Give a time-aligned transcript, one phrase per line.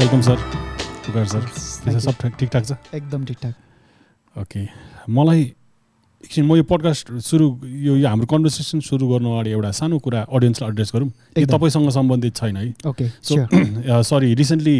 [0.00, 0.36] Welcome sir
[1.04, 4.60] Pukar sir सब ठिक ठिकठाक छ एकदम ठिकठाक ओके
[5.12, 5.42] मलाई
[6.24, 7.48] एकछिन म यो पडकास्ट सुरु
[7.84, 11.90] यो यो हाम्रो कन्भर्सेसन सुरु गर्नु अगाडि एउटा सानो कुरा अडियन्सलाई एड्रेस गरौँ। यो। तपाईँसँग
[11.92, 13.36] सम्बन्धित छैन है। ओके सो
[14.08, 14.76] सरी रिसेन्टली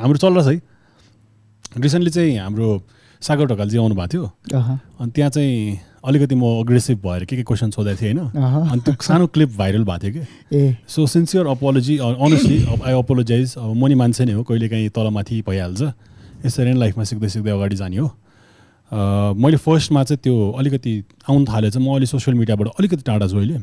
[0.00, 0.56] हाम्रो चल्दैछ है।
[1.84, 2.68] रिसेन्टली चाहिँ हाम्रो
[3.24, 4.24] सागर ढकालजी आउनुभएको थियो।
[5.00, 8.94] अनि त्यहाँ चाहिँ अलिकति म अग्रेसिभ भएर के के क्वेसन सोधेको थिएँ होइन। अनि त्यो
[9.00, 13.94] सानो क्लिप भाइरल भएको थियो कि। So sincere apology honestly I apologize अब म नि
[13.96, 15.82] मान्छे नै हो कहिले काहीँ तलमाथि भइहाल्छ।
[16.44, 18.08] यसरी नै लाइफमा सिक्दै सिक्दै अगाडि जाने हो।
[18.92, 20.92] मैले फर्स्टमा चाहिँ त्यो अलिकति
[21.24, 23.56] आउनु थाले चाहिँ म अहिले सोसियल मिडियाबाट अलिकति टाढा छु अहिले।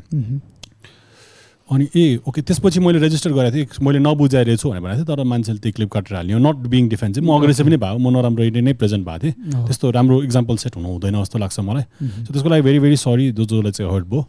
[1.72, 5.24] अनि ए ओके त्यसपछि मैले रेजिस्टर गरेको थिएँ मैले नबुझाइ रहेछु भनेर भनेको थिएँ तर
[5.24, 8.72] मान्छेले त्यो क्लिप काटेर हाल्यो। नट बिङ डिफेन्सिभ म अग्रेसिभ नै भयो म नराम्रो नै
[8.76, 9.34] प्रेजेन्ट भएको थिएँ।
[9.66, 11.84] त्यस्तो राम्रो इक्जाम्पल सेट हुनु हुँदैन जस्तो लाग्छ मलाई।
[12.26, 14.22] सो त्यसको लागि भेरी भेरी सरी जो जसलाई चाहिँ हर्ट भयो।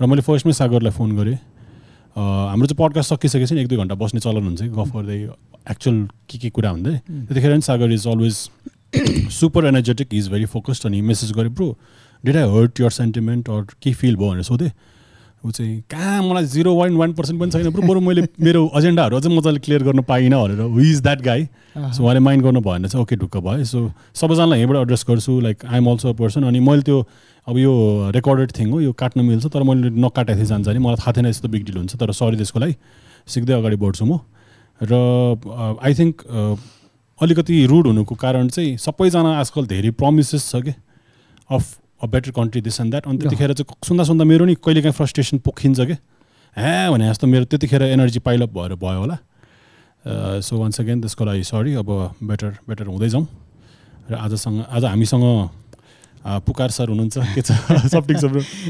[0.00, 1.38] र मैले फर्स्टमै सागरलाई फोन गरेँ।
[2.14, 5.18] हाम्रो चाहिँ पडकास्ट सकिसकेपछि एक दुई घन्टा बस्ने चलन हुन्छ कि गफ गर्दै
[5.70, 5.96] एक्चुअल
[6.30, 6.94] के के कुरा हुँदै।
[7.26, 8.36] त्यतिखेर नि Sagar is always
[9.34, 11.68] super energetic is very focused अनि मेसेज गरेँ bro
[12.24, 14.30] did I hurt your sentiment or के फिल भयो?
[14.30, 14.70] भनेर सोधेँ।
[15.44, 19.16] ऊ चाहिँ कहाँ मलाई जिरो वान वान पर्सेन्ट पनि छैन ब्रो बरु मैले मेरो एजेन्डाहरू
[19.16, 21.44] अझै मजाले क्लियर गर्न पाइनँ भनेर who is that guy
[21.76, 25.40] so उहाँले माइन्ड गर्नु भयो भने चाहिँ ओके ढुक्क भयो। सो सबैजनालाई यहीँबाट एड्रेस गर्छु
[25.40, 26.98] like I'm also a person अनि मैले त्यो
[27.46, 27.72] अब यो
[28.14, 31.26] रेकर्डेड थिङ हो यो काट्न मिल्छ तर मैले नकाटेको थिएँ जान्छ नि। मलाई थाहा थिएन
[31.26, 32.76] यस्तो बिग डिल हुन्छ तर सरी त्यसको लागि।
[33.28, 34.20] सिक्दै अगाडि बढ्छु म।
[34.80, 36.24] र आई थिङ्क
[37.20, 40.72] अलिकति रुड हुनुको कारण चाहिँ सबैजना आजकल धेरै प्रमिसेस छ कि
[41.50, 41.64] of
[42.04, 45.38] a better country this and that अनि त्यतिखेर चाहिँ सुन्दा सुन्दा मेरो नि कहिलेकाहीँ फ्रस्ट्रेसन
[45.40, 45.96] पोखिन्छ कि?
[46.56, 49.16] ह्या भने जस्तो मेरो त्यतिखेर एनर्जी पाइलअप भएर भयो होला।
[50.40, 51.90] सो वान्स अगेन त्यसको लागि सरी अब
[52.22, 53.26] बेटर बेटर हुँदै जाउँ।
[54.10, 55.24] र आजसँग आज हामीसँग
[56.44, 57.52] पुकार सर हुनुहुन्छ। के छ?
[57.92, 58.24] सब ठिक छ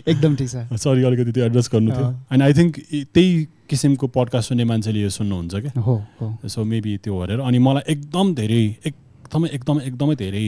[0.09, 2.79] एकदम ठिक छ। सरी अलिकति त्यो एड्रेस गर्नु थियो। अँ। एन्ड आई थिङ्क
[3.15, 8.35] त्यही किसिमको पडकास्ट सुन्ने मान्छेले यो सुन्नुहुन्छ क्या सो मेबी त्यो हेरेर अनि मलाई एकदम
[8.35, 10.47] धेरै एकदमै एकदमै एकदमै धेरै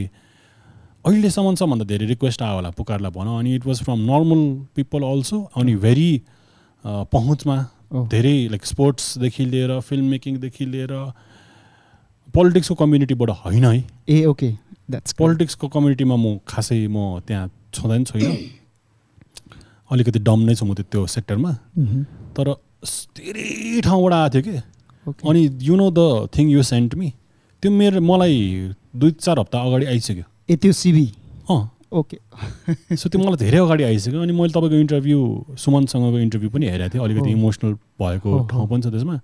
[1.07, 4.41] अहिलेसम्म सबभन्दा धेरै रिक्वेस्ट आयो होला पुकारलाई भनौँ अनि it was from normal
[4.77, 6.11] people also अनि भेरी
[6.85, 7.57] पहुँचमा
[7.95, 10.93] ओ। धेरै लाइक स्पोर्ट्सदेखि लिएर फिल्म मेकिङदेखि लिएर
[12.35, 14.51] पोलिटिक्सको कम्युनिटीबाट होइन है। ए ओके
[14.91, 18.37] द्याट्स पोलिटिक्सको कम्युनिटीमा म खासै म त्यहाँ छँदैन छैन।
[19.91, 21.53] अलिकति डम नै छु म त्यो- सेक्टरमा
[22.37, 27.13] तर स- धेरै ठाउँबाट आएको थियो कि। अनि you know the thing you sent me
[27.63, 31.07] त्यो मेरो मलाई दुई चार हप्ता अगाडि आइसक्यो। ए त्यो सिबी
[31.51, 31.63] अँ।
[31.93, 35.19] ओके सो त्यो मलाई धेरै अगाडि आइसक्यो अनि मैले तपाईँको इन्टरभ्यू
[35.59, 39.21] सुमनसँगको इन्टरभ्यू पनि हेरेको थिएँ। अलिकति। इमोसनल भएको। ठाउँ पनि छ त्यसमा।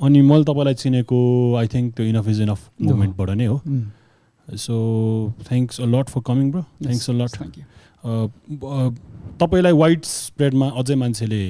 [0.00, 1.18] अनि मैले तपाईँलाई चिनेको
[1.58, 3.60] आई थिङ्क त्यो इनफ इज इनफ मुभमेन्टबाट नै हो।
[4.48, 4.74] So
[5.48, 7.32] thanks a lot for coming bro thanks a lot
[9.40, 11.42] तपाईँलाई वाइड स्प्रेडमा अझै मान्छेले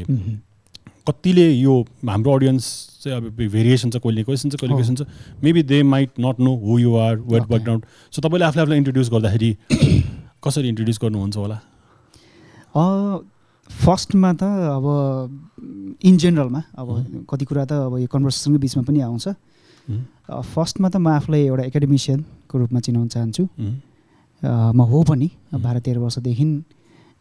[1.08, 2.66] कतिले यो हाम्रो अडियन्स
[3.00, 5.03] चाहिँ अब भेरिएसन छ कहिले क्वेसन छ कहिले। क्वेसन छ।
[5.43, 7.43] Maybe they might not know who you are wait.
[7.49, 9.50] Background so तपाईँले आफूले आफूलाई इन्ट्रोड्युस गर्दाखेरि
[10.44, 11.59] कसरी इन्ट्रोड्युस गर्नुहुन्छ होला?
[13.71, 14.87] फर्स्टमा त अब
[16.03, 16.89] इन जेनरलमा अब
[17.31, 19.27] कति कुरा त अब यो कन्भर्सेसनकै बिचमा पनि आउँछ।
[20.55, 23.43] फर्स्टमा त म आफूलाई एउटा एकाडेमिसियनको रूपमा चिनाउन चाहन्छु।
[24.43, 26.44] म हो पनि बाह्र तेह्र वर्षदेखि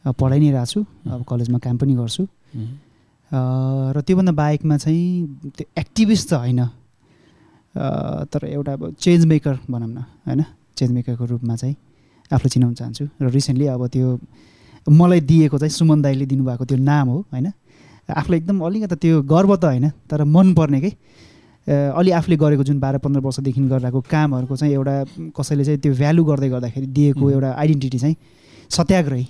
[0.05, 0.79] पढाइ नै रहेको छु
[1.11, 2.23] अब कलेजमा काम पनि गर्छु।
[3.31, 6.61] र त्योभन्दा बाहेकमा चाहिँ त्यो एक्टिभिस्ट त होइन।
[8.31, 9.97] तर एउटा अब चेन्ज मेकर भनौँ न
[10.27, 10.43] होइन?
[10.77, 11.75] चेन्ज मेकरको रूपमा चाहिँ
[12.31, 14.19] आफूलाई चिनाउन चाहन्छु। र रिसेन्टली अब त्यो
[14.89, 17.47] मलाई दिएको चाहिँ सुमन दाईले दिनुभएको त्यो नाम हो होइन?
[18.09, 20.91] आफूलाई एकदम अलिकति त्यो गर्व त होइन तर मनपर्ने के?
[21.69, 24.95] अलि आफूले गरेको जुन बाह्र पन्ध्र वर्षदेखि गरिरहेको कामहरूको चाहिँ एउटा
[25.37, 27.29] कसैले चाहिँ त्यो भ्यालु गर्दै गर्दाखेरि दिएको.
[27.29, 28.15] एउटा आइडेन्टिटी चाहिँ
[28.69, 29.27] सत्याग्रही।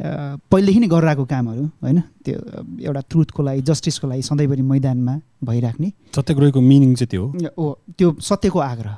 [0.00, 2.00] पहिलेदेखि नै गरिरहेको कामहरू होइन?
[2.24, 2.36] त्यो
[2.84, 5.14] एउटा ट्रुथको लागि जस्टिसको लागि सधैँभरि मैदानमा
[5.44, 7.24] भइराख्ने। सत्याग्रहीको मिनिङ चाहिँ त्यो
[7.56, 7.64] ओ
[7.96, 8.94] त्यो सत्यको आग्रह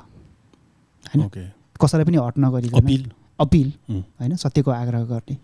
[1.05, 1.21] होइन?
[1.79, 3.03] कसैलाई पनि हट नगरिकन अपिल
[3.39, 3.67] अपिल.
[3.89, 4.35] होइन?
[4.35, 5.35] सत्यको आग्रह गर्ने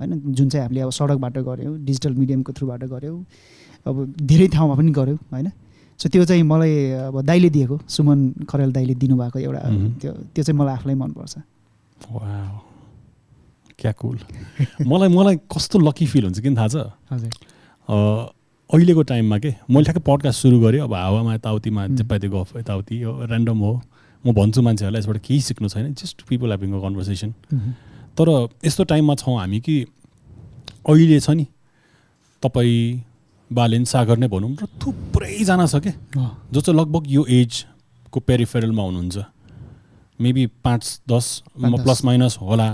[0.00, 0.32] होइन?
[0.32, 3.18] जुन चाहिँ हामीले अब सडकबाट गऱ्यौँ डिजिटल मिडियमको थ्रुबाट गऱ्यौँ
[3.86, 5.48] अब धेरै ठाउँमा पनि गऱ्यौँ होइन?
[6.00, 6.72] सो त्यो चाहिँ मलाई
[7.12, 9.60] अब दाइले दिएको सुमन खरेल दाइले दिनुभएको एउटा.
[10.00, 11.34] त्यो त्यो चाहिँ मलाई आफूलाई मनपर्छ।
[13.82, 14.18] क्या कुल
[14.86, 16.76] मलाई मलाई कस्तो लकी फिल हुन्छ किन थाहा छ?
[18.70, 19.50] अहिलेको टाइममा के?
[19.70, 21.96] मैले ठ्याक्कै पडकास्ट सुरु गरेँ अब हावामा यताउतिमा उम्.
[21.96, 23.72] जेपाइते गफ यताउति यो ऱ्यान्डम हो।
[24.24, 27.30] म भन्छु मान्छेहरूलाई यसबाट केही सिक्नु छैन just people having a conversation.
[28.16, 28.28] तर
[28.64, 29.74] यस्तो टाइममा छौँ हामी कि
[30.88, 31.46] अहिले छ नि
[32.42, 33.02] तपाईँ
[33.50, 35.94] बालेन सागर नै भनौँ र थुप्रैजना छ क्या
[36.52, 39.16] जो चाहिँ लगभग यो एजको पेरिफेरलमा हुनुहुन्छ।
[40.20, 41.26] मेबी पाँच दस।
[41.58, 42.68] प्लस माइनस होला।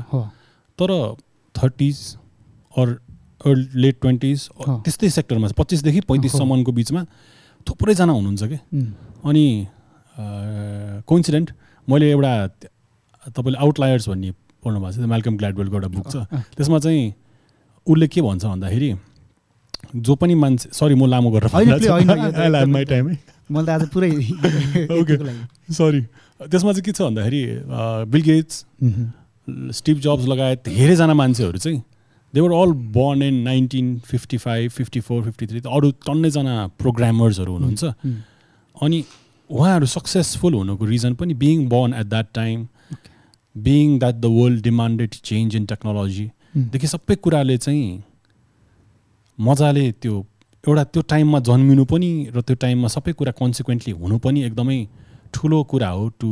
[0.81, 0.91] तर
[1.55, 1.97] थर्टिज
[2.79, 2.87] अर
[3.75, 4.49] लेट ट्वेन्टिज।
[4.85, 7.05] त्यस्तै सेक्टरमा पच्चिसदेखि पैँतिससम्मको बिचमा
[7.67, 8.59] थुप्रैजना हुनुहुन्छ कि?
[9.25, 9.45] अनि
[11.07, 11.51] कोइन्सिडेन्ट
[11.89, 12.33] मैले एउटा
[13.37, 14.31] तपाईँले आउटलायर्स भन्ने
[14.65, 16.17] पढ्नु भएको छ म्यालकम ग्ल्याडवेलको एउटा बुक छ।
[16.57, 17.15] त्यसमा चाहिँ
[17.87, 18.91] उसले के भन्छ भन्दाखेरि
[19.97, 21.49] जो पनि मान्छे सरी म लामो गरेर।
[25.79, 26.01] सरी
[26.51, 27.43] त्यसमा चाहिँ के छ भन्दाखेरि
[28.13, 28.65] बिल गेट्स
[29.73, 31.83] स्टिभ जब्स लगायत धेरैजना मान्छेहरू चाहिँ
[32.35, 37.85] they were all born in nineteen fifty five fifty four fifty three अरू टन्नैजना प्रोग्रामर्सहरू हुनुहुन्छ।
[38.77, 39.05] अनि
[39.51, 42.67] उहाँहरू सक्सेसफुल हुनुको रिजन पनि being born at that time
[43.57, 48.03] being that the world demanded change in technology um, देखि सबै कुराले चाहिँ
[49.39, 50.27] मजाले त्यो
[50.65, 54.79] एउटा त्यो टाइममा जन्मिनु पनि र त्यो टाइममा सबै कुरा कन्सिक्वेन्टली हुनु पनि एकदमै
[55.35, 56.31] ठुलो कुरा हो to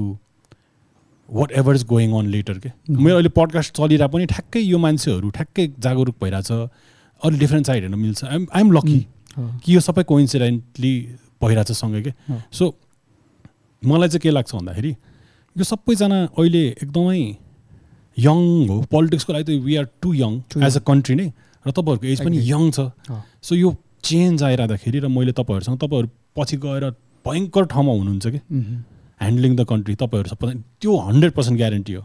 [1.52, 2.70] whatever is going on later के.
[2.90, 6.50] मेरो अहिले पडकास्ट चलिरहेको पनि ठ्याक्कै यो मान्छेहरू ठ्याक्कै जागरुक भइरहेछ।
[7.22, 9.06] अलिक डिफ्रेन्ट साइड हेर्न मिल्छ। I'm I'm lucky.
[9.38, 10.92] कि यो सबै कोइन्सिडेन्टली
[11.42, 12.12] भइरहेछ सँगै के।
[12.52, 12.74] सो
[13.82, 14.90] मलाई चाहिँ के लाग्छ भन्दाखेरि
[15.56, 17.20] यो सबैजना अहिले एकदमै
[18.16, 20.32] यङ हो। पोलिटिक्सको लागि त we are too young
[20.62, 21.28] as a country नै।
[21.66, 22.36] र तपाईँहरूको एज पनि.
[22.38, 22.90] यङ छ।
[23.42, 26.90] सो यो चेन्ज आइरहँदाखेरि र मैले तपाईँहरूसँग तपाईँहरू पछि गएर
[27.26, 28.40] भयङ्कर ठाउँमा हुनुहुन्छ कि।
[29.20, 32.02] ह्यान्डलिङ द कन्ट्री तपाईँहरू सबै त्यो हन्ड्रेड पर्सेन्ट ग्यारेन्टी हो।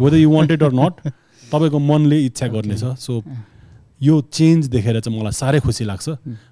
[0.00, 0.94] Whether you wanted or not
[1.42, 3.22] तपाईँको मनले इच्छा गर्नेछ। सो
[4.02, 6.08] यो चेन्ज देखेर चाहिँ मलाई साह्रै खुसी लाग्छ.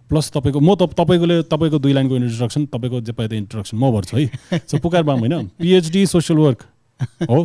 [0.08, 4.16] प्लस तपाईँको म त तपाईँकोले तपाईँको दुई लाइनको इन्ट्रोडक्सन तपाईँको जे पाए इन्ट्रोडक्सन म गर्छु
[4.16, 6.62] है। सो पुकार बाम होइन। पिएचडी सोसियल वर्क
[7.30, 7.38] हो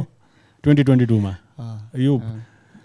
[0.63, 1.33] ट्वेन्टी ट्वेन्टी टूमा
[1.97, 2.13] यो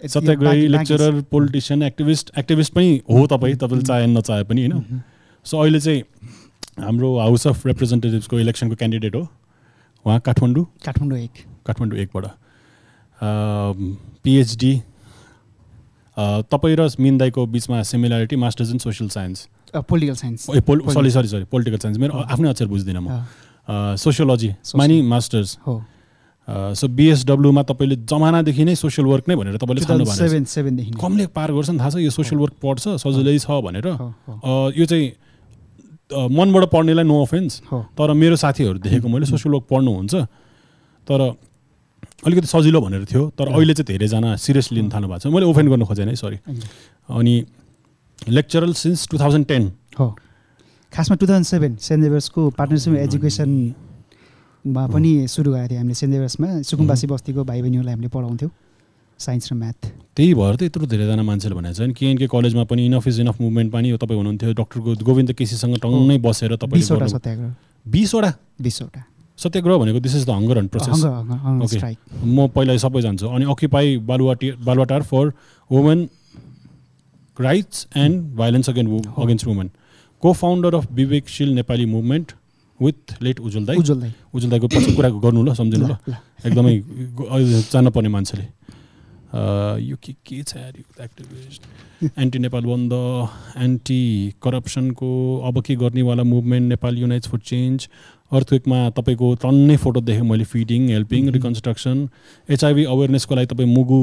[0.03, 5.01] सत्याग्रही लेक्चरर पोलिटिसियन एक्टिभिस्ट एक्टिभिस्ट पनि हो तपाईँ तपाईँले चाहे नचाहे पनि होइन।
[5.45, 6.01] सो अहिले चाहिँ
[6.79, 9.23] हाम्रो हाउस अफ रिप्रेजेन्टेटिभ्सको इलेक्सनको क्यान्डिडेट हो।
[10.05, 11.35] उहाँ काठमाडौँ काठमाडौँ एक
[11.67, 12.25] काठमाडौँ एकबाट
[14.23, 14.73] पिएचडी
[16.51, 21.11] तपाईँ र मिन दाईको बिचमा similarity masters in social science political science A pole sorry
[21.11, 23.25] sorry sorry political science मेरो आफ्नै अक्षर बुझ्दिनँ म
[23.97, 25.81] सोसियोलोजीमा नि मास्टर्स हो
[26.75, 31.69] सो बिएसडब्ल्यूमा तपाईँले जमानादेखि नै सोसियल वर्क नै भनेर तपाईँले छान्नु भएको। कमले पार गर्छ
[31.69, 35.07] नि थाहा छ यो सोसियल वर्क पढ्छ सजिलै छ भनेर यो चाहिँ
[36.31, 37.51] मनबाट पढ्नेलाई नो अफेन्स।
[37.97, 40.13] तर मेरो साथीहरू देखेको मैले सोसियल वर्क पढ्नुहुन्छ
[41.07, 41.19] तर
[42.25, 45.69] अलिकति सजिलो भनेर थियो तर। अहिले चाहिँ धेरैजना सिरियसली लिन थाल्नु भएको छ। मैले ओफेन्ड
[45.69, 46.37] गर्नु खोजेन है सरी
[47.09, 47.35] अनि
[48.29, 49.63] lecturer since two thousand ten
[49.99, 50.07] हो।
[50.93, 56.47] खासमा टु थाउजन्ड सेभेन सेन्ट जेभर्सको पार्टनरसिप एजुकेसनमा पनि सुरु गरेको थियो हामीले सेन्ट जेभर्समा
[56.63, 58.51] सुकुम्बासी बस्तीको भाइ बहिनीहरूलाई हामीले पढाउँथ्यौँ।
[59.19, 59.81] साइन्स र म्याथ।
[60.15, 63.41] त्यही भएर त यत्रो धेरैजना मान्छेले भनेको छ नि केएनके कलेजमा पनि इनफ इज इनफ
[63.41, 67.51] मुभमेन्ट पनि हो तपाईँ हुनुहुन्थ्यो। डक्टर गोविन्द केसीसँग टङ्गै बसेर तपाईँले सत्याग्रह।
[67.85, 68.31] बिसवटा?
[68.61, 69.01] बिसवटा।
[69.39, 70.99] सत्याग्रह भनेको this is the hunger and process.
[71.73, 75.33] Strike म पहिला सबै जान्छु। अनि occupy बालुवाटी Baluwatar for
[75.71, 75.99] women
[77.37, 78.87] rights and violence again
[79.17, 79.69] against women
[80.23, 82.31] को founder of Bibeksheel Nepali movement
[82.79, 85.95] with late Ujjwal दाई उज्जवल दाईको पछि कुरा गर्नु ल सम्झिनु ल।
[86.45, 86.73] एकदमै
[87.73, 88.45] जान्नुपर्ने मान्छेले।
[89.33, 90.57] यो के के छ
[91.01, 91.61] एक्टिभिस्ट
[92.19, 92.93] एन्टी नेपाल बन्द
[93.57, 94.01] एन्टी
[94.43, 95.09] करप्सनको
[95.47, 97.87] अब के गर्नेवाला movement Nepal unites for change
[98.31, 101.29] अर्थवेकमा तपाईँको टन्नै फोटो देखेँ मैले फिडिङ हेल्पिङ.
[101.31, 102.07] रिकन्स्ट्रक्सन
[102.49, 104.01] एचआइभी अवेरनेसको लागि तपाईँ मुगु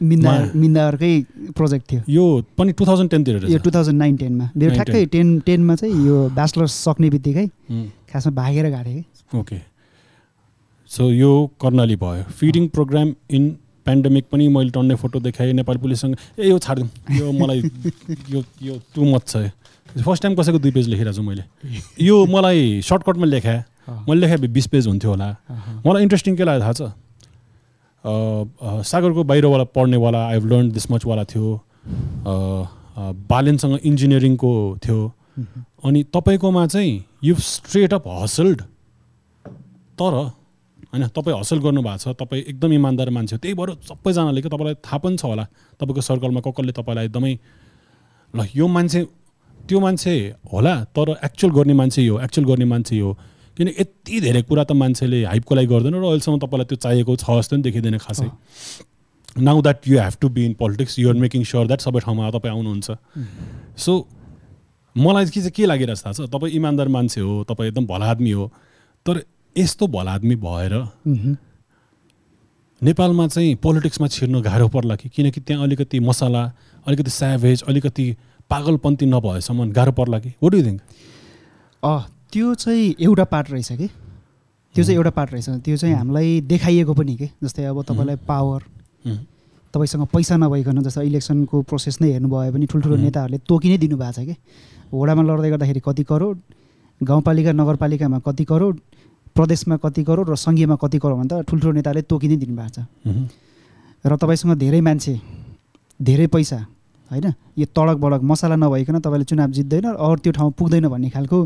[0.00, 1.12] मिन्दा मा- मिन्दाहरूकै
[1.56, 2.24] प्रोजेक्ट थियो। यो
[2.58, 6.16] पनि टु थाउजन्ड टेनतिर यो टु थाउजन्ड नाइन टेनमा मेरो ठ्याक्कै टेन टेनमा चाहिँ यो
[6.34, 9.58] ब्याचलर्स सक्ने बित्तिकै उम्, खासमा भागेर गएको थिएँ कि। ओके
[10.90, 13.44] सो यो कर्णाली भयो। फिडिङ प्रोग्राम इन
[13.86, 17.62] पेन्डेमिक पनि मैले टन्ने फोटो देखाएँ नेपाली पुलिससँग। ए यो छाडिदिउँ। यो मलाई
[18.30, 19.50] यो यो टु मच छ।
[20.04, 21.44] फर्स्ट टाइम कसैको दुई पेज लेखिरहेको छु मैले।
[22.04, 23.62] यो मलाई सर्टकटमा लेखाएँ।
[24.08, 25.28] मैले लेखाएँ बिस पेज हुन्थ्यो होला।
[25.86, 26.92] मलाई इन्ट्रेस्टिङ के लाग्यो थाहा छ?
[28.84, 31.60] सागरको बाहिरवाला पढ्नेवाला आई हेभ लर्न दिस मचवाला थियो
[33.30, 34.52] बालेनसँग इन्जिनियरिङको
[34.84, 35.12] थियो।
[35.84, 38.60] अनि तपाईँकोमा चाहिँ यु स्ट्रेट अप हसल्ड
[40.00, 40.14] तर
[40.94, 44.74] होइन तपाईँ हसल गर्नुभएको छ तपाईँ एकदम इमान्दार मान्छे हो त्यही भएर सबैजनाले क्या तपाईँलाई
[44.86, 47.34] थाहा पनि छ होला तपाईँको सर्कलमा कसले तपाईँलाई एकदमै
[48.34, 49.00] ल यो मान्छे
[49.60, 50.14] त्यो मान्छे
[50.52, 53.10] होला तर एक्चुअल गर्ने मान्छे यो एक्चुअल गर्ने मान्छे यो
[53.56, 57.26] किन यति धेरै कुरा त मान्छेले हाइपको लागि गर्दैन र अहिलेसम्म तपाईँलाई त्यो चाहिएको छ
[57.38, 58.28] जस्तो पनि देखिँदैन खासै।
[59.40, 62.54] Now that you have to be in politics you're making sure that सबै ठाउँमा तपाईँ
[62.54, 62.88] आउनुहुन्छ।
[63.78, 63.92] सो
[64.96, 68.10] मलाई के चाहिँ के लागिरहेको छ थाहा छ तपाईँ इमान्दार मान्छे हो तपाईँ एकदम भला
[68.10, 68.50] आदमी हो
[69.06, 69.22] तर
[69.56, 70.72] यस्तो भला आदमी भएर।
[72.82, 75.08] नेपालमा चाहिँ पोलिटिक्समा छिर्नु गाह्रो पर्ला कि?
[75.08, 76.42] किनकि त्यहाँ अलिकति मसला
[76.86, 78.04] अलिकति स्याभेज अलिकति
[78.50, 80.34] पागलपन्थी नभएसम्म गाह्रो पर्ला कि?
[80.42, 80.80] वाट यु थिङ्क
[81.82, 82.00] अँ
[82.32, 83.88] त्यो चाहिँ एउटा पार्ट रहेछ कि?
[84.74, 87.30] त्यो चाहिँ एउटा पार्ट रहेछ। त्यो चाहिँ हामीलाई देखाइएको पनि के?
[87.42, 88.62] जस्तै अब तपाईँलाई पावर
[89.74, 92.96] तपाईँसँग पैसा नभइकन जस्तो इलेक्सनको प्रोसेस नै हेर्नुभयो भने ठुल्ठुलो.
[92.96, 94.34] नेताहरूले तोकि नै दिनुभएको छ कि?
[94.92, 96.36] वडामा लड्दै गर्दाखेरि कति करोड
[97.00, 98.74] गाउँपालिका नगरपालिकामा कति करोड
[99.36, 102.78] प्रदेशमा कति करोड र सङ्घीयमा कति करोड भने त ठुल्ठुलो नेताहरूले तोकि नै दिनुभएको छ।
[104.04, 105.14] र तपाईँसँग धेरै मान्छे
[106.00, 106.58] धेरै पैसा
[107.10, 107.26] होइन?
[107.58, 111.38] यो तडक बडक मसला नभइकन तपाईँले चुनाव जित्दैन अरू त्यो ठाउँ पुग्दैन भन्ने खालको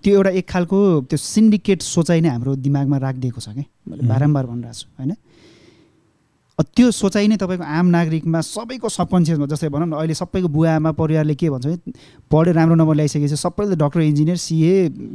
[0.00, 3.64] त्यो एउटा एक खालको त्यो सिन्डिकेट सोचाइ नै हाम्रो दिमागमा राखिदिएको छ कि?
[3.88, 4.02] मैले.
[4.08, 5.12] बारम्बार भनिरहेको छु होइन?
[6.60, 10.90] त्यो सोचाइ नै तपाईँको आम नागरिकमा सबैको सबकन्सियसमा जस्तै भनौँ न अहिले सबैको बुवा आमा
[10.92, 11.92] परिवारले के भन्छ भने
[12.28, 14.72] पढेर राम्रो नम्बर ल्याइसकेपछि सबैले डक्टर इन्जिनियर सिए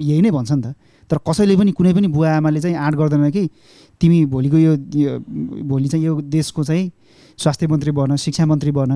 [0.10, 0.74] यही नै भन्छ नि त।
[1.10, 3.50] तर कसैले पनि कुनै पनि बुवा आमाले चाहिँ आँट गर्दैन कि
[4.02, 4.76] तिमी भोलिको यो
[5.64, 6.92] भोलि चाहिँ यो देशको चाहिँ
[7.38, 8.92] स्वास्थ्य मन्त्री बन शिक्षा मन्त्री बन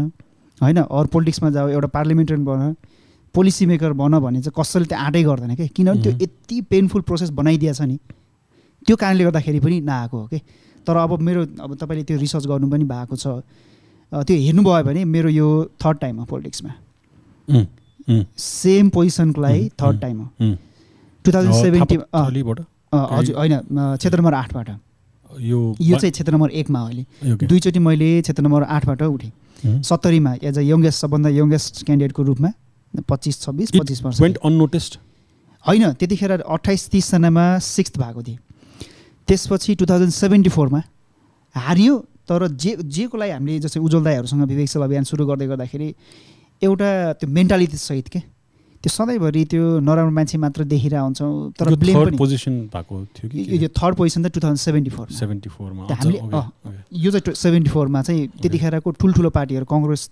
[0.61, 0.77] होइन?
[0.77, 2.75] अरू पोलिटिक्समा जाऊ एउटा पार्लिमेन्टेरियन बन
[3.35, 5.67] पोलिसी मेकर बन भने चाहिँ कसैले त्यो आँटै गर्दैन कि?
[5.67, 6.11] किनभने त्यो.
[6.21, 7.97] यति पेनफुल प्रोसेस बनाइदिएछ नि।
[8.87, 10.39] त्यो कारणले गर्दाखेरि पनि नआएको हो कि?
[10.87, 13.27] तर अब मेरो अब तपाईँले त्यो रिसर्च गर्नु पनि भएको छ।
[14.11, 15.47] त्यो हेर्नुभयो भने मेरो यो
[15.77, 16.71] थर्ड टाइम हो पोलिटिक्समा।
[18.37, 19.69] सेम पोजिसनको लागि.
[19.77, 20.27] थर्ड टाइम हो।
[21.25, 22.59] टु थाउजन्ड सेभेन्टी थापाथलीबाट
[22.93, 23.55] हजुर होइन
[23.97, 24.69] क्षेत्र नम्बर आठबाट।
[25.51, 27.03] यो यो चाहिँ क्षेत्र नम्बर एकमा अहिले?
[27.45, 29.31] दुईचोटि मैले क्षेत्र नम्बर आठबाट उठेँ।
[29.83, 32.51] सत्तरीमा एज अ यङ्गेस्ट सबभन्दा यङ्गेस्ट क्यान्डिडेटको रूपमा
[33.09, 34.97] पच्चिस छब्बिस पच्चिस वर्ष unnoticed.
[35.65, 38.39] होइन त्यतिखेर अट्ठाइस तिसजनामा सिक्स्थ भएको थिएँ।
[39.27, 40.81] त्यसपछि टु थाउजन्ड सेभेन्टी फोरमा
[41.55, 41.95] हारियो
[42.29, 45.88] तर जे जेको लागि हामीले जस्तै उज्जवल दाईहरूसँग विवेकशील अभियान सुरु गर्दै गर्दाखेरि
[46.61, 48.19] एउटा त्यो मेन्टालिटी सहित के?
[48.83, 53.69] त्यो सधैँभरि त्यो नराम्रो मान्छे मात्र देखिरह हुन्छौँ तर ब्लेम position भएको थियो कि यो-
[53.75, 56.21] थर्ड पोजिसन त two thousand seventy four seventy फोरमा हामीले-
[56.95, 60.09] यो चाहिँ सेभेन्टी फोरमा चाहिँ त्यतिखेरको ठुल्ठुलो पार्टीहरू कङ्ग्रेस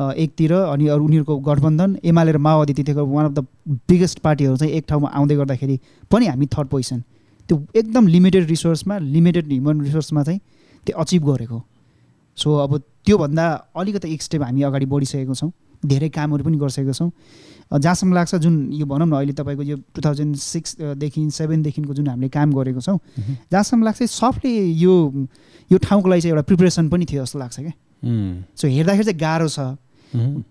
[0.00, 3.46] एकतिर अनि अरू उनीहरूको गठबन्धन एमाले र माओवादी त्यतिखेर वान अफ द
[3.88, 5.76] बिगेस्ट पार्टीहरू चाहिँ एक ठाउँमा आउँदै गर्दाखेरि
[6.10, 7.00] पनि हामी थर्ड पोजिसन
[7.48, 10.40] त्यो एकदम लिमिटेड रिसोर्समा लिमिटेड ह्युमन रिसोर्समा चाहिँ
[10.86, 11.62] त्यो अचिभ गरेको
[12.38, 15.50] सो अब त्योभन्दा अलिकति एक स्टेप हामी अगाडि बढिसकेको छौँ।
[15.82, 17.10] धेरै कामहरू पनि गरिसकेको छौँ।
[17.70, 22.28] जहाँसम्म लाग्छ जुन यो भनौँ न अहिले तपाईँको यो टु थाउजन्ड सिक्सदेखि सेभेनदेखिको जुन हामीले
[22.28, 22.98] काम गरेको छौँ.
[23.52, 24.94] जहाँसम्म लाग्छ सफ्टली यो
[25.70, 27.72] यो ठाउँको लागि चाहिँ एउटा प्रिपरेसन पनि थियो जस्तो लाग्छ क्या।
[28.56, 29.76] सो हेर्दाखेरि चाहिँ गाह्रो छ।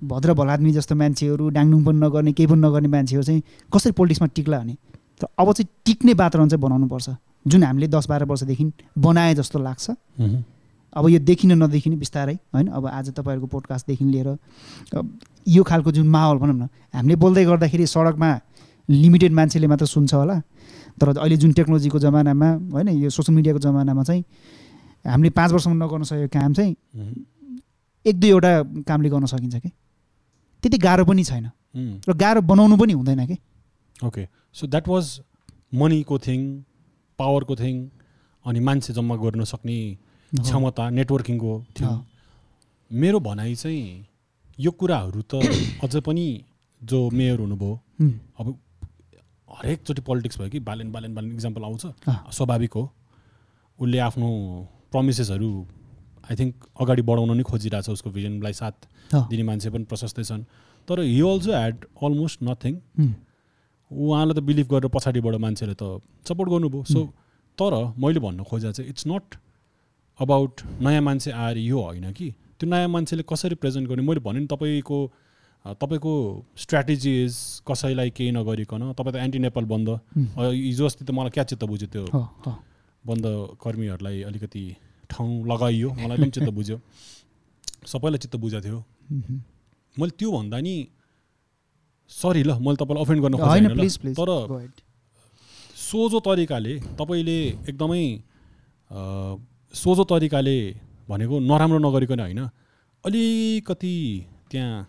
[0.04, 3.42] भद्र भलाद्मी जस्तो मान्छेहरू डाङडुङ पनि नगर्ने केही पनि नगर्ने मान्छेहरू चाहिँ
[3.74, 4.76] कसरी पोलिटिक्समा टिक्ला भने
[5.20, 7.10] तर अब चाहिँ टिक्ने वातावरण चाहिँ बनाउनुपर्छ।
[7.48, 8.66] जुन हामीले दस बाह्र वर्षदेखि
[8.98, 9.90] बनाए जस्तो लाग्छ।
[10.94, 12.68] अब यो देखिन नदेखिने बिस्तारै होइन?
[12.68, 14.30] अब आज तपाईँहरूको पोडकास्टदेखि लिएर
[15.48, 18.30] यो खालको जुन माहौल भनौँ न हामीले बोल्दै गर्दाखेरि सडकमा
[18.90, 20.42] लिमिटेड मान्छेले मात्र सुन्छ होला।
[21.00, 24.24] तर अहिले जुन टेक्नोलोजीको जमानामा होइन यो सोसियल मिडियाको जमानामा चाहिँ
[25.06, 26.76] हामीले पाँच वर्षमा नगर्न सकेको काम चाहिँ
[28.06, 28.52] एक दुईवटा
[28.88, 29.70] कामले गर्न सकिन्छ कि?
[30.64, 31.46] त्यति गाह्रो पनि छैन।
[32.10, 33.38] र गाह्रो बनाउनु पनि हुँदैन कि?
[33.96, 35.06] ओके सो द्याट वाज
[35.72, 36.40] मनीको थिङ
[37.20, 37.76] पावरको थिङ
[38.46, 39.78] अनि मान्छे जम्मा गर्न सक्ने
[40.36, 41.92] क्षमता नेटवर्किङको थियो।
[42.92, 44.06] मेरो भनाइ चाहिँ
[44.60, 45.42] यो कुराहरू त
[45.84, 46.26] अझ पनि
[46.82, 47.74] जो मेयर हुनुभयो
[48.40, 48.58] अब
[49.50, 51.86] हरेकचोटि पोलिटिक्स भयो कि बालेन बालेन बालेन इक्जाम्पल आउँछ।
[52.38, 52.84] स्वाभाविक हो।
[53.80, 54.30] उसले आफ्नो
[54.92, 55.52] प्रमिसेसहरू
[56.30, 58.78] आई थिङ्क अगाडि बढाउन नै खोजिरहेछ उसको भिजनलाई साथ।
[59.30, 60.44] दिने मान्छे पनि प्रशस्तै छन्।
[60.88, 62.74] तर he also had almost nothing
[63.92, 67.00] उहाँलाई त बिलिभ गरेर पछाडिबाट मान्छेले त सपोर्ट गर्नुभयो। सो
[67.58, 69.36] तर मैले भन्न खोजेको चाहिँ इट्स नट
[70.20, 72.30] अबाउट नयाँ मान्छे आएर यो होइन कि?
[72.60, 74.04] त्यो नयाँ मान्छेले कसरी प्रेजेन्ट गर्ने?
[74.04, 75.00] मैले भने नि तपाईँको
[75.82, 76.14] तपाईँको
[76.58, 77.36] स्ट्राटेजी इज
[77.68, 79.90] कसैलाई केही नगरिकन तपाईँ त एन्टी नेपाल बन्द
[80.38, 82.06] हिजो अस्ति त मलाई क्या चित्त बुझ्यो त्यो।
[83.04, 83.26] बन्द
[83.64, 84.64] कर्मीहरूलाई अलिकति
[85.10, 86.78] ठाउँ लगाइयो। मलाई पनि चित्त बुझ्यो।
[87.88, 88.80] सबैलाई चित्त बुझाएको थियो।
[89.98, 90.76] मैले त्यो भन्दा नि
[92.12, 94.30] सरी ल मैले तपाईँलाई अफेन्ड गर्न होइन खोजेँ प्लिज प्लिज तर.
[95.76, 98.04] सोझो तरिकाले तपाईँले एकदमै
[99.74, 100.58] सोझो तरिकाले
[101.10, 102.42] भनेको नराम्रो नगरिकन होइन
[103.04, 103.96] अलिकति
[104.52, 104.88] त्यहाँ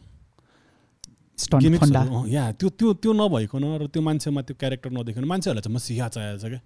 [2.29, 6.09] या त्यो त्यो त्यो नभइकन र त्यो मान्छेमा त्यो क्यारेक्टर नदेखिकन मान्छेहरूलाई चाहिँ म सिहा
[6.09, 6.61] चाहिएको छ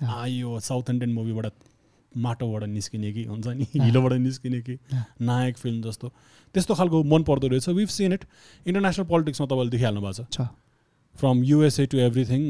[0.00, 1.46] क्या। यो साउथ इन्डियन मुभीबाट
[2.12, 4.78] माटोबाट निस्किने कि हुन्छ नि हिलोबाट निस्किने कि।
[5.20, 6.08] नायक फिल्म जस्तो।
[6.54, 8.24] त्यस्तो खालको मन पर्दो रहेछ। विभ सिन इट
[8.66, 10.48] इन्टरनेसनल पोलिटिक्समा तपाईँले देखिहाल्नु भएको छ।
[11.16, 12.42] From USA to everything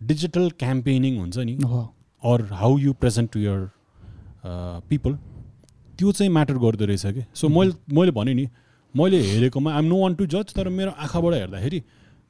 [0.00, 1.54] digital campaigning हुन्छ नि।
[2.22, 3.70] Or how you present to your
[4.88, 5.14] people
[5.98, 7.24] त्यो चाहिँ म्याटर गर्दो रहेछ कि?
[7.34, 8.48] सो मैले मैले भने नि
[8.94, 11.82] मैले हेरेकोमा आइम नो वान टु जज तर मेरो आँखाबाट हेर्दाखेरि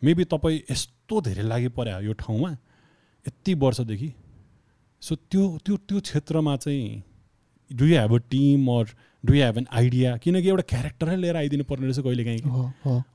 [0.03, 4.13] मेबी तपाईँ यस्तो धेरै लागि पर्यो यो ठाउँमा यति वर्षदेखि।
[5.03, 7.03] सो त्यो त्यो त्यो क्षेत्रमा चाहिँ
[7.71, 8.87] do you have a team or
[9.25, 12.43] do you have an idea किनकि एउटा क्यारेक्टरै लिएर आइदिनु पर्ने रहेछ कहिले काहीँ।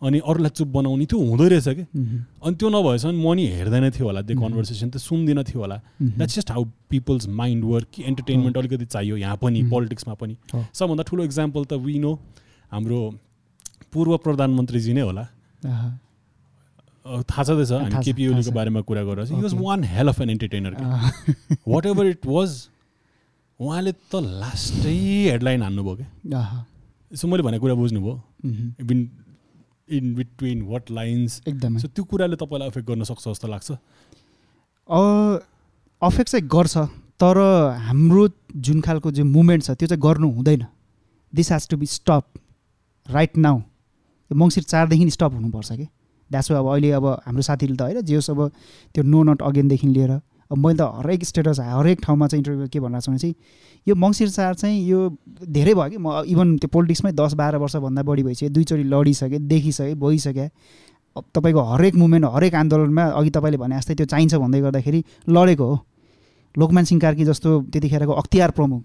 [0.04, 1.86] अनि अरूलाई चुप बनाउने त्यो हुँदो रहेछ कि?
[2.44, 6.36] अनि त्यो नभएसम्म म नि हेर्दैन थियो होला त्यो। कन्भर्सेसन त सुन्दिनँ थियो होला। That's
[6.36, 11.24] just how peoples mind work कि एन्टरटेनमेन्ट अलिकति चाहियो यहाँ पनि। पोलिटिक्समा पनि। सबभन्दा ठुलो
[11.24, 12.14] इक्जाम्पल त विनो
[12.72, 13.00] हाम्रो
[13.94, 15.26] पूर्व प्रधानमन्त्रीजी नै होला।
[17.06, 19.26] थाहा छँदैछ हामी केपी ओलीको। बारेमा कुरा गरेर.
[19.56, 20.74] One hell of an entertainer
[21.86, 22.50] whatever it was
[23.60, 24.96] उहाँले त लास्टै
[25.30, 26.42] हेडलाइन हान्नुभयो क्या
[27.12, 28.14] सो मैले भनेको कुरा बुझ्नुभयो।
[28.84, 29.00] Been
[29.90, 33.72] in between what lines एकदमै। सो त्यो कुराले तपाईँलाई एफेक्ट गर्न सक्छ जस्तो लाग्छ।
[36.02, 36.78] अफेक्ट चाहिँ गर्छ
[37.22, 37.38] तर
[37.88, 40.66] हाम्रो जुन खालको जो मुभमेन्ट छ त्यो चाहिँ गर्नु हुँदैन।
[41.34, 42.26] This has to be stop
[43.06, 43.62] right now
[44.32, 45.88] मङ्सिर चारदेखि स्टप हुनुपर्छ कि?
[46.32, 48.40] द्याट्स अब अहिले अब हाम्रो साथीले त होइन जे होस् अब
[48.96, 50.12] त्यो नो नट अगेनदेखि लिएर
[50.56, 53.36] मैले त हरेक स्टेटस हरेक ठाउँमा चाहिँ इन्टरभ्यू के भनिरहेको छु भने चाहिँ
[53.88, 55.00] यो मङ्सिर चार चाहिँ यो
[55.44, 59.96] धेरै भयो कि। म इभन त्यो पोलिटिक्समै दस बाह्र वर्षभन्दा बढी भइसक्यो दुईचोटि लडिसकेँ देखिसकेँ
[59.96, 60.50] भइसकेँ
[61.16, 65.66] अब तपाईँको हरेक मुभमेन्ट हरेक आन्दोलनमा अघि तपाईँले भने जस्तै त्यो चाहिन्छ भन्दै गर्दाखेरि लडेको
[65.66, 65.76] हो।
[66.56, 68.82] लोकमान सिंह कार्की जस्तो त्यतिखेरको अख्तियार प्रमुख।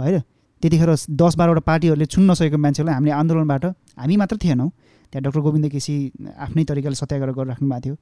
[0.00, 0.20] होइन?
[0.62, 3.64] त्यतिखेर दस बाह्रवटा पार्टीहरूले छुन्न नसकेको मान्छेहरूलाई हामीले आन्दोलनबाट
[4.00, 4.68] हामी मात्र थिएनौँ।
[5.12, 5.94] त्यहाँ डक्टर गोविन्द केसी
[6.38, 7.96] आफ्नै तरिकाले सत्याग्रह गरिराख्नु भएको थियो।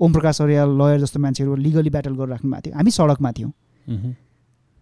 [0.00, 3.52] ओम प्रकाश अर्याल लयर जस्तो मान्छेहरू लिगली ब्याटल गरिराख्नु भएको थियो। हामी सडकमा थियौँ।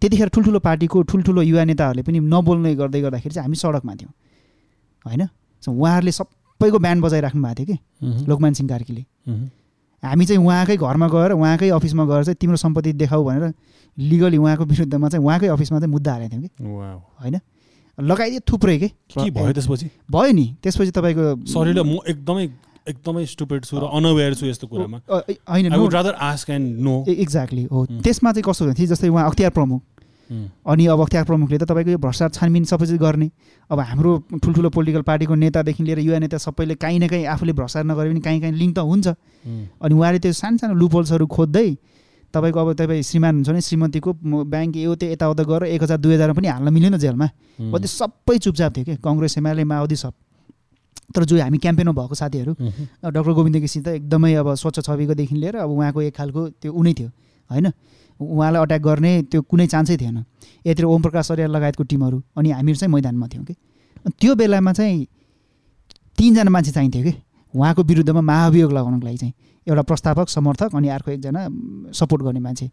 [0.01, 4.13] त्यतिखेर ठुल्ठुलो पार्टीको ठुल्ठुलो युवा नेताहरूले पनि नबोल्ने गर्दै गर्दाखेरि चाहिँ हामी सडकमा थियौँ।
[5.05, 5.21] होइन?
[5.63, 9.03] उहाँहरूले सबैको ब्यान्ड बजाइराख्नु भएको थियो कि लोकमान सिंह कार्कीले
[10.03, 13.53] हामी चाहिँ उहाँकै घरमा गएर उहाँकै अफिसमा गएर चाहिँ तिम्रो सम्पत्ति देखाऊ भनेर
[13.97, 16.49] लिगली उहाँको विरुद्धमा चाहिँ उहाँकै अफिसमा चाहिँ मुद्दा हालेको थियौँ कि।
[17.19, 17.35] होइन?
[17.99, 18.87] लगाइदियो थुप्रै के?
[18.87, 19.87] के भयो त्यसपछि?
[20.11, 22.43] भयो नि त्यसपछि तपाईँको सरी ल म एकदमै
[22.89, 26.79] एकदमै स्टुपेड छु र अनअवेयर छु यस्तो कुरामा। होइन I would know rather ask and
[26.79, 28.87] know exactly हो। हुँ। त्यसमा चाहिँ कस्तो थियो?
[28.87, 29.81] जस्तै उहाँ अख्तियार प्रमुख।
[30.29, 33.29] अनि अब अख्तियार प्रमुखले त तपाईँको यो भ्रष्टाचार छानबिन सबै गर्ने।
[33.69, 37.85] अब हाम्रो ठुल्ठुलो पोलिटिकल पार्टीको नेतादेखि लिएर युवा नेता सबैले काहीँ न काहीँ आफूले भ्रष्टाचार
[37.89, 39.07] नगरे पनि काहीँ काहीँ लिङ्क त हुन्छ।
[39.81, 41.69] अनि उहाँले त्यो सानो सानो लुपोल्सहरू खोज्दै
[42.33, 44.09] तपाईँको अब तपाईँ श्रीमान हुन्छ भने श्रीमतीको
[44.45, 47.27] ब्याङ्क यो त्यो यताउता गरेर एक हजार दुई हजार पनि हाल्न मिलेन जेलमा।
[47.69, 48.95] अब त्यो सबै चुपचाप थियो कि?
[49.01, 50.13] कङ्ग्रेस एमाले माओवादी सब।
[51.15, 55.55] तर जो हामी क्याम्पेनमा भएको साथीहरू डक्टर गोविन्द केसी त एकदमै अब स्वच्छ छविकोदेखि लिएर
[55.65, 57.09] अब उहाँको एक खालको त्यो उनै थियो
[57.49, 57.67] होइन?
[58.19, 60.17] उहाँलाई अट्याक गर्ने त्यो कुनै चान्सै थिएन।
[60.67, 63.55] यतिर ओम प्रकाश अर्याल लगायतको टिमहरू अनि हामीहरू चाहिँ मैदानमा थियौँ कि?
[64.21, 65.07] त्यो बेलामा चाहिँ
[66.17, 67.13] तिनजना मान्छे चाहिन्थ्यो कि?
[67.53, 69.33] उहाँको विरुद्धमा महाभियोग लगाउनको लागि चाहिँ
[69.67, 71.47] एउटा प्रस्तावक समर्थक अनि अर्को एकजना
[71.93, 72.69] सपोर्ट गर्ने मान्छे।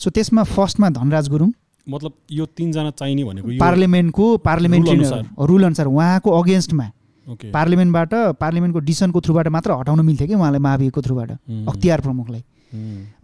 [0.00, 1.50] सो त्यसमा फर्स्टमा धनराज गुरुङ।
[1.86, 6.90] मतलब यो तिनजना चाहिने भनेको पार्लिमेन्ट्री अनुसार। रुल अनुसार उहाँको अगेन्स्टमा।
[7.26, 11.30] ओके पार्लिमेन्टबाट पार्लिमेन्टको डिसिसनको थ्रुबाट मात्र हटाउन मिल्थ्यो कि उहाँलाई महाभियोगको थ्रुबाट?
[11.68, 12.42] अख्तियार प्रमुखलाई।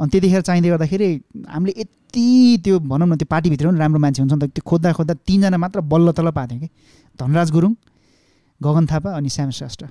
[0.01, 1.09] अनि त्यतिखेर चाहिँदै गर्दाखेरि
[1.49, 2.27] हामीले यति
[2.65, 5.57] त्यो भनौँ न त्यो पार्टीभित्र पनि राम्रो मान्छे हुन्छ नि त त्यो खोज्दा खोज्दा तिनजना
[5.57, 6.69] मात्र बल्ल तल्ल पाएको थियो कि।
[7.19, 7.73] धनराज गुरुङ
[8.61, 9.85] गगन थापा अनि श्याम श्रेष्ठ।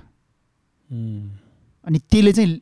[0.90, 2.60] अनि त्यसले चाहिँ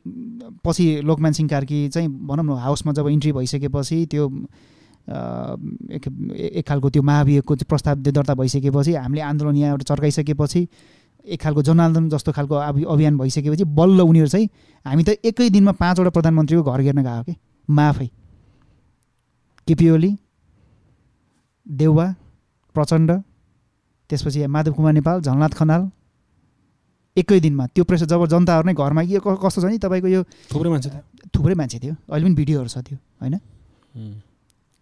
[0.65, 4.27] पछि लोकमान सिंह कार्की चाहिँ भनौँ न हाउसमा जब इन्ट्री भइसकेपछि त्यो
[5.95, 6.03] एक
[6.57, 10.67] एक खालको त्यो महाभियोगको प्रस्ताव दर्ता भइसकेपछि हामीले आन्दोलन यहाँ एउटा चर्काइसकेपछि
[11.25, 14.47] एक खालको जनआन्दोलन जस्तो खालको अभि- अभियान भइसकेपछि बल्ल उनीहरू चाहिँ
[14.85, 17.35] हामी त एकै दिनमा पाँचवटा प्रधानमन्त्रीको घर घेर्न गएको कि?
[17.69, 18.07] माफै।
[19.67, 20.11] केपी ओली
[21.67, 22.07] देउवा
[22.75, 23.11] प्रचण्ड
[24.09, 25.89] त्यसपछि माधव कुमार नेपाल झलनाथ खनाल
[27.17, 30.69] एकै दिनमा। त्यो प्रेसर जब जनताहरू नै घरमा क- कस्तो छ नि तपाईँको यो थुप्रै
[30.69, 33.35] मान्छे थियो। थुप्रै मान्छे थियो। अहिले पनि भिडियोहरू छ त्यो होइन?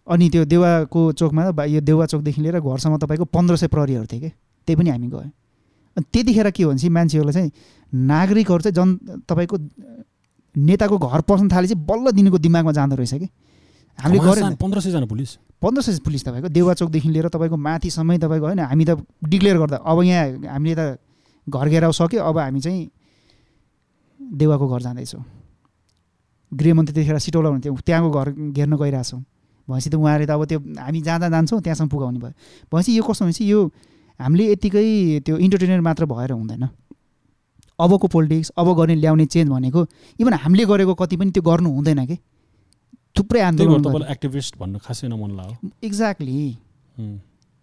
[0.07, 4.29] अनि त्यो देवाको चोकमा यो देवा चोकदेखि लिएर घरसम्म तपाईँको पन्ध्र सय प्रहरीहरू थियो कि?
[4.67, 5.31] त्यही पनि हामी गयौँ।
[5.97, 7.51] अनि त्यतिखेर के भन्छ मान्छेहरूलाई चाहिँ
[7.93, 9.57] नागरिकहरू चाहिँ जन तपाईँको
[10.55, 13.27] नेताको घर पस्न थालेपछि बल्ल दिनको दिमागमा जाँदो रहेछ कि?
[13.99, 18.45] हामीले सान- पन्ध्र सयजना पुलिस। पन्ध्र सय पुलिस तपाईँको देवा चोकदेखि लिएर तपाईँको माथिसम्मै तपाईँको
[18.45, 18.91] होइन हामी त
[19.23, 20.99] डिक्लेयर गर्दा अब यहाँ हामीले त
[21.47, 22.89] घर घेराउ सक्यो अब हामी चाहिँ
[24.19, 25.23] देवाको घर जाँदैछौँ।
[26.51, 29.21] गृहमन्त्री त्यतिखेर सिटौला हुनुहुन्थ्यो। त्यहाँको घर घेर्न गइरहेछौँ।
[29.67, 32.33] भनेपछि त उहाँले त अब त्यो हामी जाँदा जान्छौँ त्यहाँसम्म पुगाउने भयो।
[32.69, 33.59] भनेपछि यो कस्तो भनेपछि यो
[34.19, 34.85] हामीले यत्तिकै
[35.25, 36.63] त्यो इन्टरटेनर मात्र भएर हुँदैन।
[37.79, 39.81] अबको पोलिटिक्स अब गर्ने ल्याउने चेन्ज भनेको
[40.19, 42.17] इभन हामीले गरेको कति पनि त्यो गर्नु हुँदैन कि?
[43.15, 46.57] थुप्रै आन्दोलन एक्टिभिस्ट भन्न खासै नमन लाग्यो। एक्ज्याक्टली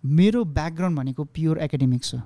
[0.05, 2.21] मेरो ब्याकग्राउन्ड भनेको प्योर एकाडेमिक्स हो।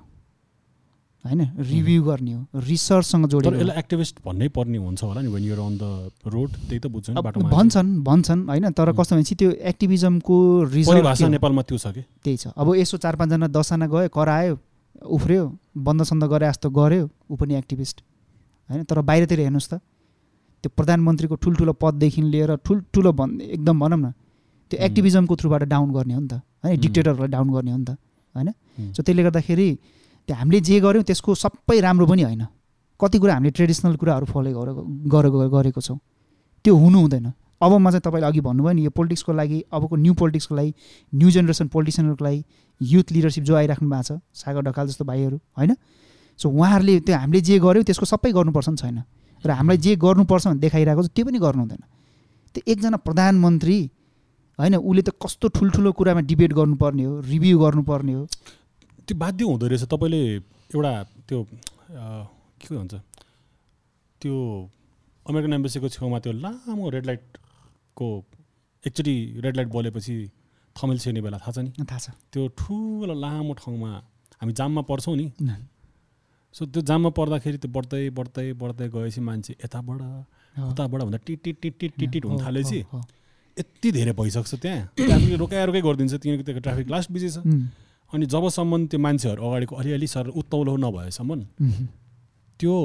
[1.25, 5.59] होइन रिभ्यू गर्ने हो रिसर्चसँग जोडेर यसलाई एक्टिभिस्ट भन्नै पर्ने हुन्छ होला नि when you're
[5.59, 7.09] on the road त्यही त बुझ्छ
[7.55, 10.37] भन्छन् भन्छन् होइन तर। कस्तो भनेपछि त्यो एक्टिभिजमको
[10.73, 14.57] रिजल्ट नेपालमा त्यो छ कि त्यही छ अब यसो चार पाँचजना दसजना गयो करायो
[15.15, 15.43] उफ्रियो
[15.87, 17.97] बन्दसन्द गरे जस्तो गऱ्यो ऊ पनि एक्टिभिस्ट
[18.69, 19.79] होइन तर बाहिरतिर हेर्नुहोस् त
[20.63, 24.11] त्यो प्रधानमन्त्रीको ठुल्ठुलो पददेखि लिएर ठुल्ठुलो भन् एकदम भनौँ न
[24.71, 24.79] त्यो.
[24.79, 26.33] एक्टिभिजमको थ्रुबाट डाउन गर्ने हो नि त
[26.63, 26.79] होइन.
[26.83, 27.91] डिक्टेटरहरूलाई डाउन गर्ने हो नि त
[28.35, 28.49] होइन.
[28.95, 29.67] सो त्यसले गर्दाखेरि
[30.27, 32.45] त्यो हामीले जे गऱ्यौँ त्यसको सबै राम्रो पनि होइन।
[32.99, 34.49] कति कुरा हामीले ट्रेडिसनल कुराहरू फलो
[35.11, 35.99] गरेको गरेको छौँ।
[36.65, 37.27] त्यो हुनु हुँदैन।
[37.61, 40.71] अबमा चाहिँ तपाईँले अघि भन्नुभयो नि यो पोलिटिक्सको लागि अबको न्यू पोलिटिक्सको लागि
[41.13, 42.43] न्यू जेनेरेसन पोलिटिसियनहरूको लागि
[42.81, 45.71] युथ लिडरसिप जो आइराख्नु भएको छ सागर ढकाल जस्तो भाइहरू होइन?
[46.39, 48.99] सो उहाँहरूले त्यो हामीले जे गऱ्यौँ त्यसको सबै गर्नुपर्छ नि छैन।
[49.43, 51.83] र हामीलाई जे गर्नुपर्छ भने देखाइरहेको छ त्यो पनि गर्नु हुँदैन।
[52.55, 53.79] त्यो एकजना प्रधानमन्त्री
[54.59, 58.23] होइन उसले त कस्तो ठुल्ठुलो कुरामा डिबेट गर्नुपर्ने हो रिभ्यू गर्नुपर्ने हो।
[59.07, 60.21] त्यो बाध्य हुँदो रहेछ तपाईँले
[60.75, 60.93] एउटा
[61.27, 61.39] त्यो
[62.59, 62.93] के भन्छ
[64.21, 64.35] त्यो
[65.25, 68.07] अमेरिकन एम्बेसीको छेउमा त्यो लामो रेड लाइटको
[68.83, 70.15] एकचोटि रेड लाइट बलेपछि
[70.75, 71.71] थमेल छिर्ने बेला थाहा छ नि?
[71.85, 73.91] थाहा छ। त्यो ठुलो लामो ठाउँमा
[74.41, 75.27] हामी जाममा पर्छौँ नि।
[76.55, 80.01] सो त्यो जाममा पर्दाखेरि त्यो बढ्दै बढ्दै बढ्दै गएपछि मान्छे यताबाट
[80.71, 82.79] उताबाट भन्दा टिट टिट टिट टिट टिट टिट हुन थालेपछि।
[83.57, 87.37] यति धेरै भइसक्छ त्यहाँ। ट्राफिकले रोकाइ रोकाइ गरिदिन्छ किनकि त्यो ट्राफिक लास्ट बिजी छ।
[88.13, 91.39] अनि जबसम्म त्यो मान्छेहरू अगाडिको अलिअलि सर उत्तौलो नभएसम्म
[92.59, 92.75] त्यो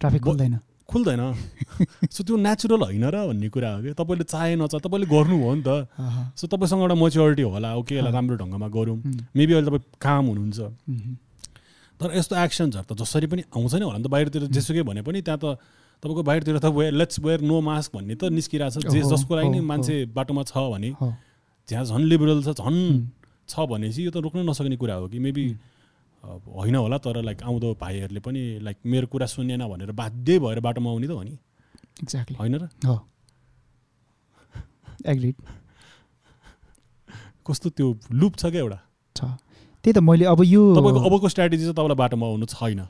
[0.00, 0.54] ट्राफिक खुल्दैन।
[0.88, 1.22] खुल्दैन।
[2.14, 5.62] सो त्यो नेचुरल होइन र भन्ने कुरा हो कि तपाईँले चाहे नचाहे तपाईँले गर्नुभयो नि
[5.66, 5.70] त।
[6.38, 8.96] सो तपाईँसँग एउटा मेच्योरिटी होला ओके यसलाई। राम्रो ढङ्गमा गरौँ।
[9.36, 10.58] मेबी अहिले तपाईँ काम हुनुहुन्छ।
[12.00, 15.18] तर यस्तो एक्सन्सहरू त जसरी पनि आउँछ नै होला नि त। बाहिरतिर जेसुकै भने पनि
[15.26, 15.58] त्यहाँ त
[16.02, 19.50] तपाईँको बाहिरतिर त wear let's wear no mask भन्ने त निस्किरहेको छ जे जसको लागि
[19.50, 20.94] नि मान्छे बाटोमा छ भने
[21.68, 22.78] त्यहाँ झन् लिबरल छ झन्
[23.48, 25.44] छ भनेपछि यो त रोक्न नसक्ने कुरा हो कि मेबी
[26.22, 30.90] होइन होला तर लाइक आउँदो भाइहरूले पनि लाइक मेरो कुरा सुनेन भनेर बाध्य भएर बाटोमा
[30.90, 31.34] आउने त हो नि।
[32.02, 32.68] एक्ज्याक्टली होइन र?
[32.86, 32.96] हो।
[35.06, 35.34] एग्रिड
[37.46, 38.78] कस्तो त्यो लुप छ क्या एउटा?
[39.16, 39.20] छ।
[39.84, 42.80] त्यही त मैले अब यो तपाईँको अबको स्ट्राटेजी चाहिँ तपाईँलाई बाटोमा आउनु छैन।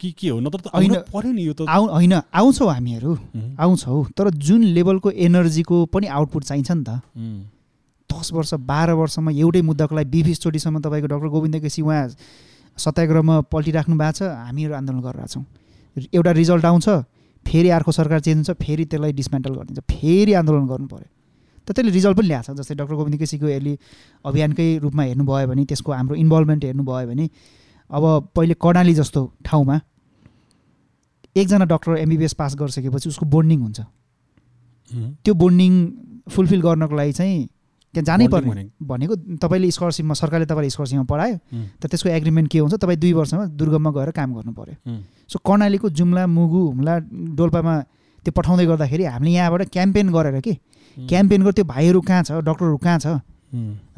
[0.00, 0.40] कि के हो?
[0.40, 3.12] नत्र त होइन। पर्यो नि यो त। आउ होइन। आउँछौँ हामीहरू।
[3.58, 7.02] आउँछौँ। तर जुन लेभलको एनर्जीको पनि आउटपुट चाहिन्छ नि त।
[8.12, 12.08] दस वर्ष बाह्र वर्षमा एउटै मुद्दाको लागि बिस बिस चोटिसम्म तपाईँको डक्टर गोविन्द केसी उहाँ
[12.76, 15.44] सत्याग्रहमा पल्टिराख्नु भएको छ हामीहरू आन्दोलन गरिरहेको छौँ।
[16.12, 16.88] एउटा रिजल्ट आउँछ
[17.46, 21.08] फेरि अर्को सरकार चेन्ज हुन्छ फेरि त्यसलाई डिसमेन्टल गरिदिन्छ फेरि आन्दोलन गर्नु पऱ्यो
[21.66, 23.72] त त्यसले रिजल्ट पनि ल्याएको छ जस्तै डक्टर गोविन्द केसीको यसले
[24.24, 27.26] अभियानकै रूपमा हेर्नुभयो भने त्यसको हाम्रो इन्भल्भमेन्ट हेर्नुभयो भने
[27.90, 29.76] अब पहिले कर्णाली जस्तो ठाउँमा
[31.36, 33.80] एकजना डक्टर एमबिबिएस पास गरिसकेपछि उसको बोन्डिङ हुन्छ।
[35.24, 35.72] त्यो बोन्डिङ
[36.30, 37.38] फुलफिल गर्नको लागि चाहिँ
[37.96, 41.36] त्यहाँ जानै पर्ने। भनेको। तपाईँले स्कलरसिपमा सरकारले तपाईँले स्कलरसिपमा पढायो
[41.80, 42.74] त त्यसको एग्रिमेन्ट के हुन्छ?
[42.76, 44.76] तपाईँ दुई वर्षमा दुर्गममा गएर काम गर्नु पऱ्यो
[45.32, 46.94] सो कर्णालीको जुम्ला मुगु हुम्ला
[47.32, 47.74] डोल्पामा
[48.20, 50.54] त्यो पठाउँदै गर्दाखेरि हामीले यहाँबाट क्याम्पेन गरेर के?
[51.08, 53.06] क्याम्पेन गरेर त्यो भाइहरू कहाँ छ डक्टरहरू कहाँ छ?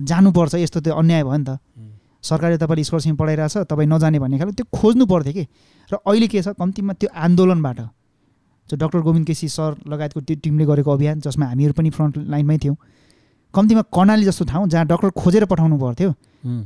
[0.01, 1.59] जानुपर्छ यस्तो त्यो अन्याय भयो नि त।
[2.23, 5.45] सरकारले तपाईँले स्कलरसिप पढाइरहेछ तपाईँ नजाने भन्ने खालको त्यो खोज्नु पर्थ्यो कि?
[5.91, 6.55] र अहिले के छ?
[6.55, 7.81] कम्तीमा त्यो आन्दोलनबाट
[8.69, 12.59] जो डक्टर गोविन्द केसी सर लगायतको त्यो टिमले गरेको अभियान जसमा हामीहरू पनि फ्रन्ट लाइनमै
[12.61, 12.77] थियौँ
[13.55, 16.11] कम्तीमा कर्णाली जस्तो ठाउँ जहाँ डक्टर खोजेर पठाउनु पर्थ्यो।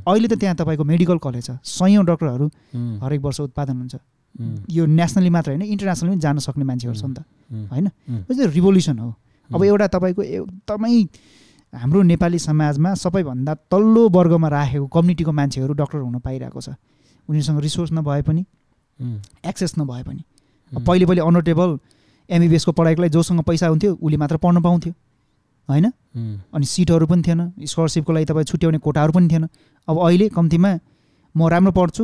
[0.05, 2.47] अहिले त त्यहाँ तपाईँको मेडिकल कलेज छ। सयौँ डक्टरहरू
[3.03, 3.95] हरेक वर्ष उत्पादन हुन्छ।
[4.69, 7.19] यो नेसनली मात्र होइन इन्टरनेसनली पनि जान सक्ने मान्छेहरू छ नि त
[7.71, 7.87] होइन?
[7.87, 9.09] उम्, त्यो रिभोल्युसन हो।
[9.49, 10.93] अब एउटा तपाईँको एकदमै
[11.73, 16.69] हाम्रो नेपाली समाजमा सबैभन्दा तल्लो वर्गमा राखेको कम्युनिटीको मान्छेहरू डक्टर हुन पाइरहेको छ।
[17.29, 18.45] उनीहरूसँग रिसोर्स नभए पनि
[19.45, 20.21] एक्सेस नभए पनि।
[20.71, 21.69] पहिले पहिले अनोटेबल
[22.29, 24.93] एमबिबिएसको पढाइको लागि जोसँग पैसा हुन्थ्यो उसले मात्र पढ्न पाउँथ्यो।
[25.69, 25.85] होइन?
[26.53, 29.47] अनि सिटहरू पनि थिएन स्कलरसिपको लागि तपाईँ छुट्याउने कोटाहरू पनि थिएन।
[29.87, 30.71] अब अहिले कम्तीमा
[31.35, 32.03] म राम्रो पढ्छु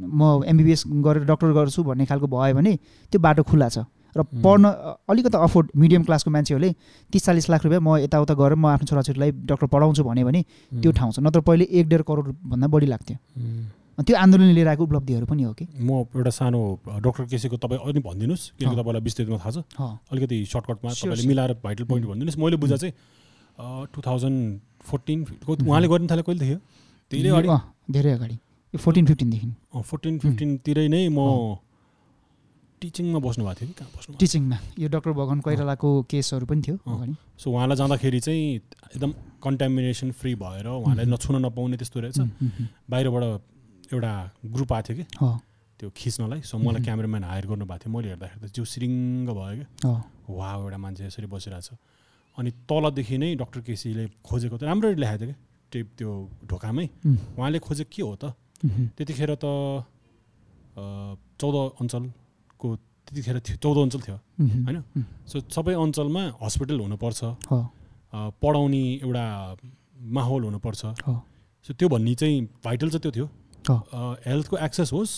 [0.00, 2.72] म एमबिबिएस गरेर डक्टर गर्छु भन्ने खालको भयो भने
[3.12, 3.78] त्यो बाटो खुल्ला छ।
[4.16, 4.22] र.
[4.40, 4.64] पढ्न
[5.08, 6.70] अलिकति अफोर्ड मिडियम क्लासको मान्छेहरूले
[7.12, 10.40] तिस चालिस लाख रुपियाँ म यताउता गरेर म आफ्नो छोराछोरीलाई डक्टर पढाउँछु भने भने
[10.80, 13.16] त्यो ठाउँ छ। नत्र पहिले एक डेढ करोडभन्दा बढी लाग्थ्यो।
[13.96, 15.64] त्यो आन्दोलनले लिएर आएको उपलब्धिहरू पनि हो कि?
[15.80, 16.60] म एउटा सानो
[17.00, 19.58] डक्टर केसीको तपाईँ अनि भनिदिनुहोस् किनकि। तपाईँलाई विस्तृतमा थाहा छ।
[20.12, 21.26] अलिकति सर्टकटमा तपाईँले.
[21.26, 22.94] मिलाएर भाइटल पोइन्ट भनिदिनुहोस्। मैले बुझा चाहिँ
[23.92, 26.58] टु थाउजन्ड फोर्टिन उहाँले गर्न थाले कहिले थियो?
[27.10, 27.48] धेरै अगाडि।
[27.92, 28.36] धेरै अगाडि।
[28.74, 29.48] फोर्टिन फिफ्टिनदेखि।
[29.80, 31.56] फोर्टिन फिफ्टिनतिरै नै म
[32.76, 33.74] टिचिङमा बस्नु भएको थियो कि?
[33.80, 36.76] कहाँ बस्नु टिचिङमा। यो डक्टर भगवान कोइरालाको केसहरू पनि थियो
[37.40, 38.44] सो उहाँलाई जाँदाखेरि चाहिँ
[38.92, 41.06] एकदम कन्टामिनेसन फ्री भएर उहाँलाई.
[41.08, 42.18] नछुन नपाउने त्यस्तो रहेछ।
[42.92, 43.24] बाहिरबाट
[43.92, 44.12] एउटा
[44.54, 45.04] ग्रुप आएको थियो कि?
[45.78, 46.82] त्यो खिच्नलाई। सो मलाई.
[46.84, 49.92] क्यामेराम्यान हायर गर्नुभएको थियो। मैले हेर्दाखेरि त जिउ सिरिङ्ग भयो क्या।
[50.28, 51.78] वा एउटा मान्छे यसरी बसिरहेको छ।
[52.38, 55.38] अनि तलदेखि नै डक्टर केसीले खोजेको त राम्ररी लेखाएको थियो क्या।
[55.72, 56.10] टेप त्यो
[56.48, 56.86] ढोकामै।
[57.36, 58.24] उहाँले खोजेको के हो त?
[58.96, 59.44] त्यतिखेर त
[61.40, 62.68] चौध अञ्चलको
[63.06, 64.18] त्यतिखेर थियो। चौध अञ्चल थियो।
[64.66, 64.78] होइन?
[65.28, 67.20] सो सबै अञ्चलमा हस्पिटल हुनुपर्छ।
[68.40, 69.24] पढाउने एउटा
[70.16, 70.82] माहौल हुनुपर्छ।
[71.64, 73.26] सो त्यो भन्ने चाहिँ भाइटल चाहिँ त्यो थियो।
[73.70, 75.12] हेल्थको एक्सेस होस्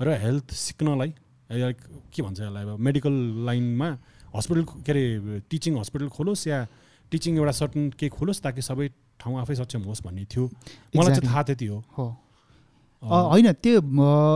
[0.00, 1.14] र हेल्थ सिक्नलाई
[1.50, 1.70] या
[2.12, 3.12] के भन्छ यसलाई अब मेडिकल
[3.46, 3.88] लाइनमा
[4.36, 6.66] हस्पिटल के अरे टिचिङ हस्पिटल खोलोस् या
[7.12, 8.88] टिचिङ एउटा सर्टन के खोलोस् ताकि सबै
[9.20, 10.44] ठाउँ आफै सक्षम होस् भन्ने थियो।
[10.96, 11.30] मलाई चाहिँ.
[11.30, 11.78] थाहा त्यति हो।
[13.02, 13.80] होइन त्यो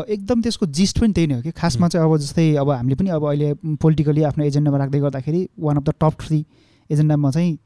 [0.09, 3.11] एकदम त्यसको जिस्ट पनि त्यही नै हो कि खासमा चाहिँ अब जस्तै अब हामीले पनि
[3.11, 6.45] अब अहिले पोलिटिकली आफ्नो एजेन्डामा राख्दै गर्दाखेरि one of the top three
[6.91, 7.59] एजेन्डामा चाहिँ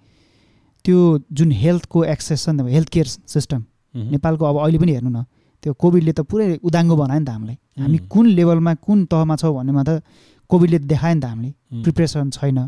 [0.84, 0.98] त्यो
[1.32, 3.64] जुन हेल्थको एक्सेस छ नि हेल्थ केयर सिस्टम
[4.10, 5.24] नेपालको अब अहिले पनि हेर्नु न
[5.62, 9.54] त्यो कोभिडले त पुरै उदाङ्गो बनायो नि त हामीलाई। हामी कुन लेभलमा कुन तहमा छौँ
[9.54, 9.90] भन्नेमा त
[10.50, 11.50] कोभिडले देखायो नि त हामीले।
[11.82, 12.58] प्रिपरेसन छैन।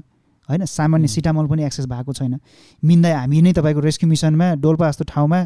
[0.49, 1.07] होइन सामान्य.
[1.07, 2.35] सिटामोल पनि एक्सेस भएको छैन।
[2.83, 5.39] मिन्दा हामी नै तपाईँको रेस्क्यु मिसनमा डोल्पा जस्तो ठाउँमा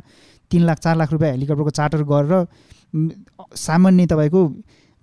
[0.51, 2.33] तिन लाख चार लाख रुपियाँ हेलिकप्टरको चार्टर गरेर
[3.57, 4.41] सामान्य तपाईँको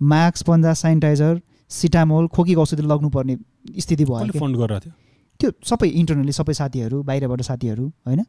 [0.00, 3.36] मास्क पन्जा सेनिटाइजर सिटामोल खोकी औषधि लग्नुपर्ने
[3.78, 4.92] स्थिति भयो। फन्ड गरेर थियो
[5.40, 8.20] त्यो सबै इन्टरनली सबै साथीहरू बाहिरबाट साथीहरू होइन?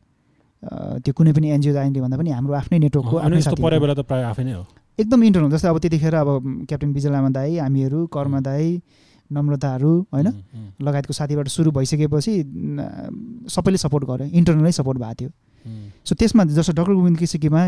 [1.04, 3.94] त्यो कुनै पनि एनजिओ आइएनडी भन्दा पनि हाम्रो आफ्नै नेटवर्कको आफ्नै यस्तो साथीहरू। परे बेला
[3.94, 4.64] त प्रायः आफै नै हो।
[5.00, 6.30] एकदम इन्टरनल जस्तै अब त्यतिखेर अब
[6.70, 8.68] क्याप्टेन विजय लामा दाई हामीहरू कर्म दाई
[9.32, 10.28] नम्रताहरू होइन?
[10.82, 12.34] लगायतको साथीबाट सुरु भइसकेपछि
[13.50, 15.30] सबैले सपोर्ट गर्यो। इन्टरनलै सपोर्ट भएको थियो।
[16.06, 17.62] सो त्यसमा जस्तो डक्टर गोविन्द केसीकीमा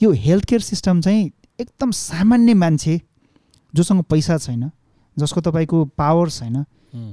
[0.00, 3.00] यो हेल्थ केयर सिस्टम चाहिँ एकदम सामान्य मान्छे
[3.74, 4.70] जोसँग पैसा छैन
[5.16, 6.64] जसको तपाईँको पावर छैन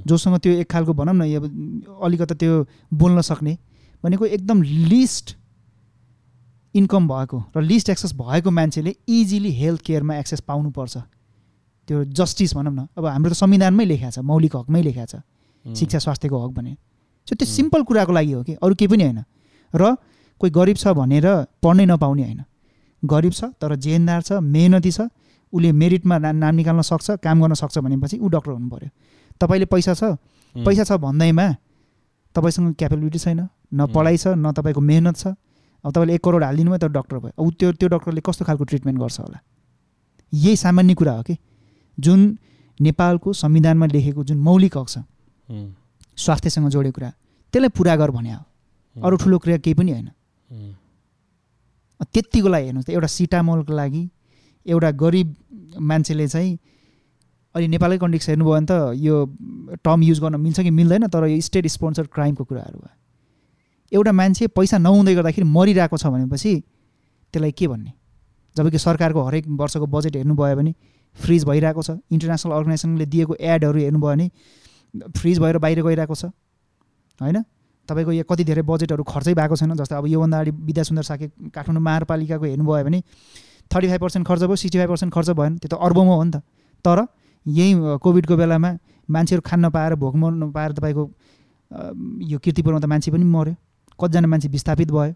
[0.06, 1.22] जोसँग त्यो एक खालको भनौँ न
[2.02, 2.52] अलिकता त्यो
[2.92, 3.56] बोल्न सक्ने
[4.04, 5.36] भनेको एकदम लिस्ट
[6.74, 10.96] इन्कम भएको र लिस्ट एक्सेस भएको मान्छेले इजिली हेल्थ केयरमा एक्सेस पाउनुपर्छ।
[11.88, 15.22] त्यो जस्टिस भनौँ न। अब हाम्रो त संविधानमै लेखा छ मौलिक हकमै लेखा छ
[15.64, 16.76] शिक्षा स्वास्थ्यको हक भने
[17.28, 17.46] सो त्यो.
[17.46, 19.20] सिम्पल कुराको लागि हो कि अरू केही पनि होइन।
[19.74, 19.96] र
[20.40, 21.26] कोही गरिब छ भनेर
[21.62, 22.42] पढ्नै नपाउने होइन।
[23.02, 25.08] गरिब छ तर जेहेन्दार छ मेहनती छ
[25.52, 28.90] उसले मेरिटमा ना- नाम निकाल्न सक्छ काम गर्न सक्छ भनेपछि ऊ डक्टर हुनु पऱ्यो
[29.40, 30.02] तपाईँले पैसा छ?
[30.54, 31.46] पैसा छ भन्दैमा
[32.36, 33.86] तपाईँसँग क्यापेबिलिटी छैन। न.
[33.86, 35.26] पढाइ छ न तपाईँको मेहनत छ
[35.84, 38.64] अब तपाईँले एक करोड हालिदिनु भयो त डक्टर भयो। अब त्यो त्यो डक्टरले कस्तो खालको
[38.64, 39.38] ट्रिटमेन्ट गर्छ होला?
[40.32, 41.36] यही सामान्य कुरा हो कि?
[41.98, 42.20] जुन
[42.80, 44.98] नेपालको संविधानमा लेखेको जुन मौलिक हक छ
[46.18, 47.10] स्वास्थ्यसँग जोडेको कुरा
[47.54, 48.42] त्यसलाई पुरा गर भने हो।
[48.96, 50.08] अरू ठुलो क्रिया केही पनि होइन।
[52.04, 54.02] त्यत्तिको लागि हेर्नुहोस् त एउटा सिटामोलको लागि
[54.66, 55.34] एउटा गरिब
[55.80, 56.52] मान्छेले चाहिँ
[57.54, 59.14] अहिले नेपालकै कन्डिक्स हेर्नुभयो भने त यो
[59.82, 62.94] टर्म युज गर्न मिल्छ कि मिल्दैन तर यो स्टेट स्पोन्सर क्राइमको कुराहरू भयो।
[63.92, 66.52] एउटा मान्छे पैसा नहुँदै गर्दाखेरि मरिरहेको छ भनेपछि
[67.34, 67.92] त्यसलाई के भन्ने?
[68.56, 70.74] जबकि सरकारको हरेक वर्षको बजेट हेर्नुभयो भने
[71.16, 74.26] फ्रिज भइरहेको छ इन्टरनेसनल अर्गनाइजेसनले दिएको एडहरू हेर्नुभयो भने
[75.16, 76.24] फ्रिज भएर बाहिर गइरहेको छ
[77.20, 77.44] होइन?
[77.88, 81.82] तपाईँको यो कति धेरै बजेटहरू खर्चै भएको छैन जस्तै अब योभन्दा अगाडि विद्यासुन्दर साके काठमाडौँ
[81.82, 83.00] महानगरपालिकाको हेर्नुभयो भने
[83.72, 86.30] थर्टी फाइभ पर्सेन्ट खर्च भयो सिक्सटी फाइभ पर्सेन्ट खर्च भएन त्यो त अर्बौँमा हो नि
[86.30, 86.36] त।
[86.84, 86.98] तर
[87.46, 87.72] यही
[88.04, 88.70] कोभिडको बेलामा
[89.08, 91.04] मान्छेहरू खान नपाएर भोक मर्न नपाएर तपाईँको
[92.28, 93.54] यो किर्तिपुरमा त मान्छे पनि मऱ्यो
[94.00, 95.12] कतिजना मान्छे विस्थापित भयो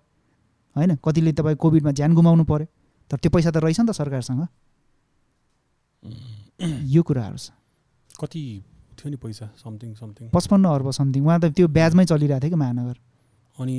[0.77, 0.97] होइन?
[1.05, 2.67] कतिले तपाईँ कोभिडमा ज्यान गुमाउनु पऱ्यो
[3.11, 4.47] तर त्यो पैसा त रहेछ नि त सरकारसँग।
[6.91, 7.51] यो कुराहरू छ।
[8.21, 8.43] कति
[8.99, 9.47] थियो नि पैसा?
[9.59, 10.29] Something something.
[10.31, 12.97] पचपन्न अर्ब समथिङ। उहाँ त त्यो ब्याजमै चलिरहेको थियो कि महानगर?
[13.57, 13.77] अनि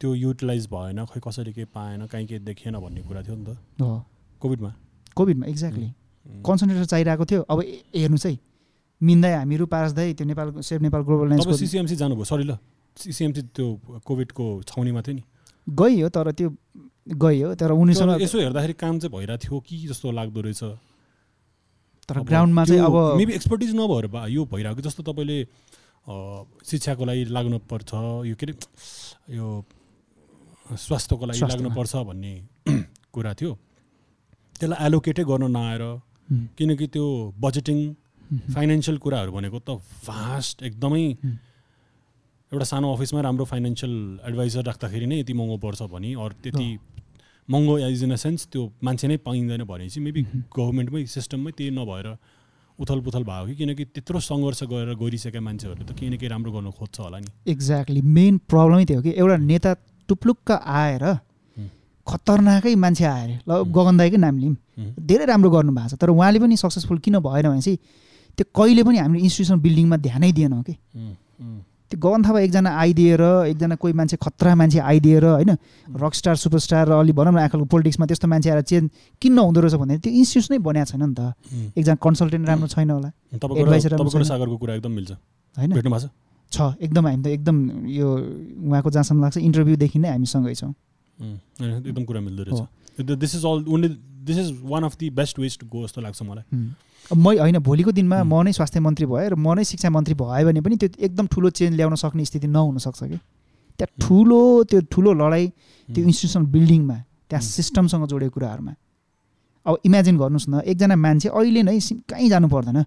[0.00, 3.56] त्यो युटिलाइज भएन खै कसरी केही पाएन कहीँ केही देखिएन भन्ने कुरा थियो नि त।
[3.80, 4.04] हो।
[4.42, 4.70] कोभिडमा?
[5.16, 5.88] कोभिडमा एक्ज्याक्टली
[6.46, 7.58] कन्सन्ट्रेटर चाहिरहेको थियो। अब
[7.92, 8.38] हेर्नुहोस् है
[9.00, 12.56] मिन्दै हामीहरू पारसदै त्यो Nepal save Nepal global CCMC जानुभयो सरी ल।
[13.00, 13.66] सिसिएमसी त्यो
[14.06, 15.22] कोभिडको छाउनीमा थियो नि।
[15.66, 16.48] गइयो तर त्यो
[17.24, 20.62] गइयो तर उनीसँग यसो हेर्दाखेरि काम चाहिँ भइरहेको थियो कि जस्तो लाग्दो रहेछ।
[22.08, 25.38] तर ग्राउन्डमा चाहिँ अब मेबी एक्सपर्टिज नभएर यो भइरहेको जस्तो तपाईँले
[26.70, 27.90] शिक्षाको लागि लाग्नुपर्छ
[28.26, 28.54] यो के अरे
[29.36, 29.46] यो
[30.70, 32.32] स्वास्थ्यको लागि। लाग्नुपर्छ भन्ने
[33.14, 33.52] कुरा थियो।
[34.60, 35.82] त्यसलाई एलोकेटै गर्न नआएर
[36.58, 37.06] किनकि त्यो
[37.42, 37.78] बजेटिङ
[38.54, 41.04] फाइनेन्सियल कुराहरू भनेको त भास्ट एकदमै।
[42.52, 43.92] एउटा सानो अफिसमा राम्रो फाइनेन्सियल
[44.26, 46.66] एडभाइजर राख्दाखेरि नै यति महँगो पर्छ भने अरू त्यति
[47.48, 51.70] महँगो एज इन अ सेन्स त्यो मान्छे नै पाइँदैन भने चाहिँ मेबी। गभर्मेन्टमै सिस्टममै त्यही
[51.78, 52.08] नभएर
[52.78, 56.50] उथल पुथल भयो कि किनकि त्यत्रो सङ्घर्ष गरेर गइसकेका मान्छेहरूले त केही न केही राम्रो
[56.52, 59.74] गर्न खोज्छ होला नि एक्ज्याक्टली मेन प्रब्लमै त्यो हो कि एउटा नेता
[60.08, 61.06] टुप्लुक्क आएर।
[62.06, 64.54] खतरनाकै मान्छे आएर ल। गगन दाईकै नाम लिउँ।
[65.06, 67.78] धेरै राम्रो गर्नु भएको छ तर उहाँले पनि सक्सेसफुल किन भएन भने चाहिँ
[68.34, 70.74] त्यो कहिले पनि हामीले इन्स्टिट्युसन बिल्डिङमा ध्यानै दिएनौँ कि
[71.90, 75.50] त्यो गगन थापा एकजना आइदिएर एकजना कोही मान्छे खतरा मान्छे आइदिएर होइन
[75.98, 79.74] रकस्टार सुपरस्टार र अलि भनौँ न आजकलको पोलिटिक्समा त्यस्तो मान्छे आएर चेन्ज किन हुँदो रहेछ
[79.74, 81.34] भने त्यो इन्स्टिट्युसनै बनाएको छैन नि त।
[81.74, 83.10] एकजना कन्सल्टेन्ट राम्रो छैन होला।
[84.22, 85.10] सागरको कुरा एकदम मिल्छ।
[85.58, 85.70] होइन।
[86.52, 86.58] छ?
[86.78, 87.56] एकदम हामी त एकदम
[87.90, 88.06] यो
[88.70, 90.72] उहाँको जहाँसम्म लाग्छ इन्टरभ्यूदेखि नै हामी सँगै छौँ।
[91.90, 93.88] एकदम कुरा मिल्दो। रहेछ। This is all only
[94.30, 96.44] this is one of the best ways to go जस्तो लाग्छ मलाई।
[97.10, 100.46] मै होइन भोलिको दिनमा। म नै स्वास्थ्य मन्त्री भएँ र म नै शिक्षा मन्त्री भयो
[100.46, 103.18] भने पनि त्यो एकदम ठुलो चेन्ज ल्याउन सक्ने स्थिति नहुनसक्छ कि
[103.78, 105.48] त्यहाँ। ठुलो त्यो ठुलो लडाइँ
[105.88, 106.96] त्यो इन्स्टिट्युसन बिल्डिङमा
[107.28, 108.74] त्यहाँ। सिस्टमसँग जोडेको कुराहरूमा
[109.66, 112.78] अब इमेजिन गर्नुहोस् न एकजना मान्छे अहिले नै कहीँ जानु पर्दैन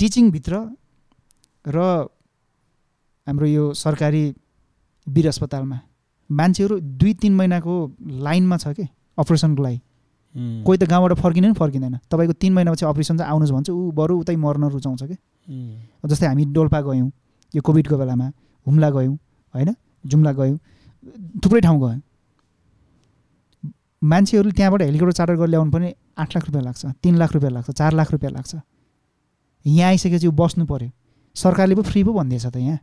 [0.00, 0.54] टिचिङभित्र
[1.64, 1.78] र
[3.26, 4.24] हाम्रो यो सरकारी
[5.06, 5.78] वीर अस्पतालमा
[6.30, 7.74] मान्छेहरू दुई तिन महिनाको
[8.24, 8.84] लाइनमा छ कि
[9.18, 9.78] अपरेसनको लागि
[10.34, 14.18] कोही त गाउँबाट फर्किने पनि फर्किँदैन। तपाईँको तिन महिनापछि अपरेसन चाहिँ आउनुहोस् भन्छ। ऊ बरु
[14.20, 15.16] उतै मर्न रुचाउँछ कि?
[16.04, 17.10] जस्तै हामी डोल्पा गयौँ
[17.54, 18.26] यो कोभिडको बेलामा
[18.66, 19.16] हुम्ला गयौँ
[19.54, 19.74] होइन?
[20.04, 20.58] जुम्ला गयौँ
[21.42, 22.00] थुप्रै ठाउँ गयौँ।
[24.02, 25.88] मान्छेहरूले त्यहाँबाट हेलिकप्टर चार्टर गरेर ल्याउनु पनि
[26.18, 28.54] आठ लाख रुपियाँ लाग्छ तिन लाख रुपियाँ लाग्छ चार लाख रुपियाँ लाग्छ।
[29.66, 30.90] यहाँ आइसकेपछि ऊ बस्नु पऱ्यो
[31.36, 32.78] सरकारले पो फ्री पो भन्दैछ त यहाँ।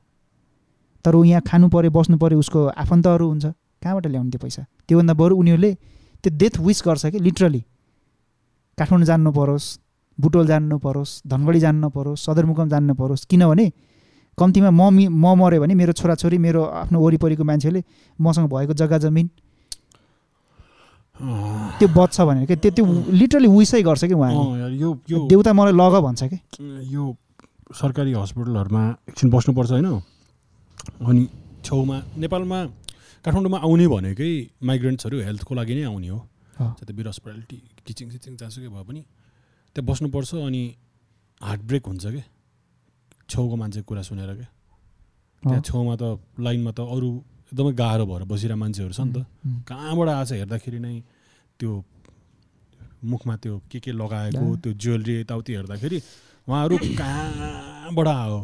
[1.05, 3.45] तर ऊ यहाँ खानु पऱ्यो बस्नु पऱ्यो उसको आफन्तहरू हुन्छ।
[3.79, 4.65] कहाँबाट ल्याउने त्यो पैसा?
[4.87, 5.71] त्योभन्दा बरु उनीहरूले
[6.25, 7.61] त्यो डेथ विस गर्छ कि लिटरली
[8.77, 9.67] काठमाडौँ जानु परोस्
[10.17, 13.65] बुटोल जानु परोस् धनगढी जानु परोस् सदरमुकाम जानु परोस् किनभने
[14.37, 17.81] कम्तीमा म मि म मऱ्यो भने मेरो छोराछोरी मेरो आफ्नो वरिपरिको मान्छेले
[18.19, 19.29] मसँग भएको जग्गा जमिन
[21.79, 22.85] त्यो बच्छ भनेर क्या त्यो त्यो
[23.15, 26.37] लिटरली विसै गर्छ कि उहाँले। देउता मलाई लग भन्छ कि?
[26.91, 27.03] यो
[27.71, 29.87] सरकारी हस्पिटलहरूमा एकछिन बस्नुपर्छ होइन?
[31.07, 31.23] अनि
[31.63, 32.59] छेउमा नेपालमा
[33.25, 34.31] काठमाडौँमा आउने भनेकै
[34.69, 36.19] माइग्रेन्ट्सहरू हेल्थको लागि नै आउने हो।
[36.61, 39.01] अँ। चाहे त वीर अस्पताल टी टिचिङ सिचिङ जहाँसुकै भए पनि
[39.75, 40.63] त्यहाँ बस्नुपर्छ अनि
[41.41, 42.25] हार्ट ब्रेक हुन्छ क्या
[43.29, 44.49] छेउको मान्छेको कुरा सुनेर क्या
[45.43, 46.03] त्यहाँ छेउमा त
[46.45, 47.09] लाइनमा त अरू
[47.49, 49.25] एकदमै गाह्रो भएर बसिरहेको मान्छेहरू छ नि त
[49.69, 50.95] कहाँबाट आएछ हेर्दाखेरि नै
[51.59, 51.71] त्यो
[53.05, 55.97] मुखमा त्यो के के लगाएको। त्यो ज्वेलरी यताउति हेर्दाखेरि
[56.47, 58.39] उहाँहरू कहाँबाट आयो।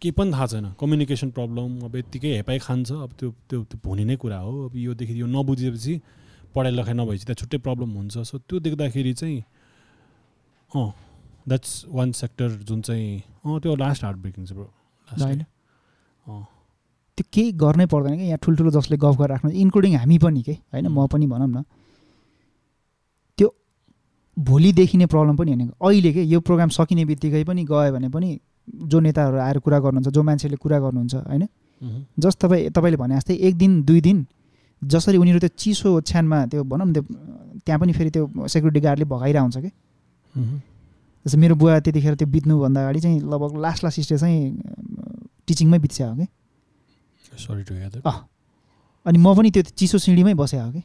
[0.00, 4.04] केही पनि थाहा छैन। कम्युनिकेसन प्रब्लम अब यत्तिकै हेपाइ खान्छ। अब त्यो त्यो त्यो हुने
[4.04, 5.94] नै कुरा हो। अब योदेखि यो नबुझेपछि
[6.54, 9.38] पढाइ लेखाइ नभएपछि त्यहाँ छुट्टै प्रब्लम हुन्छ। सो त्यो देख्दाखेरि चाहिँ
[10.72, 10.88] अँ
[11.48, 14.68] द्याट्स वान सेक्टर जुन चाहिँ अँ त्यो लास्ट हार्ट ब्रेकिङ छ ब्रो
[16.26, 16.44] अँ।
[17.18, 20.52] त्यो केही गर्नै पर्दैन कि यहाँ ठुल्ठुलो जसले गफ गरेर राख्नु इन्क्लुडिङ हामी पनि के?
[20.72, 21.62] होइन म पनि भनौँ न।
[23.38, 23.48] त्यो
[24.36, 26.22] भोलि देखिने प्रब्लम पनि होइन। अहिले के?
[26.24, 28.28] यो प्रोग्राम सकिने बित्तिकै पनि गयो भने पनि
[28.74, 31.46] जो नेताहरू आएर कुरा गर्नुहुन्छ जो मान्छेले कुरा गर्नुहुन्छ होइन।
[32.18, 34.26] जस्ट तपाईँ तपाईँले भने जस्तै एक दिन दुई दिन
[34.82, 37.02] जसरी उनीहरू त्यो चिसो ओछ्यानमा त्यो भनौँ न त्यो
[37.64, 39.70] त्यहाँ पनि फेरि त्यो सेक्युरिटी गार्डले भगाइरहेको हुन्छ कि।
[41.26, 44.62] जस्तो मेरो बुवा त्यतिखेर त्यो बित्नुभन्दा अगाडि चाहिँ लगभग लास्ट लास्ट स्टेज चाहिँ
[45.46, 46.26] टिचिङमै बित्स्या हो कि
[47.36, 47.62] सरी
[49.06, 50.82] अनि म पनि त्यो चिसो सिँढीमै बसेको हो कि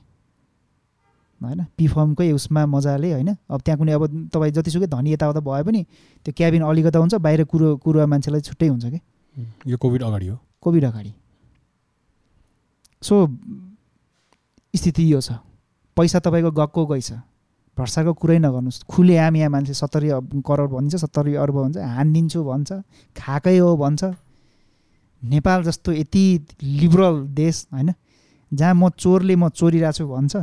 [1.42, 1.66] होइन?
[1.78, 3.30] पिफर्मकै उसमा मजाले होइन?
[3.50, 5.82] अब त्यहाँ कुनै अब तपाईँ जतिसुकै धनी यताउता भए पनि
[6.26, 9.00] त्यो क्याबिन अलिकता हुन्छ बाहिर कुरो कुरो मान्छेलाई छुट्टै हुन्छ कि?
[9.68, 11.14] यो कोभिड अगाडि हो। कोभिड अगाडि।
[13.02, 13.16] सो
[14.74, 15.40] स्थिति यो छ।
[15.98, 17.12] पैसा तपाईँको गएको गइछ
[17.78, 22.70] भ्रष्टाचारको कुरै नगर्नुहोस्। खुले आम यहाँ मान्छे सत्तरी करोड भनिन्छ सत्तरी अर्ब भन्छ हानिदिन्छु भन्छ
[23.16, 24.04] खाएकै हो भन्छ।
[25.24, 26.24] नेपाल जस्तो यति
[26.64, 27.94] लिबरल देश होइन?
[28.52, 30.34] जहाँ म चोरले म चोरिरहेको छु भन्छ।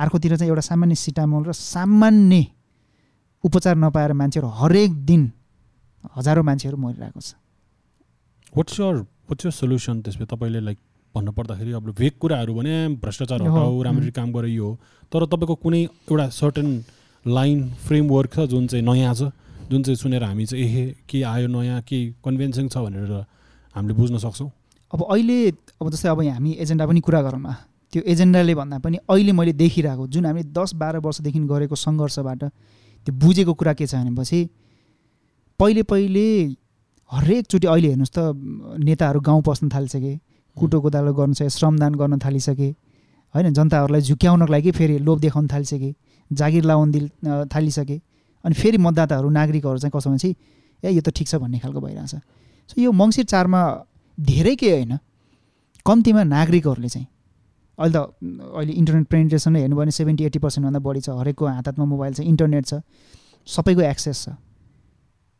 [0.00, 2.46] अर्कोतिर चाहिँ एउटा सामान्य सिटामोल र सामान्य
[3.44, 5.22] उपचार नपाएर मान्छेहरू हरेक दिन
[6.16, 7.34] हजारौँ मान्छेहरू मरिरहेको छ।
[8.56, 8.94] What's your
[9.28, 10.24] what's your solution त्यसमा?
[10.26, 10.78] तपाईँले लाइक
[11.14, 14.68] भन्नु पर्दाखेरि अब भेग कुराहरू भने भ्रष्टाचार हो, हटाऊ राम्ररी काम गरे यो
[15.12, 16.68] तर तपाईँको कुनै एउटा सर्टन
[17.24, 19.32] लाइन फ्रेमवर्क छ जुन चाहिँ नयाँ छ?
[19.70, 22.76] जुन चाहिँ सुनेर हामी चाहिँ एहे के आयो नयाँ के कन्भेन्सन छ?
[22.78, 23.24] भनेर
[23.74, 24.50] हामीले बुझ्न सक्छौँ।
[24.92, 25.38] अब अहिले
[25.78, 27.54] अब जस्तै अब हामी एजेन्डा पनि कुरा गरौँ न
[27.92, 32.42] त्यो एजेन्डाले भन्दा पनि अहिले मैले देखिरहेको जुन हामीले दस बाह्र वर्षदेखि गरेको सङ्घर्षबाट
[33.06, 34.40] त्यो बुझेको कुरा के छ भनेपछि
[35.60, 36.26] पहिले पहिले
[37.12, 38.18] हरेकचोटि अहिले हेर्नुहोस् त
[38.84, 40.12] नेताहरू गाउँ पस्न थालिसके
[40.56, 42.68] कुटो कोदालो गर्नु छ श्रमदान गर्न थालिसके
[43.34, 45.90] होइन जनताहरूलाई झुक्याउनको लागि फेरि लोभ देखाउन थालिसके
[46.30, 47.10] जागिर लाउन दिल
[47.54, 48.00] थालिसके
[48.44, 50.34] अनि फेरि मतदाताहरू नागरिकहरू चाहिँ कसो भनेपछि
[50.82, 52.14] ए यो त ठिक छ भन्ने खालको भइरहेछ।
[52.70, 53.60] सो यो मङ्सिर चारमा
[54.18, 54.98] धेरै के होइन
[55.86, 57.06] कम्तीमा नागरिकहरूले चाहिँ
[57.80, 57.98] अहिले त
[58.54, 62.20] अहिले इन्टरनेट पेनिट्रेसन हेर्नु भने सेभेन्टी एट्टी पर्सेन्टभन्दा बढी छ। हरेकको हात हातमा मोबाइल छ
[62.20, 62.80] इन्टरनेट छ
[63.46, 64.36] सबैको एक्सेस छ।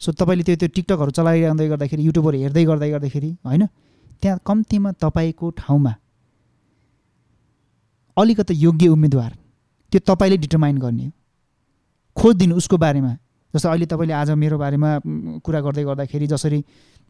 [0.00, 3.66] सो तपाईँले त्यो त्यो टिकटकहरू चलाइरहँदै गर्दाखेरि युट्युबहरू हेर्दै गर्दै गर्दाखेरि होइन
[4.22, 5.92] त्यहाँ कम्तीमा तपाईँको ठाउँमा
[8.16, 9.32] अलिकति योग्य उम्मेदवार
[9.92, 11.06] त्यो तपाईँले डिटरमाइन गर्ने
[12.16, 13.12] खोजिदिनु उसको बारेमा।
[13.54, 14.90] जस्तो अहिले तपाईँले आज मेरो बारेमा
[15.44, 16.60] कुरा गर्दै गर्दाखेरि जसरी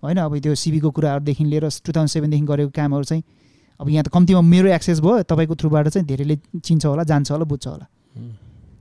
[0.02, 3.22] होइन अब त्यो सिबीको कुराहरूदेखि लिएर टु थाउजन्ड सेभेनदेखि गरेको कामहरू चाहिँ
[3.80, 7.44] अब यहाँ त कम्तीमा मेरो एक्सेस भयो तपाईँको थ्रुबाट चाहिँ धेरैले चिन्छ होला जान्छ होला
[7.48, 7.86] बुझ्छ होला।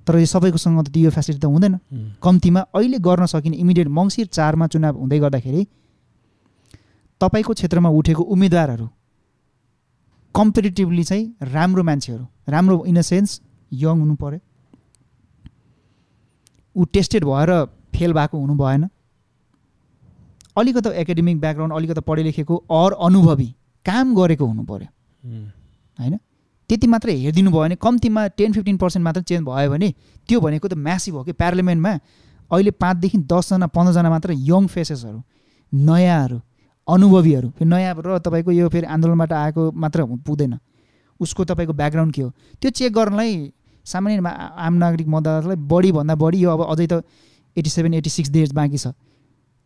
[0.08, 1.80] तर यो सबैकोसँग त यो फेसिलिटी त हुँदैन।
[2.24, 5.62] कम्तीमा अहिले गर्न सकिने इमिडिएट मङ्सिर चारमा चुनाव हुँदै गर्दाखेरि
[7.22, 8.88] तपाईँको क्षेत्रमा उठेको उम्मेदवारहरू
[10.36, 13.42] कम्पिटेटिभली चाहिँ राम्रो मान्छेहरू राम्रो इन अ सेन्स
[13.72, 14.40] यङ हुनु पऱ्यो
[16.76, 17.50] ऊ टेस्टेड भएर
[17.96, 18.90] फेल भएको हुनु भएन।
[20.58, 23.50] अलिकति एकाडेमिक ब्याकग्राउन्ड अलिकति पढे लेखेको अर अनुभवी
[23.90, 24.90] काम गरेको हुनु पऱ्यो
[26.00, 26.16] होइन?
[26.70, 29.90] त्यति मात्रै हेरिदिनु भयो भने कम्तीमा टेन फिफ्टिन पर्सेन्ट मात्र चेन्ज भयो भने
[30.30, 31.94] त्यो भनेको त म्यासिभ हो कि पार्लियामेन्टमा
[32.52, 35.20] अहिले पाँचदेखि दसजना पन्ध्रजना मात्र यङ फेसेसहरू
[35.74, 36.38] नयाँहरू
[36.88, 40.54] अनुभवीहरू। फेरि नयाँ र तपाईँको यो फेरि आन्दोलनबाट आएको मात्र पुग्दैन।
[41.20, 42.30] उसको तपाईँको ब्याकग्राउन्ड के हो?
[42.62, 43.52] त्यो चेक गर्नलाई
[43.86, 47.02] सामान्य आम नागरिक मतदातालाई बढीभन्दा बढी यो अब अझै त
[47.58, 48.94] eighty seven eighty six days बाँकी छ।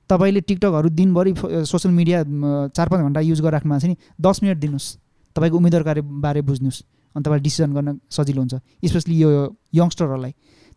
[0.09, 1.33] तपाईँले टिकटकहरू दिनभरि
[1.65, 2.23] सोसियल मिडिया
[2.69, 4.87] चार पाँच घन्टा युज गरिराख्नु भएको छ नि दस मिनट दिनुहोस्।
[5.35, 6.79] तपाईँको उम्मेदवारको बारे बुझ्नुहोस्।
[7.15, 8.53] अनि तपाईँले डिसिजन गर्न सजिलो हुन्छ।
[8.85, 9.29] स्पेसली यो
[9.73, 10.33] यङ्स्टरहरूलाई।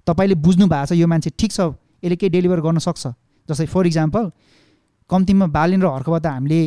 [0.06, 1.60] तपाईँले बुझ्नु भएको छ यो मान्छे ठिक छ
[2.04, 3.04] यसले केही डेलिभर गर्न सक्छ।
[3.48, 4.24] जस्तै फर इक्जाम्पल
[5.10, 6.60] कम्तीमा बालिन र हर्कबाट हामीले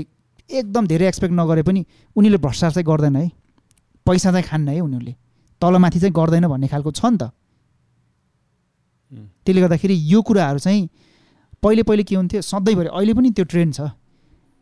[0.49, 1.81] एकदम धेरै एक्सपेक्ट नगरे पनि
[2.15, 3.27] उनीहरूले भ्रष्टाचार चाहिँ गर्दैन है।
[4.05, 5.13] पैसा चाहिँ खान्न है उनीहरूले।
[5.61, 7.31] तलमाथि चाहिँ गर्दैन भन्ने खालको छ नि त.
[9.45, 10.89] त्यसले गर्दाखेरि यो कुराहरू चाहिँ
[11.63, 12.41] पहिले पहिले के हुन्थ्यो?
[12.41, 13.91] सधैँभरि अहिले पनि त्यो ट्रेन्ड छ।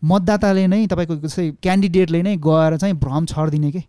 [0.02, 3.82] मतदाताले नै तपाईँको जस्तै क्यान्डिडेटले नै गएर चाहिँ भ्रम छरिदिने के?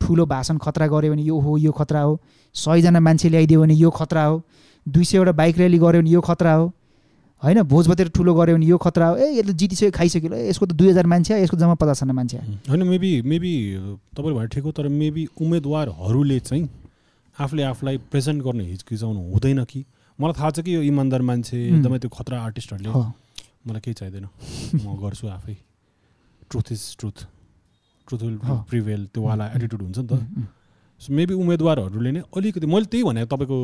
[0.00, 2.18] ठुलो भाषण खतरा गऱ्यो भने यो हो यो खतरा हो।
[2.54, 4.42] सयजना मान्छे ल्याइदियो भने यो खतरा हो।
[4.86, 6.72] दुई सयवटा बाइक र्याली गऱ्यो भने यो खतरा हो।
[7.42, 7.62] होइन?
[7.62, 10.88] भोज भतेर ठुलो गऱ्यो भने यो खतरा हो। ए यसले जितिसक्यो खाइसक्यो। यसको त दुई
[10.88, 12.38] हजार मान्छे यसको जम्मा पचासजना मान्छे
[12.68, 13.52] होइन मेबी मेबी
[14.16, 16.68] तपाईँले भने ठिक हो तर मेबी उम्मेदवारहरूले चाहिँ
[17.36, 19.84] आफूले आफूलाई प्रेजेन्ट गर्न हिचकिचाउनु हुँदैन कि?
[20.20, 22.90] मलाई थाहा छ कि यो इमान्दार मान्छे। एकदमै त्यो खतरा आर्टिस्टहरूले
[23.66, 24.26] मलाई केही चाहिँदैन।
[24.82, 25.56] म गर्छु आफै।
[26.50, 27.18] Truth is truth
[28.08, 28.38] truth will.
[28.70, 30.48] Prevail त्यो वाला एटिट्युड हुन्छ नि त।
[31.00, 33.58] सो मेबी उम्मेदवारहरूले नै अलिकति मैले त्यही भने तपाईँको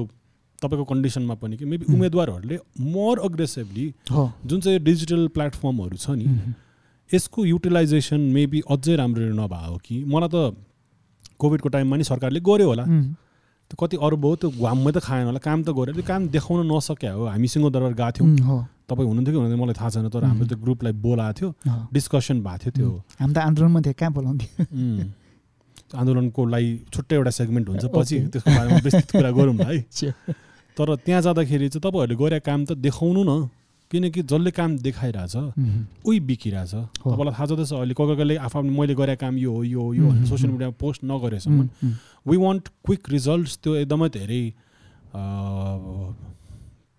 [0.63, 1.95] तपाईँको कन्डिसनमा पनि कि मेबी उम्.
[1.95, 2.57] उम्मेदवारहरूले
[2.95, 3.87] मोर अग्रेसिभली
[4.47, 6.55] जुन चाहिँ डिजिटल प्लेटफर्महरू छ नि
[7.11, 9.97] यसको युटिलाइजेसन मेबी अझै राम्ररी नभए हो कि?
[10.07, 10.55] मलाई त
[11.39, 12.85] कोभिडको टाइममा नि सरकारले गर्यो होला।
[13.81, 17.12] कति अरब हो त्यो घाममै त खाएन होला काम त गर्यो त्यो काम देखाउन नसक्या
[17.12, 20.59] हो। हामी सिंहदरबार गएको थियौँ। तपाईँ हुनुहुन्थ्यो कि हुनुहुन्थ्यो मलाई थाहा छैन। तर हाम्रो त्यो
[20.64, 21.49] ग्रुपलाई बोलाएको थियो।
[21.93, 24.53] डिस्कसन भएको थियो त्यो। हामी त आन्दोलनमा थियो। कहाँ बोलाउँथ्यो
[25.95, 28.16] आन्दोलनको लागि छुट्टै एउटा सेगमेन्ट हुन्छ। पछि.
[28.33, 29.77] त्यसको बारेमा विस्तृत कुरा गरौँ है.
[30.77, 33.33] तर त्यहाँ जाँदाखेरि चाहिँ तपाईँहरूले गरेको काम त देखाउनु न।
[33.91, 36.74] किनकि जसले काम देखाइरहेछ उही बिकिरहेछ।
[37.05, 39.95] तपाईँलाई थाहा छँदैछ अहिले कोही कोहीले आफू आफ्नो मैले गरेको काम यो हो यो हो
[39.95, 40.51] यो सोसियल.
[40.51, 41.68] मिडियामा पोस्ट नगरेसम्म
[42.28, 44.43] वी वान्ट क्विक रिजल्ट्स त्यो एकदमै धेरै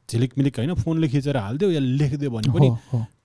[0.09, 2.69] झिलिकमिलिक होइन फोनले खिचेर हालिदियो या लेखिदियो भने पनि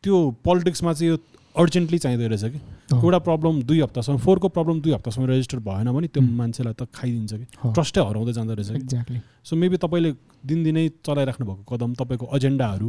[0.03, 1.17] त्यो पोलिटिक्समा चाहिँ यो
[1.55, 2.59] अर्जेन्टली चाहिँदो रहेछ कि।
[2.95, 6.23] एउटा प्रब्लम दुई हप्तासम्म फोरको प्रब्लम दुई हप्तासम्म रेजिस्टर भएन भने त्यो.
[6.23, 9.21] मान्छेलाई त खाइदिन्छ कि। ट्रस्टै हराउँदै जाँदो रहेछ कि Exactly.
[9.45, 10.11] सो मेबी तपाईँले
[10.47, 12.87] दिनदिनै चलाइराख्नु भएको कदम तपाईँको एजेन्डाहरू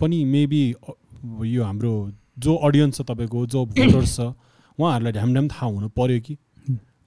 [0.00, 0.62] पनि मेबी
[1.46, 1.92] यो हाम्रो
[2.38, 4.20] जो अडियन्स छ तपाईँको जो भोटर्स छ
[4.78, 6.34] उहाँहरूलाई ढ्यामढ्याम थाहा हुनु पऱ्यो कि।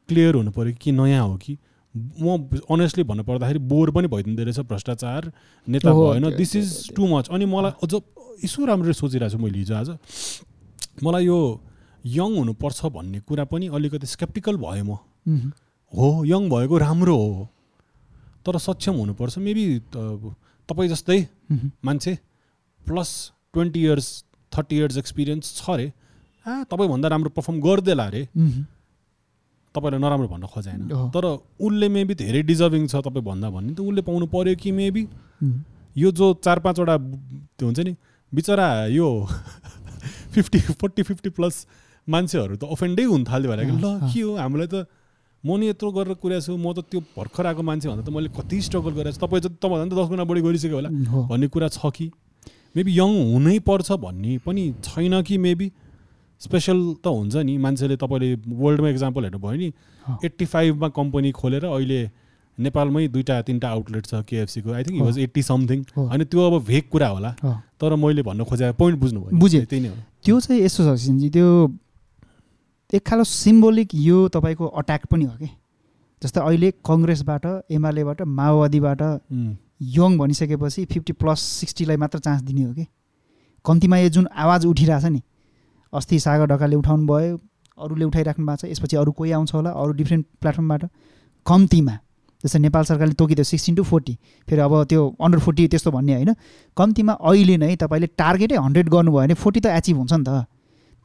[0.10, 0.92] क्लियर हुनु पऱ्यो कि?
[0.92, 1.58] नयाँ हो कि?
[1.96, 5.32] म अनेस्टली भन्नु पर्दाखेरि बोर पनि भइदिँदो रहेछ भ्रष्टाचार
[5.68, 7.94] नेता भएन दिस इज टु मच अनि मलाई अझ
[8.44, 9.90] यसो राम्ररी सोचिरहेको छु मैले हिजो आज।
[11.04, 11.40] मलाई यो
[12.06, 14.98] यङ हुनुपर्छ भन्ने कुरा पनि अलिकति स्केप्टिकल भयो म।
[15.94, 17.48] हो। यङ भएको राम्रो हो।
[18.46, 19.66] तर सक्षम हुनुपर्छ। मेबी
[20.70, 21.20] तपाईँ जस्तै
[21.86, 22.18] मान्छे।
[22.90, 23.10] Plus
[23.54, 24.08] twenty years
[24.52, 25.88] thirty years experience छ अरे।
[26.46, 28.24] आ तपाईँभन्दा राम्रो पर्फर्म गर्देला अरे।
[29.76, 31.26] तपाईँलाई नराम्रो भन्न खोजेन हो। तर
[31.62, 35.04] उसले मेबी धेरै डिजर्भिङ छ तपाईँ भन्दा भन्ने त उसले पाउनु पऱ्यो कि मेबी
[35.96, 36.96] यो जो चार पाँचवटा
[37.58, 37.94] त्यो हुन्छ नि
[38.32, 39.08] बिचरा यो
[40.34, 41.56] फिफ्टी फोर्टी फिफ्टी प्लस
[42.08, 44.36] मान्छेहरू त अफेन्डै हुन थाल्यो भने ल। के हो?
[44.38, 44.90] हामीलाई त
[45.44, 48.30] म नि यत्रो गरेर कुरा छु म त त्यो भर्खर आएको मान्छे भन्दा त मैले
[48.34, 50.90] कति स्ट्रगल गरेको छु। तपाईँ जति तपाईँभन्दा त दस गुणा बढी गरिसक्यो होला।
[51.30, 52.10] भन्ने कुरा छ कि?
[52.76, 55.72] मेबी यङ हुनै पर्छ भन्ने पनि छैन कि मेबी
[56.42, 58.30] स्पेसल त हुन्छ नि मान्छेले तपाईँले
[58.64, 59.70] वर्ल्डमा इक्जाम्पल हेर्नु भयो नि।
[60.26, 62.00] एट्टी फाइभमा कम्पनी खोलेर अहिले
[62.58, 65.02] नेपालमै दुईवटा तिनवटा आउटलेट छ केएफसीको I think.
[65.02, 67.32] Was eighty something हो। अनि त्यो अब भेग कुरा होला।
[67.80, 69.38] तर मैले भन्न खोजेको पोइन्ट बुझ्नुभयो?
[69.40, 71.48] बुझेँ। त्यही नै हो त्यो चाहिँ यस्तो छ सिन्जी त्यो
[72.94, 75.50] एक खालो सिम्बोलिक यो तपाईँको अट्याक पनि हो कि
[76.22, 79.02] जस्तै अहिले कङ्ग्रेसबाट एमालेबाट माओवादीबाट
[79.82, 82.86] यङ भनिसकेपछि फिफ्टी प्लस सिक्सटीलाई मात्र चान्स दिने हो कि?
[83.66, 85.22] कम्तीमा यो जुन आवाज उठिरहेछ नि
[85.94, 87.38] अस्ति सागर ढकालले उठाउनु भयो
[87.78, 90.84] अरूले उठाइराख्नु भएको छ यसपछि अरू कोही आउँछ होला अरू डिफ्रेन्ट प्लेटफर्मबाट
[91.46, 91.98] कम्तीमा
[92.44, 94.18] जस्तै नेपाल सरकारले तोकिदियो सिक्सटिन टु फोर्टी
[94.48, 96.34] फेरि अब त्यो अन्डर फोर्टी त्यस्तो भन्ने होइन।
[96.78, 100.46] कम्तीमा अहिले नै तपाईँले टार्गेटै हन्ड्रेड गर्नुभयो भने फोर्टी त एचिभ हुन्छ नि त।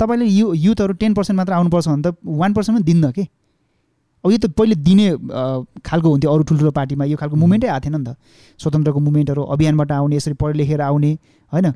[0.00, 3.24] तपाईँले यु युथहरू टेन पर्सेन्ट मात्र आउनुपर्छ भने त वान पर्सेन्ट पनि दिन्न कि?
[4.24, 5.06] अब यो त पहिले दिने
[5.84, 8.16] खालको हुन्थ्यो अरू ठुल्ठुलो पार्टीमा। यो खालको मुभमेन्टै आएको थिएन नि त।
[8.56, 11.10] स्वतन्त्रको मुभमेन्टहरू अभियानबाट आउने यसरी पढे लेखेर आउने
[11.52, 11.66] होइन?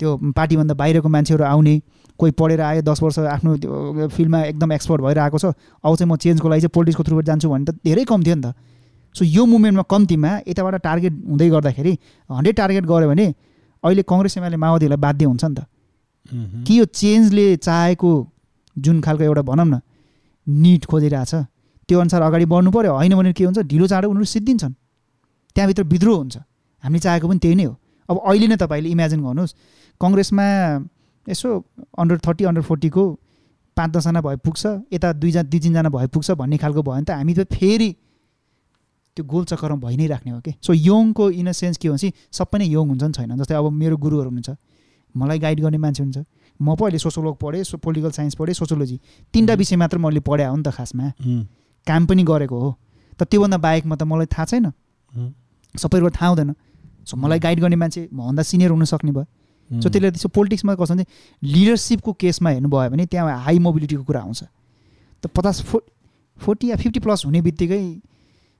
[0.00, 1.74] त्यो पार्टीभन्दा बाहिरको मान्छेहरू आउने
[2.18, 5.52] कोही पढेर आयो दस वर्ष आफ्नो त्यो फिल्डमा एकदम एक्सपर्ट भएर आएको छ।
[5.84, 8.42] अब चाहिँ म चेन्जको लागि चाहिँ पोलिटिक्सको थ्रुबाट जान्छु भने त धेरै कम थियो नि
[8.42, 8.54] त।
[9.14, 11.92] सो यो मुभमेन्टमा कम्तीमा यताबाट टार्गेट हुँदै गर्दाखेरि
[12.30, 13.26] हन्ड्रेड टार्गेट गऱ्यो भने
[13.84, 15.60] अहिले कङ्ग्रेस एमाले माओवादीहरूलाई बाध्य हुन्छ नि त।
[16.64, 18.10] कि यो चेन्जले चाहेको
[18.76, 19.80] जुन खालको एउटा भनौँ न
[20.46, 21.32] निट खोजिरहेछ?
[21.88, 23.58] त्यो अनुसार अगाडि बढ्नु पऱ्यो होइन भने के हुन्छ?
[23.58, 24.72] ढिलो चाँडो उनीहरू सिद्धिन्छन्।
[25.56, 26.36] त्यहाँभित्र विद्रोह हुन्छ।
[26.84, 27.74] हामीले चाहेको पनि त्यही नै हो।
[28.08, 29.54] अब अहिले नै तपाईँले इमेजिन गर्नुहोस्
[30.00, 30.44] कङ्ग्रेसमा
[31.26, 31.48] यसो
[31.98, 33.02] अन्डर थर्टी अन्डर फोर्टीको
[33.76, 34.62] पाँच दसजना भए पुग्छ
[34.92, 37.90] यता दुईजना दुई तिनजना भए पुग्छ भन्ने खालको भयो भने त हामी त फेरि
[39.16, 40.52] त्यो गोल चक्करमा भइ नै राख्ने हो कि?
[40.62, 43.66] सो यङको इन अ सेन्स के भन्छ सबै नै यङ हुन्छ नि छैन। जस्तै अब
[43.72, 44.50] मेरो गुरुहरू हुनुहुन्छ।
[45.14, 46.18] मलाई गाइड गर्ने मान्छे हुन्छ।
[46.60, 48.96] म पो अहिले सोसियोलोग पढेँ सो पोलिटिकल साइन्स पढेँ सोसियोलोजी
[49.34, 49.54] तिनवटा.
[49.54, 51.12] विषय मात्र मैले पढाएँ हो नि त खासमा।
[51.88, 52.70] काम पनि गरेको हो।
[53.18, 54.72] त त्योभन्दा बाहेकमा त मलाई थाहा छैन।
[55.74, 56.54] सबै कुरो थाहा हुँदैन।
[57.08, 59.26] सो मलाई गाइड गर्ने मान्छे मभन्दा सिनियर हुनसक्ने भयो।
[59.70, 61.04] सो त्यसले त्यसो पोलिटिक्समा कसो भने
[61.42, 64.42] लिडरसिपको केसमा हेर्नुभयो भने त्यहाँ हाई मोबिलिटीको कुरा आउँछ।
[65.22, 65.80] त पचास फो
[66.38, 67.82] फोर्टी या फिफ्टी प्लस हुने बित्तिकै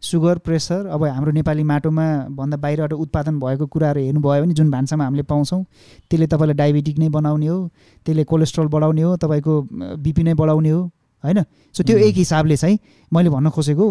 [0.03, 5.05] सुगर प्रेसर अब हाम्रो नेपाली माटोमा भन्दा बाहिरबाट उत्पादन भएको कुराहरू हेर्नुभयो भने जुन भान्सामा
[5.05, 5.63] हामीले पाउँछौँ
[6.11, 7.59] त्यसले तपाईँलाई डायबिटिक नै बनाउने हो
[8.07, 9.55] त्यसले कोलेस्ट्रोल बढाउने हो तपाईँको
[9.99, 10.83] बिपी नै बढाउने हो।
[11.25, 11.43] होइन
[11.75, 11.97] सो त्यो.
[11.99, 12.79] एक हिसाबले चाहिँ
[13.13, 13.87] मैले भन्न खोजेको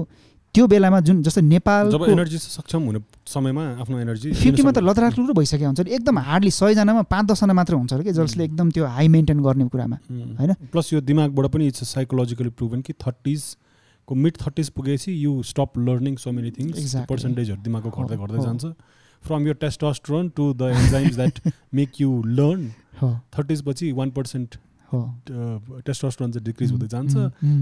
[0.56, 5.34] त्यो बेलामा जुन जस्तो जब नेपालको एनर्जी सक्षम हुने समयमा आफ्नो एनर्जी फिफ्टीमा त लद्राख्लु
[5.34, 8.44] भइसकेको हुन्छ एकदम हार्डली सयजनामा पाँच दसजना मात्र हुन्छ कि जसले.
[8.44, 9.98] एकदम त्यो हाई मेन्टेन गर्ने कुरामा
[10.40, 10.54] होइन?
[10.72, 16.16] प्लस यो दिमागबाट पनि इट्स साइकोलोजिकली प्रुभन कि थर्टिजको मिड थर्टिज पुगेपछि you stop learning
[16.18, 16.96] so many things.
[17.12, 18.64] पर्सेन्टेजहरू दिमागको घट्दै घट्दै। जान्छ
[19.24, 21.36] फ्रम यो testosterone to the enzymes that
[21.74, 22.10] make you
[22.40, 22.72] learn
[23.36, 24.58] thirties पछि वान पर्सेन्ट
[24.94, 27.16] टेस्टोस्ट्रोन चाहिँ डिक्रिज हुँदै जान्छ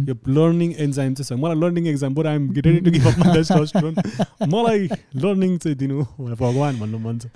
[0.09, 3.93] यो लर्निङ एन्जाइम चाहिँ छ मलाई लर्निङ एक्जाम बरु I'm ready to give up testosterone
[4.53, 4.87] मलाई
[5.23, 7.27] लर्निङ चाहिँ दिनु भगवान् भन्नु मन छ।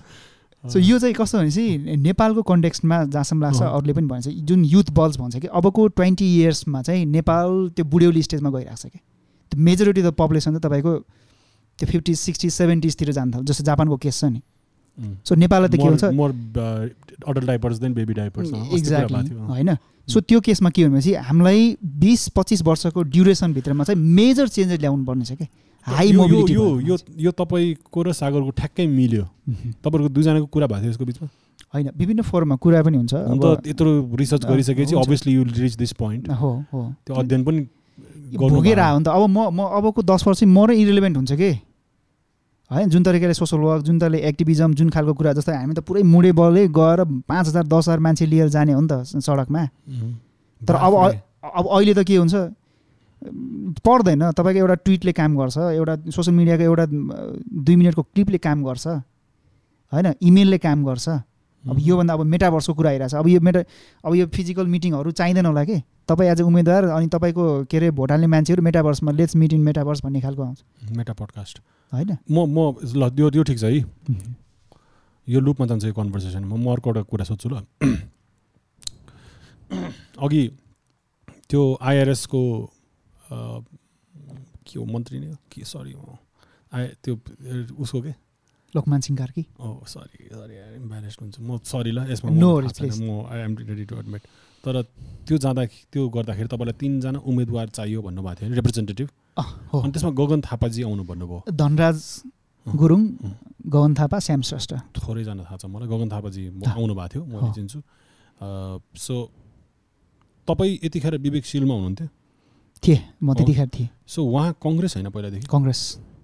[0.64, 5.18] सो यो चाहिँ कस्तो भनेपछि नेपालको कन्टेक्स्टमा जहाँसम्म लाग्छ। अरूले पनि भन्छ जुन युथ बल्स
[5.18, 9.00] भन्छ कि अबको ट्वेन्टी इयर्समा चाहिँ नेपाल त्यो बुढ्यौली स्टेजमा गइरहेको छ कि।
[9.52, 10.94] त्यो मेजोरिटी अफ द पपुलेसन चाहिँ तपाईँको
[11.80, 14.42] त्यो फिफ्टी सिक्सटी सेभेन्टिजतिर जान थाल्छ जस्तो जापानको केस छ नि.
[15.26, 16.04] सो नेपाललाई त के हुन्छ?
[16.14, 16.32] More
[17.28, 19.76] adult diapers than baby diapers exactly होइन?
[20.08, 25.26] सो त्यो केसमा के भनेपछि हामीलाई बिस पच्चिस वर्षको ड्युरेसनभित्रमा चाहिँ मेजर चेन्जेस ल्याउनु पर्ने
[25.26, 25.48] छ कि?
[25.88, 29.24] हाई मोबिलिटी यो यो यो तपाईँको र सागरको ठ्याक्कै मिल्यो।
[29.80, 31.28] तपाईँहरूको दुईजनाको कुरा भएको थियो यसको बिचमा?
[31.74, 33.14] होइन विभिन्न फोरममा कुरा पनि हुन्छ।
[33.70, 37.60] यत्रो रिसर्च गरिसकेपछि। Obviously you reach this point हो हो। त्यो अध्ययन पनि
[38.34, 41.52] भोगेर। आयो भने त। अब म म अबको दस वर्ष म र इरिलेभेन्ट हुन्छ कि?
[42.72, 46.04] होइन जुन तरिकाले सोसल वर्क जुन तरिकाले एक्टिभिजम जुन खालको कुरा जस्तै हामी त पुरै
[46.06, 49.64] मुडे बलै गएर पाँच हजार दस हजार मान्छे लिएर जाने हो नि त सडकमा.
[50.62, 50.94] तर अब।
[51.40, 52.36] अब अहिले त के हुन्छ
[53.82, 56.86] पर्दैन तपाईँको एउटा ट्विटले काम गर्छ एउटा सोसियल मिडियाको एउटा
[57.66, 58.88] दुई मिनटको क्लिपले काम गर्छ
[59.92, 61.78] होइन इमेलले काम गर्छ अब.
[61.80, 63.64] योभन्दा अब मेटाभर्सको कुरा आइरहेछ अब यो मेटा
[64.04, 67.90] अब यो फिजिकल मिटिङहरू चाहिँदैन होला कि तपाईँ एज अ उम्मेदवार अनि तपाईँको के अरे
[67.98, 70.60] भोट हाल्ने मान्छेहरू मेटाभर्समा लेट्स मिट इन मेटाभर्स भन्ने खालको आउँछ।
[70.98, 71.60] मेटा पडकास्ट
[71.92, 72.18] होइन?
[72.32, 73.80] म म ल त्यो त्यो ठिक छ है।
[75.28, 77.62] यो लुपमा जान्छ यो कन्भर्सेसन म म अर्को एउटा कुरा सोध्छु ल।
[80.26, 80.44] अघि
[81.50, 82.42] त्यो आइआरएसको
[84.66, 85.36] के हो मन्त्री नै हो?
[85.52, 85.94] के सरी
[86.74, 87.14] आए त्यो
[87.78, 88.14] उसको के?
[88.76, 90.56] Lokman Singh Karki oh sorry sorry
[91.22, 92.30] हुन्छ। म सरी ल यसमा.
[92.30, 94.22] म I am ready to admit
[94.64, 94.76] तर
[95.28, 99.08] त्यो जाँदा त्यो गर्दाखेरि तपाईँलाई तिनजना उम्मेदवार चाहियो भन्नुभएको थियो रिप्रेजेन्टेटिभ
[99.40, 101.98] अनि त्यसमा गगन थापाजी आउनु भन्नुभयो। धनराज
[102.66, 103.02] गुरुङ।
[103.74, 107.80] गगन थापा श्याम श्रेष्ठ। थोरैजना थाहा छ मलाई गगन थापाजी। आउनु भएको थियो म। चिन्छु
[109.00, 109.16] सो
[110.48, 112.08] तपाईँ यतिखेर विवेकशीलमा हुनुहुन्थ्यो?
[112.84, 115.48] थिएँ म त्यतिखेर थिएँ। सो उहाँ कङ्ग्रेस होइन पहिलादेखि?
[115.48, 115.82] कङ्ग्रेस।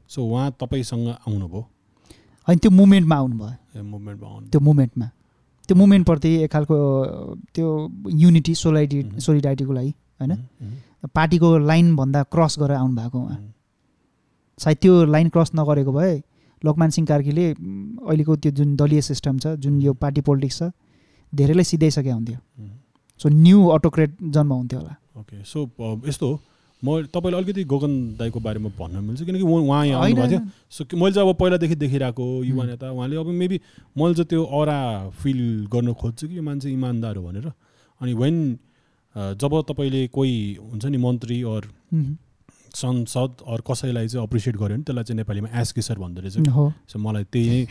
[0.09, 1.61] सो उहाँ तपाईँसँग आउनुभयो?
[2.47, 5.07] होइन त्यो मुभमेन्टमा आउनुभयो। मुभमेन्टमा आउनु। त्यो मुभमेन्टमा।
[5.67, 6.75] त्यो मुभमेन्टप्रति एक खालको
[7.55, 9.19] त्यो युनिटी Mhm.
[9.19, 10.31] सोलिडाइटीको लागि होइन?
[10.31, 13.51] उम्, उम्, पार्टीको लाइनभन्दा क्रस गरेर आउनुभएको उहाँ। उम्,
[14.59, 16.23] सायद त्यो लाइन क्रस नगरेको भए
[16.65, 20.71] लोकमान सिंह कार्कीले अहिलेको त्यो जुन दलीय सिस्टम छ जुन यो पार्टी पोलिटिक्स छ
[21.35, 22.37] धेरैलाई सिधाइसके हुन्थ्यो।
[23.19, 25.59] सो न्यू अटोक्रेट जन्म हुन्थ्यो होला। ओके सो
[26.07, 26.39] यस्तो हो
[26.85, 31.13] म तपाईँले अलिकति गगन दाईको बारेमा भन्न मिल्छ किनकि उहाँ यहाँ आउनुभएको थियो। सो मैले
[31.13, 33.57] चाहिँ अब पहिलादेखि देखिरहेको युवा। नेता उहाँले। अब मेबी
[33.97, 35.41] मैले चाहिँ त्यो अरा फिल
[35.73, 37.47] गर्न खोज्छु कि यो मान्छे इमान्दार हो भनेर।
[38.01, 38.35] अनि वेन
[39.15, 41.63] जब तपाईँले कोही हुन्छ नि मन्त्री अर
[42.75, 46.37] संसद अर कसैलाई चाहिँ अप्रिसिएट गर्यो भने त्यसलाई चाहिँ नेपालीमा एस सर भन्दो रहेछ
[46.91, 47.63] सो मलाई त्यही नै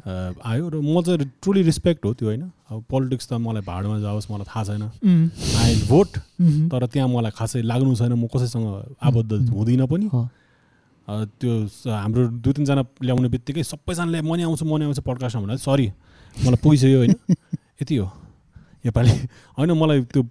[0.50, 4.30] आयो र म चाहिँ ट्रुली रिस्पेक्ट हो त्यो होइन। अब पोलिटिक्स त मलाई भाडमा जाओस्
[4.30, 4.82] मलाई थाहा छैन।
[5.56, 6.10] आई भोट
[6.70, 10.06] तर त्यहाँ मलाई खासै लाग्नु छैन म कसैसँग आबद्ध। हुँदिनँ पनि।
[11.08, 11.52] त्यो
[11.90, 15.86] हाम्रो दुई तिनजना ल्याउने बित्तिकै सबैजनाले म नि आउँछु म नि आउँछु पडकास्टमा भन्दा। सरी
[16.36, 17.14] मलाई पुगिसक्यो होइन।
[17.82, 18.06] यति हो।
[18.86, 19.12] योपालि
[19.58, 20.22] होइन मलाई त्यो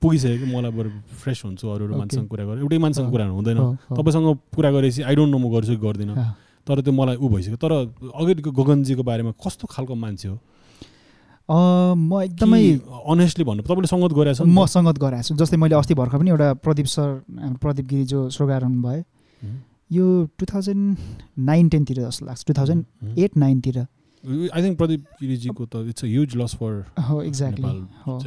[0.00, 0.88] पुगिसक्यो कि मलाई बरु
[1.20, 1.94] फ्रेस हुन्छु अरू अरू.
[1.98, 3.58] मान्छेसँग कुरा गरेर। एउटै मान्छेसँग कुरा हुँदैन।
[3.98, 6.14] तपाईँसँग कुरा गरेपछि आई डोन्ट नो म गर्छु कि गर्दिनँ।
[6.66, 7.72] तर त्यो मलाई ऊ भइसक्यो। तर
[8.14, 10.38] अगाडिको गगनजीको बारेमा कस्तो खालको मान्छे हो?
[11.48, 12.62] म एकदमै
[13.08, 14.12] अनेस्टली भन्नु तपाईँले सङ्गत
[14.44, 14.66] नि म?
[14.68, 17.08] सङ्गत गराएको छु। जस्तै मैले अस्ति भर्खर पनि एउटा प्रदीप सर
[17.56, 19.02] प्रदीप गिरी जो स्वर्गार हुनुभयो।
[19.96, 20.84] यो टु थाउजन्ड
[21.40, 22.84] नाइन टेनतिर जस्तो लाग्छ। Two thousand.
[23.18, 27.72] एट नाइनतिर। आई थिङ्क प्रदीप गिरिजीको त it's a huge loss for हो एक्ज्याक्टली
[28.04, 28.20] हो।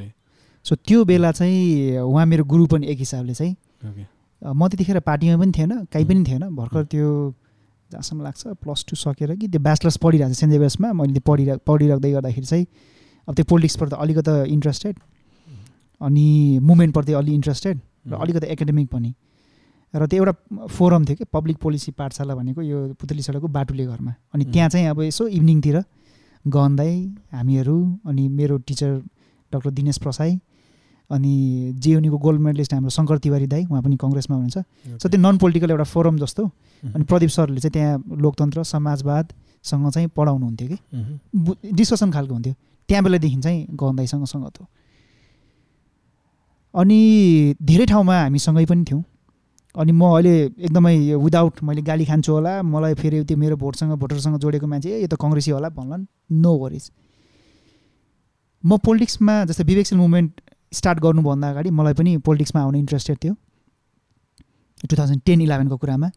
[0.65, 3.55] सो त्यो बेला चाहिँ उहाँ मेरो गुरु पनि एक हिसाबले चाहिँ
[4.41, 7.07] म त्यतिखेर पार्टीमा पनि थिएन कहीँ पनि थिएन। भर्खर त्यो
[7.91, 11.57] जहाँसम्म लाग्छ प्लस टू सकेर कि त्यो ब्याचलर्स पढिरहेको छ सेन्ट जेभियर्समा मैले त्यो पढिरह
[11.67, 12.65] पढिराख्दै गर्दाखेरि चाहिँ
[13.27, 14.95] अब त्यो पोलिटिक्सप्रति अलिकति इन्ट्रेस्टेड
[16.01, 16.25] अनि
[16.61, 19.13] मुभमेन्टप्रति अलि इन्ट्रेस्टेड र अलिकति एकाडेमिक पनि।
[19.93, 24.13] र त्यो एउटा फोरम थियो कि पब्लिक पोलिसी पाठशाला भनेको यो पुतली सडकको बाटुले घरमा।
[24.33, 24.45] अनि.
[24.45, 25.83] त्यहाँ चाहिँ अब यसो इभिनिङतिर
[26.45, 26.95] गहन्दाई
[27.33, 28.91] हामीहरू अनि मेरो टिचर
[29.51, 30.39] डक्टर दिनेश प्रसाई
[31.11, 34.57] अनि जेयुनीको गोल्ड मेडलिस्ट हाम्रो शङ्कर तिवारी दाई उहाँ पनि कङ्ग्रेसमा हुनुहुन्छ।
[35.03, 36.43] सो त्यो नन पोलिटिकल एउटा फोरम जस्तो।
[36.95, 40.77] अनि प्रदीप सरले चाहिँ त्यहाँ लोकतन्त्र समाजवादसँग चाहिँ पढाउनुहुन्थ्यो कि।
[41.35, 42.53] बु- डिस्कसन खालको हुन्थ्यो।
[42.89, 44.67] त्यहाँ बेलादेखि चाहिँ गहन्दाईसँग सङ्गत हो।
[46.75, 46.99] अनि
[47.61, 49.03] धेरै ठाउँमा हामी सँगै पनि थियौँ।
[49.75, 54.39] अनि म अहिले एकदमै विदाउट मैले गाली खान्छु होला मलाई फेरि त्यो मेरो भोटसँग भोटरसँग
[54.39, 56.91] जोडेको मान्छे ए यो त कङ्ग्रेसी होला भन्लान्। नो वरिज
[58.65, 60.31] म पोलिटिक्समा जस्तै विवेकशील मुभमेन्ट
[60.71, 63.33] स्टार्ट गर्नुभन्दा अगाडि मलाई पनि पोलिटिक्समा आउन इन्ट्रेस्टेड थियो।
[64.89, 66.09] टु थाउजन्ड टेन इलेभेनको कुरामा।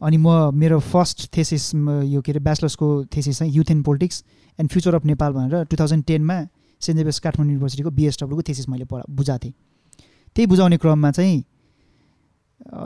[0.00, 4.24] अनि म मेरो फर्स्ट थेसिस यो के अरे ब्याचलर्सको थेसिस चाहिँ youth in politics
[4.58, 6.36] and future of Nepal भनेर टु थाउजन्ड टेनमा
[6.82, 9.54] सेन्ट जेभियर्स काठमाडौँ युनिभर्सिटीको बिएसडब्ल्यूको थेसिस मैले पढा बुझाएको थिएँ
[10.36, 11.44] त्यही बुझाउने क्रममा चाहिँ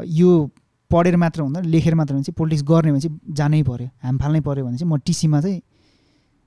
[0.06, 0.50] यो
[0.90, 4.64] पढेर मात्र हुँदैन लेखेर मात्र हुन्छ पोलिटिक्स गर्ने भने चाहिँ जानै पऱ्यो हाम फाल्नै पऱ्यो
[4.66, 5.60] भने चाहिँ म टिसीमा चाहिँ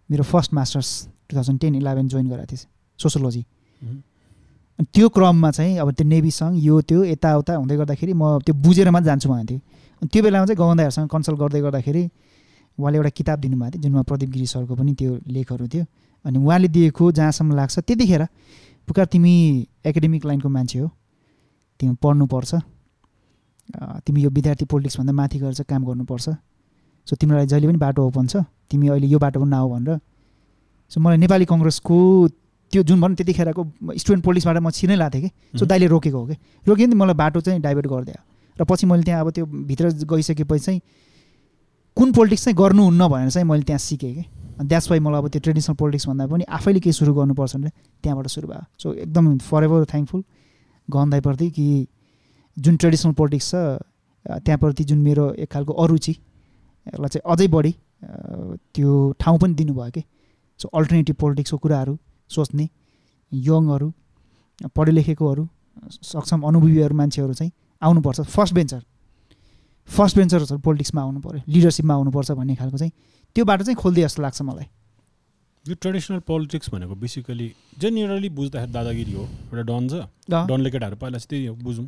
[0.09, 0.89] मेरो first masters
[1.27, 2.65] two thousand ten eleven join गरेको थिएँ
[2.99, 3.45] सोसियोलोजी
[3.81, 4.01] अनि
[4.79, 8.89] त्यो क्रममा चाहिँ अब त्यो नेभी सङ्घ यो त्यो यताउता हुँदै गर्दाखेरि म त्यो बुझेर
[8.89, 9.61] मात्रै जान्छु भनेको थिएँ।
[10.01, 12.03] अनि त्यो बेलामा चाहिँ गवन्दाहरूसँग कन्सल्ट गर्दै गर्दाखेरि
[12.77, 15.85] उहाँले एउटा किताब दिनुभएको थियो जुनमा प्रदीप गिरी सरको पनि त्यो लेखहरू थियो।
[16.25, 18.23] अनि उहाँले दिएको जहाँसम्म लाग्छ त्यतिखेर
[18.87, 19.33] पुकार तिमी
[19.85, 20.87] एकाडेमिक लाइनको मान्छे हो
[21.79, 22.51] तिमी पढ्नुपर्छ
[24.05, 26.25] तिमी यो विद्यार्थी पोलिटिक्सभन्दा माथि गएर चाहिँ काम गर्नुपर्छ।
[27.07, 29.99] सो तिम्रो लागि जहिले पनि बाटो ओपन छ तिमी अहिले यो बाटो पनि नआऊ भनेर।
[30.91, 31.97] सो मलाई नेपाली कङ्ग्रेसको
[32.73, 33.63] त्यो जुन भनौँ त्यतिखेरको
[34.01, 35.65] स्टुडेन्ट पोलिटिक्सबाट म छिनै लाएको थिएँ कि। सो.
[35.65, 36.35] दाइले रोकेको हो कि।
[36.67, 38.19] रोक्यो नि मलाई बाटो चाहिँ डाइभर्ट गरिदियो।
[38.57, 40.81] र पछि मैले त्यहाँ अब त्यो भित्र गइसकेपछि चाहिँ
[41.97, 44.23] कुन पोलिटिक्स चाहिँ गर्नुहुन्न भनेर चाहिँ मैले त्यहाँ सिकेँ कि।
[44.65, 47.69] द्याट्स वाइ मलाई अब त्यो ट्रेडिसनल पोलिटिक्स भन्दा पनि आफैले केही सुरु गर्नुपर्छ भने
[48.03, 50.23] त्यहाँबाट सुरु भयो। सो एकदम फर एभर थ्याङ्कफुल
[50.87, 51.65] गहन्दाईप्रति कि
[52.57, 53.55] जुन ट्रेडिसनल पोलिटिक्स छ
[54.45, 57.75] त्यहाँप्रति जुन मेरो एक खालको अरुचि यसलाई चाहिँ अझै बढी
[58.73, 60.03] त्यो ठाउँ पनि दिनुभयो कि।
[60.59, 61.97] सो अल्टरनेटिभ पोलिटिक्सको कुराहरू
[62.29, 62.69] सोच्ने
[63.31, 63.87] यङहरू
[64.75, 65.47] पढे लेखेकोहरू
[65.89, 67.51] सक्षम अनुभवीहरू मान्छेहरू चाहिँ
[67.81, 68.81] आउनुपर्छ। फर्स्ट बेन्चर
[69.89, 72.93] फर्स्ट बेन्चरहरू पोलिटिक्समा आउनु पऱ्यो लिडरसिपमा आउनुपर्छ भन्ने खालको चाहिँ
[73.35, 74.67] त्यो बाटो चाहिँ खोल्दै जस्तो लाग्छ मलाई।
[75.65, 77.47] यो ट्रेडिसनल पोलिटिक्स भनेको बेसिकली
[77.79, 79.93] जेनरली बुझ्दाखेरि दादागिरी हो एउटा डन छ।
[80.29, 81.87] डनले केटाहरू पहिला चाहिँ त्यही हो बुझौँ।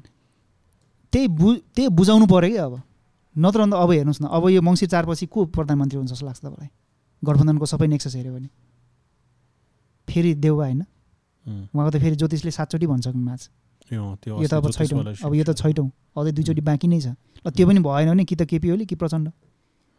[1.13, 2.81] त्यही बु त्यही बुझाउनु पऱ्यो कि अब।
[3.36, 6.69] नत्र अन्त अब हेर्नुहोस् न अब यो मङ्सिर चारपछि को प्रधानमन्त्री हुन्छ जस्तो लाग्छ तपाईँलाई?
[7.23, 8.49] गठबन्धनको सबै नेक्सस हेऱ्यो भने।
[10.08, 10.82] फेरि देउवा होइन।
[11.45, 13.49] उहाँको त फेरि ज्योतिषले सातचोटि भन्छ म्याच
[13.91, 17.08] यो त अब छैटौँ। अब यो त छैटौँ। अझै दुईचोटि बाँकी नै छ।
[17.45, 19.28] ल त्यो पनि भएन भने कि त केपी ओली कि प्रचण्ड।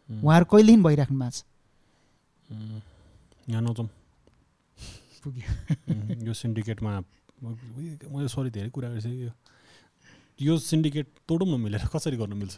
[0.09, 1.43] उहाँहरू कहिलेदेखि भइराख्नु भएको छ
[2.47, 2.79] उम्,
[3.51, 3.89] यहाँ नजाउँ।
[5.23, 5.47] पुग्यो।
[5.91, 6.91] उम्, यो सिन्डिकेटमा
[7.43, 9.31] मैले सरी धेरै कुरा गरिसकेँ।
[10.39, 12.55] यो सिन्डिकेट तोडौँ न मिलेर कसरी गर्न मिल्छ?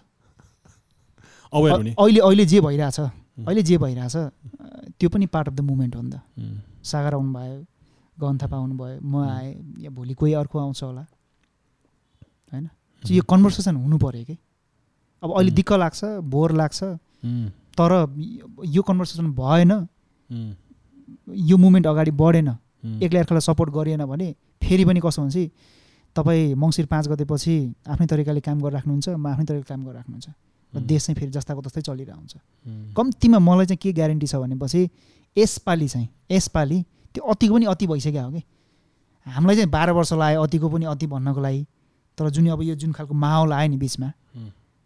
[1.54, 1.62] अब
[1.98, 4.16] अहिले अहिले जे भइरहेछ अहिले जे भइरहेछ
[4.98, 6.22] त्यो पनि पार्ट अफ द मुभमेन्ट हो नि त।
[6.84, 7.56] सागर आउनुभयो
[8.18, 9.54] गहन थापा आउनुभयो म आएँ
[9.84, 11.02] या भोलि कोही अर्को आउँछ होला
[12.52, 12.70] होइन?
[13.04, 14.38] यो कन्भर्सेसन हुनु पऱ्यो कि?
[15.24, 15.52] अब अहिले.
[15.52, 16.04] दिक्क लाग्छ
[16.34, 16.80] बोर लाग्छ
[17.80, 17.92] तर
[18.76, 19.72] यो कन्भर्सेसन भएन
[21.50, 22.50] यो मुभमेन्ट अगाडि बढेन
[23.04, 24.28] एक्लै अर्कालाई सपोर्ट गरिएन भने
[24.62, 25.38] फेरि पनि कसो हुन्छ
[26.16, 27.54] तपाईँ मङ्सिर पाँच गतेपछि
[27.88, 30.28] आफ्नै तरिकाले काम गरिराख्नुहुन्छ म आफ्नै तरिकाले काम गरिराख्नुहुन्छ
[30.74, 32.34] र उम्, देश चाहिँ फेरि जस्ताको तस्तै चलिरहेको हुन्छ
[32.98, 34.82] कम्तीमा मलाई चाहिँ के ग्यारेन्टी छ भनेपछि
[35.40, 36.84] यसपालि चाहिँ यसपालि
[37.16, 38.42] त्यो अतिको पनि अति भइसक्यो हो कि?
[39.26, 41.66] हामीलाई चाहिँ बाह्र वर्ष लाग्यो अतिको पनि अति भन्नको लागि।
[42.18, 44.12] तर जुन अब यो जुन खालको माहौल आयो नि बिचमा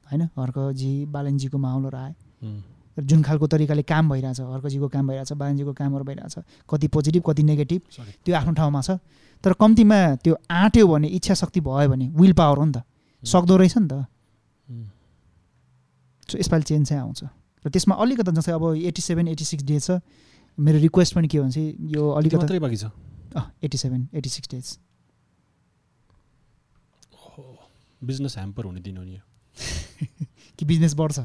[0.05, 0.21] होइन?
[0.37, 6.35] हर्कजी बालनजीको माहौलहरू आयो। जुन खालको तरिकाले काम भइरहेछ हर्कजीको काम भइरहेछ बालनजीको कामहरू भइरहेछ
[6.69, 7.81] कति पोजिटिभ कति नेगेटिभ.
[8.25, 9.01] त्यो आफ्नो ठाउँमा छ।
[9.43, 12.83] तर कम्तीमा त्यो आँट्यो भने इच्छा शक्ति भयो भने विल पावर हो नि त।
[13.23, 14.05] सक्दो रहेछ नि त।
[16.29, 17.23] सो यसपालि चेन्ज चाहिँ आउँछ।
[17.65, 19.99] र त्यसमा अलिकति जस्तै अब eighty seven eighty six days छ।
[20.57, 22.85] मेरो रिक्वेस्ट पनि के भन्छ यो अलिकति मात्रै बाँकी छ।
[23.63, 24.77] Eighty seven eighty six days
[28.01, 29.19] business hamper हुने दिन नि
[30.59, 31.19] कि बिजनेस बढ्छ?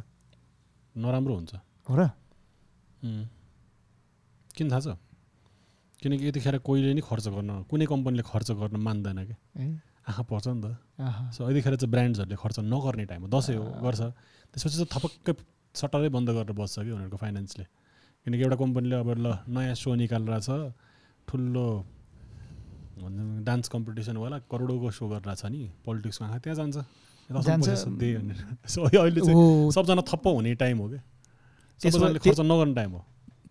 [0.94, 1.54] नराम्रो हुन्छ।
[1.88, 2.10] हो र.
[4.56, 4.96] किन थाहा छ?
[6.02, 9.36] किनकि यतिखेर कोहीले नि खर्च गर्न कुनै कम्पनीले खर्च गर्न मान्दैन क्या
[10.08, 10.66] आँखा पर्छ नि त।
[11.34, 14.00] सो यतिखेर चाहिँ ब्रान्ड्सहरूले खर्च नगर्ने टाइम हो। दसैँ हो गर्छ।
[14.54, 15.32] त्यसपछि चाहिँ थपक्कै
[15.74, 17.64] सटरै बन्द गरेर बस्छ कि उनीहरूको फाइनेन्सले
[18.28, 20.76] किनकि एउटा कम्पनीले अब ल नयाँ सो निकालेर छ
[21.24, 21.66] ठुलो
[23.48, 26.76] डान्स कम्पिटिसन होला करोडौँको सो गरेर छ नि पोलिटिक्समा। आँखा त्यहाँ जान्छ।
[28.00, 28.38] दे भनेर
[28.74, 30.98] सो अहिले चाहिँ सबजना थप्प हुने टाइम हो कि
[31.80, 33.00] त्यसो भए सबैजनाले खर्च नगर्ने टाइम हो।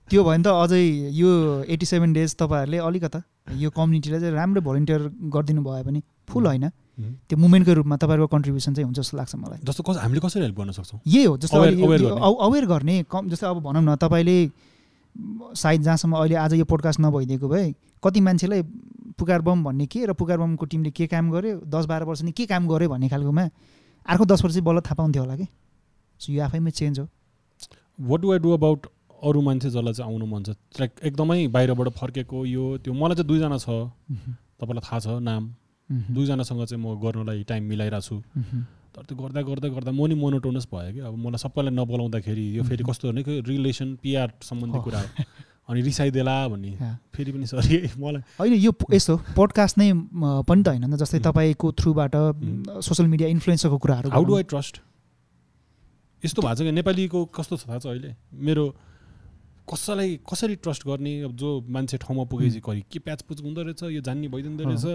[0.10, 0.82] त्यो भयो भने त अझै
[1.14, 1.30] यो
[1.74, 3.22] एट्टी सेभेन डेज तपाईँहरूले अलिकता
[3.58, 5.02] यो कम्युनिटीलाई चाहिँ राम्रो भोलिन्टियर
[5.34, 6.70] गरिदिनु भयो भने फुल होइन.
[6.98, 10.58] त्यो मुभमेन्टको रूपमा तपाईँहरूको कन्ट्रिब्युसन चाहिँ हुन्छ जस्तो लाग्छ मलाई। जस्तो कस हामीले कसरी हेल्प
[10.58, 11.00] गर्न सक्छौँ?
[11.08, 14.38] यही हो जस्तो अवेर गर्ने। कम जस्तै अब भनौँ न तपाईँले
[15.56, 17.74] सायद जहाँसम्म अहिले आज यो पोडकास्ट नभइदिएको भए
[18.04, 18.62] कति मान्छेलाई
[19.18, 22.32] पुकार बम भन्ने के र पुकार बमको टिमले के काम गर्यो दस बाह्र वर्ष नि
[22.32, 23.46] के काम गर्यो भन्ने खालकोमा
[24.06, 25.48] अर्को दस वर्ष बल्ल थाहा पाउँथ्यो होला कि?
[26.22, 27.08] सो यो आफैमा चेन्ज हो।
[28.00, 28.86] What do I do about
[29.22, 30.50] अरू मान्छे जसलाई चाहिँ आउनु मन छ?
[30.80, 33.90] लाइक एकदमै बाहिरबाट फर्केको यो त्यो मलाई चाहिँ दुईजना छ।
[34.62, 35.44] तपाईँलाई थाहा छ नाम।
[35.90, 38.16] दुईजनासँग चाहिँ म गर्नुलाई टाइम मिलाइरहेको छु
[38.96, 42.64] तर त्यो गर्दा गर्दा गर्दा म नि मोनोटोनस भयो कि अब मलाई सबैलाई नबोलाउँदाखेरि यो
[42.64, 45.08] फेरि। कस्तो भने कि रिलेसन पिआर सम्बन्धी। कुरा हो
[45.70, 46.72] अनि रिसाइदेला भन्ने।
[47.14, 49.92] फेरि पनि सरी मलाई होइन यो यस्तो पोडकास्ट नै
[50.44, 52.16] पनि त होइन जस्तै। तपाईँको थ्रुबाट।
[52.82, 54.82] सोसियल मिडिया इन्फ्लुएन्सरको कुराहरू हाउ डु। आई ट्रस्ट
[56.24, 58.66] यस्तो भएको छ कि नेपालीको कस्तो छ थाहा छ अहिले मेरो
[59.68, 64.02] कसैलाई कसरी ट्रस्ट गर्ने अब जो मान्छे ठाउँमा पुगेपछि करि के प्याचपुच हुँदो रहेछ यो
[64.02, 64.86] जान्ने भइदिँदो। रहेछ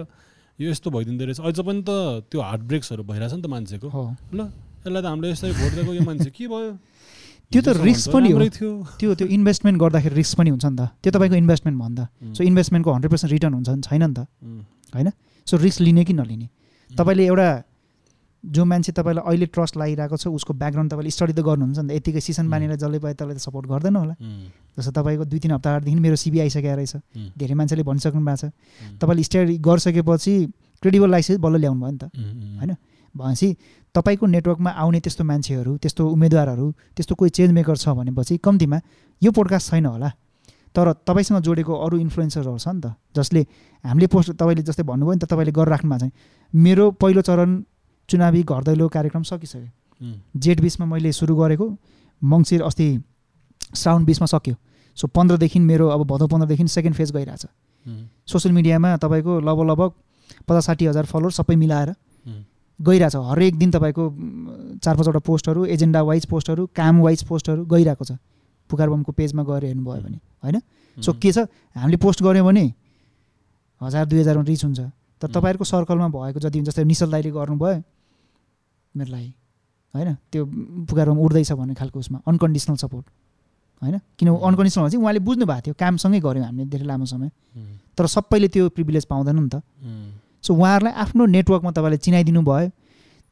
[0.59, 1.89] यो यस्तो भइदिँदो रहेछ। अझ पनि त
[2.29, 3.87] त्यो हार्ट ब्रेक्सहरू भइरहेछ नि त मान्छेको।
[4.33, 4.39] ल
[4.85, 6.71] यसलाई त हामीले यसरी भोट दिएको यो मान्छे के भयो?
[7.51, 8.39] त्यो त त पनि हो।
[8.99, 11.77] त्यो त्यो इन्भेस्टमेन्ट गर्दाखेरि रिस्क पनि हुन्छ नि त। त्यो तपाईँको इन्भेस्टमेन्ट
[12.21, 14.61] उम्, सो इन्भेस्टमेन्टको हन्ड्रेड पर्सेन्ट रिटर्न हुन्छ नि छैन नि त। उम्,
[15.47, 16.47] सो रिस्क लिने कि नलिने?
[16.91, 17.47] तपाईँले एउटा
[18.43, 21.91] जो मान्छे तपाईँलाई अहिले ट्रस्ट लागिरहेको छ उसको ब्याकग्राउन्ड तपाईँले स्टडी त गर्नुहुन्छ नि त।
[21.95, 22.49] यतिकै सिसन.
[22.51, 24.15] बानीलाई जसले पाए त्यसलाई त सपोर्ट गर्दैन होला।
[24.75, 26.93] जस्तो तपाईँको दुई तिन हप्ता अगाडिदेखि मेरो सिबी आइसकेको रहेछ।
[27.39, 28.51] धेरै मान्छेले भनिसक्नु भएको छ।
[28.99, 30.33] तपाईँले स्टडी गरिसकेपछि
[30.83, 32.03] क्रेडिबल लाइसेन्स बल्ल ल्याउनु भयो नि त।
[32.59, 32.71] होइन?
[33.15, 33.47] भनेपछि
[33.95, 36.67] तपाईँको नेटवर्कमा आउने त्यस्तो मान्छेहरू त्यस्तो उम्मेदवारहरू
[36.97, 38.77] त्यस्तो कोही चेन्ज मेकर छ भनेपछि कम्तीमा
[39.21, 40.09] यो पोडकास्ट छैन होला।
[40.75, 43.41] तर तपाईँसँग जोडेको अरू इन्फ्लुएन्सरहरू छ नि त जसले
[43.85, 46.11] हामीले पोस्ट तपाईँले जस्तै भन्नुभयो नि त तपाईँले गरेर राख्नु भएको छ।
[46.53, 47.49] मेरो पहिलो चरण
[48.13, 51.65] चुनावी घर दैलो कार्यक्रम सकिसक्यो। जेठ बिसमा मैले सुरु गरेको
[52.21, 52.87] मङ्सिर अस्ति
[53.75, 54.55] श्रावण बिसमा सक्यो।
[54.97, 57.45] सो पन्ध्रदेखि मेरो अब भदौ पन्ध्रदेखि सेकेन्ड फेज गइरहेछ।
[58.25, 59.91] सोसियल मिडियामा तपाईँको लगभग लगभग
[60.47, 61.89] पचास साठी हजार फलोवर सबै मिलाएर
[62.79, 64.03] गइरहेछ। हरेक दिन तपाईँको
[64.83, 68.11] चार पाँचवटा पोस्टहरू एजेन्डा वाइज पोस्टहरू काम वाइज पोस्टहरू गइरहेको छ।
[68.69, 70.61] पुकार बमको पेजमा गएर हेर्नुभयो भने होइन?
[70.97, 71.37] सो के छ?
[71.75, 72.65] हामीले पोस्ट गऱ्यौँ भने
[73.81, 75.27] हजार दुई हजारमा रिच हुन्छ। तर.
[75.27, 77.81] तपाईँहरूको सर्कलमा भएको जति हुन्छ जस्तै निशल दाइले गर्नुभयो
[78.95, 79.33] मेरो लागि
[79.93, 80.13] होइन?
[80.31, 80.45] त्यो
[80.89, 83.05] पुकार बम उड्दैछ भन्ने खालको उसमा अनकन्डिसनल सपोर्ट
[83.81, 83.99] होइन?
[84.17, 84.27] किन.
[84.29, 87.29] अनकन्डिसनल चाहिँ उहाँले बुझ्नु भएको थियो कामसँगै गऱ्यौँ हामीले धेरै लामो समय।
[87.97, 89.61] तर सबैले त्यो प्रिभिलेज पाउँदैन नि त।
[90.43, 92.69] सो उहाँहरूलाई आफ्नो नेटवर्कमा तपाईँले चिनाइदिनु भयो।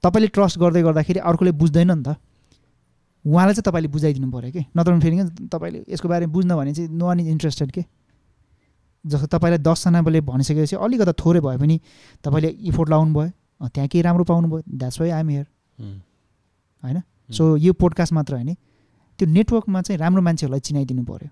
[0.03, 2.15] तपाईँले ट्रस्ट गर्दै गर्दाखेरि अर्कोले बुझ्दैन नि त।
[3.25, 4.61] उहाँलाई चाहिँ तपाईँले बुझाइदिनु पऱ्यो कि?
[4.77, 7.83] नत्र फेरि तपाईँले यसको बारेमा बुझ्न भने चाहिँ नो वान इज इन्ट्रेस्टेड के?
[9.05, 11.79] जस्तो तपाईँलाई दसजनाले भनिसकेपछि अलिकता थोरै भए पनि
[12.23, 13.29] तपाईँले इफोर्ट लाउनु भयो
[13.67, 15.45] त्यहाँ केही राम्रो पाउनु भयो। द्याट्स वाइ आइएम हियर
[16.83, 17.01] होइन?
[17.29, 18.53] सो यो पोडकास्ट मात्र होइन।
[19.19, 21.29] त्यो नेटवर्कमा चाहिँ राम्रो मान्छेहरूलाई चिनाइदिनु पऱ्यो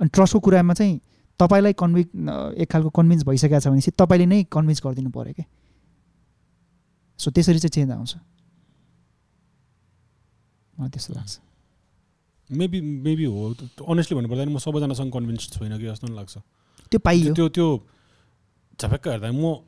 [0.00, 1.00] अनि ट्रस्टको कुरामा चाहिँ
[1.40, 2.08] तपाईँलाई कन्भिक
[2.60, 5.46] एक खालको कन्भिन्स भइसकेको छ भनेपछि तपाईँले नै कन्भिन्स गरिदिनु पऱ्यो क्या
[7.18, 8.12] सो त्यसरी चाहिँ चेन्ज आउँछ।
[10.76, 11.34] मलाई त्यस्तो लाग्छ।
[12.50, 13.56] मेबी मेबी हो।
[13.88, 16.34] अनेस्टली भन्नुपर्दा म सबैजनासँग कन्भिन्स छुइनँ कि जस्तो लाग्छ।
[16.92, 17.66] त्यो पाइयो। त्यो त्यो
[18.78, 19.64] झपक्क हेर्दा म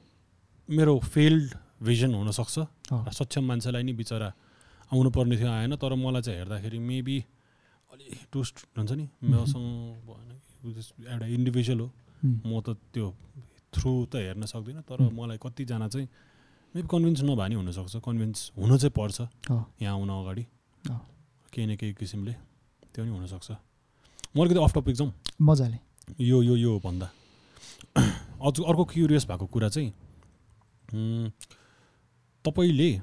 [0.68, 2.56] मेरो फेल्ड भिजन हुनसक्छ।
[2.92, 4.28] र सक्षम मान्छेलाई नि बिचरा
[4.92, 7.16] आउनु पर्ने थियो आएन तर मलाई चाहिँ हेर्दाखेरि मेबी
[7.92, 9.64] अलि टुस्ट हुन्छ नि। मसँग
[10.04, 10.30] भएन
[11.08, 11.88] एउटा इन्डिभिजुअल हो।
[12.20, 13.06] म त त्यो
[13.72, 16.08] थ्रु त हेर्न सक्दिनँ तर। मलाई कतिजना चाहिँ
[16.76, 19.18] मेबी कन्भिन्स नभए नि हुनसक्छ। कन्भिन्स हुनु चाहिँ पर्छ।
[19.80, 20.44] यहाँ आउन अगाडि।
[21.48, 22.32] केही न केही किसिमले
[22.92, 23.48] त्यो नि हुनसक्छ।
[24.36, 25.78] म अलिकति अफ टपिक जाउँ। मजाले।
[26.20, 27.08] यो यो यो भन्दा।
[27.96, 29.92] अझ अर्को क्युरियस भएको कुरा चाहिँ
[32.44, 33.00] तपाईँले अ,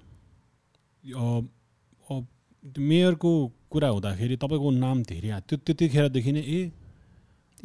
[1.12, 2.20] अ,
[2.66, 6.72] त्यो मेयरको कुरा हुँदाखेरि तपाईँको नाम धेरै आयो। त्यो त्यतिखेरदेखि नै ए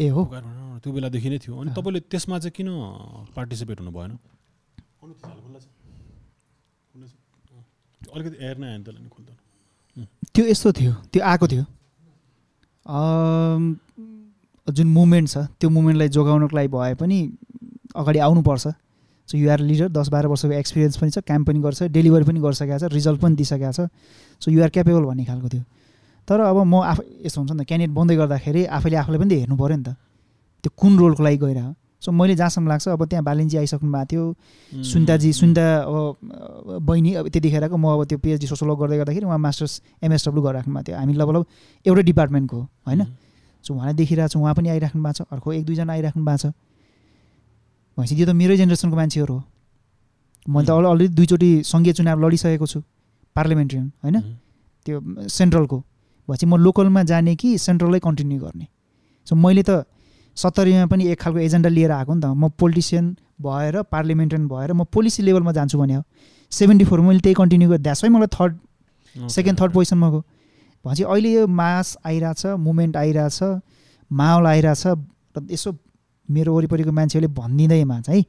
[0.00, 0.24] ए हो।
[0.78, 2.68] त्यो बेलादेखि नै थियो। अनि। तपाईँले त्यसमा चाहिँ किन
[3.36, 4.18] पार्टिसिपेट हुनु भएन?
[8.14, 9.36] अलिकति एयर नै आयो त्यसलाई खुल्दैन
[10.34, 11.64] त्यो यस्तो थियो त्यो आएको थियो।
[14.70, 17.32] जुन मुभमेन्ट छ त्यो मुभमेन्टलाई जोगाउनको लागि भए पनि
[17.96, 18.66] अगाडि आउनुपर्छ।
[19.30, 22.78] सो युआर लिडर दस बाह्र वर्षको एक्सपिरियन्स पनि छ काम पनि गर्छ डेलिभरी पनि गरिसकेको
[22.82, 23.86] छ रिजल्ट पनि दिइसकेको छ।
[24.42, 25.62] सो युआर क्यापेबल भन्ने खालको थियो।
[26.28, 29.38] तर अब म आफै यस्तो हुन्छ नि त क्यान्डिडेट बन्दै गर्दाखेरि आफैले आफूलाई पनि त
[29.38, 29.90] हेर्नु पऱ्यो नि त।
[30.62, 31.66] त्यो कुन रोलको लागि गइरह
[32.00, 34.24] सो मैले जहाँसम्म लाग्छ अब त्यहाँ बालिन्जी आइसक्नु भएको थियो।
[34.72, 39.72] सुन्ताजी सुन्ता अब बहिनी अब त्यतिखेरको म अब त्यो पिएचडी सोसियोलग गर्दै गर्दाखेरि उहाँ मास्टर्स
[40.00, 41.44] एमएसडब्लु गरिराख्नु भएको थियो। हामी लगभग
[41.86, 43.00] एउटै डिपार्टमेन्टको होइन?
[43.64, 46.52] सो उहाँलाई देखिरहेको छ उहाँ पनि आइराख्नु भएको छ अर्को एक दुईजना आइराख्नु भएको छ।
[48.00, 49.42] भनेपछि यो त मेरै जेनेरेसनको मान्छेहरू हो।
[50.48, 52.80] मैले त अलरेडी दुईचोटि सङ्घीय चुनाव लडिसकेको छु
[53.36, 54.16] पार्लियामेन्ट्री होइन.
[54.86, 54.96] त्यो
[55.28, 55.78] सेन्ट्रलको।
[56.28, 58.66] भएपछि म लोकलमा जाने कि सेन्ट्रलै कन्टिन्यू गर्ने।
[59.26, 59.84] सो मैले त
[60.36, 63.04] सत्तरीमा पनि एक खालको एजेन्डा लिएर आएको नि त। म पोलिटिसियन
[63.44, 66.02] भएर पार्लियामेन्टेरियन भएर म पोलिसी लेभलमा जान्छु भने हो।
[66.52, 68.52] सेभेन्टी फोर मैले त्यही कन्टिन्यू गरेँ। द्याट्स वाइ मलाई थर्ड
[69.28, 70.22] सेकेन्ड थर्ड पोजिसनमा गयो
[70.84, 73.38] भनेपछि अहिले यो मास आइरहेछ मुभमेन्ट आइरहेछ
[74.10, 75.70] माहौल आइरहेछ र यसो
[76.30, 78.24] मेरो वरिपरिको मान्छेहरूले भनिदिँदैमा चाहिँ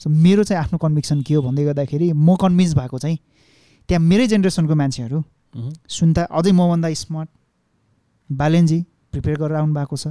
[0.00, 3.18] सो मेरो चाहिँ आफ्नो कन्भिक्सन के हो भन्दै गर्दाखेरि म कन्भिन्स भएको चाहिँ
[3.88, 5.18] त्यहाँ मेरै जेनेरेसनको मान्छेहरू.
[5.88, 7.28] सुन्दा अझै मभन्दा स्मार्ट
[8.30, 8.78] बालेन्जी
[9.12, 10.06] प्रिपेयर गरेर आउनु भएको छ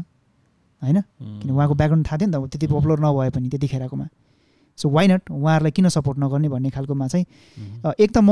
[0.81, 1.01] होइन.
[1.41, 4.07] किन उहाँको ब्याकग्राउन्ड थाहा थियो नि त त्यति पपुलर नभए पनि त्यतिखेरकोमा
[4.77, 7.25] सो वाइ नट उहाँहरूलाई किन सपोर्ट नगर्ने भन्ने खालकोमा चाहिँ
[7.99, 8.31] एक त म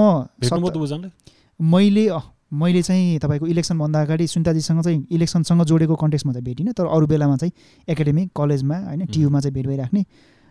[1.60, 2.06] मैले
[2.54, 7.38] मैले चाहिँ तपाईँको इलेक्सनभन्दा अगाडि सुन्ताजीसँग चाहिँ इलेक्सनसँग जोडेको कन्टेक्समा चाहिँ भेटिनँ तर अरू बेलामा
[7.38, 7.52] चाहिँ
[7.88, 10.06] एकाडेमिक कलेजमा होइन टियुमा चाहिँ भेट भइराख्ने।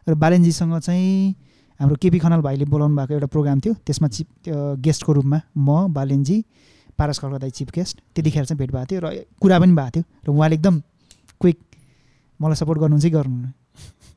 [0.07, 1.35] र बालेन्जीसँग चाहिँ
[1.81, 4.27] हाम्रो केपी खनाल भाइले बोलाउनु भएको एउटा प्रोग्राम थियो त्यसमा चिफ
[4.83, 6.37] गेस्टको रूपमा म बालेन्जी
[6.99, 10.05] पारस खड्का दाई चिफ गेस्ट त्यतिखेर चाहिँ भेट भएको थियो र कुरा पनि भएको थियो
[10.27, 10.81] र उहाँले एकदम
[11.41, 11.59] क्विक
[12.41, 13.53] मलाई सपोर्ट गर्नुहुन्छ कि गर्नुहुन्न।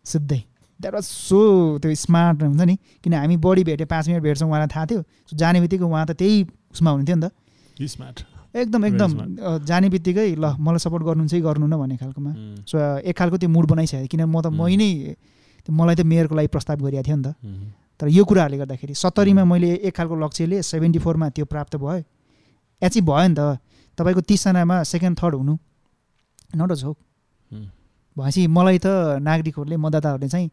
[0.05, 0.41] सिधै।
[0.79, 1.39] द्याट वाज सो
[1.79, 5.37] त्यो स्मार्ट हुन्छ नि किन हामी बढी भेट्यो पाँच मिनट भेट्छौँ उहाँलाई थाहा थियो। सो
[5.37, 7.31] जाने बित्तिकै उहाँ त त्यही उसमा हुनुहुन्थ्यो नि त.
[8.55, 9.11] एकदम एकदम
[9.67, 12.31] जाने बित्तिकै ल मलाई सपोर्ट गर्नुहुन्छ कि गर्नुहुन्न भन्ने खालकोमा.
[12.69, 14.55] सो अ, एक खालको त्यो मुड बनाइसकेको किन म त Mm.
[14.55, 14.89] मै नै
[15.67, 17.67] मलाई त मेयरको लागि प्रस्ताव गरिएको थियो नि त Mhm.
[17.99, 22.03] तर यो कुराहरूले गर्दाखेरि सत्तरीमा मैले एक खालको लक्ष्यले सेभेन्टी फोरमा त्यो प्राप्त भयो
[22.81, 23.41] एचिभ भयो नि त
[23.97, 25.53] तपाईँको तिसजनामा सेकेन्ड थर्ड हुनु
[26.55, 26.97] नट अ झोक.
[28.17, 28.87] भनेपछि मलाई त
[29.19, 30.47] नागरिकहरूले मतदाताहरूले चाहिँ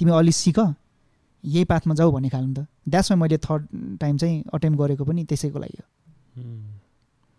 [0.00, 0.58] तिमी अलि सिक
[1.44, 3.62] यही पाथमा जाऊ भन्ने खालको त द्याट्समा मैले थर्ड
[4.00, 5.86] टाइम चाहिँ अटेम्प गरेको पनि त्यसैको लागि हो.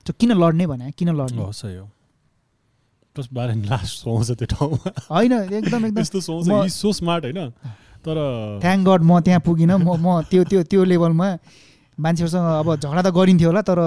[0.05, 1.37] त्यो किन लड्ने भने किन लड्ने?
[1.37, 1.87] हो सही हो।
[3.15, 7.49] प्लस लास्ट सुहाउँछ त्यो ठाउँमा। होइन एकदम एकदम। यस्तो सुहाउँछ हि सो स्मार्ट होइन?
[8.01, 8.17] तर
[8.61, 11.27] थ्याङ्क गड म त्यहाँ पुगिनँ। म म त्यो त्यो त्यो लेभलमा
[11.97, 13.79] मान्छेहरूसँग अब झगडा त गरिन्थ्यो होला तर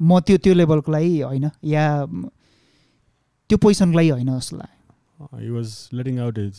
[0.00, 1.84] म त्यो त्यो लेभलको लागि होइन। या
[3.50, 6.56] त्यो पोजिसनको लागि होइन जस्तो लाग्यो। He was letting out is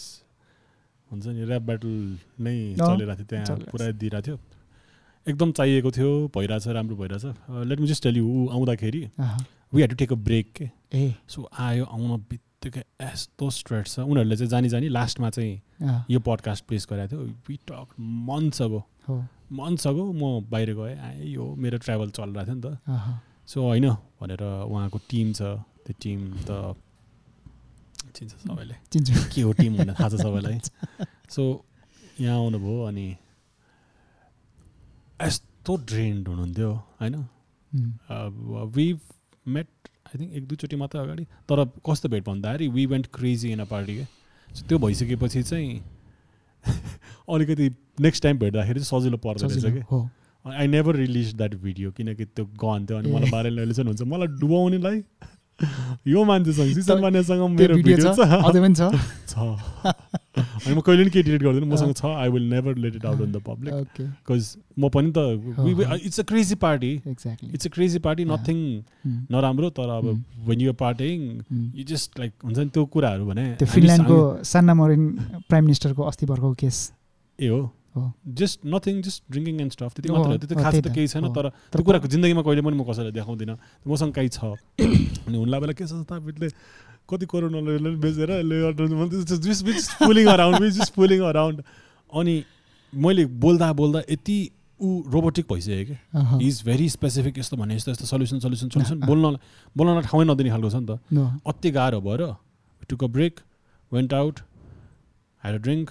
[1.12, 1.94] हुन्छ नि ऱ्याप ब्याटल
[2.44, 4.38] नै चलिरहेको थियो त्यहाँ पुरा दिइरहेको थियो।
[5.28, 7.26] एकदम चाहिएको थियो भइरहेछ राम्रो भइरहेछ।
[7.68, 9.10] Let me just tell you ऊ आउँदाखेरि
[9.74, 10.70] we had to take a break के?
[10.94, 16.20] ए। सो आयो आउन बित्तिकै यस्तो स्ट्रेट छ। उनीहरूले चाहिँ जानी जानी लास्टमा चाहिँ यो
[16.20, 21.44] पडकास्ट प्लेस गरेको थियो। We talk months ago months ago म बाहिर गएँ। आएँ यो
[21.58, 23.90] मेरो ट्राभल चलिरहेको थियो नि त। सो होइन
[24.22, 25.42] भनेर उहाँको टिम छ।
[25.86, 26.20] त्यो टिम
[26.50, 26.76] त
[28.16, 30.60] चिन्छ सबैले। चिन्छु। के हो टिम भन्ने थाहा छ सबैलाई।
[31.36, 31.44] सो
[32.22, 33.08] यहाँ आउनुभयो अनि
[35.22, 37.16] यस्तो ड्रेन्ड हुनुहुन्थ्यो होइन?
[38.76, 38.94] वी
[39.48, 39.68] मेट
[40.08, 43.66] आई थिङ्क एक दुईचोटि मात्रै अगाडि तर कस्तो भेट भन्दाखेरि we went crazy in a
[43.66, 44.06] party के?
[44.56, 45.84] सो त्यो भइसकेपछि चाहिँ
[47.34, 47.70] अलिकति
[48.02, 49.82] नेक्स्ट टाइम भेट्दाखेरि चाहिँ सजिलो पर्दो रहेछ कि?
[50.46, 54.28] I never release that video किनकि त्यो गन थियो अनि। मलाई बारेल अहिले हुन्छ। मलाई
[54.28, 55.04] डुबाउनेलाई
[56.08, 58.14] यो मान्छेसँग सिसन त्यो मेरो भिडियो
[59.28, 59.36] छ।
[60.56, 63.22] अनि म कहिले पनि केही डिलिट गर्दैन। मसँग छ I will never let it out
[63.22, 65.20] in the public because म पनि त।
[66.06, 66.24] It's a.
[66.24, 68.26] Crazy party exactly it's a crazy party.
[68.26, 68.58] Nothing
[69.32, 70.06] नराम्रो तर अब.
[70.48, 71.18] When you're partying
[71.76, 74.20] you just like हुन्छ नि त्यो कुराहरू भने त्यो फिनल्यान्डको
[74.52, 75.10] सान्ना मरिन
[75.50, 76.92] प्राइम मिनिस्टरको अस्ति भर्खरको केस।
[77.40, 81.32] ए हो। Just nothing just drinking and stuff त्यति मात्र त्यो खास त केही छैन।
[81.32, 83.56] तर त्यो कुराको जिन्दगीमा कहिले पनि म कसैलाई देखाउँदिनँ।
[83.88, 84.60] मसँग केही छ।
[85.28, 86.48] अनि हुन्ला बेला के छ स्थापितले
[87.10, 88.30] कति करोडले बेचेर
[90.28, 91.62] अराउन्ड जस्ट फुलिङ अराउन्ड
[92.10, 92.36] अनि
[92.94, 94.38] मैले बोल्दा बोल्दा यति
[94.80, 99.00] ऊ रोबोटिक भइसक्यो कि। अहँ, इज भेरी स्पेसिफिक यस्तो भने यस्तो यस्तो सल्युसन सल्युसन सल्युसन।
[99.08, 99.38] बोल्न
[99.76, 100.92] बोल्न ठाउँै नदिने खालको छ नि त।
[101.48, 102.22] अति गाह्रो भएर
[102.90, 103.40] took a break
[103.92, 104.40] went out
[105.44, 105.90] had a drink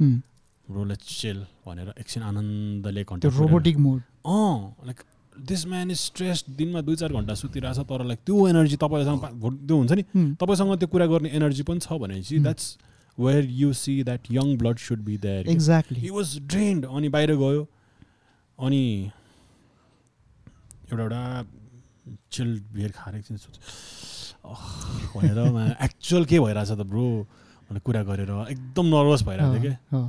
[0.00, 0.20] um,
[0.68, 5.00] role chill भनेर एकछिन आनन्दले कन्ट्याक्ट रोबोटिक मोड अँ like
[5.46, 9.24] this man is stress दिनमा दुई चार घन्टा सुतिरहेछ तर लाइक त्यो एनर्जी तपाईँसँग
[9.66, 10.02] त्यो हुन्छ नि
[10.36, 12.38] तपाईँसँग त्यो कुरा गर्ने एनर्जी पनि छ भनेपछि.
[12.38, 12.76] That's
[13.18, 17.34] where you see that young blood should be there exactly he was drained अनि बाहिर
[17.36, 17.66] गयो
[18.58, 18.82] अनि
[20.92, 21.44] एउटा एउटा
[22.32, 23.58] चिल बियर खाएर एकछिन सोच
[25.16, 27.06] भनेर एक्चुअल के भइरहेछ त ब्रो
[27.68, 30.02] भनेर कुरा गरेर एकदम नर्भस भइरहेको थियो क्या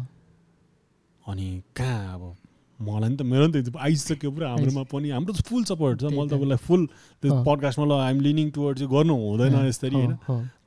[1.26, 2.36] अनि कहाँ अब
[2.82, 6.04] मलाई नि त मेरो नि त आइसक्यो पुरा हाम्रोमा पनि हाम्रो त फुल सपोर्ट छ
[6.12, 6.82] मैले त। तपाईँलाई फुल
[7.22, 10.14] त्यो। पडकास्टमा ल आइएम लिनिङ टुवर्ड्स यु गर्नु हुँदैन यसरी होइन।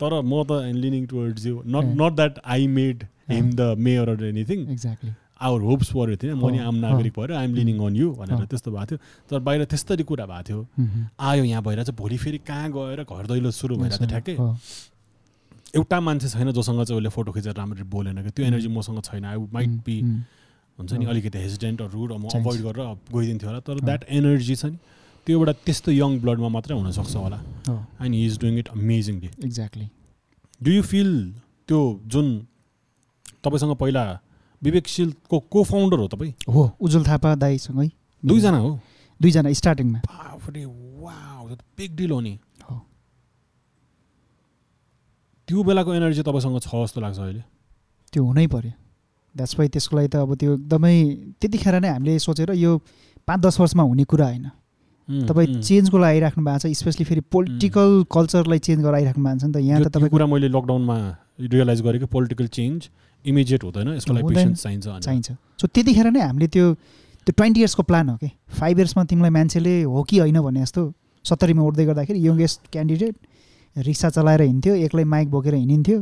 [0.01, 1.85] तर म त I'm leaning towards you not.
[2.01, 3.51] Not that I made him.
[3.53, 5.13] The mayor or anything exactly
[5.45, 8.71] our hopes पऱ्यो थिएन म नि आम। नागरिक भएर आइएम लिनिङ अन यु भनेर। त्यस्तो
[8.71, 8.99] भएको थियो।
[9.29, 10.61] तर बाहिर त्यस्तरी कुरा भएको थियो।
[11.21, 14.37] आयो यहाँ भएर चाहिँ भोलि फेरि कहाँ गएर घर दैलो सुरु थियो ठ्याक्कै।
[15.75, 19.25] एउटा मान्छे छैन जोसँग चाहिँ उसले फोटो खिचेर राम्ररी बोलेन कि त्यो एनर्जी मसँग छैन।
[19.27, 19.97] आई माइट बी
[20.79, 24.79] हुन्छ नि। अलिकति हेजिटेन्ट रुड म। अभोइड गरेर गइदिन्थ्यो होला। तर। द्याट एनर्जी छ नि
[25.27, 27.39] त्यो एउटा त्यस्तो यङ ब्लडमा मात्रै हुनसक्छ होला।
[28.05, 29.89] And he is doing it amazingly exactly
[30.61, 31.11] do you feel
[31.69, 32.27] त्यो जुन
[33.45, 34.05] तपाईँसँग पहिला
[34.63, 36.33] विवेकशीलको को फाउन्डर हो तपाईँ?
[36.49, 37.89] हो उज्जवल थापा दाईसँगै।
[38.23, 38.71] दुईजना हो?
[39.21, 40.01] दुईजना स्टार्टिङमा
[41.79, 42.39] बिग डिल हो नि।
[42.71, 42.75] हो।
[45.49, 47.43] त्यो बेलाको एनर्जी तपाईँसँग छ जस्तो लाग्छ अहिले।
[48.13, 48.73] त्यो हुनै पर्यो।
[49.35, 50.97] द्याट्स वाइ त्यसको लागि त अब त्यो एकदमै
[51.41, 52.79] त्यतिखेर नै हामीले सोचेर यो
[53.29, 54.47] पाँच दस वर्षमा हुने कुरा होइन।
[55.29, 59.45] तपाईँ। चेन्जको लागि आइराख्नु भएको छ स्पेसली फेरि पोलिटिकल कल्चरलाई चेन्ज गरेर आइराख्नु भएको छ
[59.45, 60.97] नि त। यहाँ त त्यो तपाईँको कुरा मैले लकडाउनमा
[61.53, 62.89] रियलाइज गरेँ कि पोलिटिकल चेन्ज
[63.25, 65.29] इमिडिएट हुँदैन यसको लागि चाहिन्छ। चाहिन्छ।
[65.61, 66.67] सो त्यतिखेर नै हामीले त्यो
[67.27, 68.29] त्यो ट्वेन्टी इयर्सको प्लान हो कि?
[68.61, 70.83] फाइभ इयर्समा तिमीलाई मान्छेले हो कि होइन भने जस्तो
[71.25, 73.15] सत्तरीमा उठ्दै गर्दाखेरि यङ्गेस्ट क्यान्डिडेट
[73.77, 75.99] रिक्सा चलाएर हिँड्थ्यो एक्लै माइक बोकेर हिँडिन्थ्यो।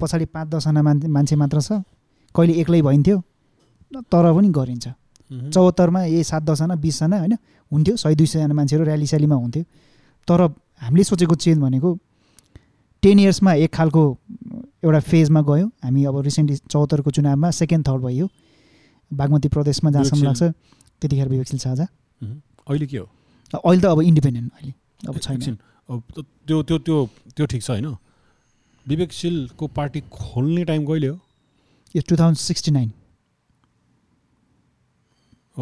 [0.00, 1.84] पछाडि पाँच दसजना मान्छे मान्छे मात्र छ।
[2.34, 3.16] कहिले एक्लै भइन्थ्यो
[4.12, 4.86] तर पनि गरिन्छ।
[5.54, 7.34] चौहत्तरमा ए सात दसजना बिसजना होइन
[7.72, 9.64] हुन्थ्यो। सय दुई सयजना मान्छेहरू ऱ्याली स्यालीमा हुन्थ्यो।
[10.28, 10.40] तर
[10.82, 11.90] हामीले सोचेको चेन्ज भनेको
[13.02, 14.02] टेन इयर्समा एक खालको
[14.84, 18.26] एउटा फेजमा गयो। हामी अब रिसेन्टली चौहत्तरको चुनावमा सेकेन्ड थर्ड भयो
[19.10, 20.42] बागमती प्रदेशमा जहाँसम्म। लाग्छ
[21.00, 21.86] त्यतिखेर विवेकशील साझा।
[22.68, 23.06] अहिले के हो?
[23.54, 24.72] अहिले त अब इन्डिपेन्डेन्ट अहिले।
[25.08, 25.58] अब छैन।
[25.88, 26.02] अब
[26.46, 26.96] त्यो त्यो त्यो
[27.36, 27.86] त्यो ठिक छ होइन?
[28.86, 31.16] विवेकशीलको पार्टी खोल्ने टाइम कहिले हो?
[31.94, 32.90] यो two thousand sixty nine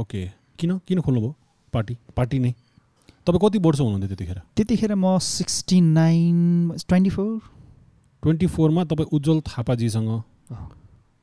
[0.00, 0.20] okay
[0.58, 1.34] किन किन खोल्नुभयो
[1.72, 2.52] पार्टी पार्टी नै
[3.26, 6.36] तपाईँ कति वर्ष हुनुहुन्थ्यो त्यतिखेर त्यतिखेर म sixty nine
[6.88, 7.30] twenty four
[8.22, 10.10] twenty फोरमा तपाईँ उज्जवल थापाजीसँग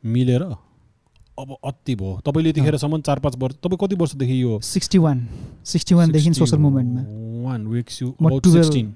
[0.03, 5.27] मिलेर अब अति भयो तपाईँले यतिखेरसम्म चार पाँच वर्ष तपाईँ कति वर्षदेखि यो सिक्सटी वान
[5.73, 8.95] सिक्सटी वानदेखि सोसल मुभमेन्टमा वान विक्स यु म अबाउट 12 सिक्सटिन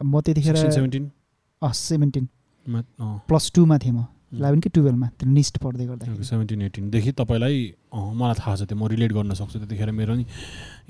[0.00, 2.28] म त्यतिखेर सेभेन्टिनमा सेभेन्टिन
[3.28, 7.56] प्लस टूमा थिएँ म इलेभेन कि टुवेल्भमा त्यो निस्ट पढ्दै गर्दाखेरि। सेभेन्टिन एटिनदेखि तपाईँलाई
[7.94, 10.24] मलाई थाहा छ त्यो। म रिलेट गर्न सक्छु त्यतिखेर मेरो नि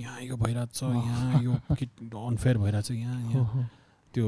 [0.01, 3.69] यहाँ यो भइरहेको छ यहाँ यो अनफेयर भइरहेको छ यहाँ यहाँ।
[4.15, 4.27] त्यो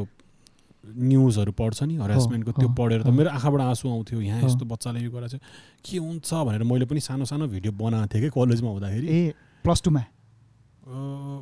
[0.86, 5.10] न्युजहरू पढ्छ नि हरेसमेन्टको त्यो पढेर त। मेरो आँखाबाट आँसु आउँथ्यो यहाँ। यस्तो बच्चाले यो
[5.10, 5.42] गरेर चाहिँ
[5.82, 9.82] के हुन्छ भनेर मैले पनि सानो सानो भिडियो बनाएको थिएँ कि कलेजमा हुँदाखेरि। ए प्लस
[9.82, 10.02] टूमा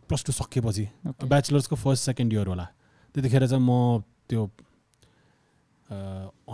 [0.08, 0.84] प्लस टू सकिएपछि.
[1.28, 2.66] ब्याचलर्सको फर्स्ट सेकेन्ड इयर होला।
[3.14, 4.48] त्यतिखेर चाहिँ म त्यो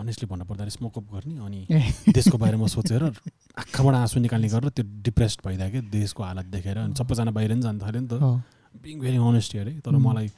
[0.00, 1.60] अनेस्टली भन्नु पर्दाखेरि स्मोकअप गर्ने अनि
[2.18, 6.94] देशको बारेमा सोचेर आँखाबाट आँसु निकाल्ने गरेर त्यो डिप्रेस्ड भइदियो कि देशको हालत देखेर अनि
[7.00, 8.42] सबैजना बाहिर नि जानु थाल्यो नि त
[8.82, 9.90] बिङ भेरी अनेस्ट अरे तर.
[9.90, 10.30] मलाई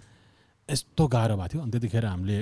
[0.68, 2.38] यस्तो गाह्रो भएको थियो। अनि त्यतिखेर हामीले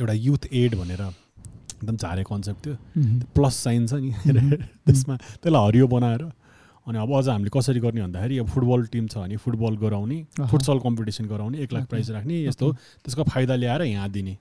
[0.00, 2.76] एउटा युथ एड भनेर एकदम झारे कन्सेप्ट थियो।
[3.34, 4.10] प्लस साइन छ नि।
[4.86, 6.22] त्यसमा त्यसलाई हरियो बनाएर
[6.86, 10.18] अनि अब अझ हामीले कसरी गर्ने भन्दाखेरि अब फुटबल टिम छ भने फुटबल गराउने।
[10.50, 11.86] फुटसल कम्पिटिसन गराउने एक लाख.
[11.90, 12.72] प्राइज राख्ने यस्तो
[13.02, 14.36] त्यसको फाइदा ल्याएर यहाँ दिने।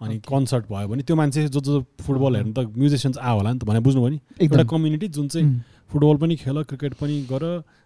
[0.00, 0.18] अनि.
[0.28, 3.64] कन्सर्ट भयो भने त्यो मान्छे जो जो फुटबल हेर्नु त म्युजिसियन्स आयो होला नि त
[3.64, 5.46] भने बुझ्नुभयो नि एउटा कम्युनिटी जुन चाहिँ
[5.92, 7.44] फुटबल पनि खेल क्रिकेट पनि गर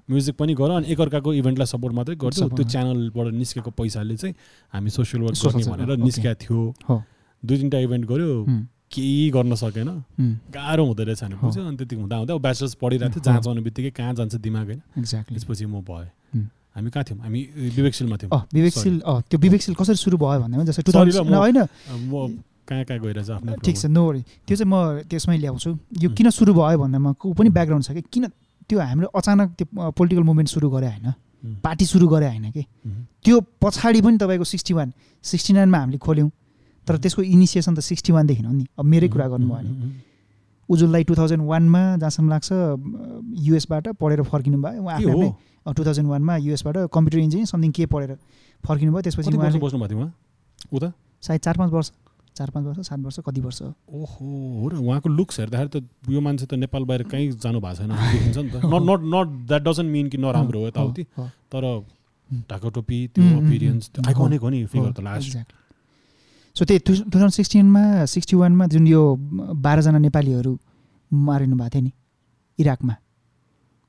[0.08, 4.34] म्युजिक पनि गर अनि एकअर्काको इभेन्टलाई सपोर्ट मात्रै Support, त्यो। च्यानलबाट निस्केको पैसाले चाहिँ
[4.74, 5.96] हामी सोसियल वर्क गर्ने भनेर.
[6.02, 7.02] निस्किया थियो हो।
[7.42, 8.30] दुई तिनवटा इभेन्ट गऱ्यो
[8.90, 9.88] केही गर्न सकेन
[10.50, 13.62] गाह्रो हुँदो रहेछ भने हो। बुझ्यो अनि त्यति हुँदा हुँदा ब्याचलर्स पढिरहेको थियो। जहाँ जानु
[13.62, 16.10] बित्तिकै कहाँ जान्छ दिमाग होइन त्यसपछि म भएँ.
[16.76, 17.20] हामी कहाँ थियौँ?
[17.22, 17.40] हामी
[17.76, 21.58] विवेकशीलमा थियौँ। अँ विवेकशील अँ त्यो विवेकशील कसरी सुरु भयो भन्दा जस्तै टु थाउजन्ड होइन।
[22.70, 26.08] कहाँ कहाँ गइरहेछ आफ्नो ठिक छ नो वरी। त्यो चाहिँ म त्यसमै ल्याउँछु। यो.
[26.14, 28.02] किन सुरु भयो भन्दामा को पनि ब्याकग्राउन्ड छ कि?
[28.06, 28.24] किन
[28.70, 31.58] त्यो हाम्रो अचानक त्यो पोलिटिकल मुभमेन्ट सुरु गरे होइन.
[31.58, 32.62] पार्टी सुरु गरे होइन कि.
[33.24, 34.92] त्यो पछाडि पनि तपाईँको सिक्सटी वान
[35.24, 36.30] सिक्सटी नाइनमा हामीले खोल्यौँ।
[36.86, 36.96] तर.
[37.02, 40.08] त्यसको इनिसिएसन त सिक्सटी वानदेखि हो नि। अब मेरै कुरा गर्नुभयो भने
[40.68, 42.48] उज्जवललाई टु थाउजन्ड वानमा जहाँसम्म लाग्छ
[43.42, 48.16] युएसबाट पढेर फर्किनु भयो उहाँ आफ्नो टु थाउजन्ड वानमा युएसबाट कम्प्युटर इन्जिनियरिङ समथिङ के पढेर
[48.64, 50.12] फर्किनु भयो त्यसपछि उहाँ?
[50.72, 50.92] उता
[51.22, 51.90] सायद चार पाँच वर्ष
[52.36, 54.26] चार पाँच वर्ष सात वर्ष कति वर्ष ओहो
[54.60, 57.90] हो र उहाँको लुक्स हेर्दाखेरि त यो मान्छे त नेपाल बाहिर कहीँ जानु भएको छैन
[57.90, 61.02] देखिन्छ नि त। Not not not that doesn't mean कि नराम्रो हो यताउति।
[61.52, 61.64] तर
[62.50, 65.38] ढाको टोपी त्यो अपिरियन्स आइकोनिक हो नि फिगर त लास्ट.
[66.56, 69.02] सो त्यही टु टु थाउजन्ड सिक्सटिनमा सिक्सटी वानमा जुन यो
[69.66, 70.52] बाह्रजना नेपालीहरू
[71.10, 71.92] मारिनु भएको थियो नि
[72.58, 72.94] इराकमा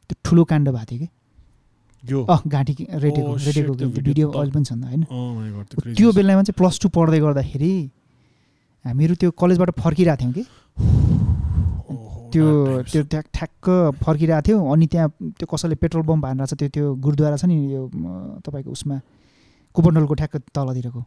[0.09, 1.07] त्यो ठुलो काण्ड भएको थियो कि?
[2.03, 6.15] अँ घाँटी रेटेको Oh, रेटेको भिडियो अहिले पनि छ नि त होइन oh त्यो छ।
[6.15, 7.73] बेलामा चाहिँ प्लस टू पढ्दै गर्दाखेरि
[8.85, 10.43] हामीहरू त्यो कलेजबाट फर्किरहेको थियौँ कि
[12.31, 12.45] त्यो.
[12.83, 13.65] त्यो ठ्याक ठ्याक्क
[14.01, 17.55] फर्किरहेको थियो अनि त्यहाँ त्यो कसैले पेट्रोल बम हानेर छ त्यो त्यो गुरुद्वारा छ नि
[17.69, 17.81] यो
[18.41, 18.95] तपाईँको उसमा
[19.75, 21.01] कुपन्डलको ठ्याक्क तलतिरको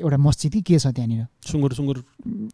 [0.00, 2.48] एउटा मस्जिद कि के छ त्यहाँनिर सुँगुर सुँगुर अँ,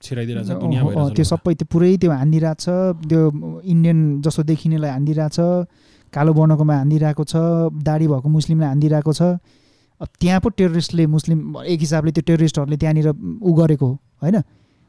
[0.85, 2.69] भइरहेछ त्यो। सबै त्यो पुरै त्यो हानिदिरहेको छ
[3.09, 3.21] त्यो
[3.65, 5.71] इन्डियन जस्तो देखिनेलाई हानिदिरहेको छ
[6.15, 7.35] कालो वर्णकोमा हानिदिरहेको छ
[7.83, 9.23] दाढी भएको मुस्लिमलाई हानिदिरहेको छ।
[10.01, 13.09] अब त्यहाँ पो टेरोरिस्टले मुस्लिम एक हिसाबले त्यो टेरोरिस्टहरूले त्यहाँनिर
[13.43, 14.37] ऊ गरेको हो होइन?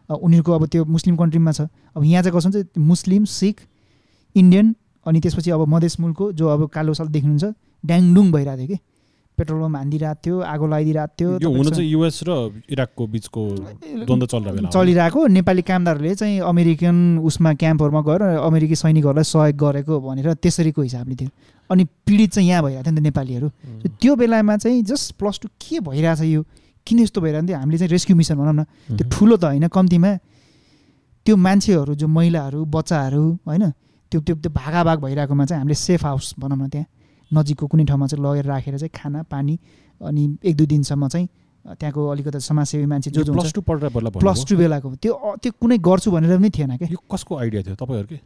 [0.09, 1.61] उनीहरूको अब त्यो मुस्लिम कन्ट्रीमा छ।
[1.97, 3.55] अब यहाँ चाहिँ कसो हुन्छ मुस्लिम सिख
[4.35, 7.45] इन्डियन अनि त्यसपछि अब मधेस मुलको जो अब कालो साल देख्नुहुन्छ
[7.83, 8.77] ड्याङडुङ भइरहेको थियो कि।
[9.37, 12.31] पेट्रोल पम्प हानिदिरहेको थियो आगो लगाइदिरहेको थियो हुन चाहिँ युएस र
[12.71, 13.41] इराकको बिचको
[14.07, 20.33] द्वन्द्व चलिरहेको। चलिरहेको नेपाली कामदारहरूले चाहिँ अमेरिकन उसमा क्याम्पहरूमा गएर अमेरिकी सैनिकहरूलाई सहयोग गरेको भनेर
[20.39, 21.29] त्यसरीको हिसाबले थियो।
[21.69, 23.47] अनि पीडित चाहिँ यहाँ भइरहेको थियो नि त नेपालीहरू।
[23.99, 26.41] त्यो बेलामा चाहिँ जस्ट प्लस टू के भइरहेछ यो?
[26.87, 27.57] किन यस्तो भइरहेको थियो?
[27.57, 28.63] हामीले चाहिँ रेस्क्यु मिसन भनौँ न।
[28.95, 30.11] त्यो ठुलो त होइन कम्तीमा
[31.25, 33.63] त्यो मान्छेहरू जो महिलाहरू बच्चाहरू होइन
[34.11, 36.85] त्यो त्यो त्यो भागाभाग भइरहेकोमा चाहिँ हामीले सेफ हाउस भनौँ न त्यहाँ।
[37.31, 39.57] नजिकको कुनै ठाउँमा चाहिँ लगेर राखेर चाहिँ खाना पानी
[40.01, 41.27] अनि एक दुई दिनसम्म चाहिँ
[41.65, 45.77] त्यहाँको अलिकति समाजसेवी मान्छे जो प्लस टू पढेर बेला प्लस टू बेलाको। त्यो त्यो कुनै
[45.81, 48.19] गर्छु भनेर पनि थिएन क्या यो कसको आइडिया थियो तपाईँहरूकै?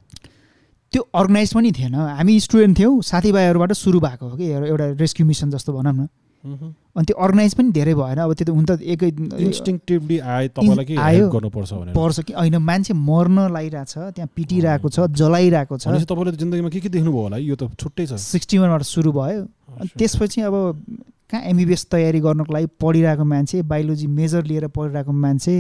[0.93, 5.50] त्यो अर्गनाइज पनि थिएन। हामी स्टुडेन्ट थियौँ साथीभाइहरूबाट सुरु भएको हो कि एउटा रेस्क्यु मिसन
[5.52, 6.08] जस्तो भनौँ न।
[6.39, 9.07] अनि त्यो अर्गनाइज पनि धेरै भएन। अब त्यो त हुन त एकै
[9.43, 15.07] इन्स्टिङटिभली आए तपाईँलाई के आयो। गर्नुपर्छ पर्छ कि होइन मान्छे मर्न लागिरहेछ त्यहाँ पिटिरहेको छ
[15.11, 17.37] जलाइरहेको छ। तपाईँले त जिन्दगीमा के के देख्नुभयो होला?
[17.37, 19.41] यो त छुट्टै छ। सिक्सटी वानबाट सुरु भयो।
[19.79, 20.55] अनि त्यसपछि अब
[21.29, 25.55] कहाँ एमबिबिएस तयारी गर्नको लागि पढिरहेको मान्छे बायोलोजी मेजर लिएर पढिरहेको मान्छे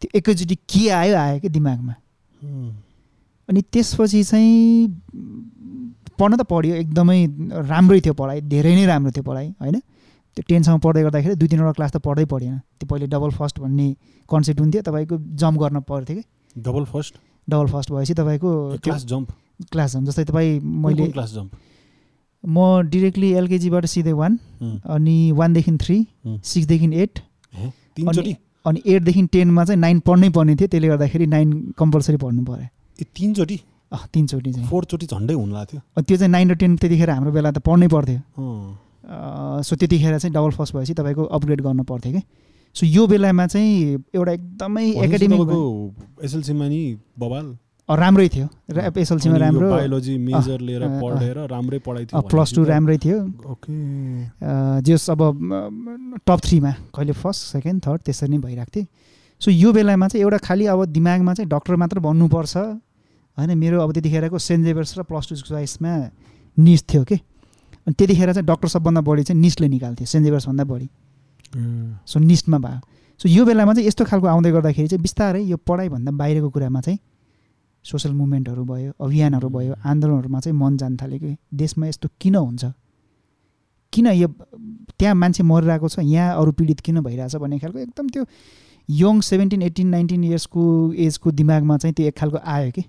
[0.00, 1.94] त्यो एकैचोटि के आयो आयो कि दिमागमा?
[3.48, 4.88] अनि त्यसपछि चाहिँ
[6.18, 7.18] पढ्न त पढ्यो एकदमै
[7.70, 9.76] राम्रै थियो पढाइ धेरै नै राम्रो थियो पढाइ होइन?
[10.36, 13.88] त्यो टेनसम्म पढ्दै गर्दाखेरि दुई तिनवटा क्लास त पढ्दै पढेन त्यो पहिले डबल फर्स्ट भन्ने
[14.28, 16.24] कन्सेप्ट हुन्थ्यो तपाईँको जम्प गर्न पर्थ्यो कि
[16.56, 17.14] डबल फर्स्ट?
[17.48, 18.50] डबल फर्स्ट भएपछि तपाईँको
[18.84, 19.28] क्लास जम्प?
[19.72, 21.50] क्लास जम्प जस्तै तपाईँ मैले क्लास जम्प?
[22.44, 22.58] म
[22.90, 24.38] डिरेक्टली एलकेजीबाट सिधै वान
[24.96, 25.96] अनि वानदेखि थ्री।
[26.26, 27.18] सिक्सदेखि एट
[28.66, 31.48] अनि एटदेखि टेनमा चाहिँ नाइन पढ्नै पर्ने थियो त्यसले गर्दाखेरि नाइन
[31.78, 32.66] कम्पलसरी पढ्नु पऱ्यो।
[33.16, 33.58] तिनचोटि?
[34.12, 37.50] तिनचोटि चाहिँ। फोरचोटि झन्डै हुन लाग्थ्यो अनि त्यो चाहिँ नाइन र टेन त्यतिखेर हाम्रो बेला
[37.50, 38.18] त पढ्नै पर्थ्यो।
[39.62, 42.22] सो त्यतिखेर चाहिँ डबल फर्स्ट भएपछि तपाईँको अपग्रेड गर्नु पर्थ्यो कि।
[42.76, 45.48] सो यो बेलामा चाहिँ एउटा एकदमै एकाडेमिक
[46.24, 46.80] एसएलसीमा नि
[47.18, 47.46] बबाल।
[47.88, 52.98] राम्रै थियो। र एसएलसीमा राम्रो। बायोलोजी मेजर लिएर। पढेर राम्रै पढाइ थियो प्लस टू राम्रै
[52.98, 53.72] थियो। ओके।
[54.82, 55.20] जस अब
[56.26, 58.86] टप थ्रीमा कहिले फर्स्ट सेकेन्ड थर्ड त्यसरी नै भइरहेको थिएँ
[59.40, 62.56] सो यो बेलामा चाहिँ एउटा खालि अब दिमागमा चाहिँ डक्टर मात्र बन्नुपर्छ।
[63.38, 65.96] होइन मेरो अब त्यतिखेरको सेन्ट जेभर्स र प्लस टू चोइसमा
[66.56, 67.14] निस थियो कि।
[67.86, 70.88] अनि त्यतिखेर चाहिँ डक्टर सबभन्दा बढी चाहिँ निसले निकाल्थ्यो सेन्ट जेभर्सभन्दा बढी।
[72.06, 72.80] सो निस्टमा भयो।
[73.20, 76.98] सो यो बेलामा चाहिँ यस्तो खालको आउँदै गर्दाखेरि चाहिँ बिस्तारै यो पढाइभन्दा बाहिरको कुरामा चाहिँ
[77.84, 82.64] सोसल मुभमेन्टहरू भयो अभियानहरू भयो आन्दोलनहरूमा चाहिँ मन जान थाल्यो कि। देशमा यस्तो किन हुन्छ?
[83.92, 84.28] किन यो
[84.98, 88.24] त्यहाँ मान्छे मरिरहेको छ यहाँ अरू पीडित किन भइरहेछ भन्ने खालको एकदम त्यो
[88.88, 92.84] यङ सेभेन्टिन एट्टिन नाइन्टिन इयर्सको एजको दिमागमा चाहिँ त्यो एक खालको आयो कि।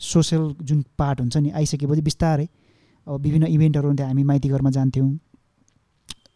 [0.00, 2.46] सोसल जुन पार्ट हुन्छ नि आइसकेपछि बिस्तारै
[3.06, 5.08] अब विभिन्न इभेन्टहरू हुन्थ्यो हामी माइती घरमा जान्थ्यौँ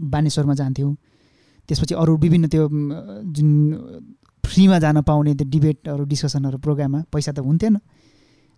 [0.01, 0.95] बानेश्वरमा जान्थ्यौँ
[1.69, 2.69] त्यसपछि अरू विभिन्न त्यो
[3.37, 3.49] जुन
[4.45, 7.77] फ्रीमा जान पाउने त्यो डिबेटहरू डिस्कसनहरू प्रोग्राममा पैसा त हुन्थेन।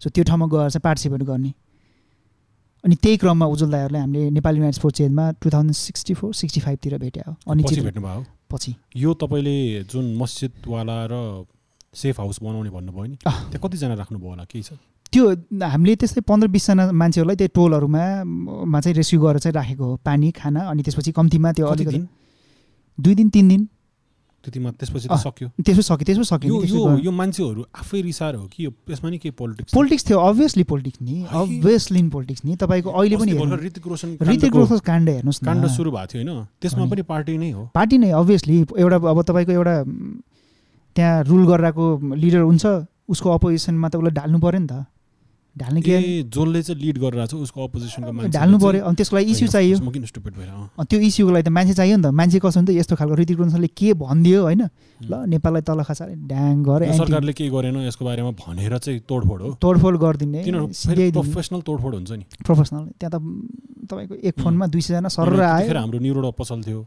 [0.03, 1.53] सो त्यो ठाउँमा गएर चाहिँ पार्टिसिपेट गर्ने।
[2.85, 6.61] अनि त्यही क्रममा उज्जवल दाईहरूले हामीले Nepali united sports चेन्जमा two thousand sixty four sixty
[6.61, 7.63] फाइभतिर भेट्यो अनि
[8.51, 11.15] पछि। यो तपाईँले जुन मस्जिदवाला र
[11.95, 14.45] सेफ हाउस बनाउने भन्नुभयो नि। त्यहाँ कतिजना राख्नुभयो होला?
[14.47, 14.79] केही छ?
[15.13, 15.25] त्यो
[15.59, 18.05] हामीले त्यस्तै पन्ध्र बिसजना मान्छेहरूलाई त्यो टोलहरूमा
[18.71, 21.99] मा चाहिँ रेस्क्यु गरेर चाहिँ राखेको हो। पानी खाना अनि त्यसपछि कम्तीमा त्यो कति अलिकति
[21.99, 22.09] दिन?
[22.99, 23.63] दुई दिन तिन दिन।
[24.45, 28.65] त्यतिमा त्यसपछि त सक्यो। त्यसो सक्यो त्यसो सक्यो यो यो मान्छेहरू आफै रिसाएर हो कि
[28.65, 33.17] यो यसमा नि केही पोलिटिक्स पोलिटिक्स थियो अभियसली पोलिटिक्स नि। अभियसली पोलिटिक्स नि। तपाईँको अहिले
[33.19, 33.33] पनि
[33.67, 37.51] ऋतिक रोशन ऋतिक रोशन काण्ड हेर्नुहोस् काण्ड सुरु भएको थियो होइन। त्यसमा पनि पार्टी नै
[37.51, 39.77] हो। पार्टी नै अभियसली एउटा अब तपाईँको एउटा
[40.97, 41.85] त्यहाँ रुल गरिरहेको
[42.15, 42.65] लिडर हुन्छ
[43.11, 44.87] उसको अपोजिसनमा त उसलाई ढाल्नु पऱ्यो नि त।
[45.51, 46.31] ढाल्ने के?
[46.31, 49.77] जसले चाहिँ लिड गरेर छ उसको अपोजिसनको मान्छे ढाल्नु पऱ्यो अनि त्यसको लागि इस्यु चाहियो।
[49.83, 53.39] त्यो इस्युको लागि त मान्छे चाहियो नि त। मान्छे कसो नि त यस्तो खालको ऋतिक
[53.39, 54.63] रोशनले के भनिदियो होइन?
[55.03, 59.49] ल नेपाललाई तल खसाले ड्याङ गरे सरकारले केही गरेन यसको बारेमा भनेर चाहिँ तोडफोड हो।
[59.59, 60.41] तोडफोड गरिदिने
[61.19, 63.19] प्रोफेसनल तोडफोड हुन्छ नि। प्रोफेसनल त्यहाँ त
[63.91, 66.87] तपाईँको एक फोनमा दुई सयजना सर आयो। हाम्रो न्युरोड पसल थियो।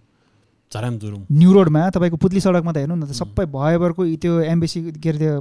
[0.74, 4.80] झराम जुरुम न्यु रोडमा तपाईँको पुतली सडकमा त हेर्नु न त सबै भयभरको त्यो एम्बेसी
[4.98, 5.34] के अरे त्यो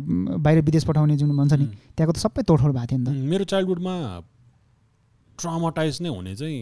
[0.44, 3.44] बाहिर विदेश पठाउने जुन भन्छ नि त्यहाँको त सबै तोडफोड भएको थियो नि त। मेरो
[3.52, 3.94] चाइल्डहुडमा
[5.40, 6.60] ट्रामाटाइज नै हुने चाहिँ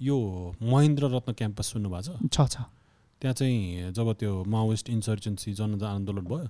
[0.00, 0.16] यो
[0.62, 2.28] महेन्द्र रत्न क्याम्पस सुन्नुभएको छ?
[2.34, 2.56] छ छ।
[3.22, 6.46] त्यहाँ चाहिँ जब त्यो माओइस्ट इन्सर्जेन्सी जन आन्दोलन भयो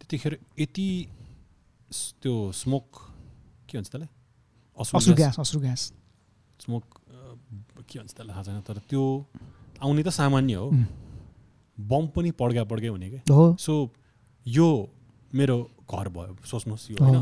[0.00, 0.88] त्यतिखेर यति
[2.22, 2.86] त्यो स्मोक
[3.68, 4.08] के भन्छ त्यसलाई?
[4.78, 5.82] अश्रु ग्यास। ग्यास
[6.64, 6.84] स्मोक
[7.88, 9.04] के भन्छ त्यसलाई थाहा छैन तर त्यो
[9.82, 10.68] आउने त सामान्य हो.
[11.78, 13.18] बम पनि पड्का पड्कै हुने कि?
[13.30, 13.72] हो। सो
[14.46, 14.68] यो
[15.34, 17.18] मेरो घर भयो सोच्नुहोस् यो होइन।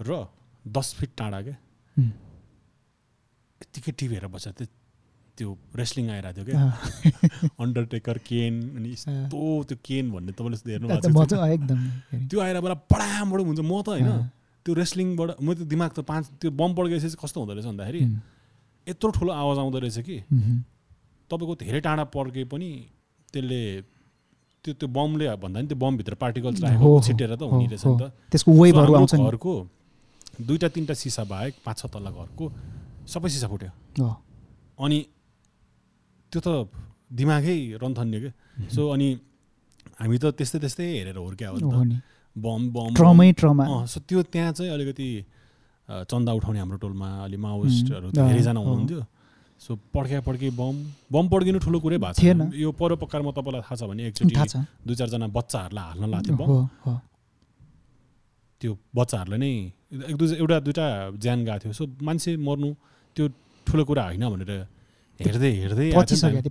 [0.00, 0.26] र
[0.64, 1.56] दस फिट टाढा क्या.
[3.60, 4.66] यत्तिकै टिभी हेरेर बस्छ त्यो
[5.38, 6.58] त्यो रेस्लिङ आइरहेको थियो क्या
[7.60, 9.38] अन्डरटेकर केन अनि यस्तो
[9.68, 11.34] त्यो केन भन्ने तपाईँले हेर्नु भएको छ।
[12.30, 14.30] त्यो आएर बेला बडामबाट हुन्छ म त होइन।
[14.66, 18.00] त्यो रेस्लिङबाट म त्यो दिमाग त पाँच त्यो बम पड्केपछि कस्तो हुँदो रहेछ भन्दाखेरि
[18.86, 20.16] यत्रो ठुलो आवाज आउँदो रहेछ कि।
[21.30, 22.70] तपाईँको धेरै टाढा पड्के पनि
[23.32, 23.60] त्यसले
[24.64, 28.02] त्यो त्यो बमले भन्दा नि त्यो बमभित्र पार्टिकल्स राखेको छिटेर त हुने रहेछ नि त।
[28.32, 28.50] त्यसको
[29.28, 29.52] घरको
[30.40, 32.44] दुईवटा तिनवटा सिसा बाहेक पाँच छ तल्ला घरको
[33.12, 33.70] सबै सिसा फुट्यो।
[34.84, 34.98] अनि
[36.32, 36.48] त्यो त
[37.12, 38.32] दिमागै रन्थन्यो क्या
[38.74, 39.08] सो अनि
[40.00, 42.02] हामी त त्यस्तै त्यस्तै हेरेर हुर्क्या हो नि त।
[42.34, 45.08] बम बम ट्रमै ट्रमा। अँ, सो त्यो त्यहाँ चाहिँ अलिकति
[46.10, 49.02] चन्दा उठाउने हाम्रो टोलमा अलि माओिस्टहरू धेरैजना। हुनुहुन्थ्यो।
[49.60, 50.74] सो पड्क्या पड्की बम
[51.12, 54.34] बम पड्किनु ठुलो कुरै भएको थिएन। यो परोपकारमा तपाईँलाई थाहा छ भने एकचोटि
[54.86, 56.52] दुई चारजना बच्चाहरूलाई हाल्न लाग्थ्यो बम।
[58.60, 59.52] त्यो बच्चाहरूलाई नै
[60.10, 60.86] एक दुई एउटा दुइटा
[61.22, 62.68] ज्यान गएको थियो। सो मान्छे मर्नु
[63.16, 63.24] त्यो
[63.66, 64.52] ठुलो कुरा होइन भनेर
[65.20, 65.86] हेर्दै हेर्दै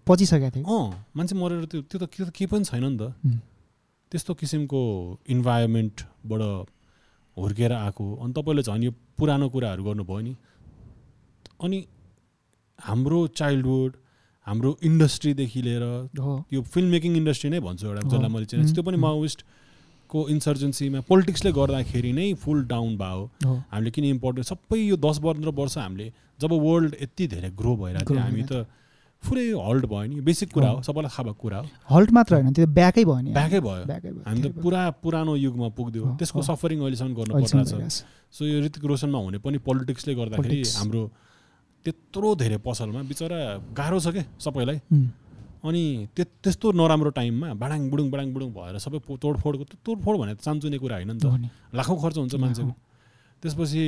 [0.08, 0.86] पचिसकेको थियो अँ
[1.16, 3.04] मान्छे मरेर त्यो त्यो त त्यो त केही पनि छैन नि त।
[4.12, 4.82] त्यस्तो किसिमको
[5.34, 6.42] इन्भाइरोमेन्टबाट
[7.38, 10.34] हुर्केर आएको। अनि तपाईँले झन् यो पुरानो कुराहरू गर्नुभयो नि।
[11.60, 11.78] अनि
[12.84, 13.92] हाम्रो चाइल्डहुड
[14.48, 15.84] हाम्रो इन्डस्ट्रीदेखि लिएर
[16.54, 20.20] यो फिल्म मेकिङ इन्डस्ट्री नै भन्छु एउटा। जसलाई मैले चिनेको छु। त्यो पनि उम्, माओइस्टको
[20.30, 25.78] इन्सर्जेन्सीमा पोलिटिक्सले गर्दाखेरि नै फुल डाउन भयो। हामीले किन इम्पोर्टेन्ट सबै यो दस पन्ध्र वर्ष
[25.78, 26.08] हामीले
[26.42, 28.68] जब वर्ल्ड यति धेरै ग्रो भइरहेको थियो हामी त
[29.24, 32.54] पुरै हल्ट भयो नि। बेसिक कुरा हो सबैलाई थाहा भएको कुरा हो। हल्ट मात्र होइन
[32.54, 33.84] त्यो ब्याकै भयो नि। ब्याकै भयो।
[34.28, 37.88] हामी त। पुरा पुरानो युगमा पुग्दियो। त्यसको। सफरिङ अहिलेसम्म गर्नु।
[38.36, 41.04] सो यो ऋतिक रोशनमा हुने पनि पोलिटिक्सले गर्दाखेरि। हाम्रो
[41.86, 43.40] त्यत्रो धेरै पसलमा बिचरा
[43.78, 44.80] गाह्रो छ क्या सबैलाई।
[45.64, 45.84] अनि
[46.16, 50.78] त्यो त्यस्तो नराम्रो टाइममा बाडाङ बुडुङ बाडाङ बुडुङ भएर सबै तोडफोडको तोडफोड भने त चान्चुने
[50.84, 51.26] कुरा होइन नि त।
[51.76, 52.74] लाखौँ खर्च हुन्छ मान्छेको।
[53.42, 53.84] त्यसपछि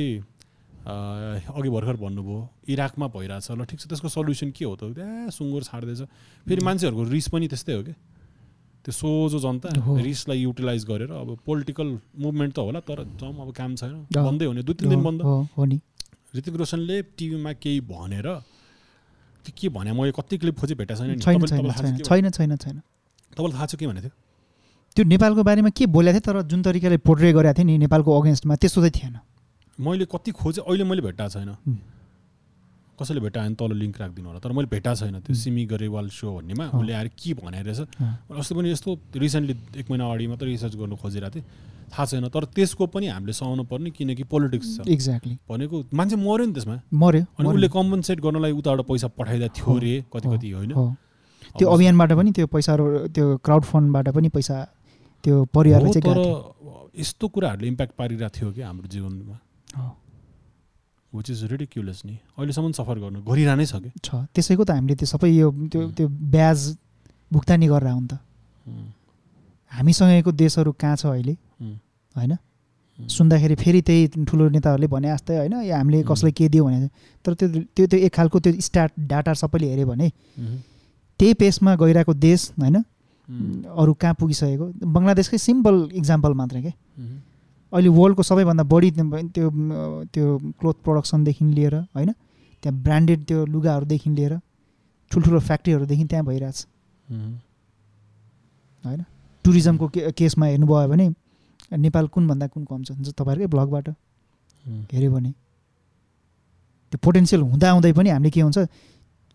[0.86, 2.38] अघि भर्खर भन्नुभयो
[2.72, 4.94] इराकमा भइरहेछ ल ठिक छ त्यसको सल्युसन के हो त?
[4.94, 6.00] त्यहाँ सुँगुर छाड्दैछ।
[6.46, 7.96] फेरि मान्छेहरूको रिस पनि त्यस्तै हो क्या
[8.86, 9.68] त्यो सोझो जनता।
[9.98, 11.88] रिसलाई युटिलाइज गरेर अब पोलिटिकल
[12.24, 15.36] मुभमेन्ट त होला तर जम अब काम छैन। बन्दै हुने दुई तिन दिन बन्द। हो
[15.58, 15.76] हो नि।
[16.36, 18.28] ऋतिक रोशनले टिभीमा केही भनेर
[19.44, 19.92] त्यो के भने?
[19.92, 22.80] मैले कति क्लिप खोजी भेटेको छैन छैन छैन तपाईँलाई थाहा छ छैन
[23.36, 24.14] तपाईँलाई थाहा छ के भनेको थियो?
[24.96, 28.54] त्यो नेपालको बारेमा के बोलेको थियो तर जुन तरिकाले पोर्ट्रे गरेको थियो नि नेपालको अगेन्स्टमा
[28.56, 29.16] त्यस्तो चाहिँ थिएन।
[29.78, 31.52] मैले कति खोजेँ अहिले मैले भेट्टाएको छैन।
[32.96, 36.32] कसैले भेटायो भने तल लिङ्क राखिदिनु होला तर मैले भेटाएको छैन त्यो। सिमी गरेवाल सो
[36.40, 37.80] भन्नेमा। उसले आएर के भनेर रहेछ।
[38.40, 38.90] अस्ति पनि यस्तो
[39.20, 41.44] रिसेन्टली एक महिना अगाडि मात्रै रिसर्च गर्नु खोजिरहेको थिएँ।
[41.92, 46.44] थाहा छैन तर त्यसको पनि हामीले सहनु पर्ने किनकि पोलिटिक्स छ। एक्ज्याक्टली भनेको मान्छे मऱ्यो
[46.46, 50.72] नि त्यसमा। मऱ्यो अनि। उसले कम्पन्सेट गर्नलाई उताबाट पैसा पठाइदिएको थियो अरे कति कति होइन?
[51.58, 52.84] त्यो अभियानबाट पनि त्यो पैसाहरू
[53.14, 54.56] त्यो क्राउड फन्डबाट पनि पैसा
[55.24, 59.36] त्यो परिवारलाई हो, चाहिँ तर। यस्तो कुराहरूले इम्प्याक्ट पारिरहेको थियो कि हाम्रो जीवनमा।
[61.12, 63.90] विच इज रिडिक्युलस नि। अहिलेसम्म सफर गर्नु गरिरहनै छ कि?
[64.02, 66.60] छ। त्यसैको त हामीले त्यो सबै यो त्यो। त्यो ब्याज
[67.32, 68.12] भुक्तानी गरेर नि त।
[69.72, 71.34] हामीसँगको देशहरू कहाँ छ अहिले?
[72.16, 72.36] होइन?
[72.98, 76.88] सुन्दाखेरि फेरि त्यही ठुलो नेताहरूले भने जस्तै होइन या हामीले। कसलाई के दियो भने
[77.24, 80.08] तर त्यो त्यो त्यो एक खालको त्यो स्टार्ट डाटा सबैले हेऱ्यो भने
[81.20, 84.66] त्यही पेसमा गइरहेको देश होइन अरू कहाँ पुगिसकेको?
[84.86, 86.72] बङ्गलादेशकै सिम्पल इक्जाम्पल मात्रै के?
[87.72, 89.46] अहिले वर्ल्डको सबैभन्दा बढी त्यो
[90.14, 90.26] त्यो
[90.60, 92.10] क्लोथ प्रडक्सनदेखि लिएर होइन
[92.62, 94.32] त्यहाँ ब्रान्डेड त्यो लुगाहरूदेखि लिएर
[95.10, 96.58] ठुल्ठुलो फ्याक्ट्रीहरूदेखि त्यहाँ भइरहेछ।
[98.84, 99.00] होइन?
[99.44, 101.06] टुरिज्मको के केसमा हेर्नुभयो भने
[101.72, 103.88] नेपाल कुनभन्दा कुन कम छ तपाईँहरूकै ब्लगबाट?
[104.92, 105.30] हेऱ्यो भने।
[106.92, 108.58] त्यो पोटेन्सियल हुँदा हुँदै पनि हामीले के हुन्छ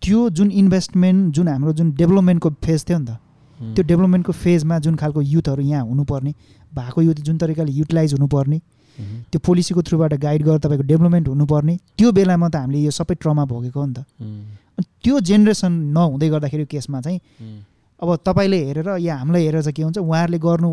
[0.01, 3.17] त्यो जुन इन्भेस्टमेन्ट जुन हाम्रो जुन डेभलपमेन्टको फेज थियो नि त
[3.75, 6.33] त्यो डेभलपमेन्टको फेजमा जुन खालको युथहरू यहाँ हुनुपर्ने
[6.73, 8.59] भएको युथ जुन तरिकाले युटिलाइज हुनुपर्ने
[9.31, 13.45] त्यो पोलिसीको थ्रुबाट गाइड गरेर तपाईँको डेभलपमेन्ट हुनुपर्ने त्यो बेलामा त हामीले यो सबै ट्रमा
[13.45, 13.99] भोगेको हो नि त।
[14.77, 17.19] अनि त्यो जेनेरेसन नहुँदै गर्दाखेरि केसमा चाहिँ
[17.99, 20.69] अब तपाईँले हेरेर या हामीलाई हेरेर चाहिँ के हुन्छ उहाँहरूले गर्नु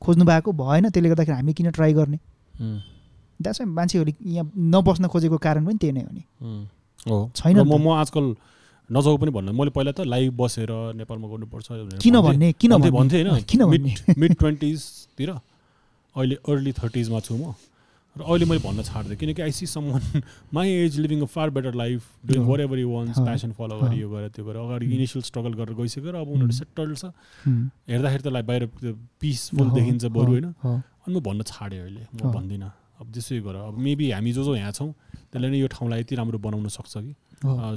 [0.00, 2.18] खोज्नु भएको भएन त्यसले गर्दाखेरि हामी किन ट्राई गर्ने?
[3.42, 6.22] द्याट्स मान्छेहरूले यहाँ नबस्न खोजेको कारण पनि त्यही नै हो नि।
[7.36, 8.34] छैन म। म आजकल
[8.90, 11.66] नजाऊ पनि भन्नु। मैले पहिला त लाइभ बसेर नेपालमा गर्नुपर्छ
[12.02, 12.52] किन। भन्ने?
[12.52, 13.94] किन भन्थेँ होइन। किन भन्ने?
[14.18, 17.54] मिड ट्वेन्टिजतिर। अहिले अर्ली थर्टिजमा छु म।
[18.16, 20.22] र अहिले मैले भन्न छाड्दै किनकि I see someone
[20.54, 22.42] my age living a far better life doing.
[22.60, 23.18] Wherever you wants.
[23.18, 26.28] Passion follow हो। गरी यो गरेर त्यो गरेर अगाडि। इनिसियल स्ट्रगल गरेर गइसक्यो र अब
[26.28, 27.04] उनीहरू। सेटल छ
[27.86, 28.62] हेर्दाखेरि त लाइक बाहिर
[29.20, 33.78] पिसफुल देखिन्छ बरु होइन अनि म भन्न छाडेँ अहिले म। भन्दिनँ अब त्यसै गर अब
[33.78, 34.90] मेबी हामी जो जो यहाँ छौँ
[35.30, 37.14] त्यसले नै यो ठाउँलाई यति राम्रो बनाउन सक्छ कि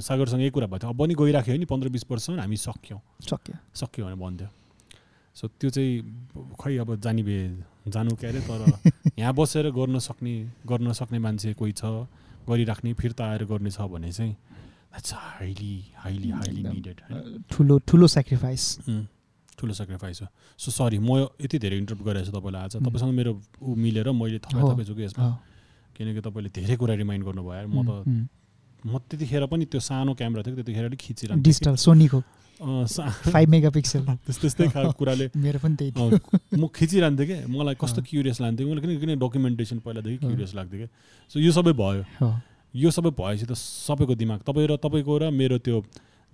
[0.02, 3.00] सागरसँग यही कुरा भएको थियो अब पनि गइराख्यो नि पन्ध्र बिस वर्षसम्म हामी सक्यौँ
[3.30, 4.48] सक्यो सक्यो भने भन्थ्यो
[5.36, 5.92] सो त्यो चाहिँ
[6.60, 7.42] खै अब जानी भए
[7.88, 8.60] जानु के अरे तर
[9.18, 10.34] यहाँ बसेर गर्न सक्ने
[10.66, 11.84] गर्न सक्ने मान्छे कोही छ
[12.48, 16.62] गरिराख्ने फिर्ता आएर गर्ने छ भने चाहिँ that's highly highly highly.
[16.62, 17.00] Needed
[17.50, 18.64] ठुलो ठुलो सेक्रिफाइस
[19.58, 20.28] ठुलो सेक्रिफाइस हो।
[20.58, 22.76] सो सरी म यति धेरै इन्टरप्ट गरिरहेको छु तपाईँलाई आज.
[22.76, 23.32] तपाईँसँग मेरो
[23.62, 25.28] ऊ मिलेर मैले थपे हो, थपेछु कि यसमा।
[25.96, 28.28] किनकि तपाईँले धेरै कुरा रिमाइन्ड गर्नुभयो म त
[28.84, 32.18] म त्यतिखेर पनि त्यो सानो क्यामेरा थियो त्यतिखेर अलिक खिचिरहन्थेँ डिजिटल सोनीको
[32.62, 35.90] फाइभ मेगा पिक्सल त्यस्तै त्यस्तै खालको कुराले मेरो पनि त्यही
[36.58, 40.88] म खिचिरहन्थेँ कि मलाई कस्तो। क्युरियस लाग्थ्यो मलाई किन किन डकुमेन्टेसन पहिलादेखि। क्युरियस लाग्थ्यो कि
[41.30, 42.02] सो यो सबै भयो
[42.74, 45.82] यो सबै भएपछि त सबैको दिमाग तपाईँ र तपाईँको र मेरो त्यो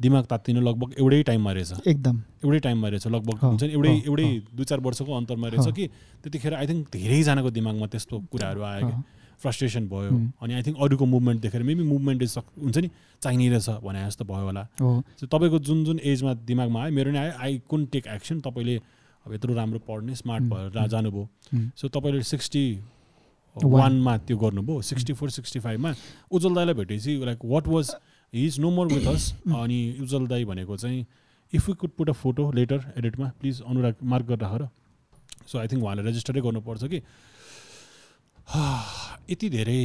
[0.00, 2.16] दिमाग तात्तिनु लगभग एउटै टाइममा रहेछ एकदम.
[2.44, 5.84] एउटै टाइममा रहेछ लगभग हुन्छ नि एउटै एउटै। दुई चार वर्षको अन्तरमा रहेछ। कि
[6.22, 9.02] त्यतिखेर आई थिङ्क धेरैजनाको दिमागमा त्यस्तो कुराहरू आयो कि अँ,
[9.42, 10.10] फ्रस्ट्रेसन भयो.
[10.42, 12.90] अनि आई थिङ्क अरूको मुभमेन्ट देखेर मेबी मुभमेन्ट इज हुन्छ नि
[13.22, 14.62] चाहिने रहेछ भने जस्तो भयो होला।
[15.22, 18.76] तपाईँको जुन जुन एजमा दिमागमा आयो मेरो नि आयो आई कुन टेक एक्सन तपाईँले
[19.26, 21.28] अब यत्रो राम्रो पढ्ने स्मार्ट भएर जानुभयो.
[21.76, 22.64] सो तपाईँले सिक्सटी
[23.56, 23.72] वान.
[23.72, 25.94] वानमा त्यो गर्नुभयो सिक्सटी फोर सिक्सटी फाइभमा
[26.30, 27.94] उज्जवल दाईलाई भेटेपछि like what was
[28.32, 31.06] he is no more with us अनि उज्जवल दाई भनेको चाहिँ
[31.52, 34.68] if you could put a photo letter एडिटमा please Anurag mark गरेर राख र।
[35.46, 37.00] सो आई थिङ्क उहाँले रेजिस्टरै गर्नुपर्छ कि।
[39.30, 39.80] यति धेरै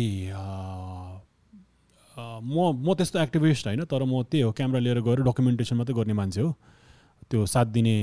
[2.44, 6.14] म म त्यस्तो एक्टिभिस्ट होइन तर म त्यही हो क्यामेरा लिएर गएर डकुमेन्टेसन मात्रै गर्ने
[6.14, 6.52] मान्छे हो।
[7.30, 7.96] त्यो सात दिने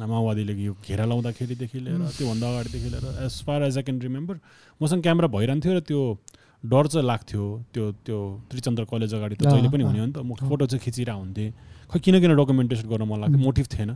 [0.00, 4.34] माओवादीले यो घेरा लाउँदाखेरिदेखि लिएर त्योभन्दा अगाडिदेखि लिएर as far as I can remember
[4.80, 6.00] मसँग क्यामेरा भइरहन्थ्यो र त्यो
[6.64, 7.44] डर चाहिँ लाग्थ्यो
[7.74, 8.18] त्यो त्यो
[8.50, 11.48] त्रिचन्द्र कलेज अगाडि त जहिले पनि हुने हो नि त म। फोटो चाहिँ खिचिरहेको हुन्थेँ।
[11.92, 13.38] खै किन किन डकुमेन्टेसन गर्न मन लाग्थ्यो.
[13.44, 13.90] मोटिभ थिएन।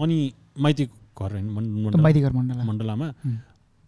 [0.00, 0.16] अनि
[0.64, 0.84] माइती
[1.20, 2.00] घर मण्डल-
[2.68, 3.08] मण्डलामा.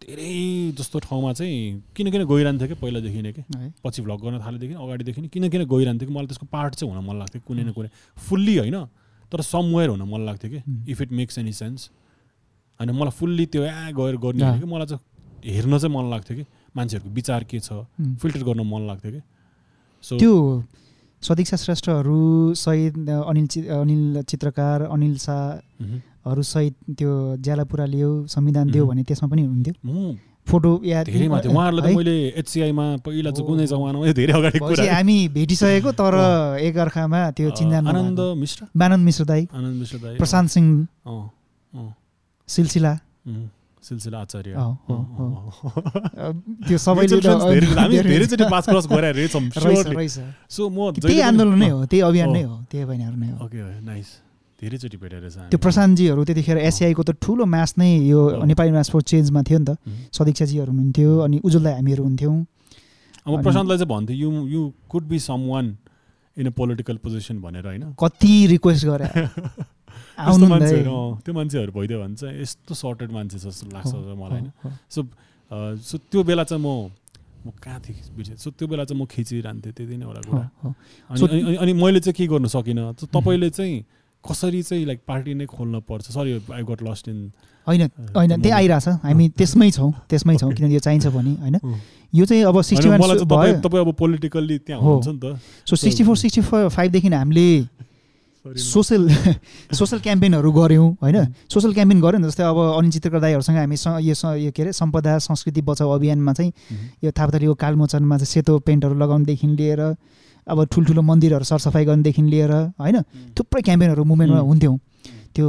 [0.07, 3.43] धेरै जस्तो ठाउँमा चाहिँ किन किन गइरहन्थ्यो कि पहिलादेखि नै कि?
[3.85, 7.05] पछि भ्लग गर्न थालेदेखि अगाडिदेखि नै। किन किन गइरहन्थ्यो कि मलाई त्यसको पार्ट चाहिँ हुन
[7.07, 8.77] मन लाग्थ्यो कुनै न कुनै। फुल्ली होइन
[9.33, 10.61] तर समवेयर हुन मन लाग्थ्यो कि.
[10.93, 11.91] If it makes any sense
[12.81, 15.03] होइन मलाई फुल्ली त्यो ए गएर गर्ने कि मलाई चाहिँ
[15.55, 16.45] हेर्न चाहिँ मन लाग्थ्यो कि?
[16.77, 17.73] मान्छेहरूको विचार के छ.
[18.23, 19.21] फिल्टर गर्न मन लाग्थ्यो कि?
[20.05, 20.35] सो त्यो
[21.23, 28.71] सदीक्षा श्रेष्ठहरू सहित अनिल चि अनिल चित्रकार अनिल शाहहरू सहित त्यो ज्याला पुरा लियो संविधान
[28.71, 28.87] दियो.
[28.87, 30.17] भने त्यसमा पनि हुन्थ्यो। म?
[30.47, 31.27] फोटो या धेरै
[34.89, 36.15] हामी भेटिसकेको तर
[36.61, 38.67] एकअर्कामा त्यो चिन्जान आनन्द। मिश्र?
[38.77, 40.87] मानन्द मिश्र दाई। आनन्द मिश्र दाई प्रशान्त सिंह।
[42.49, 42.99] सिलसिला।
[43.83, 44.55] सिलसिला आचार्य।
[46.69, 47.21] त्यो सबैले
[49.13, 49.51] रहेछौँ
[50.51, 53.81] सो म त्यही आन्दोलन नै हो त्यही अभियान। नै हो त्यही अभियानहरू नै हो। Okay
[53.81, 54.26] nice.
[54.61, 55.23] धेरैचोटि भेटेर।
[55.53, 59.67] त्यो प्रशान्तजीहरू त्यतिखेर एसिआईको त ठुलो म्याच नै यो। नेपाली म्याच फर चेन्जमा थियो नि
[59.69, 59.71] त.
[60.17, 62.37] सदीक्षाजीहरू हुनुहुन्थ्यो अनि उज्जवल दाई हामीहरू हुन्थ्यौँ।
[63.27, 65.19] अब प्रशान्तलाई चाहिँ भन्थ्यो you you could be
[65.53, 65.67] someone
[66.37, 67.83] in a political position भनेर होइन?
[68.01, 69.09] कति रिक्वेस्ट गरे।
[70.17, 70.47] आउनु
[71.25, 74.49] त्यो मान्छेहरू भइदियो भने चाहिँ यस्तो सर्टेड मान्छे जस्तो लाग्छ मलाई होइन।
[74.89, 75.01] सो
[75.85, 76.91] सो त्यो बेला चाहिँ म
[77.47, 80.45] म कहाँ थिएँ बिर्सेँ सो त्यो बेला चाहिँ म खिचिरहन्थेँ त्यति नै एउटा कुरा।
[81.11, 82.93] अनि अनि- मैले चाहिँ के गर्नु सकिनँ?
[83.07, 83.85] तपाईँले चाहिँ
[84.25, 86.11] कसरी चाहिँ लाइक पार्टी नै खोल्न पर्छ?
[86.11, 87.31] Sorry I got lost in
[87.67, 87.83] होइन
[88.17, 91.55] होइन त्यही आइरहेछ। हामी त्यसमै छौँ त्यसमै छौँ किनभने यो चाहिन्छ भने होइन?
[91.57, 91.81] अँ।
[92.13, 95.39] यो चाहिँ अब सिक्सटी वान तपाईँ अब पोलिटिकल्ली त्यहाँ हो। हुनुहुन्छ नि त।
[95.69, 97.49] सो सिक्सटी फोर सिक्सटी फाइभदेखि हामीले
[98.47, 99.09] सोसल
[99.75, 101.35] सोसल क्याम्पेनहरू गऱ्यौँ होइन?
[101.51, 103.77] सोसल क्याम्पेन गऱ्यौँ नि जस्तै अब अनिल चित्रकर दाईहरूसँग हामी
[104.07, 108.59] यो यो के अरे सम्पदा संस्कृति बचाउ अभियानमा चाहिँ मह्म। यो थापाथलीको कालमोचनमा चाहिँ सेतो
[108.63, 109.83] पेन्टहरू लगाउनुदेखि लिएर
[110.47, 113.03] अब ठुल्ठुलो मन्दिरहरू सरसफाइ गर्नुदेखि लिएर होइन
[113.39, 114.41] थुप्रै क्याम्पेनहरू मुभमेन्टमा.
[114.41, 114.79] हुन्थ्यौँ।
[115.35, 115.47] त्यो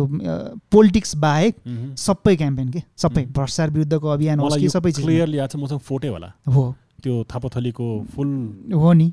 [0.72, 1.54] पोलिटिक्स बाहेक।
[1.98, 2.82] सबै क्याम्पेन के?
[2.98, 3.26] सबै.
[3.32, 6.64] भ्रष्टाचार विरुद्धको अभियान होस् कि सबै क्लियरली याद छ मसँग फोटै होला। हो।
[7.04, 8.30] त्यो थापाथलीको फुल
[8.74, 9.08] हो नि।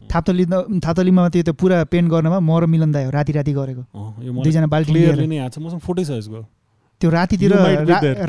[0.00, 0.44] थाप्तली
[0.80, 3.82] थाप्तलीमा त्यो त पुरा पेन्ट गर्नमा म र मिलन हो राति राति गरेको।
[4.42, 6.40] दुईजना बाल्टी नै याद छ मसँग फोटै छ यसको।
[7.02, 7.52] त्यो रातितिर.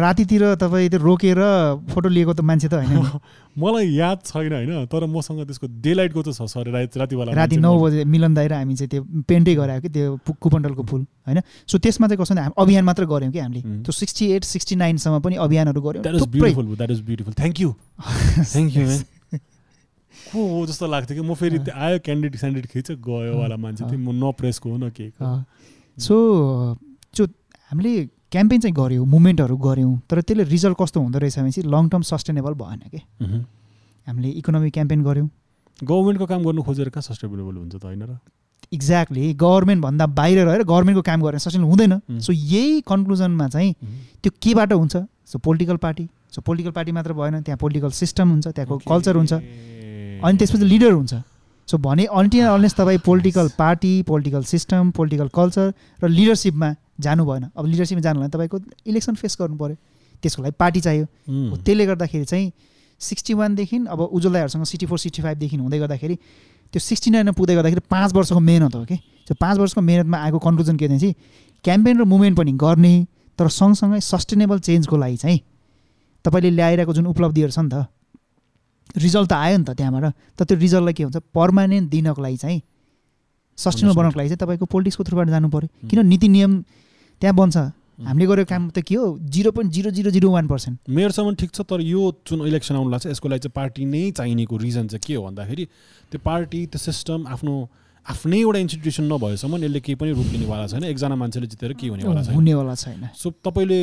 [0.02, 1.40] रातितिर तपाईँ त्यो रोकेर
[1.94, 3.22] फोटो लिएको त मान्छे त होइन।
[3.62, 7.58] मलाई याद छैन होइन तर मसँग त्यसको डे लाइटको त छ सर राति रातिवाला राति
[7.62, 11.40] नौ बजे मिलन दाई र हामी चाहिँ त्यो पेन्टै गरायो कि त्यो कुपन्डलको फुल होइन?
[11.70, 13.62] सो त्यसमा चाहिँ भने हामी अभियान मात्र गऱ्यौँ कि हामीले.
[13.86, 16.04] त्यो सिक्सटी एट सिक्सटी नाइनसम्म पनि अभियानहरू गऱ्यौँ।
[17.34, 18.86] थ्याङ्क यू थ्याङ्क यू
[20.34, 24.02] को हो जस्तो लाग्थ्यो कि म फेरि त्यो आयो क्यान्डिडेट स्यान्डिडेट खिच गयोवाला मान्छे। थिएँ
[24.02, 25.12] म न प्रेसको हो न के।
[25.98, 26.16] सो
[27.14, 27.24] जो
[27.70, 31.90] हामीले क्याम्पेन चाहिँ गऱ्यौँ मुभमेन्टहरू गऱ्यौँ तर त्यसले रिजल्ट कस्तो हुँदो रहेछ भने चाहिँ लङ
[31.90, 33.00] टर्म सस्टेनेबल भएन कि।
[34.08, 35.30] हामीले इकोनोमिक क्याम्पेन गऱ्यौँ
[35.80, 38.18] गभर्मेन्टको काम गर्नु खोजेर कहाँ सस्टेनेबल हुन्छ त होइन र
[38.74, 41.94] एक्ज्याक्टली गभर्मेन्टभन्दा बाहिर रहेर गभर्मेन्टको काम गरेर सस्टेनेबल हुँदैन.
[42.20, 43.74] सो यही कन्क्लुजनमा चाहिँ।
[44.24, 44.96] त्यो केबाट हुन्छ
[45.30, 48.78] so political party so political party मात्र भएन त्यहाँ पोलिटिकल सिस्टम हुन्छ त्यहाँको.
[48.90, 51.14] कल्चर हुन्छ अनि त्यसपछि लिडर हुन्छ
[51.68, 57.44] सो भने अन्टी अनलेस तपाईँ political party political system political culture र लिडरसिपमा जानु भएन।
[57.56, 58.58] अब लिडरसिपमा जानु भने तपाईँको
[58.88, 59.76] इलेक्सन फेस गर्नु पऱ्यो
[60.22, 61.06] त्यसको लागि पार्टी चाहियो.
[61.52, 62.52] हो, त्यसले गर्दाखेरि चाहिँ
[63.02, 66.16] सिक्सटी वानदेखि अब उज्जवल दाईहरूसँग सिक्सटी फोर सिक्सटी फाइभदेखि हुँदै गर्दाखेरि
[66.74, 68.96] त्यो सिक्सटी नाइनमा पुग्दै गर्दाखेरि पाँच वर्षको मेहनत हो कि?
[69.28, 71.16] त्यो पाँच वर्षको मेहनतमा आएको कन्क्लुजन के चाहिँ
[71.64, 72.94] क्याम्पेन र मुभमेन्ट पनि गर्ने
[73.40, 75.40] तर सँगसँगै सस्टेनेबल चेन्जको लागि चाहिँ
[76.26, 77.86] तपाईँले ल्याइरहेको जुन उपलब्धिहरू छ नि त
[78.96, 80.06] रिजल्ट त आयो नि त त्यहाँबाट।
[80.38, 81.18] तर त्यो रिजल्टलाई के हुन्छ?
[81.34, 82.62] पर्मानेन्ट दिनको लागि चाहिँ
[83.58, 86.00] सस्टेनेबल बनाउनको लागि चाहिँ तपाईँको पोलिटिक्सको थ्रुबाट जानु पऱ्यो किन?
[86.08, 86.52] नीति नियम
[87.24, 87.58] त्यहाँ बन्छ।
[88.04, 89.16] हामीले गरेको काम त के हो?
[89.32, 92.90] Zero point zero zero zero one percent मेयरसम्म ठिक छ तर यो जुन इलेक्सन आउनु
[92.92, 95.66] लाग्छ यसको लागि चाहिँ पार्टी नै चाहिनेको रिजन चाहिँ के हो भन्दाखेरि
[96.12, 97.54] त्यो पार्टी त्यो सिस्टम आफ्नो
[98.06, 102.24] आफ्नै एउटा इन्स्टिट्युसन नभएसम्म यसले केही पनि रूप लिनेवाला छैन। एकजना मान्छेले जितेर के हुनेवाला
[102.28, 103.80] छैन। हुनेवाला छैन। सो तपाईँले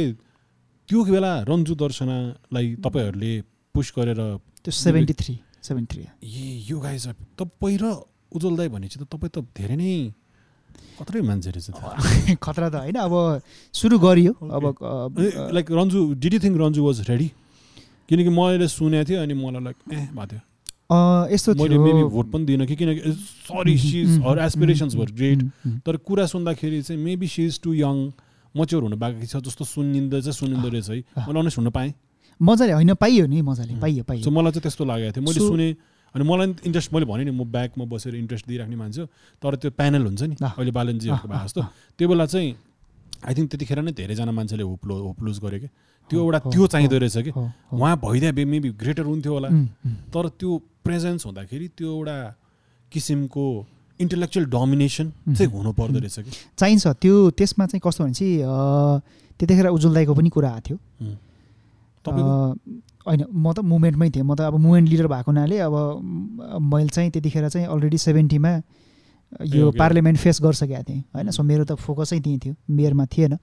[0.89, 3.33] त्यो बेला रन्जु दर्शनालाई तपाईँहरूले
[3.75, 4.21] पुस गरेर
[4.61, 5.35] त्यो सेभेन्टी थ्री
[5.65, 6.99] सेभेन्टी थ्री ए यो गाई
[7.41, 7.85] तपाईँ र
[8.37, 9.95] उज्जवल दाई भनेपछि त तपाईँ त धेरै नै
[10.99, 13.15] खत्रै मान्छे रहेछ खतरा त होइन अब
[13.73, 14.65] सुरु गरियो अब
[15.57, 17.29] like Ranju did you think Ranju was ready
[18.09, 20.43] किनकि मैले सुनेको थिएँ अनि मलाई लाइक ए भएको थियो।
[21.31, 23.13] यस्तो मैले मेबी भोट पनि दिइनँ कि किनकि
[23.47, 25.41] sorry she's her aspirations were great
[25.87, 27.97] तर कुरा सुन्दाखेरि चाहिँ maybe she is too young
[28.55, 31.93] mature हुनु बाँकी छ जस्तो सुनिँदा चाहिँ सुनिँदो रहेछ है। मैले अनेस्ट हुन पाएँ।
[32.41, 35.69] मजाले होइन पाइयो नि मजाले पाइयो पाइयो। मलाई चाहिँ त्यस्तो लागेको थियो। मैले सुने
[36.15, 39.05] अनि मलाई इन्ट्रेस्ट मैले भने नि म ब्याकमा बसेर इन्ट्रेस्ट दिइराख्ने मान्छे
[39.43, 41.61] तर त्यो प्यानल हुन्छ नि अहिले बालनजीहरूको भए जस्तो
[41.99, 42.49] त्यो बेला चाहिँ
[43.21, 45.69] आई थिङ्क त्यतिखेर नै धेरैजना मान्छेले होप्लो होप्लुज गऱ्यो कि?
[46.11, 47.31] त्यो एउटा त्यो चाहिँदो रहेछ कि?
[47.77, 49.49] उहाँ भइदिए बे मेबी ग्रेटर हुन्थ्यो होला।
[50.11, 50.51] तर त्यो
[50.85, 52.17] प्रेजेन्स हुँदाखेरि त्यो एउटा
[52.93, 53.45] किसिमको
[54.01, 55.07] इन्टेलेक्चुअल डोमिनेसन
[55.37, 56.31] चाहिँ हुनु पर्दो रहेछ कि?
[56.59, 58.37] चाहिन्छ त्यो त्यसमा चाहिँ कस्तो भने चाहिँ
[59.39, 60.77] त्यतिखेर उज्जवल दाईको पनि कुरा आएको थियो।
[63.07, 65.75] होइन म त मुभमेन्टमै थिएँ। म त अब मुभमेन्ट लिडर भएको हुनाले अब
[66.61, 68.53] मैले चाहिँ त्यतिखेर चाहिँ अलरेडी सेभेन्टीमा
[69.47, 71.31] यो पार्लियामेन्ट फेस गरिसकेको थिएँ होइन?
[71.31, 73.39] सो मेरो त फोकसै त्यहीँ थियो मेयरमा थिएन।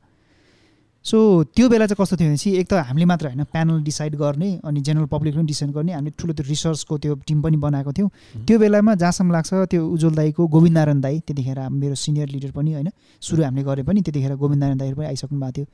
[1.06, 1.18] सो
[1.56, 4.80] त्यो बेला चाहिँ कस्तो थियो भनेपछि एक त हामीले मात्र होइन प्यानल डिसाइड गर्ने अनि
[4.84, 8.10] जेनरल पब्लिक पनि डिसाइड गर्ने हामीले ठुलो त्यो रिसर्चको त्यो टिम पनि बनाएको थियौँ।
[8.44, 12.74] त्यो बेलामा जहाँसम्म लाग्छ त्यो उज्जवल दाईको गोविन्द नारायण दाई त्यतिखेर मेरो सिनियर लिडर पनि
[12.74, 12.90] होइन
[13.24, 15.66] सुरु हामीले गरे पनि त्यतिखेर गोविन्द नारायण दाईहरू पनि आइसक्नु भएको थियो।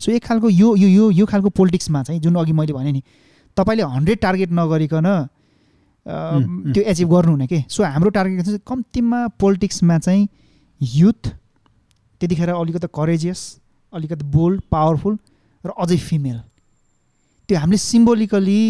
[0.00, 3.02] सो एक खालको यो यो यो यो खालको पोलिटिक्समा चाहिँ जुन अघि मैले भने नि
[3.56, 5.06] तपाईँले हन्ड्रेड टार्गेट नगरिकन
[6.72, 7.64] त्यो एचिभ गर्नुहुने के?
[7.68, 10.28] सो हाम्रो टार्गेट चाहिँ कम्तीमा पोलिटिक्समा चाहिँ
[10.80, 11.28] युथ
[12.20, 13.40] त्यतिखेर अलिकति करेजियस
[13.92, 15.18] अलिकति बोल्ड पावरफुल
[15.64, 16.40] र अझै फिमेल।
[17.48, 18.60] त्यो हामीले सिम्बोलिकली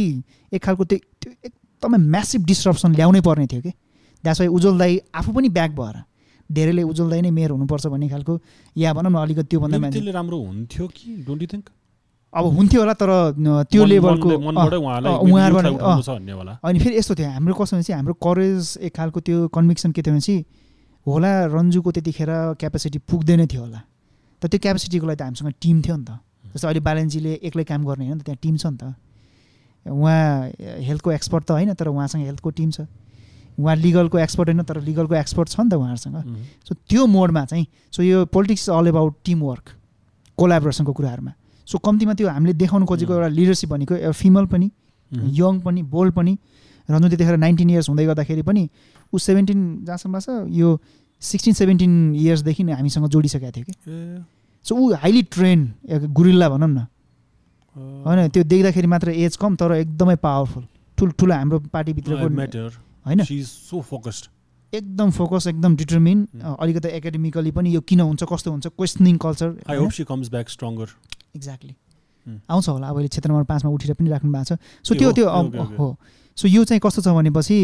[0.53, 3.73] एक खालको त्यो त्यो एकदमै म्यासिभ डिस्ट्रप्सन ल्याउनै पर्ने थियो कि?
[4.25, 5.97] द्याट्स वाइ उज्जवल दाई आफू पनि ब्याक भएर।
[6.53, 8.33] धेरैले उज्जवल दाई नै मेयर हुनुपर्छ भन्ने खालको
[8.77, 11.25] या भनौँ न अलिकति त्योभन्दा राम्रो हुन्थ्यो कि?
[11.27, 11.67] डोन्ट यु थिङ्क
[12.33, 13.11] अब हुन्थ्यो होला तर
[13.71, 14.29] त्यो लेभलको
[16.63, 20.03] अनि फेरि यस्तो थियो हाम्रो कस्तो भने चाहिँ हाम्रो करेज एक खालको त्यो कन्भिक्सन के
[20.03, 20.45] थियो भने चाहिँ
[21.07, 23.81] होला रन्जुको त्यतिखेर क्यापेसिटी पुग्दैन थियो होला।
[24.43, 26.11] तर त्यो क्यापेसिटीको लागि त हामीसँग टिम थियो नि त।
[26.55, 28.95] जस्तो अहिले बालनजीले एक्लै काम गर्ने होइन त्यहाँ टिम छ नि त।
[29.87, 30.23] उहाँ
[30.87, 32.87] हेल्थको एक्सपर्ट त होइन तर उहाँसँग हेल्थको टिम छ।
[33.59, 36.17] उहाँ लिगलको एक्सपर्ट होइन तर लिगलको एक्सपर्ट छ नि त उहाँहरूसँग।
[36.67, 39.65] सो त्यो मोडमा चाहिँ सो यो politics all about team work
[40.39, 41.33] कोलाबोरेसनको कुराहरूमा।
[41.67, 44.71] सो कम्तीमा त्यो हामीले देखाउनु खोजेको एउटा लिडरसिप भनेको एउटा फिमेल पनि
[45.37, 46.33] यङ पनि बोल्ड पनि
[46.89, 48.69] रन्जु त्यतिखेर नाइन्टिन इयर्स हुँदै गर्दाखेरि पनि
[49.13, 50.69] ऊ सेभेन्टिन जहाँसम्म छ यो
[51.23, 53.75] सिक्सटिन सेभेन्टिन इयर्सदेखि हामीसँग जोडिसकेको थियो कि।
[54.65, 55.61] सो ऊ हाइली ट्रेन
[56.11, 56.87] गुरिल्ला भनौँ न।
[58.07, 60.65] होइन त्यो देख्दाखेरि मात्र एज कम तर एकदमै पावरफुल।
[60.99, 62.27] ठुल्ठुलो हाम्रो पार्टीभित्रको
[63.11, 63.21] होइन?
[64.73, 69.49] एकदम फोकस एकदम डिटर्मिन अलिकति एकाडेमिकली पनि यो किन हुन्छ कस्तो हुन्छ क्वेसनिङ कल्चर
[71.37, 71.75] एक्ज्याक्टली
[72.49, 75.27] आउँछ होला अब अहिले क्षेत्र नम्बर पाँचमा उठेर पनि राख्नु भएको छ। सो त्यो त्यो
[75.79, 75.89] हो।
[76.39, 77.57] सो यो चाहिँ कस्तो छ भनेपछि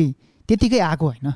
[0.48, 1.32] त्यतिकै आएको होइन।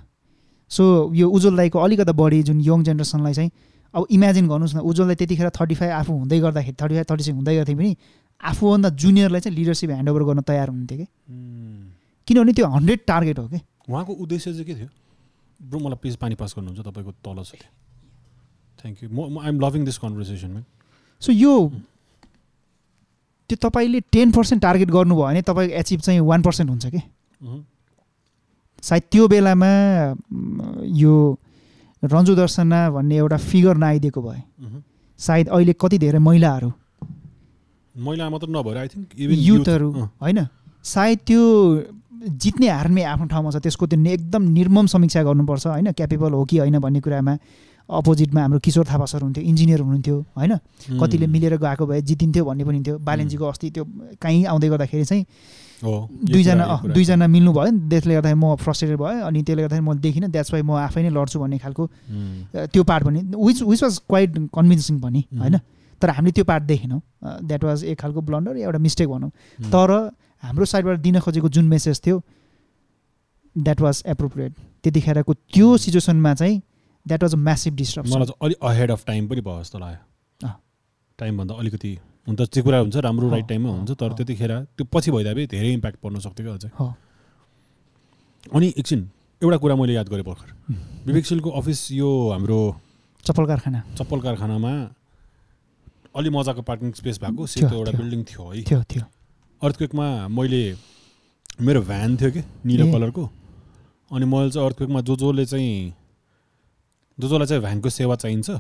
[0.71, 0.83] सो
[1.15, 3.51] यो उज्जवल दाईको अलिकति बढी जुन यङ जेनेरेसनलाई चाहिँ
[3.95, 7.37] अब इमेजिन गर्नुहोस् न उज्जवललाई त्यतिखेर थर्टी फाइभ आफू हुँदै गर्दाखेरि थर्टी फाइभ थर्टी सिक्स
[7.37, 7.97] हुँदै गर्थ्यो पनि
[8.41, 11.07] आफूभन्दा जुनियरलाई चाहिँ लिडरसिप ह्यान्डओभर गर्न तयार हुन्थ्यो कि?
[12.29, 13.61] किनभने त्यो हन्ड्रेड टार्गेट हो कि?
[13.91, 14.89] उहाँको उद्देश्य चाहिँ के थियो?
[15.61, 17.53] ब्रो मलाई प्लिज पानी पास गर्नुहुन्छ तपाईँको तल छ
[18.79, 20.65] थ्याङ्क यू म I'm loving this conversation
[21.23, 21.53] so यो
[23.51, 27.01] त्यो तपाईँले टेन पर्सेन्ट टार्गेट गर्नुभयो भने तपाईँको एचिभ चाहिँ वान पर्सेन्ट हुन्छ कि?
[28.83, 29.73] सायद त्यो बेलामा
[30.97, 31.15] यो
[32.03, 34.41] रन्जु दर्शना भन्ने एउटा फिगर नआइदिएको भए।
[35.19, 36.73] सायद अहिले कति धेरै महिलाहरू।
[37.95, 39.91] महिला मात्र नभएर आई थिङ्क युथहरू
[40.23, 40.47] होइन?
[40.85, 41.43] सायद त्यो
[42.21, 45.93] जित्ने हार्ने आफ्नो ठाउँमा छ त्यसको त्यो एकदम निर्मम समीक्षा गर्नुपर्छ होइन?
[45.93, 47.37] क्यापेबल हो कि होइन भन्ने कुरामा
[47.89, 50.53] अपोजिटमा हाम्रो किशोर थापा सर हुन्थ्यो इन्जिनियर हुनुहुन्थ्यो होइन?
[51.01, 53.85] कतिले मिलेर गएको भए जितिन्थ्यो भन्ने पनि थियो बालेन्जीको अस्ति त्यो
[54.21, 55.25] कहीँ आउँदै गर्दाखेरि चाहिँ
[55.83, 60.31] दुईजना दुईजना मिल्नु भयो नि त्यसले गर्दाखेरि म फ्रस्ट्रेटेड भयो अनि त्यसले गर्दाखेरि म देखिनँ
[60.31, 61.87] द्याट्स वाइ म आफै नै लड्छु भन्ने खालको
[62.69, 65.57] त्यो पार्ट पनि which which was quite convincing पनि होइन?
[66.01, 67.01] तर हामीले त्यो पार्ट देखेनौँ।
[67.45, 69.31] द्याट वाज एक खालको ब्लन्डर एउटा मिस्टेक भनौँ।
[69.71, 69.91] तर
[70.43, 72.23] हाम्रो साइडबाट दिन खोजेको जुन मेसेज थियो
[73.57, 74.53] द्याट वाज एप्रोप्रिएट
[74.85, 76.61] त्यतिखेरको त्यो सिचुएसनमा चाहिँ
[77.07, 80.49] that was a massive disruption मलाई चाहिँ अलिक अहेड अफ टाइम पनि भयो जस्तो लाग्यो।
[81.19, 81.93] टाइमभन्दा अलिकति
[82.29, 85.47] हुन त त्यो कुरा हुन्छ राम्रो राइट टाइममा हुन्छ तर। त्यतिखेर त्यो पछि भइदिए पनि
[85.53, 86.87] धेरै इम्प्याक्ट पर्न सक्थ्यो क्या अझै। हो।
[88.55, 89.01] अनि एकछिन
[89.43, 90.49] एउटा कुरा मैले याद गरेँ भर्खर।
[91.07, 92.61] विवेकशीलको अफिस यो हाम्रो
[93.25, 94.73] चप्पल कारखाना। चप्पल कारखानामा
[96.15, 99.05] अलि मजाको पार्किङ स्पेस भएको थियो, सेतो एउटा। बिल्डिङ थियो है। थियो थियो।
[99.63, 100.63] अर्थक्वेकमा मैले
[101.61, 103.25] मेरो भ्यान थियो कि निलो ए। कलरको।
[104.11, 105.93] अनि मैले चाहिँ अर्थक्वेकमा जो जसले चाहिँ
[107.19, 108.51] जो जसलाई चाहिँ भ्यानको सेवा चाहिन्छ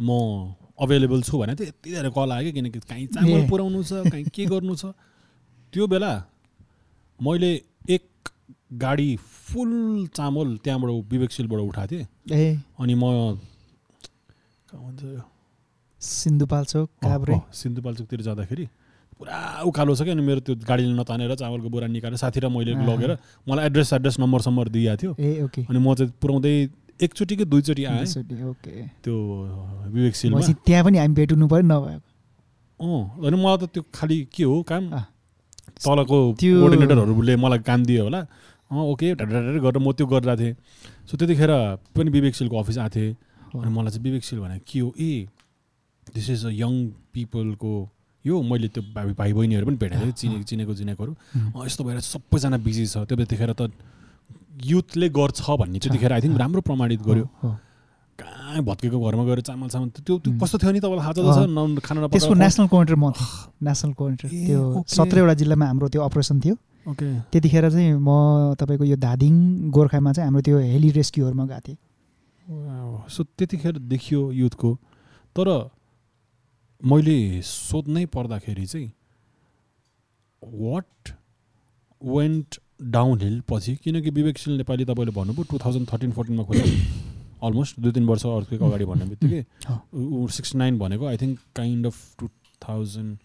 [0.00, 3.92] म अभाइलेबल छु भने चाहिँ यति धेरै कल आयो कि किनकि कहीँ चामल। पुऱ्याउनु छ
[4.10, 4.84] कहीँ के गर्नु छ।
[5.72, 6.12] त्यो बेला
[7.20, 7.50] मैले
[7.90, 8.04] एक
[8.74, 9.72] गाडी फुल
[10.16, 13.38] चामल त्यहाँबाट विवेकशीलबाट उठाएको थिएँ। अनि म
[14.74, 15.02] भन्छ
[16.04, 18.66] सिन्धुपाल्चोक काभ्रे। सिन्धुपाल्चोकतिर जाँदाखेरि
[19.18, 22.72] पुरा उकालो छ कि अनि मेरो त्यो गाडीले नतानेर चामलको बोरा निकालेर साथी र मैले।
[22.74, 23.12] लगेर
[23.48, 26.54] मलाई एड्रेस एड्रेस नम्बर सम्बर दिएको थियो। ए ओके। अनि म चाहिँ पुऱ्याउँदै
[27.02, 28.06] एकचोटि कि दुईचोटि आएँ।
[29.02, 29.14] त्यो
[29.94, 32.02] विवेकशीलमा भनेपछि त्यहाँ पनि हामी भेट्नु पऱ्यो नभएको।
[32.80, 34.84] अँ अनि मलाई त त्यो खालि के हो काम।
[35.84, 38.20] तलको त्यो- कोअर्डिनेटरहरूले मलाई काम दियो होला।
[38.70, 40.54] अँ ओके ढाडा गरेर म त्यो गरिरहेको थिएँ।
[41.08, 41.50] सो त्यतिखेर
[41.94, 43.12] पनि विवेकशीलको अफिस आएको थिएँ।
[43.62, 44.94] अनि मलाई चाहिँ विवेकशील भने के हो?
[44.98, 45.26] ए
[46.14, 46.72] दिस इज अ यङ
[47.12, 47.72] पिपलको
[48.24, 51.12] यो मैले त्यो भाइ भाइ बहिनीहरू पनि भेटेको थिएँ चिने चिनेको चिनेकोहरू।
[51.64, 53.72] यस्तो भएर सबैजना बिजी छ। त्यो त्यतिखेर त
[54.64, 57.26] युथले गर्छ भन्ने चाहिँ त्यतिखेर आई थिङ्क राम्रो प्रमाणित गर्यो।
[58.18, 60.32] कहाँ भत्केको घरमा गएर चामल सामल त्यो त्यो.
[60.40, 63.12] कस्तो थियो नि तपाईँलाई थाहा छ न खाना त्यसको नेसनल कोअर्डिनेटर म
[63.60, 66.54] नेसनल कोअर्डिनेटर ए, त्यो। सत्रवटा जिल्लामा हाम्रो त्यो अपरेसन थियो।
[66.86, 69.34] ओके। त्यतिखेर चाहिँ म तपाईँको यो धादिङ
[69.74, 71.78] गोर्खामा चाहिँ हाम्रो त्यो हेली रेस्क्युहरूमा गएको थिएँ।
[73.10, 74.70] सो त्यतिखेर देखियो युथको।
[75.36, 75.48] तर
[76.86, 78.92] मैले सोध्नै पर्दाखेरि चाहिँ
[80.44, 81.10] वाट
[82.04, 86.64] वेन्ट डाउन हिल पछि किनकि विवेकशील नेपाली तपाईँले भन्नुभयो टु थाउजन्ड थर्टिन फोर्टिनमा खोल्यो
[87.46, 89.44] अलमोस्ट दुई तिन वर्ष अर्थक्वेक अगाडि भन्ने बित्तिकै
[90.32, 92.28] सिक्सटी नाइन भनेको I think kind of two
[92.68, 93.18] thousand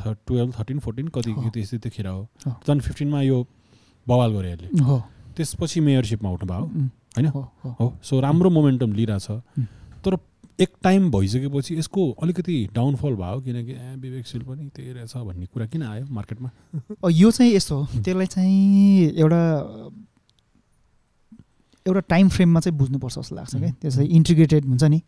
[0.00, 3.46] थ टुवेल्भ थर्टिन फोर्टिन कति। त्यस्तै त्यतिखेर हो। हो। टु थाउजन्ड फिफ्टिनमा यो
[4.08, 4.32] बवाल
[4.80, 5.02] हो।
[5.36, 7.26] त्यसपछि मेयरसिपमा उठ्नु भयो उम्, होइन?
[7.26, 9.30] हो, सो राम्रो मोमेन्टम लिइरहेछ.
[10.04, 10.16] तर
[10.60, 15.66] एक टाइम भइसकेपछि यसको अलिकति डाउनफल भयो किनकि ए विवेकशील पनि त्यही रहेछ भन्ने कुरा
[15.66, 16.50] किन आयो मार्केटमा
[17.10, 19.40] यो चाहिँ यस्तो हो। त्यसलाई चाहिँ एउटा
[21.86, 23.72] एउटा टाइम फ्रेममा चाहिँ बुझ्नुपर्छ जस्तो लाग्छ क्या। उम्.
[23.72, 25.02] त्यसै इन्टिग्रेटेड हुन्छ नि।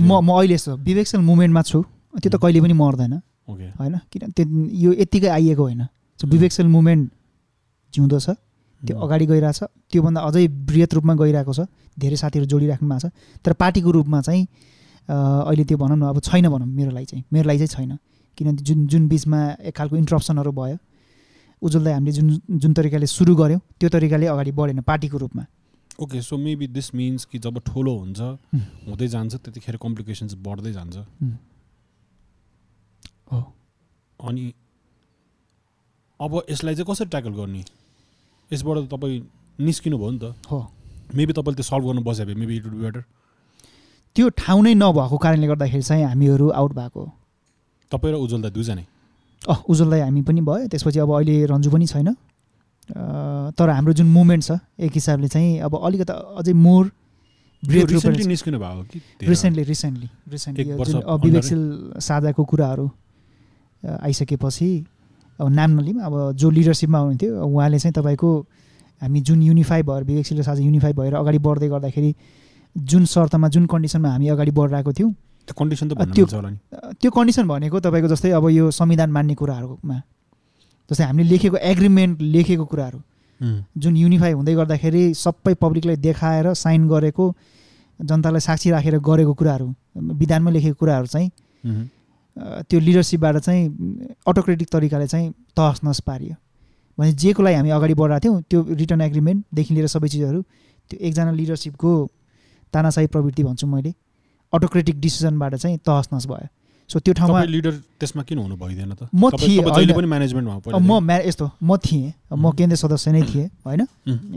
[0.00, 1.82] म म अहिले यस्तो विवेकशील मुभमेन्टमा छु।
[2.22, 2.42] त्यो त.
[2.42, 3.12] कहिले पनि मर्दैन।
[3.48, 3.98] होइन?
[4.12, 5.86] किन त्यो यो यत्तिकै आइएको होइन।
[6.24, 7.12] विवेकशील मुभमेन्ट
[7.94, 8.30] जिउँदो छ।
[8.82, 8.94] त्यो.
[8.98, 9.60] अगाडि गइरहेछ।
[9.90, 11.60] त्योभन्दा अझै बृहत रूपमा गइरहेको छ।
[11.98, 13.12] धेरै साथीहरू जोडिराख्नु भएको छ।
[13.44, 14.42] तर पार्टीको रूपमा चाहिँ
[15.08, 17.98] अहिले त्यो भनौँ न अब छैन भनौँ मेरो लागि चाहिँ। मेरो लागि चाहिँ छैन।
[18.38, 20.78] किनभने जुन जुन बिचमा एक खालको इन्ट्रप्सनहरू भयो
[21.62, 22.28] उज्जवललाई हामीले जुन
[22.62, 25.44] जुन तरिकाले सुरु गऱ्यौँ त्यो तरिकाले अगाडि बढेन पार्टीको रूपमा।
[25.98, 28.20] Okay so maybe this means कि जब ठुलो हुन्छ.
[28.86, 30.96] हुँदै जान्छ त्यतिखेर कम्प्लिकेसन्स बढ्दै जान्छ।
[34.20, 34.44] अनि
[36.20, 37.62] अब यसलाई चाहिँ कसरी ट्याकल गर्ने?
[38.50, 39.16] यसबाट त तपाईँ
[39.58, 40.58] निस्किनु भयो नि त। हो।
[41.16, 43.02] मेबी तपाईँले त्यो सल्भ गर्नु बस्यो maybe it would be better
[44.16, 47.02] त्यो ठाउँ नै नभएको कारणले गर्दाखेरि चाहिँ हामीहरू आउट भएको।
[47.92, 48.84] तपाईँ र उज्जवल दाइ दुईजनै।
[49.48, 52.08] अँ उज्जवललाई हामी पनि भयो। त्यसपछि अब अहिले रन्जु पनि छैन।
[53.52, 54.50] तर हाम्रो जुन मुभमेन्ट छ
[54.80, 56.84] एक हिसाबले चाहिँ अब अलिकति अझै मोर
[57.62, 58.98] निस्किनु भएको कि?
[59.28, 60.64] Recently recently recently?
[61.24, 61.62] विवेकशील
[62.00, 62.86] साझाको कुराहरू
[63.82, 64.68] आइसकेपछि
[65.38, 68.30] अब नाम नलिउँ अब जो लिडरसिपमा हुनुहुन्थ्यो उहाँले चाहिँ तपाईँको
[69.02, 72.14] हामी जुन युनिफाई भएर विवेकशील साझा युनिफाई भएर अगाडि बढ्दै गर्दाखेरि
[72.76, 75.12] जुन शर्तमा जुन कन्डिसनमा हामी अगाडि बढिरहेको थियौँ
[75.48, 76.26] त्यो कन्डिसन त्यो-
[77.00, 79.98] त्यो कन्डिसन भनेको तपाईँको जस्तै अब यो संविधान मान्ने कुराहरूमा
[80.90, 82.98] जस्तै हामीले लेखेको एग्रिमेन्ट लेखेको कुराहरू
[83.78, 87.24] जुन युनिफाई हुँदै गर्दाखेरि सबै पब्लिकलाई देखाएर साइन गरेको
[88.00, 89.66] जनतालाई साक्षी राखेर गरेको कुराहरू
[90.18, 91.30] विधानमा लेखेको कुराहरू चाहिँ
[92.38, 93.64] त्यो लिडरसिपबाट चाहिँ
[94.26, 96.34] अटोक्रेटिक तरिकाले चाहिँ तहस नहस पारियो।
[96.98, 100.42] भने जेको लागि हामी अगाडि बढेका थियौँ त्यो रिटर्न एग्रिमेन्टदेखि लिएर सबै चिजहरू
[100.90, 101.90] त्यो एकजना लिडरसिपको
[102.74, 103.94] तानासाही प्रवृत्ति भन्छु मैले
[104.52, 106.48] अटोक्रेटिक डिसिजनबाट चाहिँ तहस नहस भयो।
[106.88, 109.12] सो त्यो ठाउँमा लिडर त्यसमा किन हुनु भइदिएन त?
[109.12, 112.48] म थिएँ, म म्या यस्तो म थिएँ म.
[112.56, 113.84] केन्द्रीय सदस्य नै थिएँ होइन.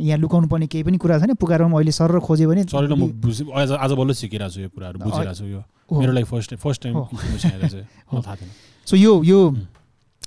[0.04, 4.52] यहाँ लुकाउनु पर्ने केही पनि कुरा छैन पुकारमा अहिले सर खोज्यो भने आज बल्ल सिकिरहेको
[4.52, 5.64] छु यो कुराहरू बुझिरहेको छु यो।
[5.96, 8.52] मेरो लागि फर्स्ट फर्स्ट टाइम थाहा थिएन।
[8.88, 9.40] सो यो यो.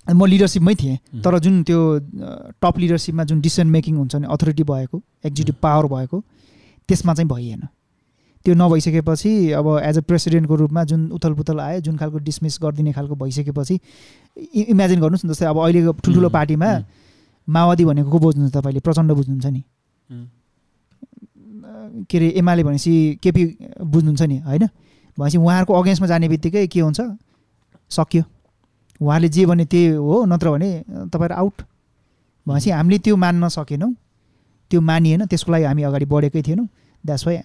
[0.08, 0.96] म लिडरसिपमै थिएँ.
[1.24, 1.80] तर जुन त्यो
[2.60, 6.16] टप लिडरसिपमा जुन डिसिसन मेकिङ हुन्छ नि अथोरिटी भएको एक्जिक्युटिभ पावर भएको
[6.88, 7.68] त्यसमा चाहिँ भइएन।
[8.44, 13.14] त्यो नभइसकेपछि अब एज अ प्रेसिडेन्टको रूपमा जुन उथलपुथल आयो जुन खालको डिसमिस गरिदिने खालको
[13.16, 13.74] भइसकेपछि
[14.68, 16.28] इमेजिन गर्नुहोस् न जस्तै अब अहिलेको ठुल्ठुलो.
[16.28, 16.68] पार्टीमा.
[17.48, 18.80] माओवादी भनेको को बुझ्नुहुन्छ तपाईँले?
[18.80, 19.62] प्रचण्ड बुझ्नुहुन्छ नि.
[22.04, 23.44] के अरे एमाले भनेपछि केपी
[23.80, 24.64] बुझ्नुहुन्छ नि होइन?
[25.18, 27.00] भनेपछि उहाँहरूको अगेन्स्टमा जाने बित्तिकै के हुन्छ?
[27.90, 28.22] सक्यो।
[29.00, 30.70] उहाँले जे भने त्यही हो नत्र भने
[31.12, 31.56] तपाईँहरू आउट
[32.46, 33.92] भनेपछि हामीले त्यो मान्न सकेनौँ।
[34.70, 36.68] त्यो मानिएन त्यसको लागि हामी अगाडि बढेकै थिएनौँ।
[37.04, 37.36] द्याट्स वाइ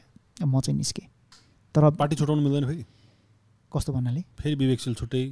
[0.46, 1.08] म चाहिँ निस्केँ।
[1.76, 2.84] तर पार्टी छुटाउनु मिल्दैन फेरि?
[3.72, 4.22] कस्तो भन्नाले?
[4.40, 5.24] फेरि विवेकशील छुट्टै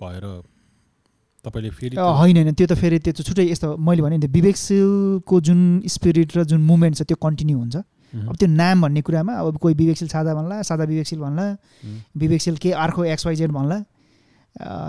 [0.00, 0.24] भएर
[1.44, 5.60] तपाईँले फेरि होइन होइन त्यो त फेरि त्यो छुट्टै यस्तो मैले भने त्यो विवेकशीलको जुन
[5.88, 7.76] स्पिरिट र जुन मुभमेन्ट छ त्यो कन्टिन्यू हुन्छ.
[8.28, 11.46] अब त्यो नाम भन्ने कुरामा अब कोही विवेकशील साझा भन्ला साझा विवेकशील भन्ला.
[12.16, 13.78] विवेकशील के अर्को एक्सवाइजेड भन्ला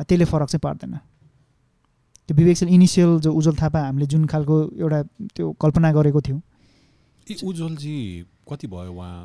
[0.04, 0.96] त्यसले फरक चाहिँ पार्दैन।
[2.28, 5.02] त्यो विवेकशील इनिसियल जो उज्जवल थापा हामीले जुन खालको एउटा
[5.36, 6.42] त्यो कल्पना गरेको थियौँ
[7.32, 7.98] ए उज्जवलजी
[8.52, 9.16] कति भयो उहाँ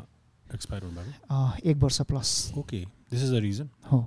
[0.55, 1.71] एक्सपायर हुनुभएको?
[1.71, 2.81] एक वर्ष plus okay
[3.11, 3.99] this is the reason हो।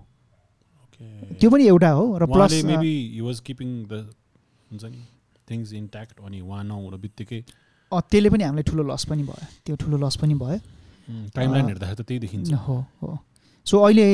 [1.40, 4.10] त्यो पनि एउटा हो र plus maybe he was keeping the
[4.72, 5.02] हुन्छ नि
[5.52, 7.42] थिङ्स इन्ट्याक्ट अनि उहाँ नहुनु बित्तिकै
[7.92, 10.58] त्यसले पनि हामीलाई ठुलो लस पनि भयो। त्यो ठुलो लस पनि भयो।
[11.36, 13.18] टाइमलाइन हेर्दाखेरि त त्यही देखिन्छ। हो हो।
[13.66, 14.06] सो अहिले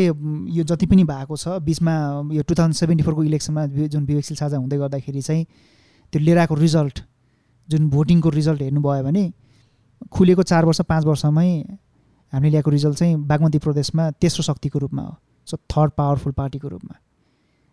[0.56, 1.96] यो जति पनि भएको छ बिचमा
[2.34, 5.44] यो टु थाउजन्ड सेभेन्टी फोरको इलेक्सनमा जुन विवेकशील साझा हुँदै गर्दाखेरि चाहिँ
[6.14, 7.00] त्यो लिएर आएको रिजल्ट
[7.70, 9.24] जुन भोटिङको रिजल्ट हेर्नुभयो भने
[10.12, 11.50] खुलेको चार वर्ष पाँच वर्षमै
[12.34, 15.16] हामीले ल्याएको रिजल्ट चाहिँ बागमती प्रदेशमा तेस्रो शक्तिको रूपमा हो।
[15.48, 16.96] सो थर्ड पावरफुल पार्टीको रूपमा।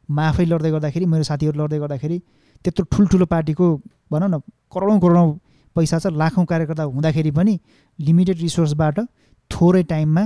[0.08, 2.18] म आफै लड्दै गर्दाखेरि मेरो साथीहरू लड्दै गर्दाखेरि
[2.64, 3.66] त्यत्रो ठुल्ठुलो पार्टीको
[4.12, 4.38] भनौँ न
[4.72, 5.28] करोडौँ करोडौँ
[5.76, 7.58] पैसा छ लाखौँ कार्यकर्ता हुँदाखेरि पनि
[7.98, 8.98] लिमिटेड रिसोर्सबाट
[9.50, 10.24] थोरै टाइममा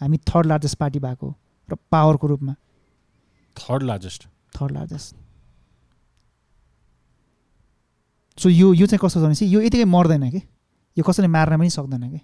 [0.00, 1.28] हामी थर्ड लार्जेस्ट पार्टी भएको
[1.68, 2.54] र पावरको रूपमा।
[3.56, 5.16] Third largest third largest
[8.38, 10.40] so यो यो चाहिँ कस्तो छ भनेपछि यो यतिकै मर्दैन कि?
[10.98, 12.20] यो कसैले मार्न पनि सक्दैन कि?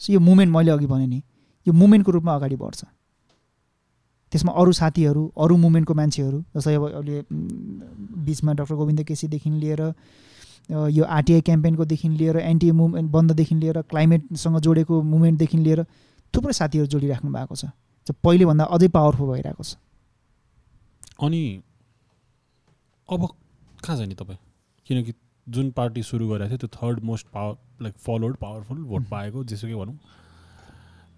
[0.00, 1.22] सो यो मुभमेन्ट मैले अघि भने नि
[1.66, 2.84] यो मुभमेन्टको रूपमा अगाडि बढ्छ।
[4.32, 7.16] त्यसमा अरू साथीहरू अरू मुभमेन्टको मान्छेहरू जस्तै अब अहिले
[8.26, 9.82] बिचमा डक्टर गोविन्द केसीदेखि लिएर
[10.90, 15.84] यो आरटिआई क्याम्पेनकोदेखि लिएर एन्टी मुभमेन्ट बन्ददेखि लिएर क्लाइमेटसँग जोडेको मुभमेन्टदेखि लिएर
[16.34, 17.70] थुप्रै साथीहरू जोडिराख्नु भएको छ
[18.24, 19.76] पहिलेभन्दा अझै पावरफुल भइरहेको छ।
[21.20, 21.42] अनि
[23.08, 23.20] अब
[23.84, 24.38] कहाँ जाने तपाईँ?
[24.86, 25.12] किनकि
[25.46, 29.74] जुन पार्टी सुरु गरेको थियो त्यो third most power like followed powerful vote पाएको जेसुकै
[29.74, 29.96] भनौँ।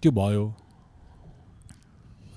[0.03, 0.43] त्यो भयो।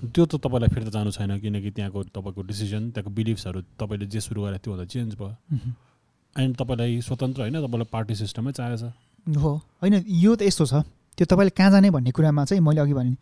[0.03, 4.19] त्यो त तपाईँलाई फेरि त जानु छैन किनकि त्यहाँको तपाईँको डिसिजन त्यहाँको बिलिफ्सहरू तपाईँले जे
[4.19, 5.35] सुरु थियो त्योभन्दा चेन्ज भयो।
[6.35, 8.83] एन्ड तपाईँलाई स्वतन्त्र होइन तपाईँलाई पार्टी सिस्टमै चाहिएछ
[9.37, 10.73] हो। होइन यो त यस्तो छ।
[11.17, 13.13] त्यो तपाईँले कहाँ जाने भन्ने कुरामा चाहिँ मैले अघि भने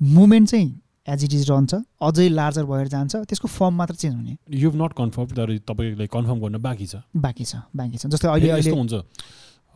[0.00, 0.68] मुभमेन्ट चाहिँ
[1.06, 4.92] एज इट इज रहन्छ अझै लार्जर भएर जान्छ त्यसको फर्म मात्र चेन्ज हुने। यु नट
[4.98, 8.94] कन्फर्म तर तपाईँलाई कन्फर्म गर्न बाँकी छ। बाँकी छ बाँकी छ। जस्तै अहिले अहिले हुन्छ।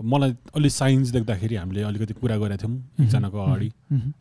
[0.01, 3.69] मलाई अलिक साइन्स देख्दाखेरि हामीले अलिकति कुरा गरेका थियौँ एकजनाको अगाडि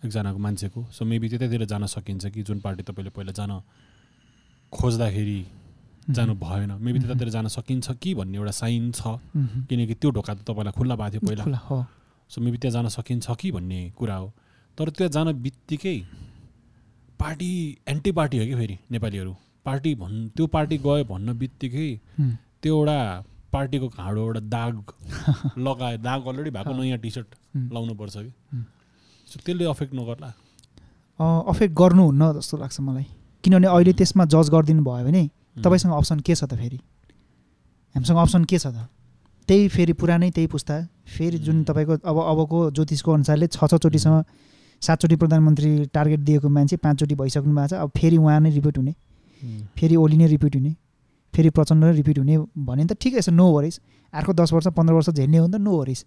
[0.06, 3.52] एकजनाको मान्छेको। सो मेबी त्यतैतिर जान सकिन्छ कि जुन पार्टी तपाईँले पहिला जान
[4.74, 5.40] खोज्दाखेरि
[6.10, 9.02] जानु भएन। मेबी त्यतातिर जान सकिन्छ कि भन्ने एउटा साइन छ।
[9.70, 11.86] किनकि त्यो ढोका त तपाईँलाई खुल्ला भएको थियो पहिला।
[12.30, 14.28] सो मेबी त्यहाँ जान सकिन्छ कि भन्ने कुरा हो।
[14.78, 15.98] तर त्यहाँ जान बित्तिकै
[17.20, 17.52] पार्टी
[17.88, 19.34] एन्टी पार्टी हो कि फेरि नेपालीहरू?
[19.66, 21.90] पार्टी भन् त्यो पार्टी गयो भन्न बित्तिकै
[22.62, 23.00] त्यो एउटा
[23.54, 24.76] पार्टीको घाँडो एउटा दाग
[25.68, 27.36] लगाए दाग अलरेडी भएको। नयाँ टी सर्ट।
[27.74, 28.32] लाउनुपर्छ कि।
[29.28, 30.34] सो त्यसले अफेक्ट नगर्ला।
[31.20, 33.06] अफेक्ट गर्नुहुन्न जस्तो लाग्छ मलाई।
[33.44, 35.24] किनभने अहिले त्यसमा जज गरिदिनु भयो भने
[35.64, 36.80] तपाईँसँग अप्सन के छ त फेरि?
[37.96, 38.88] हामीसँग अप्सन के छ त?
[39.48, 40.76] त्यही फेरि पुरानै त्यही पुस्ता।
[41.18, 44.24] फेरि जुन तपाईँको अब अबको ज्योतिषको अनुसारले छ छचोटिसम्म
[44.82, 48.94] सातचोटि प्रधानमन्त्री टार्गेट दिएको मान्छे पाँचचोटि भइसक्नु भएको छ। अब फेरि उहाँ नै रिपिट हुने।
[49.76, 50.76] फेरि ओली नै रिपिट हुने।
[51.34, 52.38] फेरि प्रचण्ड नै रिपिट हुने
[52.68, 53.80] भने त ठिकै छ नो वरिस
[54.14, 56.04] अर्को दस वर्ष पन्ध्र वर्ष झेल्ने हो भने त नो वरिस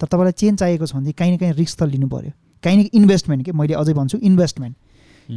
[0.00, 2.76] तर तपाईँलाई चेन्ज चाहिएको छ भने चाहिँ काहीँ न काहीँ रिस्क त लिनु पऱ्यो काहीँ
[2.78, 3.52] न इन्भेस्टमेन्ट के?
[3.52, 4.76] मैले अझै भन्छु इन्भेस्टमेन्ट।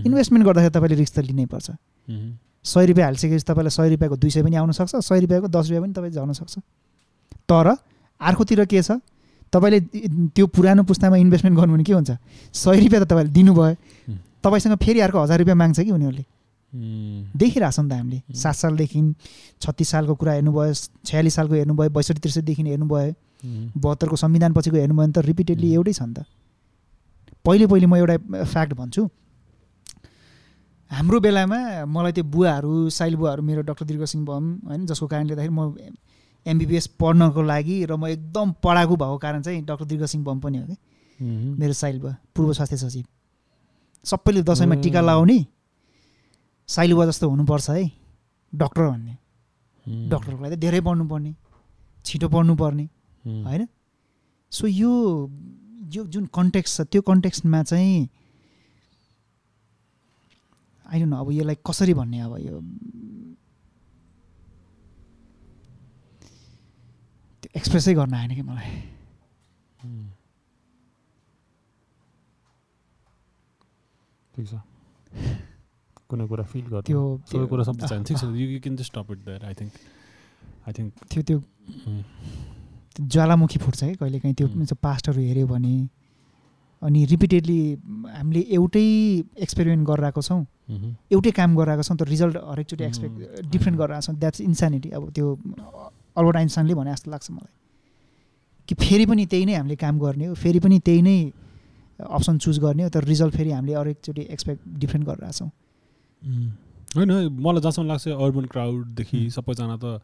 [0.07, 1.71] इन्भेस्टमेन्ट गर्दाखेरि तपाईँले रिस्क त लिनै पर्छ।
[2.63, 5.83] सय रुपियाँ हालिसकेपछि तपाईँलाई सय रुपियाँको दुई सय पनि आउन सक्छ सय रुपियाँको दस रुपियाँ
[5.83, 6.59] पनि तपाईँ झर्न सक्छ।
[7.47, 7.67] तर
[8.21, 8.99] अर्कोतिर के छ?
[9.53, 9.79] तपाईँले
[10.35, 12.11] त्यो पुरानो पुस्तामा इन्भेस्टमेन्ट गर्नु भने के हुन्छ?
[12.51, 13.75] सय रुपियाँ त तपाईँले दिनुभयो।
[14.43, 16.23] तपाईँसँग फेरि अर्को हजार रुपियाँ माग्छ कि उनीहरूले?
[16.73, 19.01] हुँ। देखिरहेको छ नि त हामीले सात सालदेखि
[19.61, 20.73] छत्तिस सालको कुरा हेर्नुभयो
[21.05, 23.13] छयालिस सालको हेर्नुभयो बैसठी त्रिसठीदेखि हेर्नुभयो।
[23.77, 26.25] बहत्तरको संविधान पछिको हेर्नुभयो भने त रिपिटेडली। एउटै छ नि त
[27.45, 29.03] पहिले पहिले म एउटा फ्याक्ट भन्छु
[30.91, 35.35] हाम्रो बेलामा मलाई त्यो बुवाहरू साइल बुवाहरू मेरो डक्टर दीर्घ सिंह बम होइन जसको कारणले
[35.35, 35.75] गर्दाखेरि म
[36.45, 40.57] एमबिबिएस पढ्नको लागि र म एकदम पढाएको भएको कारण चाहिँ डक्टर दीर्घ सिंह बम पनि
[40.57, 40.75] हो कि।
[41.59, 43.05] मेरो साइल बुवा पूर्व स्वास्थ्य सचिव
[44.05, 45.37] सबैले दसैँमा टिका। लगाउने
[46.69, 47.83] साइल बुवा जस्तो हुनुपर्छ है
[48.53, 49.17] डक्टर भन्ने।
[50.09, 51.35] डक्टरको लागि त धेरै पढ्नुपर्ने
[52.05, 52.85] छिटो पढ्नुपर्ने।
[53.25, 53.67] होइन?
[54.51, 54.91] सो यो
[55.93, 58.09] यो जुन कन्टेक्स्ट छ त्यो कन्टेक्स्टमा चाहिँ
[60.85, 62.61] आइडोन्ट नो अब यसलाई कसरी भन्ने अब यो?
[67.55, 68.71] एक्सप्रेसै गर्न आएन कि मलाई।
[74.33, 74.53] ठिक छ।
[76.13, 78.75] कुनै कुरा फिल गर्नु। त्यो सबै कुरा सब त्यो- चाहिन्छ। ठिक छ you you can
[78.77, 79.71] just stop it there I think
[80.67, 81.39] I think त्यो त्यो
[82.95, 84.47] त्यो ज्वालामुखी फुट्छ है कहिले काहीँ त्यो।
[84.83, 85.75] पास्टहरू हेऱ्यो भने
[86.81, 87.59] अनि रिपिटेडली
[88.17, 88.83] हामीले एउटै
[89.39, 90.41] एक्सपेरिमेन्ट गरिरहेको छौँ।
[91.11, 93.15] एउटै काम गरिरहेको छौँ तर रिजल्ट हरेकचोटि। एक्सपेक्ट
[93.51, 95.27] डिफ्रेन्ट गरिरहेको छौँ। द्याट्स इन्सानिटी अब त्यो
[96.17, 97.53] अल्बर्ट आइन्स्टाइनले भने जस्तो लाग्छ मलाई।
[98.67, 101.15] कि फेरि पनि त्यही नै हामीले काम गर्ने हो। फेरि पनि त्यही नै
[101.99, 105.49] अप्सन चुज गर्ने हो। तर रिजल्ट फेरि हामीले हरेकचोटि एक्सपेक्ट डिफ्रेन्ट गरिरहेछौँ
[106.23, 110.01] होइन मलाई जहाँसम्म लाग्छ अर्बन क्राउडदेखि। सबैजना त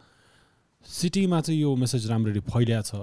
[0.86, 2.96] सिटीमा चाहिँ यो मेसेज राम्ररी फैलिया छ।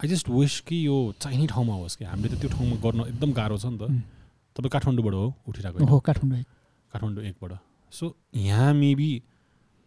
[0.00, 3.30] आई जस्ट विस कि यो चाहिने ठाउँमा होस् कि हामीले त त्यो ठाउँमा गर्न एकदम
[3.34, 3.90] गाह्रो छ नि त।
[4.56, 5.86] तपाईँ काठमाडौँबाट हो उठिरहेको?
[5.86, 6.44] हो काठमाडौँ
[6.92, 7.52] काठमाडौँ एकबाट
[7.92, 8.04] सो
[8.34, 9.10] यहाँ maybe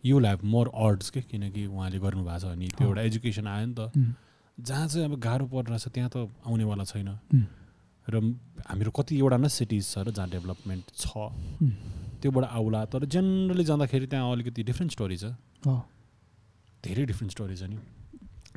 [0.03, 3.75] you have more odds के किनकि उहाँले गर्नुभएको छ अनि त्यो। एउटा एजुकेसन आयो नि
[3.75, 3.91] त।
[4.57, 7.09] जहाँ चाहिँ अब गाह्रो परिरहेछ त्यहाँ त आउनेवाला छैन।
[8.07, 8.15] र
[8.67, 11.07] हामीहरू कतिवटा न सिटिज छ र जहाँ डेभलपमेन्ट छ।
[12.21, 15.25] त्योबाट आउला। तर जेनरली जाँदाखेरि त्यहाँ अलिकति डिफ्रेन्ट स्टोरी छ।
[16.83, 17.77] धेरै डिफ्रेन्ट स्टोरी छ नि।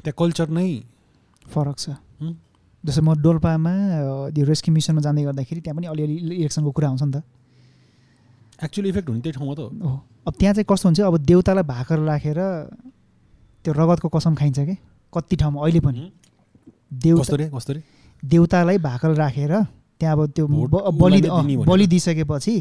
[0.04, 0.68] त्यहाँ कल्चर नै
[1.44, 1.86] फरक छ।
[2.84, 3.72] जस्तै म डोल्पामा
[4.34, 6.14] त्यो रेस्क्यु मिसनमा जाँदै गर्दाखेरि त्यहाँ पनि अलिअलि
[6.44, 7.16] इलेक्सनको कुरा आउँछ नि त।
[8.64, 9.92] एक्चुअली इफेक्ट हुने त्यही ठाउँमा त हो।
[10.28, 12.40] अब त्यहाँ चाहिँ कस्तो हुन्छ अब देउतालाई भाकर राखेर
[13.64, 14.74] त्यो रगतको कसम खाइन्छ कि?
[15.12, 15.58] कति ठाउँमा?
[15.64, 16.02] अहिले पनि।
[16.92, 17.34] देउता
[18.22, 19.52] देउतालाई भाकल राखेर
[20.00, 21.20] त्यहाँ अब त्यो बलि।
[21.64, 22.54] बलि दिइसकेपछि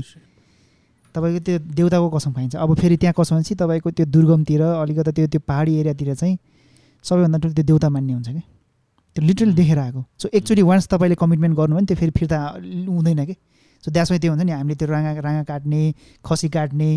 [1.16, 5.28] तपाईँको त्यो देउताको कसम खाइन्छ। अब फेरि त्यहाँ कसो भनेपछि तपाईँको त्यो दुर्गमतिर अलिकति त्यो
[5.28, 6.38] त्यो पहाडी एरियातिर चाहिँ
[7.06, 8.42] सबैभन्दा ठुलो त्यो देउता मान्ने हुन्छ कि?
[9.16, 12.38] त्यो लिटरली हुँ। देखेर आएको। सो एकचोटि वान्स तपाईँले कमिटमेन्ट गर्नुभयो भने त्यो फेरि फिर्ता
[12.90, 13.36] हुँदैन कि?
[13.84, 15.82] सो द्याट्स वाइ त्यो हुन्छ नि हामीले त्यो राँगा राँगा काट्ने
[16.26, 16.92] खसी काट्ने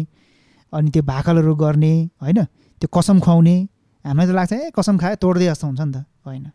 [0.72, 2.44] अनि त्यो भाकलहरू गर्ने होइन?
[2.80, 3.56] त्यो कसम खुवाउने
[4.04, 6.46] हामीलाई त लाग्छ ए कसम खायो तोड्दै जस्तो हुन्छ नि त। होइन।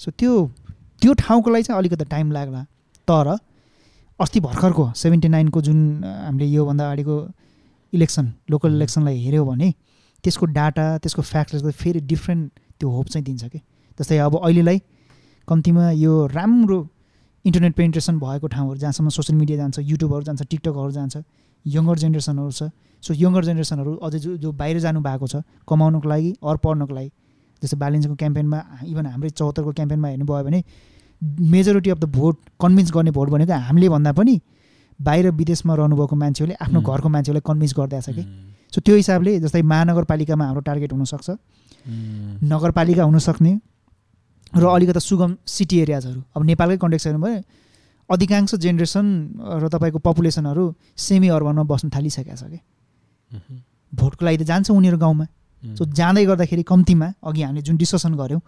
[0.00, 0.32] सो त्यो
[1.02, 2.62] त्यो ठाउँको लागि चाहिँ अलिकति टाइम लाग्ला।
[3.08, 3.26] तर
[4.22, 7.14] अस्ति भर्खरको सेभेन्टी नाइनको जुन हामीले योभन्दा अगाडिको
[7.92, 9.72] इलेक्सन लोकल। इलेक्सनलाई हेऱ्यौँ भने
[10.24, 13.58] त्यसको डाटा त्यसको फ्याक्टले चाहिँ फेरि डिफ्रेन्ट त्यो होप चाहिँ दिन्छ कि
[13.98, 14.78] जस्तै अब अहिलेलाई
[15.48, 16.78] कम्तीमा यो राम्रो
[17.44, 21.22] इन्टरनेट पेनिट्रेसन भएको ठाउँहरू जहाँसम्म सोसियल मिडिया जान्छ युट्युबहरू जान्छ टिकटकहरू जान्छ
[21.64, 22.70] यङ्गर जेनेरेसनहरू छ
[23.02, 27.10] सो यङ्गर जेनेरेसनहरू अझै जो जो बाहिर जानु भएको छ कमाउनुको लागि अरू पढ्नुको लागि
[27.62, 30.62] जस्तै बालिन्सको क्याम्पेनमा इभन हाम्रै चौहत्तरको क्याम्पेनमा हेर्नुभयो भने
[31.22, 34.40] majority of the vote convince गर्ने भोट भनेको हामीले भन्दा पनि
[35.00, 38.22] बाहिर विदेशमा रहनुभएको मान्छेहरूले आफ्नो हुँ। घरको मान्छेहरूलाई कन्भिन्स गरिदिएको छ कि?
[38.72, 43.52] सो त्यो हिसाबले जस्तै महानगरपालिकामा हाम्रो टार्गेट हुनसक्छ। उम्, नगरपालिका हुनसक्ने
[44.52, 47.42] र अलिकति सुगम सिटी एरियाजहरू अब नेपालकै कन्टेक्स हेर्नु भयो
[48.10, 49.06] अधिकांश जेनेरेसन
[49.62, 50.64] र तपाईँको पपुलेसनहरू
[50.96, 52.58] सेमी अर्बनमा बस्न थालिसकेको छ कि?
[53.92, 58.14] भोटको लागि त जान्छ उनीहरू गाउँमा। उम्, सो जाँदै गर्दाखेरि कम्तीमा अघि हामीले जुन डिस्कसन
[58.14, 58.42] गऱ्यौँ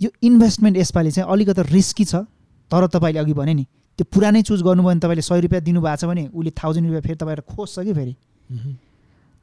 [0.00, 2.14] यो इन्भेस्टमेन्ट यसपालि चाहिँ अलिकति रिस्की छ
[2.70, 3.66] तर तपाईँले अघि भने नि
[3.98, 7.16] त्यो पुरानै चुज गर्नुभयो भने तपाईँले सय रुपियाँ दिनुभएको छ भने उसले थाउजन्ड रुपियाँ फेरि
[7.16, 8.14] तपाईँलाई खोज्छ कि फेरि?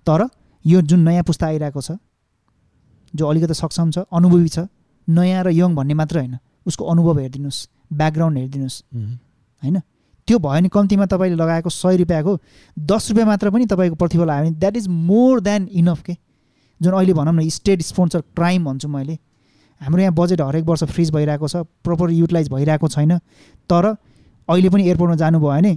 [0.07, 0.27] तर
[0.65, 1.97] यो जुन नयाँ पुस्ता आइरहेको छ
[3.13, 4.67] जो अलिकति सक्षम छ अनुभवी छ
[5.07, 8.84] नयाँ र यङ भन्ने मात्र होइन उसको अनुभव हेरिदिनुहोस् ब्याकग्राउन्ड हेरिदिनुहोस्।
[9.63, 9.80] होइन?
[10.27, 12.38] त्यो भयो भने कम्तीमा तपाईँले लगाएको सय रुपियाँको
[12.77, 16.15] दस रुपियाँ मात्र पनि तपाईँको प्रतिफल आयो भने that is more than enough के?
[16.81, 19.17] जुन अहिले भनौँ न स्टेट स्पोन्सर क्राइम भन्छु मैले
[19.81, 23.17] हाम्रो यहाँ बजेट हरेक वर्ष फ्रिज भइरहेको छ प्रपर युटिलाइज भइरहेको छैन।
[23.69, 23.85] तर
[24.47, 25.73] अहिले पनि एयरपोर्टमा जानुभयो भने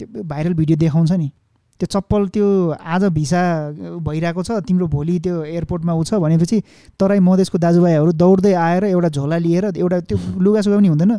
[0.00, 1.30] त्यो भाइरल भिडियो देखाउँछ नि।
[1.80, 3.42] त्यो चप्पल त्यो आज भिसा
[4.06, 6.62] भइरहेको छ तिम्रो भोलि त्यो एयरपोर्टमा ऊ छ भनेपछि
[7.00, 11.16] तराई मधेसको दाजुभाइहरू दौड्दै आएर एउटा झोला लिएर एउटा त्यो लुगासुगा पनि हुँदैन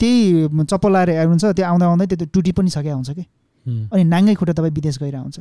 [0.00, 3.24] त्यही चप्पल लाएर आउनुहुन्छ त्यो आउँदा आउँदै त्यो टुटी पनि सकेको हुन्छ कि।
[3.92, 5.38] अनि नाङ्गै खुट्टा तपाईँ विदेश गएर हुन्छ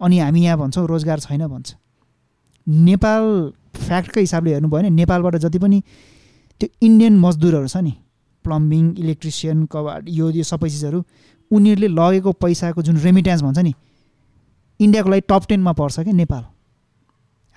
[0.00, 1.74] अनि हामी यहाँ भन्छौँ रोजगार छैन भन्छ।
[2.66, 3.24] नेपाल
[3.74, 5.82] फ्याक्टकै हिसाबले हेर्नुभयो भने नेपालबाट जति पनि
[6.60, 7.92] त्यो इन्डियन मजदुरहरू छ नि
[8.44, 11.04] प्लम्बिङ इलेक्ट्रिसियन कबाड यो यो सबै चिजहरू
[11.50, 13.74] उनीहरूले लगेको पैसाको जुन रेमिट्यान्स भन्छ नि
[14.80, 16.44] इन्डियाको लागि टप टेनमा पर्छ कि नेपाल।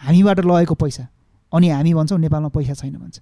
[0.01, 1.07] हामीबाट लगेको पैसा।
[1.53, 3.21] अनि हामी भन्छौँ नेपालमा पैसा छैन भन्छ।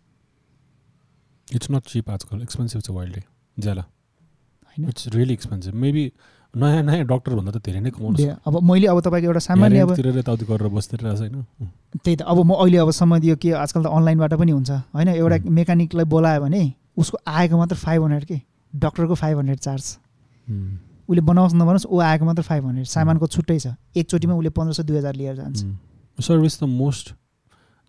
[1.56, 3.22] इट्स नट चिप आजकल एक्सपेन्सिभ छ वाइल्डली
[3.60, 6.11] ज्याला। होइन। इट्स रियली एक्सपेन्सिभ मेबी
[6.56, 9.92] नयाँ नयाँ डक्टरभन्दा त धेरै नै कमाउनु दे- अब मैले अब तपाईँको एउटा सामान्य अब
[9.94, 11.46] यताउति गरेर बस्दिरहेको छ होइन।
[12.04, 15.08] त्यही त अब म अहिले अब सम्म यो के आजकल त अनलाइनबाट पनि हुन्छ। होइन
[15.08, 18.42] एउटा। मेकानिकलाई बोलायो भने उसको आएको मात्र फाइभ हन्ड्रेड के?
[18.74, 19.86] डक्टरको फाइभ हन्ड्रेड चार्ज।
[21.10, 24.84] उसले बनाओस् नबनाओस् ऊ आएको मात्र फाइभ हन्ड्रेड। सामानको छुट्टै छ। एकचोटिमा उसले पन्ध्र सय
[24.84, 25.58] दुई हजार लिएर जान्छ.
[26.18, 27.14] सर्भिस त मोस्ट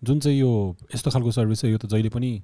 [0.01, 2.41] जुन चाहिँ यो यस्तो खालको सर्भिस छ यो त जहिले पनि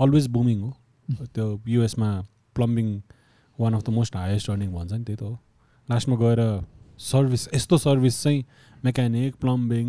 [0.00, 0.72] अलवेज बुमिङ हो.
[1.08, 2.08] त्यो युएसमा
[2.56, 2.88] plumbing
[3.58, 5.38] one of the most highest earning भन्छ नि त्यही त हो।
[5.90, 6.40] लास्टमा गएर
[7.00, 8.44] सर्भिस यस्तो सर्भिस चाहिँ
[8.84, 9.86] मेकानिक प्लम्बिङ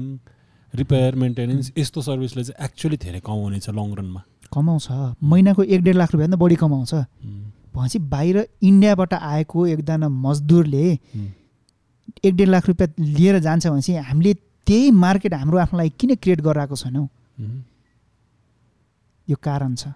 [0.74, 4.22] रिपेयर मेन्टेनेन्स यस्तो सर्भिसले चाहिँ एक्चुली धेरै कमाउने छ लङ रनमा
[4.54, 4.88] कमाउँछ।
[5.24, 6.94] महिनाको एक डेढ लाख रुपियाँ त बढी कमाउँछ।
[7.76, 10.86] भनेपछि बाहिर इन्डियाबाट आएको एकजना मजदुरले
[12.26, 14.34] एक डेढ लाख रुपियाँ लिएर जान्छ भनेपछि हामीले
[14.68, 17.08] त्यही मार्केट हाम्रो आफ्नो लागि किन क्रिएट गराएको छैनौँ?
[19.28, 19.88] यो कारण छ।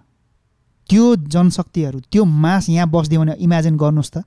[0.90, 4.24] त्यो जनशक्तिहरू त्यो मास यहाँ बसिदियो भने इमेजिन गर्नुहोस् त।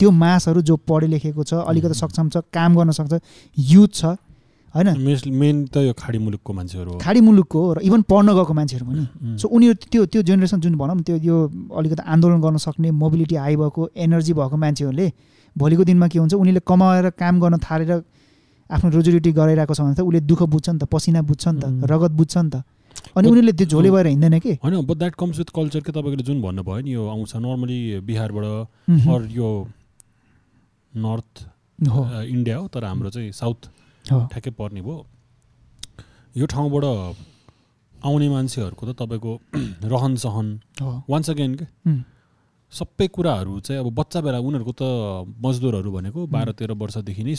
[0.00, 3.12] त्यो मासहरू जो पढे लेखेको छ अलिकति सक्षम छ काम गर्न सक्छ
[3.72, 4.04] युथ छ
[4.74, 4.88] होइन?
[5.30, 9.48] मेन त यो खाडी मुलुकको मान्छेहरू खाडी मुलुकको र इभन पढ्न गएको मान्छेहरू पनि। सो
[9.48, 11.36] उनीहरू त्यो त्यो जेनेरेसन जुन भनौँ त्यो यो
[11.78, 15.06] अलिकति आन्दोलन गर्न सक्ने मोबिलिटी हाई भएको एनर्जी भएको मान्छेहरूले
[15.56, 18.02] भोलिको दिनमा के हुन्छ उनीहरूले कमाएर काम गर्न थालेर
[18.70, 21.86] आफ्नो रोजीरोटी गराइरहेको छ भने त उसले दुःख बुझ्छ नि त पसिना बुझ्छ नि त
[21.86, 22.66] रगत बुझ्छ नि त।
[23.14, 24.52] अनि उनीहरूले त्यो झोले भएर हिँड्दैन कि?
[24.58, 28.44] होइन but that comes with culture के तपाईँले जुन भन्नुभयो नि यो आउँछ। नर्मली बिहारबाट
[29.06, 29.48] अर यो
[30.96, 31.46] नर्थ
[32.30, 33.68] इन्डिया हो तर हाम्रो चाहिँ साउथ
[34.04, 35.06] ठ्याक्कै पर्ने भयो।
[36.36, 36.84] यो ठाउँबाट
[37.94, 39.32] आउने मान्छेहरूको त तपाईँको
[39.92, 40.48] रहन सहन
[41.08, 41.66] वान्स अगेन के?
[42.72, 44.82] सबै कुराहरू चाहिँ अब बच्चा बेला उनीहरूको त
[45.44, 47.34] मजदुरहरू भनेको बाह्र तेह्र वर्षदेखि नै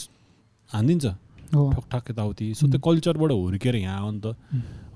[0.70, 1.06] हानिदिन्छ।
[1.54, 4.36] ठकठाक यताउति। सो त्यो कल्चरबाट हुर्केर यहाँ आयो नि त।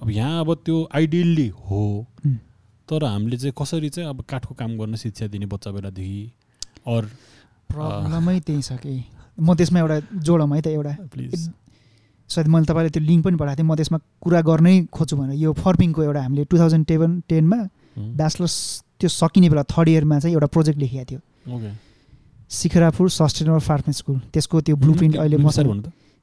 [0.02, 1.82] अब यहाँ अब त्यो आइडियल्ली हो।
[2.90, 6.22] तर हामीले चाहिँ कसरी चाहिँ अब काठको काम गर्न शिक्षा दिने बच्चा बेलादेखि
[6.88, 7.08] अरू
[7.70, 8.94] प्रब्लमै त्यही छ कि?
[9.40, 11.50] म त्यसमा एउटा जोडौँ है त एउटा प्लिज
[12.30, 15.50] सायद मैले तपाईँले त्यो लिङ्क पनि पठाएको थिएँ म त्यसमा कुरा गर्नै खोज्छु भनेर। यो
[15.54, 17.60] फर्पिङको एउटा हामीले टु थाउजन्ड टेन टेनमा
[18.20, 18.56] ब्याचलर्स
[19.00, 21.22] त्यो सकिने बेला थर्ड इयरमा चाहिँ एउटा प्रोजेक्ट लेखिएको थियो।
[22.50, 24.18] Shikharapur sustainable farming school.
[24.34, 25.50] त्यसको त्यो ब्लु प्रिन्ट अहिले म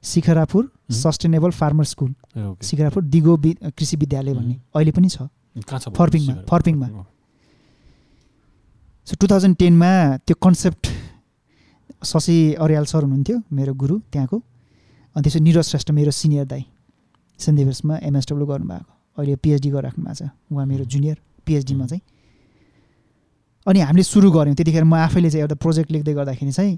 [0.03, 0.63] Shikharapur
[0.93, 2.11] sustainable farmer school.
[2.63, 3.35] Shikharapur दिगो
[3.77, 5.27] कृषि विद्यालय भन्ने। अहिले पनि छ।
[5.97, 6.87] फर्पिङमा फर्पिङमा।
[9.07, 9.91] सो टु थाउजन्ड टेनमा
[10.23, 10.83] त्यो कन्सेप्ट
[12.03, 14.37] शशि अर्याल सर हुनुहुन्थ्यो मेरो गुरु त्यहाँको।
[15.15, 16.65] अनि त्यसो निरज श्रेष्ठ मेरो सिनियर दाई
[17.39, 22.01] डेभिसमा एमएसडब्लु गर्नुभएको। अहिले पिएचडी गरिराख्नु भएको छ। उहाँ मेरो जुनियर पिएचडीमा चाहिँ।
[23.67, 26.77] अनि हामीले सुरु गऱ्यौँ। त्यतिखेर म आफैले चाहिँ एउटा प्रोजेक्ट लेख्दै गर्दाखेरि चाहिँ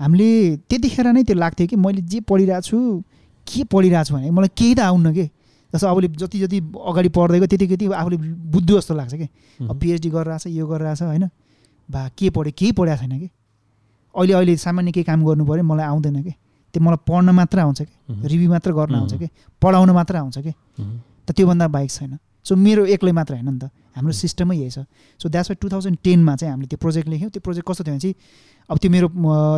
[0.00, 2.76] हामीले त्यतिखेर नै त्यो लाग्थ्यो कि मैले जे पढिरहेको छु
[3.46, 5.26] के पढिरहेको छु भने मलाई केही त आउन्न कि?
[5.72, 8.16] जस्तो आफूले जति जति अगाडि पढ्दै गयो त्यति त्यति आफूले
[8.52, 9.28] बुझ्दो जस्तो लाग्छ कि?
[9.62, 11.24] अब पिएचडी गरिरहेछ यो गरिरहेछ होइन?
[11.88, 13.28] भा के पढ्यो केही पढाएको छैन कि?
[14.16, 16.32] अहिले अहिले सामान्य केही काम गर्नु पऱ्यो मलाई आउँदैन कि?
[16.74, 17.94] त्यो मलाई पढ्न मात्र आउँछ कि?
[18.26, 19.28] रिभ्यू मात्र गर्न आउँछ कि?
[19.62, 20.52] पढाउन मात्र आउँछ कि?
[21.26, 24.84] त त्योभन्दा बाइक छैन। सो मेरो एक्लै मात्र होइन नि त। हाम्रो सिस्टमै यही छ।
[25.20, 27.92] So that's why two thousand टेनमा चाहिँ हामीले त्यो प्रोजेक्ट लेख्यौँ। त्यो प्रोजेक्ट कस्तो थियो
[27.92, 28.14] भने चाहिँ
[28.70, 29.08] अब त्यो मेरो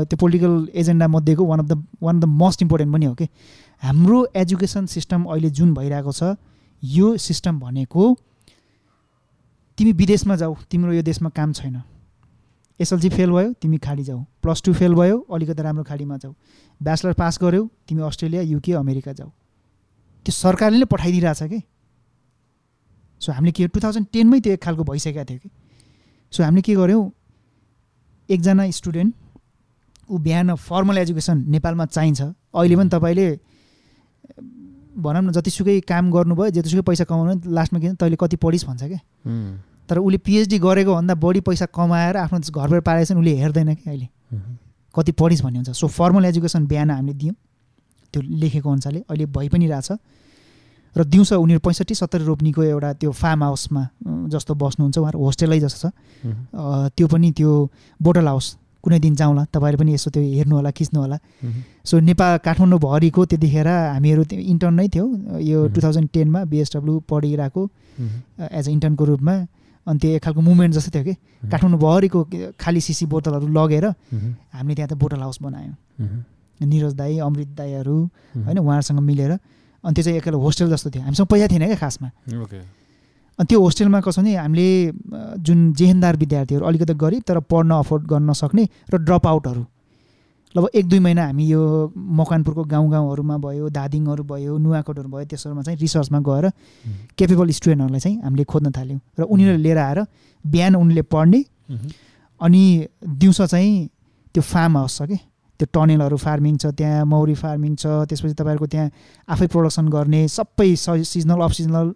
[0.09, 3.27] त्यो पोलिटिकल एजेन्डा मध्येको one of the one of the most important पनि हो कि?
[3.83, 6.35] हाम्रो एजुकेसन सिस्टम अहिले जुन भइरहेको छ
[6.83, 8.03] यो सिस्टम भनेको
[9.79, 11.83] तिमी विदेशमा जाऊ तिम्रो यो देशमा काम छैन।
[12.81, 16.33] एसएलसी फेल भयो तिमी खाडी जाऊ। प्लस टू फेल भयो अलिकति राम्रो खाडीमा जाऊ।
[16.81, 19.31] ब्याचलर पास गऱ्यौ तिमी अस्ट्रेलिया युके अमेरिका जाऊ।
[20.27, 21.61] त्यो सरकारले नै पठाइदिइरहेछ कि?
[23.21, 25.51] सो हामीले के टु थाउजन्ड टेनमै त्यो एक खालको भइसकेको थियो कि?
[26.33, 27.05] सो हामीले के गऱ्यौँ
[28.29, 29.15] एकजना स्टुडेन्ट
[30.11, 33.29] ऊ बिहान फर्मल एजुकेसन नेपालमा चाहिन्छ। अहिले पनि तपाईँले
[34.99, 39.01] भनौँ न जतिसुकै काम गर्नुभयो जतिसुकै पैसा कमाउनु लास्टमा के तैँले कति पढिस् भन्छ क्या
[39.89, 44.09] तर उसले पिएचडी गरेको भन्दा बढी पैसा कमाएर आफ्नो घरबाट पारेको उसले हेर्दैन कि अहिले।
[44.95, 47.35] कति पढिस् भन्ने हुन्छ। सो फर्मल एजुकेसन बिहान हामीले दियौँ।
[48.15, 49.93] त्यो लेखेको अनुसारले अहिले भइ पनि रहेछ।
[50.97, 53.83] र दिउँसो उनीहरू पैँसठी सत्तरी रोप्नीको एउटा त्यो फार्म हाउसमा
[54.33, 55.93] जस्तो बस्नुहुन्छ उहाँहरू होस्टेलै जस्तो छ।
[56.97, 57.53] त्यो पनि त्यो
[58.01, 58.47] बोटल हाउस
[58.83, 61.19] कुनै दिन जाउँला। तपाईँहरू पनि यसो त्यो हेर्नु होला खिच्नु होला
[61.85, 65.09] सो नेपाल काठमाडौँभरिको त्यतिखेर हामीहरू त्यो इन्टर्न नै थियौँ।
[65.45, 67.63] यो टु थाउजन्ड टेनमा बिएसडब्लु पढिरहेको
[68.49, 69.35] एज अ इन्टर्नको रूपमा।
[69.89, 71.15] अनि त्यो एक खालको मुभमेन्ट जस्तो थियो कि।
[71.49, 72.19] काठमाडौँभरिको
[72.61, 75.77] खाली सिसी बोतलहरू लगेर हामीले त्यहाँ त बोटल हाउस बनायौँ।
[76.61, 77.97] निरज दाई अमृत दाईहरू
[78.45, 82.09] होइन उहाँहरूसँग मिलेर अनि त्यो चाहिँ एक होस्टेल जस्तो थियो। हामीसँग पैसा थिएन क्या खासमा।
[83.39, 84.69] अनि त्यो होस्टेलमा कसो भने हामीले
[85.41, 89.63] जुन जेहेन्दार विद्यार्थीहरू अलिकति गरिब तर पढ्न अफोर्ड गर्न नसक्ने र ड्रप आउटहरू।
[90.57, 95.63] लगभग एक दुई महिना हामी यो मकवानपुरको गाउँ गाउँहरूमा भयो दादिङहरू भयो नुवाकोटहरू भयो त्यसहरूमा
[95.63, 96.51] चाहिँ रिसर्चमा गएर
[97.19, 99.99] केपेबल स्टुडेन्टहरूलाई चाहिँ हामीले खोज्न थाल्यौँ र उनीहरूले लिएर आएर
[100.45, 101.41] बिहान उनीहरूले पढ्ने
[102.41, 102.63] अनि
[103.21, 103.89] दिउँसो चाहिँ
[104.35, 105.17] त्यो फार्म हाउस छ कि
[105.61, 108.91] त्यो टनेलहरू फार्मिङ छ त्यहाँ मौरी फार्मिङ छ त्यसपछि तपाईँहरूको त्यहाँ
[109.29, 111.93] आफै प्रोडक्सन गर्ने सबै सिजनल अफ सिजनल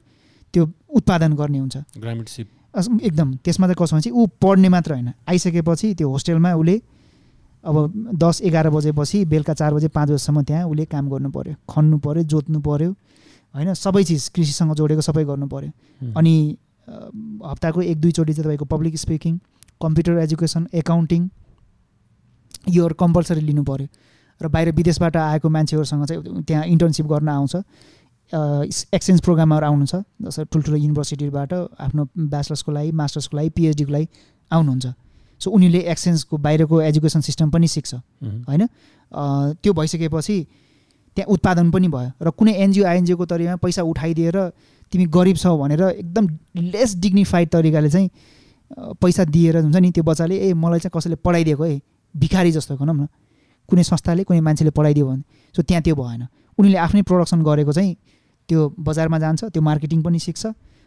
[0.55, 1.77] त्यो उत्पादन गर्ने हुन्छ।
[3.01, 6.77] एकदम त्यसमा चाहिँ कसो भने चाहिँ ऊ पढ्ने मात्र होइन। आइसकेपछि त्यो होस्टेलमा उसले
[7.64, 7.76] अब
[8.18, 12.22] दस एघार बजेपछि बेलुका चार बजे पाँच बजीसम्म त्यहाँ उसले काम गर्नु पऱ्यो खन्नु पऱ्यो
[12.24, 12.90] जोत्नु पऱ्यो
[13.55, 13.74] होइन?
[13.74, 16.34] सबै चिज कृषिसँग जोडेको सबै गर्नु पऱ्यो अनि
[17.47, 19.39] हप्ताको एक दुईचोटि चाहिँ तपाईँको public speaking
[19.80, 21.28] computer education accounting
[22.68, 23.86] योहरू कम्पलसरी लिनु पऱ्यो
[24.40, 27.55] र बाहिर विदेशबाट आएको मान्छेहरूसँग चाहिँ त्यहाँ इन्टर्नसिप गर्न आउँछ।
[28.94, 29.94] एक्सचेन्ज प्रोग्रामहरू आउनुहुन्छ
[30.26, 34.06] जस्तै ठुल्ठुलो युनिभर्सिटीबाट आफ्नो ब्याचलर्सको लागि मास्टर्सको लागि पिएचडीको लागि
[34.51, 34.86] आउनुहुन्छ।
[35.43, 37.94] सो उनीहरूले एक्सचेन्जको बाहिरको एजुकेसन सिस्टम पनि सिक्छ
[38.48, 38.66] होइन?
[39.59, 40.36] त्यो भइसकेपछि
[41.16, 44.36] त्यहाँ उत्पादन पनि भयो र कुनै एनजिओ आइएनजिओको तरिकामा पैसा उठाइदिएर
[44.93, 46.24] तिमी गरिब छौ भनेर एकदम
[46.73, 48.09] लेस डिग्निफाइड तरिकाले चाहिँ
[49.01, 51.64] पैसा दिएर हुन्छ नि त्यो बच्चाले ए मलाई चाहिँ कसैले पढाइदिएको?
[51.64, 51.81] है
[52.14, 53.09] भिखारी जस्तो भनौँ न।
[53.69, 55.23] कुनै संस्थाले कुनै मान्छेले पढाइदियो भने।
[55.55, 56.23] सो त्यहाँ त्यो भएन।
[56.59, 57.97] उनीहरूले आफ्नै प्रोडक्सन गरेको चाहिँ
[58.48, 60.47] त्यो बजारमा जान्छ त्यो मार्केटिङ पनि सिक्छ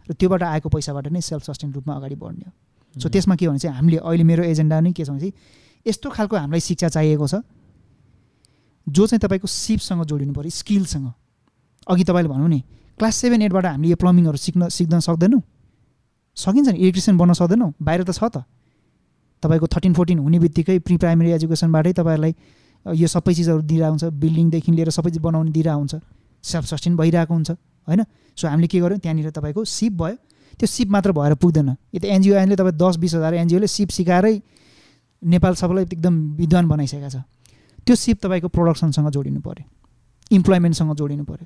[0.10, 2.54] र त्योबाट आएको पैसाबाट नै सेल्फ सस्टेन रूपमा अगाडि बढ्ने हो।
[2.96, 5.34] सो त्यसमा के भने चाहिँ हामीले अहिले मेरो एजेन्डा नै के छ भने चाहिँ
[5.86, 7.36] यस्तो खालको हामीलाई शिक्षा चाहिएको छ
[8.88, 11.08] जो चाहिँ तपाईँको सिपसँग जोडिनु पऱ्यो स्किलसँग।
[11.88, 12.60] अघि तपाईँले भनौँ नि
[12.98, 15.42] क्लास सेभेन एटबाट हामीले यो प्लम्बिङहरू सिक्न सिक्न सक्दैनौँ।
[16.38, 18.46] सकिन्छ नि इलेक्ट्रिसियन बन्न सक्दैनौँ बाहिर त छ त।
[19.44, 22.34] तपाईँको थर्टिन फोर्टिन हुने बित्तिकै प्रि प्राइमेरी एजुकेसनबाटै तपाईँहरूलाई
[22.86, 25.96] यो सबै चिजहरू दिइरहेको हुन्छ बिल्डिङदेखि लिएर सबै चिज बनाउने दिइरहेको हुन्छ
[26.44, 27.52] सेल्फ सस्टेन भइरहेको हुन्छ
[27.88, 28.02] होइन?
[28.38, 30.16] सो हामीले के गर्यौँ त्यहाँनिर तपाईँको सिप भयो।
[30.60, 34.36] त्यो सिप मात्र भएर पुग्दैन। यो त एनजिओ तपाईँ दस बिस हजार एनजिओले सिप सिकाएरै
[35.22, 37.18] नेपाल सबैलाई एकदम विद्वान बनाइसकेको छ
[37.86, 39.66] त्यो सिप तपाईँको प्रोडक्सनसँग जोडिनु पऱ्यो
[40.32, 41.46] इम्प्लोइमेन्टसँग जोडिनु पऱ्यो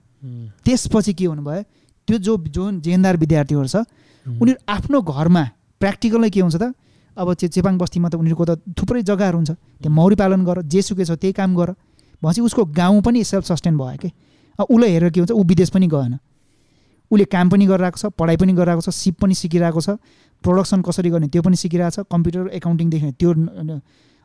[0.66, 1.64] त्यसपछि के हुनुभयो
[2.08, 3.84] त्यो जो जुन जेनदार विद्यार्थीहरू छ
[4.26, 5.44] उनीहरू आफ्नो घरमा
[5.82, 6.74] प्र्याक्टिकलै के हुन्छ त
[7.18, 9.52] अब त्यो चेपाङ बस्तीमा त उनीहरूको त थुप्रै जग्गाहरू हुन्छ
[9.84, 11.70] त्यो मौरी पालन गर जेसुकै छ त्यही काम गर
[12.24, 14.10] भनेपछि उसको गाउँ पनि सेल्फ सस्टेन भयो कि?
[14.60, 16.14] उसलाई हेरेर के हुन्छ ऊ विदेश पनि गएन।
[17.12, 19.98] उसले काम पनि गरिरहेको छ पढाइ पनि गरिरहेको छ सिप पनि सिकिरहेको छ
[20.44, 23.32] प्रोडक्सन कसरी गर्ने त्यो पनि सिकिरहेको छ कम्प्युटर एकाउन्टिङदेखि त्यो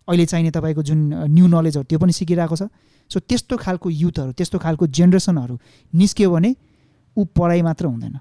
[0.09, 0.99] अहिले चाहिने तपाईँको जुन
[1.33, 2.69] न्यू नलेजहरू त्यो पनि सिकिरहेको छ।
[3.11, 5.55] सो त्यस्तो खालको युथहरू त्यस्तो खालको जेनेरेसनहरू
[5.93, 6.51] निस्क्यो भने
[7.17, 8.17] ऊ पढाइ मात्र हुँदैन।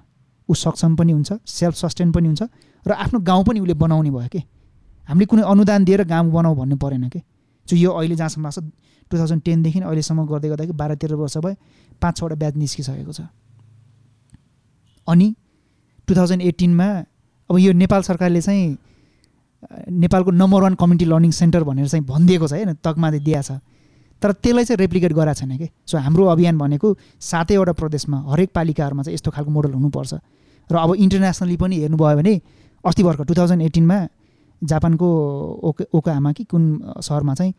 [0.48, 2.42] ऊ सक्षम पनि हुन्छ सेल्फ सस्टेन पनि हुन्छ
[2.86, 4.42] र आफ्नो गाउँ पनि उसले बनाउने भयो कि?
[5.08, 7.20] हामीले कुनै अनुदान दिएर गाउँ बनाऊ भन्नु परेन कि?
[7.66, 8.58] जो यो अहिले जहाँसम्म लाग्छ
[9.10, 11.56] टु थाउजन्ड टेनदेखि अहिलेसम्म गर्दै गर्दाखेरि बाह्र तेह्र वर्ष भयो
[12.00, 13.20] पाँच छवटा ब्याच निस्किसकेको छ।
[15.08, 15.34] अनि
[16.08, 16.86] टु थाउजन्ड एट्टिनमा
[17.50, 18.76] अब यो नेपाल सरकारले चाहिँ
[19.90, 23.60] नेपालको number one community learning centre भनेर चाहिँ भनिदिएको छ होइन तकमा दिएको छ।
[24.22, 25.68] तर त्यसलाई चाहिँ रेप्लिकेट गराएको छैन कि?
[25.86, 30.14] सो हाम्रो अभियान भनेको सातैवटा प्रदेशमा हरेक पालिकाहरूमा चाहिँ यस्तो खालको मोडल हुनुपर्छ।
[30.70, 32.34] र अब इन्टरनेसनली पनि हेर्नुभयो भने
[32.84, 33.98] अस्ति भर्खर टु थाउजन्ड एटिनमा
[34.62, 35.08] जापानको
[35.68, 36.62] ओके ओकामा कि कुन
[37.00, 37.52] सहरमा चाहिँ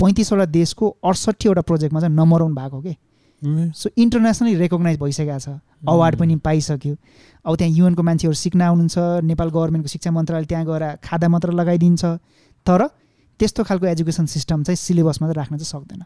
[0.00, 2.96] पैँतिसवटा देशको अडसट्ठीवटा प्रोजेक्टमा चाहिँ नम्बर वान भएको के?
[3.44, 5.48] सो इन्टरनेसनली रेकगनाइज भइसकेको छ।
[5.86, 6.94] अवार्ड पनि पाइसक्यो।
[7.46, 12.04] अब त्यहाँ युएनको मान्छेहरू सिक्न आउनुहुन्छ नेपाल गभर्मेन्टको शिक्षा मन्त्रालय त्यहाँ गएर खादा मात्र लगाइदिन्छ।
[12.66, 12.80] तर
[13.38, 16.02] त्यस्तो खालको एजुकेसन सिस्टम चाहिँ सिलेबसमा चाहिँ राख्न चाहिँ सक्दैन।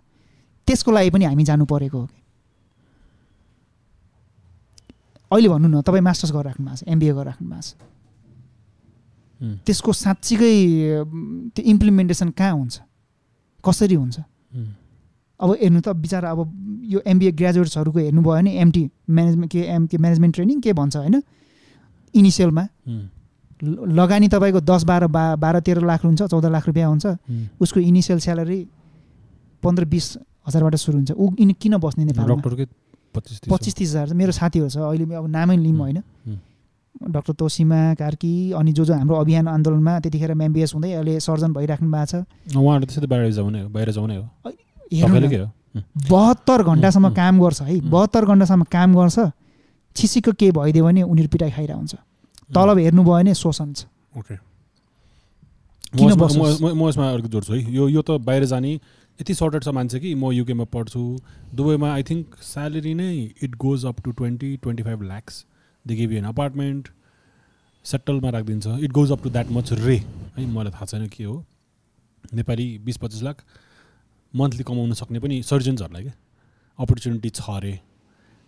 [0.69, 2.19] त्यसको लागि पनि हामी जानु परेको हो कि?
[5.33, 7.73] अहिले भन्नु न तपाईँ मास्टर्स गरेर राख्नु भएको छ एमबिए गरेर राख्नु भएको छ।
[9.65, 10.55] त्यसको साँच्चीकै
[11.57, 12.77] त्यो इम्प्लिमेन्टेसन कहाँ हुन्छ?
[13.65, 14.17] कसरी हुन्छ?
[15.43, 16.39] अब हेर्नु त बिचरा अब
[16.93, 21.23] यो एमबिए ग्रेजुएट्सहरूको हेर्नुभयो भने एमटी म्यानेजमेन्ट के एम के म्यानेजमेन्ट ट्रेनिङ के भन्छ होइन?
[22.15, 22.65] इनिसियलमा
[23.63, 27.07] लगानी तपाईँको दस बाह्र बा बाह्र तेह्र लाख हुन्छ चौध लाख रुपियाँ हुन्छ।
[27.61, 28.61] उसको इनिसियल स्यालेरी
[29.63, 30.07] पन्ध्र बिस
[30.47, 32.27] हजारबाट सुरु हुन्छ। ऊ इन किन बस्ने नेपाल
[33.15, 36.03] पच्चिस तिस हजार मेरो साथीहरू छ अहिले अब नामै लिउँ होइन।
[37.13, 41.89] डक्टर तोसिमा कार्की अनि जो जो हाम्रो अभियान आन्दोलनमा त्यतिखेर एमबिएस हुँदै अहिले सर्जन भइराख्नु
[41.93, 42.55] भएको छ।
[44.93, 47.81] बहत्तर घन्टासम्म काम गर्छ है?
[47.81, 49.19] बहत्तर घन्टासम्म काम गर्छ
[49.97, 51.95] छिसीको के भइदियो भने उनीहरू पिटाइ खाइरहेको हुन्छ
[52.51, 53.85] तलब हेर्नुभयो भने शोषण छ।
[54.19, 54.35] ओके।
[55.97, 60.15] म यसमा अर्को जोड्छु है। यो यो त बाहिर जाने यति सर्टेड छ मान्छे कि
[60.15, 61.03] म युकेमा पढ्छु।
[61.55, 63.13] दुबईमा आई थिङ्क स्यालेरी नै
[63.43, 65.45] it goes up to twenty twenty five lakhs
[65.85, 66.89] they give an apartment
[67.85, 69.97] सेटलमा राखिदिन्छ। It goes up to that much रे
[70.37, 71.45] है मलाई थाहा छैन के हो।
[72.35, 73.37] नेपाली बिस पच्चिस लाख।
[74.35, 76.15] मन्थली कमाउन सक्ने पनि सर्जन्सहरूलाई क्या
[76.79, 77.75] अपर्च्युनिटी छ अरे।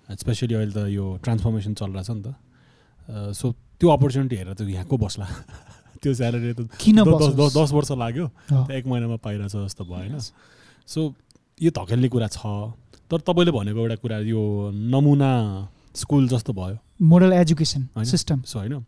[0.09, 2.29] स्पेसली अहिले त यो ट्रान्सफर्मेसन चलिरहेछ नि त।
[3.37, 5.27] सो त्यो अपर्च्युनिटी हेरेर त यहाँको बस्ला।
[6.03, 8.27] त्यो स्यालेरी त किन दस वर्ष लाग्यो।
[8.73, 10.19] एक महिनामा पाइरहेछ जस्तो भयो होइन?
[10.89, 11.01] सो
[11.61, 12.73] यो धकेल्ने कुरा छ।
[13.11, 14.43] तर तपाईँले भनेको एउटा कुरा यो
[14.73, 15.33] नमुना
[15.95, 18.85] स्कुल जस्तो भयो। मोडल एजुकेसन सिस्टम सो होइन?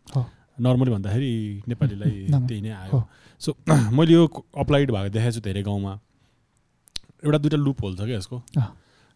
[0.61, 1.33] नर्मली भन्दाखेरि
[1.67, 2.15] नेपालीलाई
[2.49, 3.01] त्यही नै आयो।
[3.41, 3.53] सो
[3.97, 4.25] मैले यो
[4.57, 5.93] अप्लाइड भएको देखाएको छु धेरै गाउँमा।
[7.23, 8.37] एउटा दुइटा लुप होल छ क्या यसको।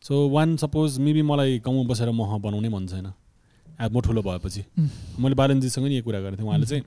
[0.03, 3.07] सो वान सपोज मेबी मलाई गाउँमा बसेर मह बनाउनै मन छैन।
[3.80, 4.61] अब म ठुलो भएपछि।
[5.19, 6.84] मैले बालनजीसँग नि यो कुरा गरेको थिएँ। उहाँले चाहिँ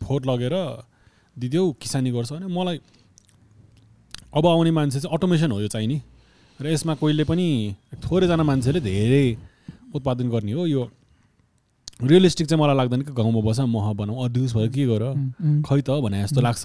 [0.00, 0.54] फोहोर लगेर
[1.36, 2.80] दिदियो किसानी गर्छ भने मलाई
[4.34, 6.00] अब आउने मान्छे चाहिँ अटोमेसन हो यो चाहिने।
[6.60, 7.46] र यसमा कोहीले पनि
[8.04, 9.26] थोरैजना मान्छेले धेरै
[9.94, 10.82] उत्पादन गर्ने हो। यो
[12.06, 15.02] रियलिस्टिक चाहिँ मलाई लाग्दैन कि गाउँमा बस मह बनाऊ अड्युस भएर के गर?
[15.66, 16.64] खै त भने जस्तो लाग्छ।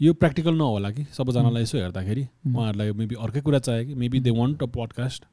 [0.00, 4.30] यो प्र्याक्टिकल नहोला कि सबैजनालाई यसो हेर्दाखेरि। उहाँहरूलाई मेबी अर्कै कुरा चाहियो कि maybe they
[4.30, 5.24] want a podcast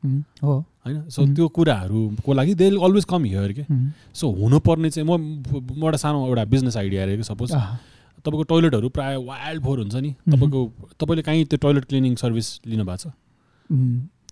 [0.43, 0.53] हो।
[0.85, 1.09] होइन?
[1.09, 1.25] सो.
[1.25, 3.63] त्यो कुराहरूको लागि दे अलवेज कम हियर के।
[4.13, 5.11] सो हुनुपर्ने चाहिँ म
[5.79, 7.51] एउटा सानो एउटा बिजनेस आइडिया अरे कि सपोज
[8.17, 10.61] तपाईँको टोइलेटहरू प्रायः वाइल्ड फोर हुन्छ नि। तपाईँको
[10.99, 13.13] तपाईँले काहीँ त्यो टोइलेट क्लिनिङ सर्भिस लिनु भएको छ?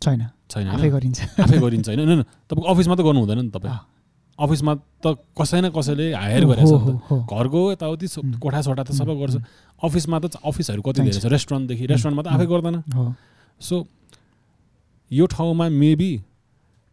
[0.04, 0.90] छैन। छैन आफै?
[0.90, 2.00] गरिन्छ। आफै गरिन्छ होइन?
[2.04, 3.95] होइन तपाईँको अफिसमा त गर्नु हुँदैन नि तपाईँ।
[4.40, 6.54] अफिसमा त कसै न कसैले हायर हो,
[7.24, 8.40] घरको यताउति उम्.
[8.44, 9.36] कोठासोठा त सबै गर्छ
[9.80, 12.28] अफिसमा त अफिसहरू कति धेरै छ। रेस्टुरेन्टदेखि रेस्टुरेन्टमा त.
[12.36, 12.78] आफै गर्दैन
[13.62, 13.76] सो
[15.12, 16.12] यो ठाउँमा मेबी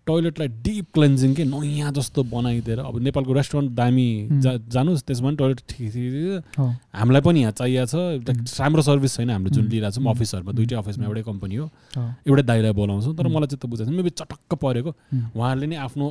[0.06, 4.08] टोइलेटलाई डिप क्लेन्जिङ के नयाँ जस्तो बनाइदिएर अब नेपालको रेस्टुरेन्ट दामी.
[4.42, 8.58] जा जानुहोस् त्यसमा पनि टोइलेट ठिक ठिक हामीलाई पनि यहाँ चाहिएको छ.
[8.58, 9.66] राम्रो सर्भिस छैन हामीले जुन.
[9.70, 10.10] लिइरहेको छौँ.
[10.10, 11.66] अफिसहरूमा दुइटै अफिसमा एउटै कम्पनी हो
[12.26, 13.26] एउटै दाइलाई बोलाउँछौँ तर.
[13.30, 14.90] मलाई चाहिँ त बुझाएको मेबी चटक्क परेको.
[15.38, 16.06] उहाँहरूले नि आफ्नो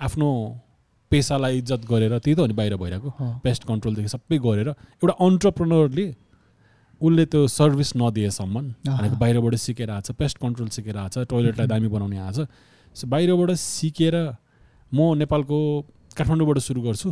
[0.00, 0.28] आफ्नो
[1.10, 3.10] पेसालाई इज्जत गरेर त्यही त हो नि बाहिर भइरहेको।
[3.42, 6.06] पेस्ट कन्ट्रोलदेखि सबै गरेर एउटा अन्टरप्रेनरले
[7.00, 8.56] उसले त्यो सर्भिस नदिएसम्म।
[8.86, 11.66] भनेको बाहिरबाट सिकेर आएको छ पेस्ट कन्ट्रोल सिकेर आएको छ टोइलेटलाई.
[11.66, 12.48] दामी बनाउने आएको छ।
[12.96, 14.14] सो बाहिरबाट सिकेर
[14.92, 15.58] म नेपालको
[16.16, 17.08] काठमाडौँबाट सुरु गर्छु।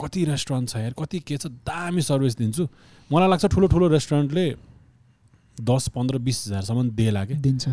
[0.00, 2.64] कति रेस्टुरेन्ट छ यार कति के छ दामी सर्भिस दिन्छु।
[3.10, 4.46] मलाई लाग्छ ठुलो ठुलो रेस्टुरेन्टले
[5.58, 7.64] दस पन्ध्र बिस हजारसम्म देला कि दिन्छ।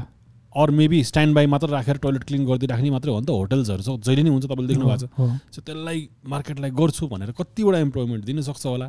[0.55, 3.89] अर मेबी स्ट्यान्ड बाई मात्र राखेर टोइलेट क्लिन गरिदिइराख्ने मात्रै हो नि त होटल्सहरू छ।
[4.07, 5.99] जहिले नै हुन्छ तपाईँले देख्नु भएको छ सो त्यसलाई
[6.31, 8.87] मार्केटलाई गर्छु भनेर कतिवटा इम्प्लोइमेन्ट दिन सक्छ होला।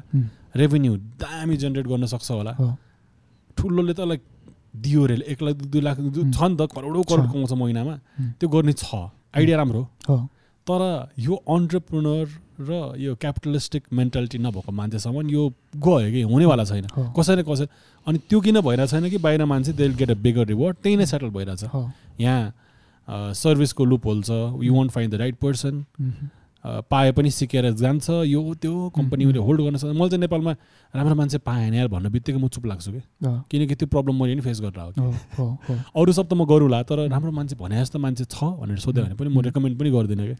[0.56, 2.52] रेभेन्यू दामी जेनेरेट गर्न सक्छ होला।
[3.59, 4.22] ठुलोले त लाइक
[4.76, 5.97] दियो रे। एक लाख दुई लाख.
[5.97, 7.94] छ नि त करोडौँ करोड। कमाउँछ महिनामा.
[8.38, 10.16] त्यो गर्ने छ। आइडिया राम्रो हो।
[10.66, 10.82] तर
[11.18, 12.26] यो अन्टरप्रिनर
[12.60, 15.42] र यो क्यापिटलिस्टिक मेन्टालिटी नभएको मान्छेसम्म यो
[15.76, 17.66] गयो कि हुनेवाला छैन। कसै न कसै
[18.06, 21.06] अनि त्यो किन भइरहेको छैन कि बाहिर मान्छे they get a bigger reward त्यही नै
[21.06, 21.64] सेटल भइरहेछ।
[22.20, 24.30] यहाँ सर्भिसको लुप होल छ
[24.62, 25.84] you won't find the right person
[26.90, 30.52] पाए पनि सिकेर जान्छ यो त्यो कम्पनीले होल्ड गर्न सक्छ। मैले चाहिँ नेपालमा
[30.94, 34.42] राम्रो मान्छे पाएन यार भन्ने बित्तिकै म चुप लाग्छु कि। किनकि त्यो प्रब्लम मैले नि
[34.42, 37.54] फेस गरेर हो कि हो हो हो। अरू सब त म गरौँला तर राम्रो मान्छे
[37.54, 40.36] भने जस्तो मान्छे छ भनेर सोध्यो भने पनि म रेकमेन्ड पनि गर्दिनँ कि।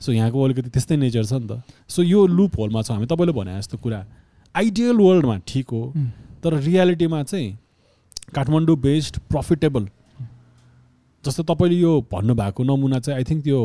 [0.00, 3.32] सो यहाँको अलिकति त्यस्तै नेचर छ नि त। सो यो लुप होलमा छ हामी। तपाईँले
[3.32, 4.04] भने जस्तो कुरा।
[4.54, 5.82] आइडियल वर्ल्डमा ठिक हो
[6.42, 7.58] तर रियालिटीमा चाहिँ
[8.34, 9.88] काठमाडौँ बेस्ड प्रफिटेबल
[11.24, 13.60] जस्तो तपाईँले यो भन्नुभएको नमुना चाहिँ आई थिङ्क त्यो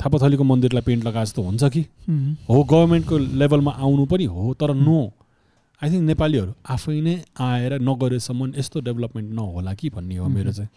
[0.00, 1.82] थापाथलीको मन्दिरलाई पेन्ट लगाए जस्तो हुन्छ कि?
[2.48, 4.98] हो। गभर्मेन्टको लेभलमा आउनु पनि हो तर नो
[5.82, 10.68] आई थिङ्क नेपालीहरू आफै नै आएर नगरेसम्म यस्तो डेभलपमेन्ट नहोला कि भन्ने हो मेरो चाहिँ.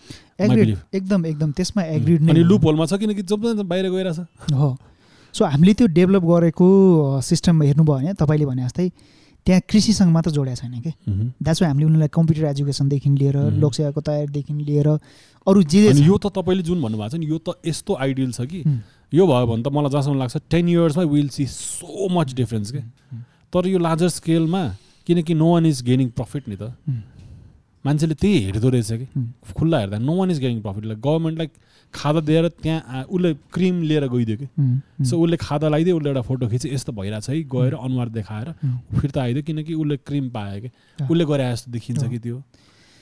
[0.93, 4.19] एकदम एकदम त्यसमा एग्रिड नै। लुप होलमा छ किनकि जब बाहिर गइरहेछ
[4.53, 4.69] हो
[5.33, 6.67] सो हामीले त्यो डेभलप गरेको
[7.21, 8.89] सिस्टम हेर्नुभयो भने तपाईँले भने जस्तै
[9.45, 10.91] त्यहाँ कृषिसँग मात्र जोडेको छैन कि
[11.45, 13.37] वाइ हामीले उनीहरूलाई कम्प्युटर एजुकेसनदेखि लिएर.
[13.61, 14.87] लोकसेवाको तयारीदेखि लिएर
[15.47, 18.49] अरू जे छ यो त तपाईँले जुन भन्नुभएको छ नि यो त यस्तो आइडियल छ
[18.49, 18.59] कि।
[19.13, 22.81] यो भयो भने त मलाई जहाँसम्म लाग्छ ten इयर्समा will see so much difference के
[23.53, 24.63] तर यो लार्जर स्केलमा
[25.07, 27.03] किनकि no one is gaining profit नि त। हुँ।
[27.85, 31.49] मान्छेले त्यही हेर्दो रहेछ कि। हुँ। खुल्ला हेर्दा no one is gaining profit like गभर्मेन्टलाई
[31.93, 34.47] खादा दिएर त्यहाँ उसले क्रिम लिएर गइदियो कि।
[35.07, 38.51] सो उसले खादा लगाइदियो उसले एउटा फोटो खिच्यो यस्तो भइरहेको छ है। गएर अनुहार देखाएर।
[38.99, 40.69] फिर्ता आइदियो किनकि उसले क्रिम पायो कि।
[41.07, 42.43] उसले गरे जस्तो देखिन्छ। कि त्यो।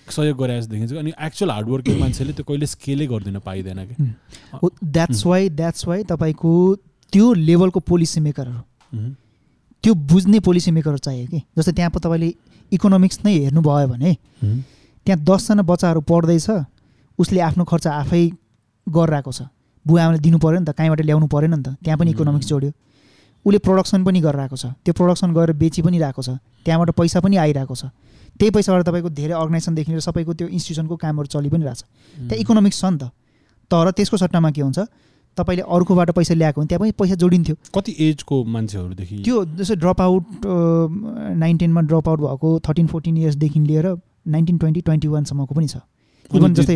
[0.08, 3.96] सहयोग गरे जस्तो देखिन्छ अनि एक्चुअल हार्डवर्किङ मान्छेले त्यो कहिले स्केलै गर्दैन पाइँदैन कि।
[4.86, 6.52] द्याट्स वाइ द्याट्स वाइ तपाईँको
[7.14, 8.62] त्यो लेभलको पोलिसी मेकरहरू।
[9.86, 11.40] त्यो बुझ्ने पोलिसी मेकरहरू चाहियो कि?
[11.54, 12.30] जस्तै त्यहाँ पो तपाईँले
[12.74, 14.12] इकोनोमिक्स नै हेर्नुभयो भने।
[15.06, 16.50] त्यहाँ दसजना बच्चाहरू पढ्दैछ
[17.22, 18.22] उसले आफ्नो खर्च आफै
[18.88, 19.46] गरिरहेको छ।
[19.86, 22.72] बुवा आमाले दिनु पऱ्यो नि त कहीँबाट ल्याउनु परेन नि त त्यहाँ पनि। इकोनोमिक्स जोड्यो।
[23.46, 27.38] उसले प्रडक्सन पनि गरिरहेको छ। त्यो प्रडक्सन गरेर बेची पनि रहेको छ। त्यहाँबाट पैसा पनि
[27.38, 27.94] आइरहेको छ।
[28.42, 31.82] त्यही पैसाबाट तपाईँको धेरै अर्गनाइजेसनदेखि लिएर सबैको त्यो इन्स्टिट्युसनको कामहरू चलि पनि रहेछ।
[32.26, 33.14] त्यहाँ इकोनोमिक्स छ नि त।
[33.70, 34.80] तर त्यसको सट्टामा के हुन्छ?
[35.38, 39.18] तपाईँले अर्कोबाट पैसा ल्याएको भने त्यहाँ पनि पैसा जोडिन्थ्यो। कति एजको मान्छेहरूदेखि?
[39.24, 43.86] त्यो जस्तै ड्रप आउट नाइन टेनमा ड्रप आउट भएको थर्टिन फोर्टिन इयर्सदेखि लिएर
[44.28, 45.78] नाइन्टिन ट्वेन्टी ट्वेन्टी वानसम्मको पनि छ।
[46.32, 46.76] इभन जस्तै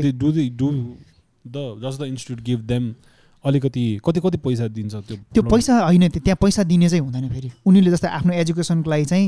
[3.46, 7.30] अलिकति कति कति पैसा दिन्छ त्यो त्यो पैसा होइन त्यो त्यहाँ पैसा दिने चाहिँ हुँदैन
[7.30, 9.28] फेरि उनीहरूले जस्तै आफ्नो एजुकेसनको लागि चाहिँ।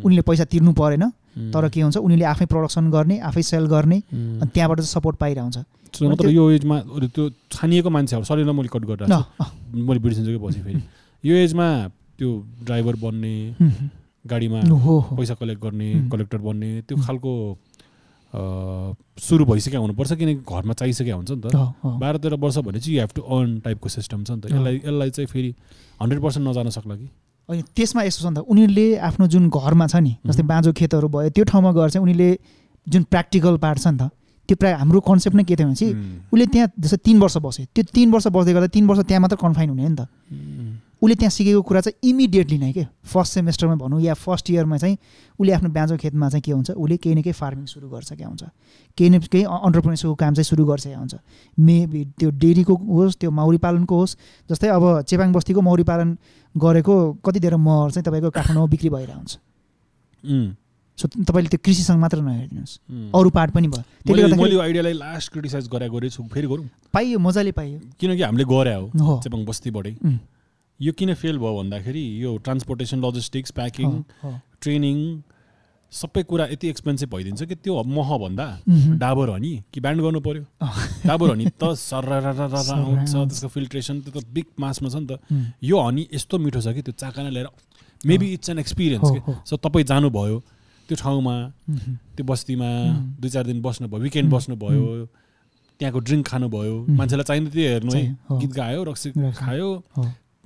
[0.00, 1.04] उनीहरूले पैसा तिर्नु परेन।
[1.52, 3.98] तर के हुन्छ उनीहरूले आफै प्रडक्सन गर्ने आफै सेल गर्ने।
[4.40, 5.58] अनि त्यहाँबाट चाहिँ सपोर्ट पाइरहेको हुन्छ
[5.92, 6.76] सो मतलब यो एजमा
[7.12, 10.82] त्यो छानिएको मान्छेहरू सरी न मैले कट छु मैले बिर्सिन्छु कि पछि फेरि
[11.24, 11.66] यो एजमा
[12.18, 12.28] त्यो
[12.64, 13.34] ड्राइभर बन्ने
[14.24, 14.60] गाडीमा
[15.16, 17.32] पैसा कलेक्ट गर्ने। कलेक्टर बन्ने त्यो। खालको
[18.30, 23.10] सुरु भइसक्यो हुनुपर्छ किनकि घरमा चाहिसकेको हुन्छ नि त। बाह्र तेह्र वर्ष भनेपछि यु हेभ
[23.14, 25.50] टु अर्न टाइपको सिस्टम छ नि त। यसलाई यसलाई चाहिँ फेरि
[26.02, 27.08] हन्ड्रेड पर्सेन्ट नजान सक्ला कि?
[27.48, 31.08] अनि त्यसमा यस्तो छ नि त उनीहरूले आफ्नो जुन घरमा छ नि जस्तै। बाँझो खेतहरू
[31.10, 32.30] भयो त्यो ठाउँमा गएर चाहिँ उनीहरूले
[32.86, 34.14] जुन प्र्याक्टिकल पार्ट छ नि त
[34.48, 35.88] त्यो प्रायः हाम्रो कन्सेप्ट नै के थियो भनेपछि
[36.30, 39.36] उसले त्यहाँ जस्तो तिन वर्ष बस्यो। त्यो तिन वर्ष बस्दै गर्दा तिन वर्ष त्यहाँ मात्र
[39.42, 40.06] कन्फाइन हुने नि त।
[41.00, 42.84] उसले त्यहाँ सिकेको कुरा चाहिँ इमिडिएटली नै के?
[43.04, 44.96] फर्स्ट सेमेस्टरमा भनौँ या फर्स्ट इयरमा चाहिँ
[45.38, 46.70] उसले आफ्नो ब्याजो खेतमा चाहिँ के हुन्छ?
[46.70, 48.42] उसले केही न केही फार्मिङ सुरु गर्छ क्या हुन्छ।
[48.98, 51.14] केही न केही अन्टरप्रेनरसिपको काम चाहिँ सुरु गर्छ क्या हुन्छ।
[51.58, 54.16] मेबी त्यो डेरीको होस् त्यो मौरी पालनको होस्
[54.50, 56.16] जस्तै अब चेपाङ बस्तीको मौरी पालन
[56.54, 56.94] गरेको
[57.24, 59.32] कति धेरै महर चाहिँ तपाईँको काठमाडौँमा बिक्री भइरहेको हुन्छ।
[60.98, 62.74] सो तपाईँले त्यो कृषिसँग मात्र नहेरिदिनुहोस्।
[63.16, 67.52] अरू पार्ट पनि भयो। त्यसले गर्दा मैले आइडियालाई लास्ट क्रिटिसाइज गरेको फेरि गरौँ। पाइयो मजाले
[67.56, 69.96] पाइयो। किनकि हामीले गरे हो चेपाङ बस्तीबाटै।
[70.80, 74.02] यो किन फेल भयो भन्दाखेरि यो ट्रान्सपोर्टेसन लजिस्टिक्स प्याकिङ
[74.60, 75.00] ट्रेनिङ
[75.92, 78.46] सबै कुरा यति एक्सपेन्सिभ भइदिन्छ कि त्यो महभन्दा
[78.98, 80.68] डाबर हनी कि ब्यान्ड गर्नु पऱ्यो
[81.06, 85.80] डाबर हनी त सर आउँछ त्यसको फिल्ट्रेसन त्यो त बिग मासमा छ नि त यो
[85.80, 87.48] हनी यस्तो मिठो छ कि त्यो चाकाना लिएर
[88.04, 90.38] मेबी इट्स एन एक्सपिरियन्स कि सो तपाईँ जानुभयो
[90.88, 91.34] त्यो ठाउँमा
[92.14, 92.70] त्यो बस्तीमा
[93.20, 94.86] दुई चार दिन बस्नुभयो विकेन्ड बस्नुभयो
[95.80, 98.02] त्यहाँको ड्रिङ्क खानुभयो मान्छेलाई चाहिने त्यो हेर्नु है
[98.38, 99.68] गीत गायो रक्सी खायो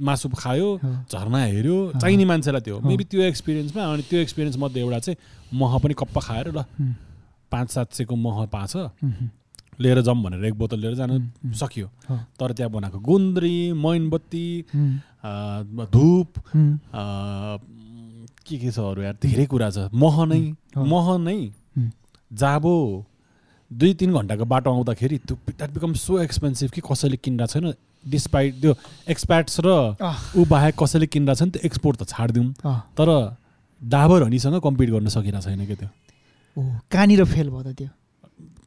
[0.00, 0.68] मासु खायो
[1.10, 5.16] झर्ना हेऱ्यो चाहिने मान्छेलाई त्यो मेबी त्यो एक्सपिरियन्समा अनि त्यो एक्सपिरियन्स मध्ये एउटा चाहिँ
[5.58, 6.64] मह पनि कप्पा खाएर ल
[7.52, 8.72] पाँच सात सयको मह पाछ।
[9.80, 11.14] लिएर जाउँ भनेर एक बोतल लिएर जानु
[11.54, 11.86] सकियो।
[12.38, 14.46] तर त्यहाँ बनाएको गुन्द्री मैनबत्ती
[15.94, 16.30] धुप
[18.46, 19.14] के के छ अरू यार?
[19.22, 21.38] धेरै कुरा छ। मह नै मह नै।
[22.30, 22.74] जाबो
[23.70, 27.74] दुई तिन घन्टाको बाटो आउँदाखेरि त्यो द्याट बिकम सो एक्सपेन्सिभ कि कसैले किन्दा छैन।
[28.04, 28.72] डिस्पाइट त्यो
[29.08, 29.96] एक्सप्याट्स र
[30.36, 32.48] ऊ बाहेक कसैले किन्दा छ नि त्यो एक्सपोर्ट त छाडिदिउँ।
[32.96, 33.08] तर
[33.80, 35.88] डाबर हनीसँग कम्पिट गर्न सकिरहेको छैन क्या त्यो?
[36.92, 37.88] कहाँनिर फेल भयो त त्यो?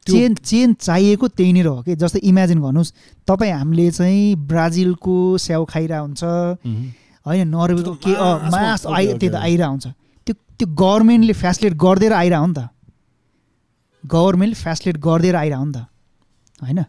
[0.08, 1.94] चेन चेन चाहिएको त्यहीँनिर हो कि?
[1.96, 2.92] जस्तै इमेजिन गर्नुहोस्
[3.28, 6.22] तपाईँ हामीले चाहिँ ब्राजिलको स्याउ खाइरह हुन्छ
[7.26, 8.12] होइन नर्वेको के
[8.48, 9.86] मास आइ त्यो त आइरह हुन्छ।
[10.26, 12.60] त्यो त्यो गभर्मेन्टले फेसिलिट गरिदिएर आइरह हो नि त।
[14.04, 15.78] गभर्मेन्टले फेसिलिट गरिदिएर आइरह हो नि त।
[16.62, 16.80] होइन?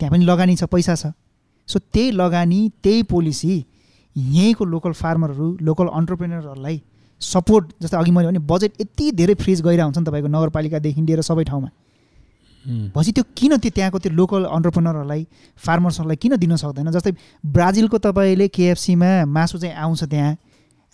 [0.00, 1.14] त्यहाँ पनि लगानी छ पैसा छ।
[1.68, 3.64] सो त्यही लगानी त्यही पोलिसी
[4.16, 6.80] यहीँको लोकल फार्मरहरू लोकल अन्टरप्रेनरहरूलाई
[7.20, 11.20] सपोर्ट जस्तै अघि मैले भने बजेट यति धेरै फ्रिज गइरहेको हुन्छ नि तपाईँको नगरपालिकादेखि लिएर
[11.22, 11.68] सबै ठाउँमा।
[12.64, 15.26] भएपछि त्यो किन त्यो त्यहाँको त्यो लोकल अन्टरप्रेनरहरूलाई
[15.56, 16.90] फार्मर्सहरूलाई किन दिन सक्दैन?
[16.90, 17.12] जस्तै
[17.44, 20.32] ब्राजिलको तपाईँले केएफसीमा मासु चाहिँ आउँछ त्यहाँ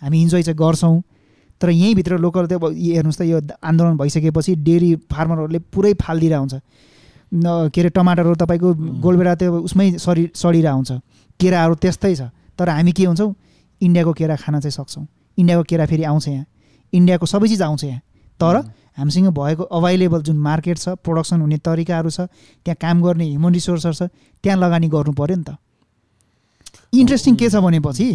[0.01, 1.01] हामी इन्जोय चाहिँ गर्छौँ।
[1.61, 6.55] तर यहीँभित्र लोकल त्यो हेर्नुहोस् त यो आन्दोलन भइसकेपछि डेरी फार्मरहरूले पुरै फालिदिरहेको हुन्छ।
[7.33, 10.91] के अरे टमाटरहरू तपाईँको गोलबेडा त्यो उसमै सरी सडिरहेको हुन्छ।
[11.39, 12.21] केराहरू त्यस्तै छ।
[12.59, 13.33] तर हामी के हुन्छौँ?
[13.81, 15.05] इन्डियाको केरा खान चाहिँ सक्छौँ।
[15.37, 16.45] इन्डियाको केरा फेरि आउँछ यहाँ।
[16.93, 18.01] इन्डियाको सबै चिज आउँछ यहाँ।
[18.39, 18.55] तर
[18.97, 22.27] हामीसँग भएको अभाइलेबल जुन मार्केट छ प्रोडक्सन हुने तरिकाहरू छ
[22.67, 24.03] त्यहाँ काम गर्ने ह्युमन रिसोर्सहरू छ
[24.43, 25.55] त्यहाँ लगानी गर्नु पऱ्यो नि त।
[26.93, 28.07] इन्ट्रेस्टिङ के छ भनेपछि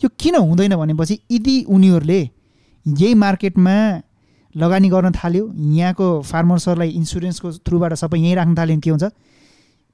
[0.00, 2.20] यो किन हुँदैन भनेपछि यदि उनीहरूले
[2.86, 3.74] यही मार्केटमा
[4.56, 9.04] लगानी गर्न थाल्यो। यहाँको फार्मर्सहरूलाई इन्सुरेन्सको थ्रुबाट सबै यहीँ राख्न थाल्यो भने के हुन्छ?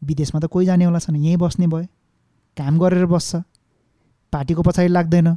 [0.02, 1.86] विदेशमा त कोही जानेवाला छैन। यहीँ बस्ने भयो।
[2.56, 3.42] काम गरेर बस्छ।
[4.32, 5.28] पार्टीको पछाडि लाग्दैन।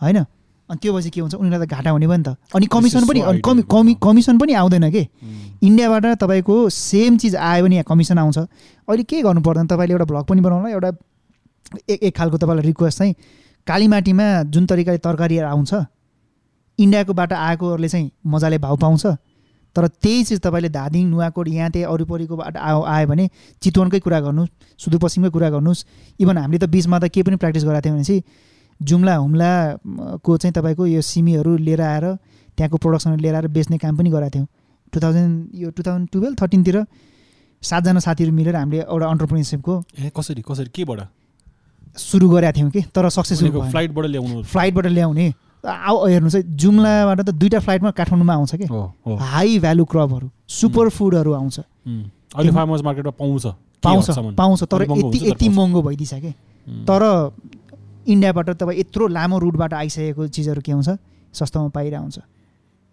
[0.00, 0.18] होइन?
[0.70, 1.34] अनि त्यो भएपछि के हुन्छ?
[1.34, 4.90] उनीहरूलाई त घाटा हुने भयो नि त। अनि कमिसन पनि कमि कमि कमिसन पनि आउँदैन
[4.90, 5.02] कि?
[5.62, 9.66] इन्डियाबाट तपाईँको सेम चिज आयो भने यहाँ कमिसन आउँछ। अहिले के गर्नु पर्दैन?
[9.66, 10.90] तपाईँले एउटा भ्लग पनि बनाउनु एउटा
[11.90, 13.14] एक एक खालको तपाईँलाई रिक्वेस्ट चाहिँ
[13.66, 15.74] कालीमाटीमा जुन तरिकाले तरकारी आउँछ
[16.80, 19.06] इन्डियाकोबाट आएकोहरूले चाहिँ मजाले भाउ पाउँछ।
[19.76, 23.28] तर त्यही चिज तपाईँले धादिङ नुवाकोट यहाँ त्यही अरूपरिकोबाट आयो आयो भने
[23.62, 24.50] चितवनकै कुरा गर्नुहोस्
[24.80, 25.84] सुदूरपश्चिमकै कुरा गर्नुहोस्।
[26.20, 28.22] इभन हामीले त बिचमा त केही पनि प्र्याक्टिस गराएको थियौँ भनेपछि
[28.80, 32.06] जुम्ला हुम्लाको चाहिँ तपाईँको यो सिमीहरू लिएर आएर
[32.58, 34.46] त्यहाँको प्रोडक्सनहरू लिएर आएर बेच्ने काम पनि गराएको थियौँ।
[34.92, 36.76] टु थाउजन्ड यो टु थाउजन्ड टुवेल्भ थर्टिनतिर
[37.62, 41.00] सातजना साथीहरू मिलेर हामीले एउटा अन्टरप्रिनेसिपको ए कसरी कसरी केबाट?
[41.94, 45.26] सुरु गरेका थियौँ कि तर सक्सेसफुल फ्लाइटबाट ल्याउनु। फ्लाइटबाट ल्याउने।
[45.64, 48.66] आउ हेर्नुहोस् है जुम्लाबाट त दुईवटा फ्लाइटमा काठमाडौँमा आउँछ कि?
[49.30, 51.58] हाई भ्यालु क्रपहरू सुपर फुडहरू आउँछ।
[52.36, 53.46] मार्केटमा पाउँछ
[53.84, 54.10] पाउँछ
[54.40, 56.32] पाउँछ तर यति यति महँगो भइदिइसक्यो
[56.88, 57.02] तर
[58.08, 60.90] इन्डियाबाट तपाईँ यत्रो लामो रुटबाट आइसकेको चिजहरू के हुन्छ?
[61.34, 62.18] सस्तोमा पाइरहेको हुन्छ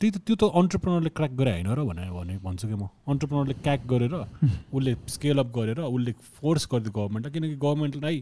[0.02, 2.86] त्यही त त्यो त अन्टरप्रेनरले क्र्याक गरे होइन र भने भने भन्छु कि म?
[3.10, 4.14] अन्टरप्रेनरले क्याक गरेर
[4.76, 8.16] उसले स्केल अप गरेर उसले फोर्स गरिदियो गभर्मेन्टलाई। किनकि गभर्मेन्टलाई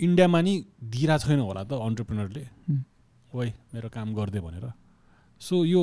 [0.00, 2.42] इन्डियामा नि दिइरहेको छैन होला त अन्टरप्रेनरले।
[3.36, 4.66] ओइ मेरो काम गरिदियो भनेर।
[5.40, 5.82] सो यो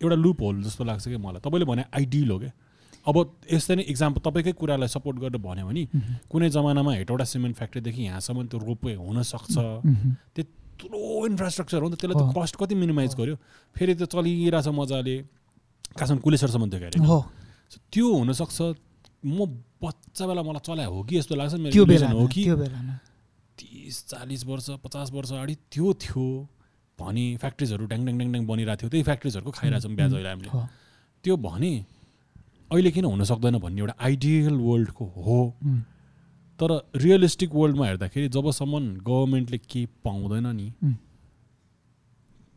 [0.00, 1.40] एउटा लुप होल जस्तो लाग्छ कि मलाई?
[1.40, 2.52] तपाईँले भने आइडियल हो क्या
[3.02, 3.16] अब
[3.50, 5.82] यस्तै नै इक्जाम्पल तपाईँकै कुरालाई सपोर्ट गरेर भन्यो भने
[6.30, 9.54] कुनै जमानामा हेटौँडा सिमेन्ट फ्याक्ट्रीदेखि यहाँसम्म त्यो रोपवे हुनसक्छ।
[10.36, 13.34] त्यत्रो इन्फ्रास्ट्रक्चर हो नि त त्यसलाई त कस्ट कति मिनिमाइज गर्यो?
[13.74, 15.16] फेरि त्यो चलिरहेछ मजाले
[15.98, 16.98] खासमा कुलेश्वरसम्म थियो क्यारे
[17.90, 18.58] त्यो हुनसक्छ।
[19.22, 19.38] म
[19.82, 22.42] बच्चा बेला मलाई चलाए हो कि यस्तो लाग्छ मेरो हो कि?
[23.62, 26.26] तिस चालिस वर्ष पचास वर्ष अगाडि त्यो थियो
[26.98, 30.50] भने फ्याक्ट्रिजहरू ड्याङ ड्याङ ड्याङ ड्याङ बनिरहेको थियो। त्यही फ्याक्ट्रिजहरूको खाइरहेको छौँ ब्याज अहिले हामीले।
[31.24, 31.72] त्यो भने
[32.72, 35.40] अहिले किन हुन सक्दैन भन्ने एउटा आइडियल वर्ल्डको हो।
[36.60, 40.68] तर रियलिस्टिक वर्ल्डमा हेर्दाखेरि जबसम्म गभर्मेन्टले केही पाउँदैन नि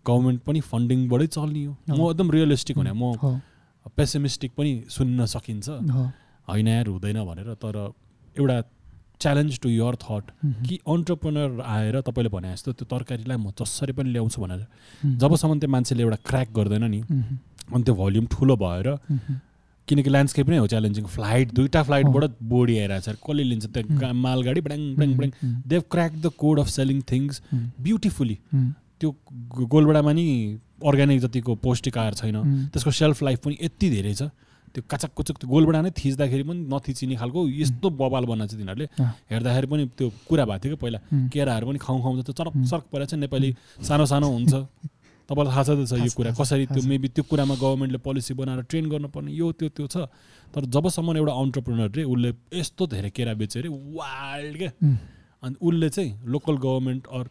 [0.05, 3.39] गभर्मेन्ट पनि फन्डिङबाटै चल्ने हो। म। एकदम रियलिस्टिक भने म
[3.97, 5.67] पेसिमिस्टिक पनि सुन्न सकिन्छ।
[6.47, 7.75] होइन यार हुँदैन भनेर तर
[8.37, 8.57] एउटा
[9.21, 10.23] च्यालेन्ज टु यर थट
[10.67, 14.61] कि अन्टरप्रेनर आएर तपाईँले भने जस्तो त्यो तरकारीलाई म जसरी पनि ल्याउँछु भनेर।
[15.21, 17.01] जबसम्म त्यो मान्छेले एउटा क्र्याक गर्दैन नि
[17.73, 18.87] अनि त्यो भोल्युम ठुलो भएर
[19.87, 24.61] किनकि ल्यान्डस्केप नै हो च्यालेन्जिङ फ्लाइट दुईवटा फ्लाइटबाट बोडी आइरहेको छ कसले लिन्छ त्यो मालगाडी
[24.67, 25.31] bang bang bang.
[25.67, 27.41] They've crack the code of selling things
[28.53, 29.09] um, त्यो
[29.73, 30.25] गोलबडामा नि
[30.89, 32.37] अर्ग्यानिक जतिको पौष्टिक आहार छैन
[32.73, 34.29] त्यसको सेल्फ लाइफ पनि यति धेरै छ।
[34.75, 38.87] त्यो काचक कुचुक त्यो गोलबडा नै थिच्दाखेरि पनि नथिचिने खालको यस्तो बबाल बनाएको छ तिनीहरूले।
[39.31, 40.99] हेर्दाखेरि पनि त्यो कुरा भएको थियो कि पहिला।
[41.31, 42.53] केराहरू पनि खाउँ खाउँ त चरक.
[42.69, 43.49] चरक परेको छ नेपाली
[43.87, 44.53] सानो सानो हुन्छ।
[45.29, 48.61] तपाईँलाई थाहा छ त छ यो कुरा। कसरी त्यो। मेबी त्यो कुरामा गभर्मेन्टले पोलिसी बनाएर
[48.69, 49.95] ट्रेन गर्नुपर्ने यो त्यो त्यो छ।
[50.53, 52.29] तर जबसम्म एउटा अन्टरप्रिनरले उसले
[52.59, 54.71] यस्तो धेरै केरा बेच्यो अरे वाइल्ड क्या
[55.43, 57.25] अनि उसले चाहिँ local government or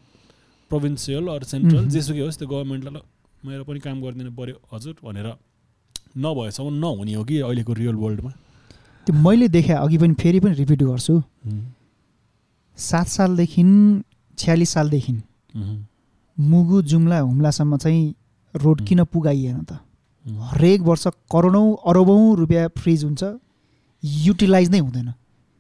[0.71, 1.85] provincial or central.
[1.95, 2.99] जेसुकै होस् त्यो गभर्मेन्टलाई ल
[3.47, 5.29] मेरो पनि काम गरिदिनु पऱ्यो हजुर भनेर
[6.15, 8.31] नभएसम्म नहुने हो कि अहिलेको रियल वर्ल्डमा
[9.07, 11.23] त्यो मैले देखेँ अघि पनि फेरि पनि रिपिट गर्छु।
[12.78, 13.62] सात सालदेखि
[14.39, 15.15] छ्यालिस सालदेखि
[16.39, 18.15] मुगु जुम्ला हुम्लासम्म चाहिँ
[18.55, 19.78] रोड। किन पुगाइएन त?
[20.24, 23.23] हरेक वर्ष करोडौँ अरबौँ रुपियाँ फ्रिज हुन्छ।
[24.03, 25.12] युटिलाइज नै हुँदैन।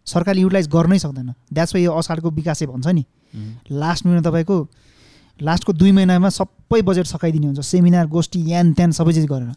[0.06, 3.04] सरकारले युटिलाइज गर्नै सक्दैन। द्याट्स यो असाढको विकासे भन्छ नि।
[3.70, 4.56] लास्ट महिना तपाईँको
[5.40, 9.50] लास्टको दुई महिनामा सबै बजेट सकाइदिने हुन्छ। सेमिनार गोष्ठी यान त्यान सबै चिज गरेर।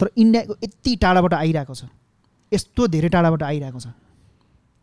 [0.00, 1.84] तर इन्डियाको यति टाढाबाट आइरहेको छ।
[2.52, 3.86] यस्तो धेरै टाढाबाट आइरहेको छ।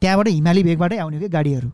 [0.01, 1.69] त्यहाँबाट हिमाली भेगबाटै आउने क्या गाडीहरू?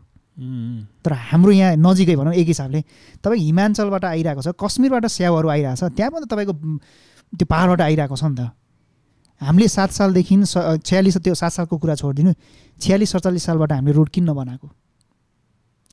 [1.04, 2.80] तर हाम्रो यहाँ नजिकै भनौँ एक हिसाबले।
[3.20, 6.54] तपाईँको हिमाञ्चलबाट आइरहेको छ कश्मीरबाट स्याउहरू आइरहेको छ त्यहाँ पनि त तपाईँको
[7.36, 8.40] त्यो पाहाडबाट आइरहेको छ नि त।
[9.40, 12.32] हामीले सात सालदेखि स छ्यालिस त्यो सात सालको कुरा छोडिदिनु।
[12.80, 14.68] छ्यालिस सडचालिस सालबाट हामीले रोड किन नबनाएको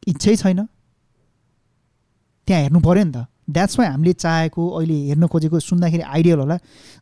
[0.07, 0.59] इच्छै छैन।
[2.47, 3.17] त्यहाँ हेर्नु पऱ्यो नि त।
[3.49, 6.57] द्याट्स वाइ हामीले चाहेको अहिले हेर्न खोजेको सुन्दाखेरि आइडियल होला।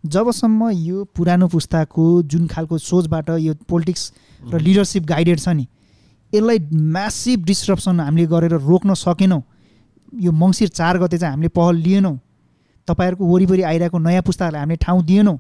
[0.06, 4.12] जबसम्म यो पुरानो पुस्ताको जुन खालको सोचबाट यो पोलिटिक्स
[4.42, 5.66] र लिडरसिप गाइडेड छ नि
[6.34, 6.60] यसलाई
[6.96, 9.42] म्यासिभ डिस्ट्रप्सन हामीले गरेर रोक्न सकेनौँ।
[10.24, 12.16] यो मङ्सिर चार गते चाहिँ हामीले पहल लिएनौँ।
[12.88, 15.38] तपाईँहरूको वरिपरि आइरहेको नयाँ पुस्ताहरूलाई हामीले ठाउँ दिएनौँ।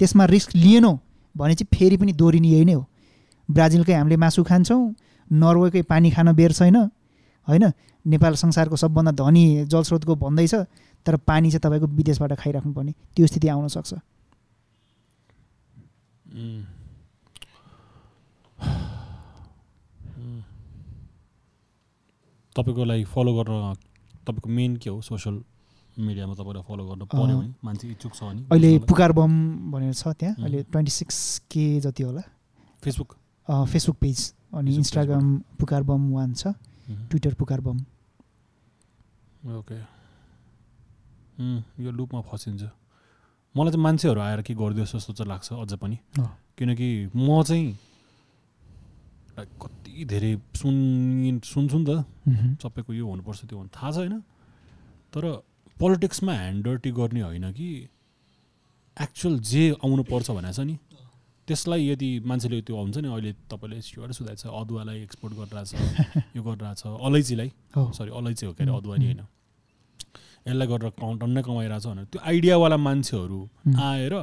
[0.00, 0.98] त्यसमा रिस्क लिएनौँ
[1.34, 2.86] भने चाहिँ फेरि पनि दोहोरिने यही नै हो।
[3.48, 4.82] ब्राजिलकै हामीले मासु खान्छौँ
[5.30, 6.76] नर्वेकै पानी खान बेर छैन।
[7.48, 7.64] होइन?
[8.04, 10.54] नेपाल संसारको सबभन्दा धनी जलस्रोतको भन्दैछ
[11.06, 13.94] तर पानी चाहिँ तपाईँको विदेशबाट खाइराख्नु पर्ने त्यो स्थिति आउन सक्छ।
[22.56, 23.74] तपाईँको लागि फलो गर्न
[24.26, 25.00] तपाईँको मेन के हो?
[25.00, 25.42] सोसियल
[25.98, 29.32] मिडियामा तपाईँलाई फलो गर्न पऱ्यो अँ। भने मान्छे इच्छुक छ भने अहिले पुकार बम
[29.72, 30.34] भनेर छ त्यहाँ.
[30.38, 31.16] अहिले ट्वेन्टी सिक्स
[31.50, 32.22] के जति होला?
[32.82, 33.14] फेसबुक
[33.48, 34.18] फेसबुक पेज
[34.54, 36.54] अनि इन्स्टाग्राम पुकार बम वान छ.
[36.90, 37.78] ट्विटर पुकार बम।
[39.58, 39.78] ओके।
[41.82, 42.62] यो लुपमा फसिन्छ।
[43.54, 45.98] मलाई चाहिँ मान्छेहरू आएर के गरिदियोस् जस्तो चाहिँ लाग्छ अझ पनि।
[46.58, 47.66] किनकि म चाहिँ
[49.38, 51.90] लाइक कति धेरै सुन् सुन्छु नि त।
[52.28, 52.54] मह्म.
[52.62, 54.20] सबैको यो हुनुपर्छ त्यो भन्नु थाहा छैन।
[55.14, 55.24] तर
[55.80, 57.68] पोलिटिक्समा ह्यान्ड डर्टी गर्ने होइन कि
[58.96, 60.76] एक्चुअल जे आउनु पर्छ भनेको छ नि।
[61.50, 65.70] त्यसलाई यदि मान्छेले त्यो हुन्छ नि अहिले तपाईँले स्योर सुधाएको छ अदुवालाई एक्सपोर्ट गरिरहेछ
[66.36, 67.50] यो गरिरहेछ अलैँचीलाई
[67.98, 69.22] सरी अलैँची हो के अरे अदुवा नि होइन।
[70.48, 73.40] यसलाई गरेर टन्नै कमाइरहेछ भनेर। त्यो आइडियावाला मान्छेहरू.
[73.76, 74.14] आएर.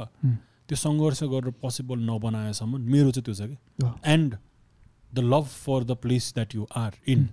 [0.68, 3.56] त्यो सङ्घर्ष गरेर पोसिबल नबनाएसम्म मेरो चाहिँ त्यो छ कि।
[4.14, 4.30] And
[5.14, 7.28] the love for the place that you are in.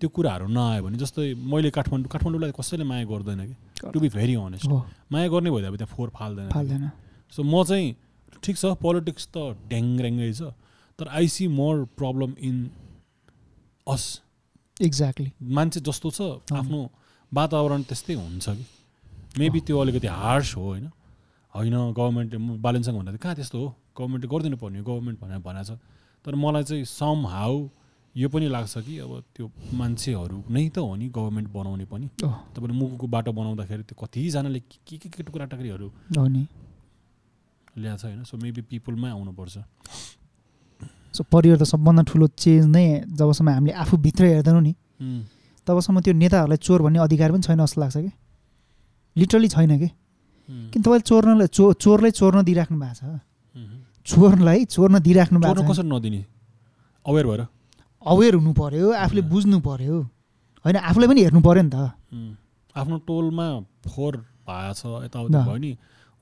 [0.00, 3.54] त्यो कुराहरू नआयो भने जस्तै मैले काठमाडौँ काठमाडौँलाई कसैले माया गर्दैन कि?
[3.92, 4.66] टु बी भेरी अनेस्ट
[5.12, 6.90] माया गर्ने भयो भने त्यहाँ फोहोर फाल्दैन फाल्दैन।
[7.32, 7.86] सो म चाहिँ
[8.42, 9.36] ठिक छ पोलिटिक्स त
[9.70, 10.52] ढ्याङ्ग्याङ्गै छ
[10.98, 12.56] तर I see more problem in
[13.86, 14.04] us
[14.80, 16.20] exactly मान्छे जस्तो छ
[16.60, 16.80] आफ्नो
[17.32, 18.64] वातावरण त्यस्तै हुन्छ कि।
[19.38, 20.86] मेबी त्यो अलिकति हार्स हो होइन?
[21.52, 23.68] होइन गभर्मेन्टले म बालेन्सँग भन्दा कहाँ त्यस्तो हो?
[23.98, 25.78] गभर्मेन्टले गरिदिनु पर्ने हो गभर्मेन्ट भनेर भनेको छ
[26.24, 27.54] तर मलाई चाहिँ सम हाउ
[28.14, 32.74] यो पनि लाग्छ कि अब त्यो मान्छेहरू नै त हो नि गभर्मेन्ट बनाउने पनि। तपाईँले
[32.80, 35.88] मुगुको बाटो बनाउँदाखेरि त्यो कतिजनाले के के के टुक्रा टाक्रीहरू
[37.76, 39.56] ल्याएको छ होइन सो मेबी पिपुलमै आउनुपर्छ।
[41.14, 42.84] सो परिवार त सबभन्दा ठुलो चेन्ज नै
[43.16, 44.72] जबसम्म हामीले आफूभित्र हेर्दैनौँ नि
[45.66, 48.12] तबसम्म त्यो नेताहरूलाई चोर भन्ने अधिकार पनि छैन जस्तो लाग्छ कि?
[49.16, 49.88] लिटरली छैन कि?
[50.72, 53.02] किन तपाईँले चोर्नलाई चो चोरलाई चोर्न दिइराख्नु भएको छ।
[54.06, 56.20] चोरलाई चोर्न दिइराख्नु भएको छ कसरी नदिने?
[57.06, 57.40] अवेर भएर।
[58.02, 59.96] अवेर हुनु पर्यो आफूले। बुझ्नु पर्यो।
[60.64, 61.76] होइन आफूलाई पनि हेर्नु पर्यो नि त।
[62.74, 63.46] आफ्नो टोलमा
[63.86, 64.14] फोहोर
[64.48, 65.70] भएको छ यताउति ल। भयो नि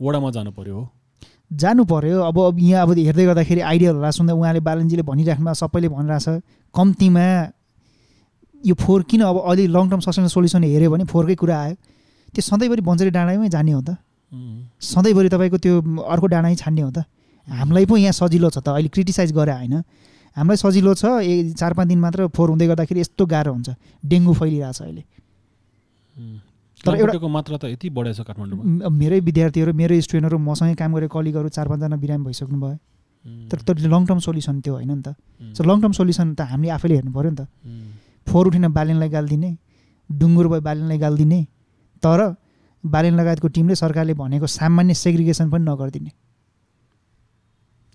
[0.01, 0.85] वडामा जानु पर्यो हो।
[1.51, 6.27] जानु पर्यो। अब अब यहाँ अब हेर्दै गर्दाखेरि आइडियलहरूलाई सुन्दा उहाँले बालनजीले भनिराख्नुमा सबैले भनिरहेछ
[6.75, 7.27] कम्तीमा
[8.63, 11.75] यो फोहोर किन अब अहिले लङ टर्म सस्टेन सोल्युसन हेऱ्यो भने फोहोरकै कुरा आयो।
[12.31, 13.99] त्यो सधैँभरि बन्जरी डाँडामै जाने हो त।
[14.79, 15.75] सधैँभरि तपाईँको त्यो
[16.07, 17.03] अर्को डाँडै छान्ने हो त।
[17.49, 19.75] हामीलाई पो यहाँ सजिलो छ त। अहिले क्रिटिसाइज गरे होइन।
[20.37, 23.69] हामीलाई सजिलो छ ए चार पाँच दिन मात्र फोहोर हुँदै गर्दाखेरि यस्तो गाह्रो हुन्छ।
[24.07, 25.03] डेङ्गु फैलिरहेछ अहिले।
[26.87, 30.97] तर एउटा- तर मात्रा त यति बढेछ काठमाडौँमा। म- मेरै विद्यार्थीहरू मेरो स्टुडेन्टहरू मसँगै काम
[30.97, 32.79] गरेको कलिगहरू चार पाँचजना बिरामी भइसक्नु भयो।
[33.49, 35.09] तर तर लङ टर्म सोल्युसन त्यो होइन नि त।
[35.57, 37.41] सो लङ टर्म सोल्युसन त हामीले आफैले हेर्नु पऱ्यो नि त।
[38.27, 39.59] फोहोर उठेन बालेनलाई गालिदिने
[40.13, 41.47] डुङ्गुर भयो बालेनलाई गालिदिने
[42.03, 42.35] तर
[42.87, 46.11] बालेन लगायतको टिमले सरकारले भनेको सामान्य सेग्रिगेसन पनि नगरिदिने।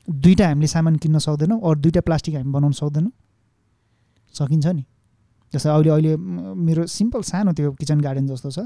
[0.09, 3.11] दुईवटा हामीले सामान किन्न सक्दैनौँ अरू दुईवटा प्लास्टिक हामी बनाउन सक्दैनौँ।
[4.33, 4.85] सकिन्छ नि।
[5.55, 6.11] जस्तै अहिले अहिले
[6.67, 8.59] मेरो सिम्पल सानो त्यो किचन गार्डन जस्तो छ।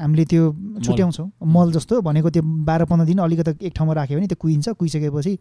[0.00, 0.42] हामीले त्यो
[0.80, 4.66] छुट्याउँछौँ। मल जस्तो भनेको त्यो बाह्र पन्ध्र दिन अलिकति एक ठाउँमा राख्यो भने त्यो कुहिन्छ।
[4.78, 5.34] कुहिसकेपछि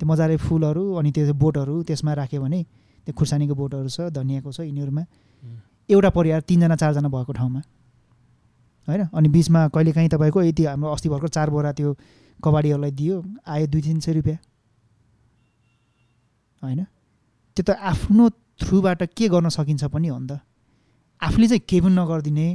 [0.00, 2.60] त्यो मजाले फुलहरू अनि त्यो बोटहरू त्यसमा राख्यो भने
[3.06, 5.02] त्यो खुर्सानीको बोटहरू छ धनियाँको छ यिनीहरूमा।
[5.88, 7.60] एउटा परिवार तिनजना चारजना भएको ठाउँमा।
[8.88, 9.02] होइन?
[9.12, 11.92] अनि बिचमा कहिलेकाहीँ तपाईँको यति हाम्रो अस्ति भर्खर चार बोरा त्यो
[12.40, 14.38] कबाडीहरूलाई दियो आयो दुई तिन सय रुपियाँ।
[16.62, 16.80] होइन?
[17.56, 18.24] त्यो त आफ्नो
[18.60, 20.40] थ्रुबाट के गर्न सकिन्छ पनि हो नि त।
[21.22, 22.46] आफूले चाहिँ केही पनि नगरिदिने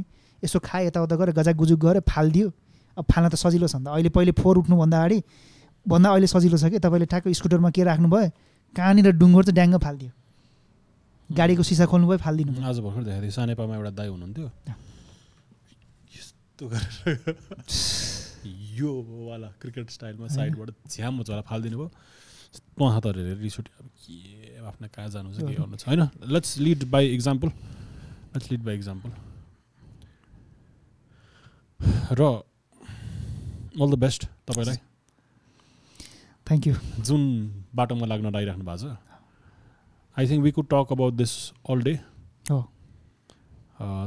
[0.44, 2.48] यसो खाए यताउता गरेर गजाक गुजुक गरेर फालिदियो।
[2.96, 5.18] अब फाल्न त सजिलो छ नि त। अहिले पहिले फोहोर उठ्नुभन्दा अगाडि
[5.86, 6.78] भन्दा अहिले सजिलो छ कि?
[6.78, 8.30] तपाईँले ठ्याक्क स्कुटरमा के राख्नुभयो?
[8.76, 10.12] कहाँनिर डुङ्गोर चाहिँ ड्याङ्ग फालिदियो?
[11.30, 14.48] गाडीको सिसा फालिदिनु भयो। आज भर्खर देखाएको थिएँ सानेपामा एउटा दाई हुनुहुन्थ्यो।
[16.16, 17.36] यस्तो गरेर।
[18.78, 18.90] यो
[19.28, 21.90] वाला क्रिकेट स्टाइलमा साइडबाट झ्याम फालिदिनु भयो।
[22.54, 26.58] त हेरेर रिस उठ्यो अब के आफ्नो कहाँ जानु छ के गर्नु छ होइन let's
[26.60, 29.10] lead by example let's lead by example
[32.12, 32.22] र
[33.76, 34.76] अल द बेस्ट तपाईँलाई
[36.46, 37.22] थ्याङ्क यू जुन
[37.74, 38.96] बाटोमा लाग्न लागिराख्नु भएको छ
[40.16, 41.32] I think we could talk about this
[41.68, 41.94] all day
[42.50, 42.60] हो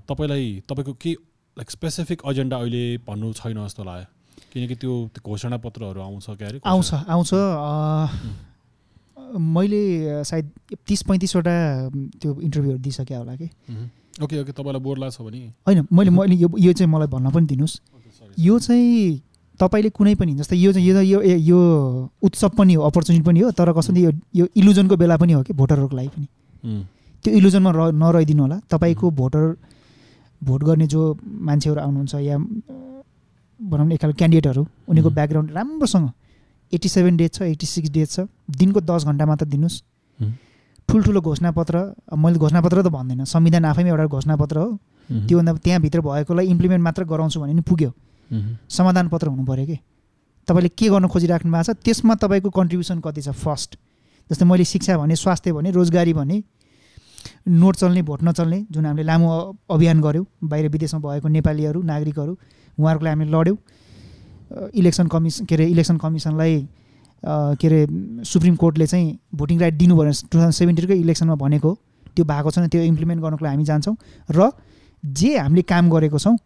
[0.05, 1.13] तपाईँलाई तपाईँको के
[1.57, 4.16] लाइक स्पेसिफिक एजेन्डा अहिले भन्नु छैन जस्तो लाग्यो
[4.57, 6.59] किनकि त्यो त्यो घोषणापत्रहरू आउँछ क्या अरे?
[6.65, 7.31] आउँछ आउँछ।
[9.53, 9.81] मैले
[10.23, 10.45] सायद
[10.87, 11.53] तिस पैँतिसवटा
[12.17, 13.47] त्यो इन्टरभ्यूहरू दिइसकेँ होला कि।
[14.23, 17.45] ओके ओके तपाईँलाई बोर लाग्छ भने। होइन मैले मैले यो यो चाहिँ मलाई भन्न पनि
[17.45, 17.75] दिनुहोस्।
[18.39, 19.21] यो चाहिँ
[19.59, 21.59] तपाईँले कुनै पनि जस्तै यो चाहिँ यो यो
[22.23, 25.53] उत्सव पनि हो अपर्च्युनिटी पनि हो तर कसरी यो यो इलुजनको बेला पनि हो कि
[25.53, 26.27] भोटरहरूको लागि पनि।
[27.23, 29.45] त्यो इलुजनमा र नरहिदिनु होला। तपाईँको भोटर
[30.41, 32.37] भोट गर्ने जो मान्छेहरू आउनुहुन्छ या
[33.59, 35.15] भनौँ न एकखाल क्यान्डिडेटहरू उनीको Mhm.
[35.15, 36.09] ब्याकग्राउन्ड राम्रोसँग
[36.73, 38.19] एट्टी सेभेन डेज छ एट्टी सिक्स डेज छ
[38.49, 39.81] दिनको दस घन्टा मात्र दिनुहोस्.
[40.89, 41.75] ठुल्ठुलो घोषणापत्र
[42.15, 44.69] मैले घोषणापत्र त भन्दैन संविधान आफैमा एउटा घोषणापत्र हो।
[45.09, 47.91] त्योभन्दा त्यहाँभित्र भएकोलाई इम्प्लिमेन्ट मात्र गराउँछु भने नि पुग्यो।
[48.67, 49.77] समाधान पत्र हुनु पऱ्यो कि
[50.47, 53.77] तपाईँले के गर्न खोजिराख्नु भएको छ त्यसमा तपाईँको कन्ट्रिब्युसन कति छ फर्स्ट
[54.29, 56.43] जस्तै मैले शिक्षा भने स्वास्थ्य भने रोजगारी भने
[57.47, 59.27] नोट चल्ने भोट नचल्ने जुन हामीले लामो
[59.71, 62.33] अभियान गऱ्यौँ बाहिर विदेशमा भएको नेपालीहरू नागरिकहरू
[62.79, 63.57] उहाँहरूको हामीले लड्यौँ।
[64.73, 66.67] इलेक्सन कमिसन के अरे इलेक्सन कमिसनलाई
[67.23, 67.79] के अरे
[68.23, 71.73] सुप्रिम कोर्टले चाहिँ भोटिङ राइट दिनु भनेर टु थाउजन्ड सेभेन्टिनकै इलेक्सनमा भनेको
[72.15, 73.95] त्यो भएको छैन त्यो इम्प्लिमेन्ट गर्नको लागि हामी जान्छौँ।
[74.31, 74.51] र
[75.03, 76.37] जे हामीले काम गरेको छौँ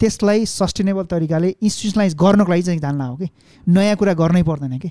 [0.00, 3.28] त्यसलाई सस्टेनेबल तरिकाले इन्स्टिट्युसनलाइज गर्नको लागि चाहिँ जान्ला हो कि।
[3.66, 4.90] नयाँ कुरा गर्नै पर्दैन कि।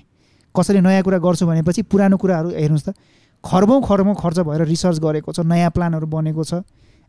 [0.54, 2.94] कसैले नयाँ कुरा गर्छु भनेपछि पुरानो कुराहरू हेर्नुहोस् त।
[3.44, 6.62] खर्बौँ खर्बौँ खर्च भएर रिसर्च गरेको छ नयाँ प्लानहरू बनेको छ।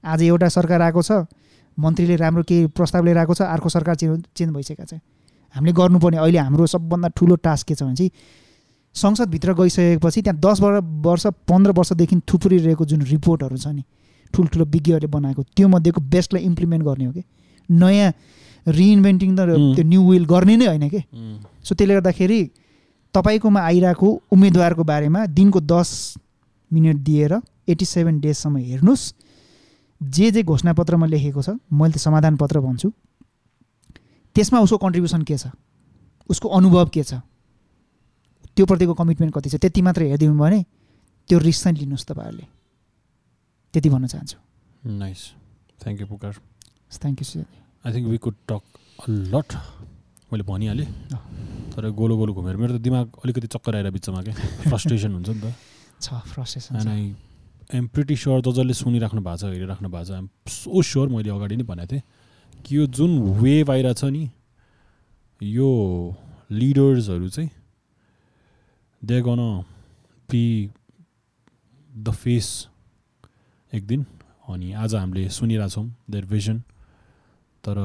[0.04, 1.12] आज एउटा सरकार आएको छ
[1.78, 5.00] मन्त्रीले राम्रो केही प्रस्ताव लिएर आएको छ अर्को सरकार चेन्ज चेन्ज भइसकेको छ।
[5.56, 8.12] हामीले गर्नुपर्ने अहिले हाम्रो सबभन्दा ठुलो टास्क के छ भने चाहिँ
[8.96, 13.84] संसदभित्र गइसकेपछि त्यहाँ दस वर्ष वर्ष पन्ध्र वर्षदेखि थुप्रिरहेको जुन रिपोर्टहरू छ नि
[14.34, 17.24] ठुल्ठुलो विज्ञहरूले बनाएको त्यो मध्येको बेस्टलाई इम्प्लिमेन्ट गर्ने हो कि?
[17.70, 18.12] नयाँ
[18.68, 19.76] रिइन्भेन्टिङ उम्.
[19.76, 21.02] त्यो न्यू विल गर्ने नै होइन कि?
[21.64, 22.42] सो त्यसले गर्दाखेरि
[23.14, 25.90] तपाईँकोमा आइरहेको उम्मेदवारको बारेमा दिनको दस
[26.72, 27.34] मिनट दिएर
[27.68, 29.04] एट्टी सेभेन डेजसम्म हेर्नुहोस्।
[30.02, 32.90] जे जे घोषणापत्रमा लेखेको छ मैले त समाधान पत्र भन्छु।
[34.36, 35.54] त्यसमा उसको कन्ट्रिब्युसन के छ?
[36.30, 37.22] उसको अनुभव के छ?
[38.56, 39.56] त्योप्रतिको कमिटमेन्ट कति छ?
[39.62, 40.60] त्यति मात्र हेरिदिनु भयो भने
[41.30, 42.46] त्यो रिस्क चाहिँ लिनुहोस् तपाईँहरूले।
[43.74, 44.38] त्यति भन्न चाहन्छु।
[44.90, 45.22] Nice
[45.84, 46.34] thank you Pukar
[46.92, 47.46] thank you sir
[47.86, 48.64] I think we could talk
[49.00, 49.50] a lot
[50.34, 50.88] मैले भनिहालेँ।
[51.72, 54.34] तर गोलो गोलो घुमेर मेरो त दिमाग अलिकति चक्कर आएर बिचमा क्या
[54.68, 55.54] फ्रस्ट्रेसन हुन्छ नि त।
[56.02, 56.76] छ फ्रस्ट्रेसन
[57.74, 61.30] एम प्रिटी स्योर ज जसले सुनिराख्नु भएको छ हेरिराख्नु भएको छ। आइम सो स्योर मैले
[61.30, 62.02] अगाडि नै भनेको थिएँ
[62.66, 64.30] कि यो जुन वेभ आइरहेछ नि
[65.42, 65.70] यो
[66.52, 67.50] लिडर्सहरू चाहिँ
[69.02, 69.42] they gonna
[70.30, 70.46] be
[71.90, 72.48] the face
[73.74, 74.06] एक दिन
[74.50, 76.60] अनि आज हामीले सुनिरहेछौँ देयर भिजन
[77.64, 77.78] तर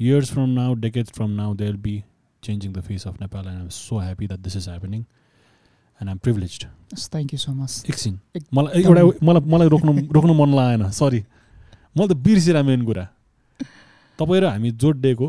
[0.00, 2.02] years from now decades from now they will be
[2.42, 5.06] changing the face of Nepal, and I'm so happy that this is happening.
[6.00, 6.66] And I'm privileged.
[6.94, 8.18] Thank you so much एकछिन।
[8.54, 10.90] मलाई एउटा मलाई मलाई रोक्नु रोक्नु मन लागेन.
[10.90, 11.20] सरी
[11.96, 13.04] मैले त बिर्सिरहेँ मेन कुरा.
[14.18, 15.28] तपाईँ र हामी जोडिदिएको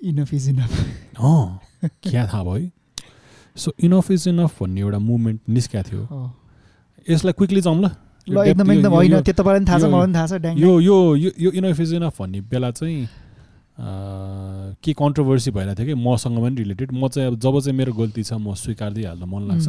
[0.00, 0.72] इनफ इज इनफ
[1.20, 1.60] अँ
[2.02, 2.54] क्या थाहा भयो?
[2.56, 2.70] है
[3.56, 6.02] सो इनफ इज इनफ भन्ने एउटा मुभमेन्ट निस्किएको थियो।
[7.10, 7.88] यसलाई क्विकली जाउँ ल।
[8.28, 10.96] एकदम एकदम होइन त्यो तपाईँलाई पनि थाहा छ मलाई पनि थाहा छ यो यो
[11.40, 13.08] यो इनफ इज इनफ भन्ने बेला चाहिँ
[13.78, 18.22] के कन्ट्रोभर्सी भइरहेको थियो कि मसँग पनि रिलेटेड म चाहिँ अब जब चाहिँ मेरो गल्ती
[18.22, 19.68] छ म स्वीकार्दिहाल्न मन लाग्छ।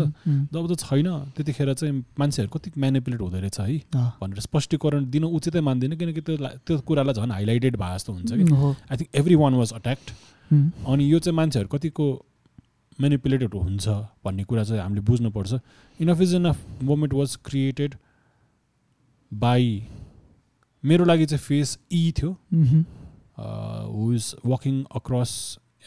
[0.49, 1.07] जब त छैन
[1.37, 3.77] त्यतिखेर चाहिँ मान्छेहरू कति म्यानिपुलेट हुँदो रहेछ है
[4.21, 8.43] भनेर स्पष्टीकरण दिन उचितै मान्दिनँ किनकि त्यो त्यो कुरालाई झन् हाइलाइटेड भए जस्तो हुन्छ कि।
[8.89, 10.09] I think everyone was attacked
[10.51, 12.05] um, अनि यो चाहिँ मान्छेहरू कतिको
[13.01, 13.87] मेनिपुलेटेड हुन्छ
[14.25, 15.53] भन्ने कुरा चाहिँ हामीले बुझ्नुपर्छ।
[15.99, 17.95] Enough is enough moment was created
[19.31, 19.83] by
[20.83, 22.83] मेरो लागि चाहिँ फेस ई थियो। उम्,
[23.95, 25.31] हु is walking across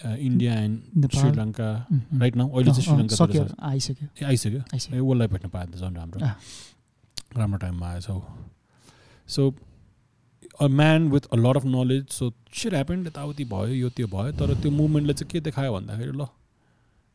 [0.04, 1.68] India and. Sri Lanka
[2.20, 4.60] right now अहिले चाहिँ श्रीलङ्का सक्यो आइसक्यो आइसक्यो
[4.96, 6.20] ए उसलाई भेट्न त झन् राम्रो।
[7.40, 8.20] राम्रो टाइममा आएछ हौ
[9.28, 9.42] so
[10.60, 12.30] a man with a lot of knowledge so
[12.62, 16.26] shit happened यताउति भयो यो त्यो भयो तर त्यो मुभमेन्टले चाहिँ के देखायो भन्दाखेरि ल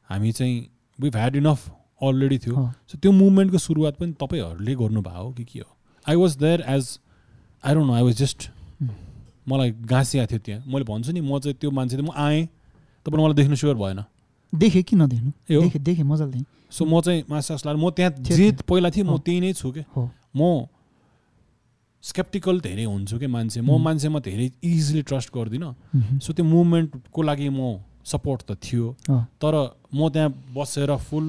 [0.09, 0.55] हामी चाहिँ
[0.99, 1.67] विभ ह्याड इनफ
[2.03, 2.55] अलरेडी थियो
[2.91, 5.71] सो त्यो मुभमेन्टको सुरुवात पनि तपाईँहरूले गर्नुभयो हो कि के हो
[6.05, 6.97] I was there as
[7.65, 8.49] I don't know I was just.
[9.47, 12.45] मलाई गाँसिएको थियो त्यहाँ। मैले भन्छु नि म चाहिँ त्यो मान्छे म आएँ
[13.05, 14.03] तपाईँले मलाई देख्नु स्योर भएन।
[14.53, 18.35] देखेँ किन नदेख्नु देखेँ देखेँ मजाले देखेँ। सो म चाहिँ मासास लाएर म त्यहाँ थियो,
[18.37, 19.85] जे थियो। पहिला थिएँ म। त्यही नै छु क्या
[20.35, 20.67] म
[22.03, 27.49] स्केप्टिकल धेरै हुन्छु कि मान्छे। म। मान्छेमा धेरै इजिली ट्रस्ट गर्दिनँ। सो त्यो मुभमेन्टको लागि
[27.49, 28.95] म सपोर्ट त थियो।
[29.39, 29.53] तर
[29.91, 31.27] म त्यहाँ बसेर फुल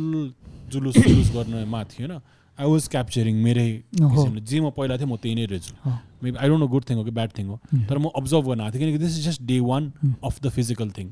[0.70, 2.12] जुलुस जुलुस गर्नमा थिएन।
[2.58, 5.72] आई वाज क्याप्चरिङ मेरै जे म पहिला थिएँ म त्यही नै रहेछु।
[6.22, 7.56] Maybe I don't know good thing हो कि ब्याड थिङ हो
[7.86, 9.92] तर म अब्जर्भ गर्न आएको थिएँ किनकि this is just day one.
[10.24, 11.08] Of the physical thing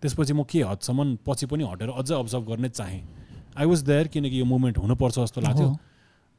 [0.00, 3.02] त्यसपछि म के हदसम्म पछि पनि हटेर अझै अब्जर्भ गर्ने चाहेँ
[3.60, 5.68] आई वाज देयर किनकि यो मुभमेन्ट हुनुपर्छ जस्तो लाग्थ्यो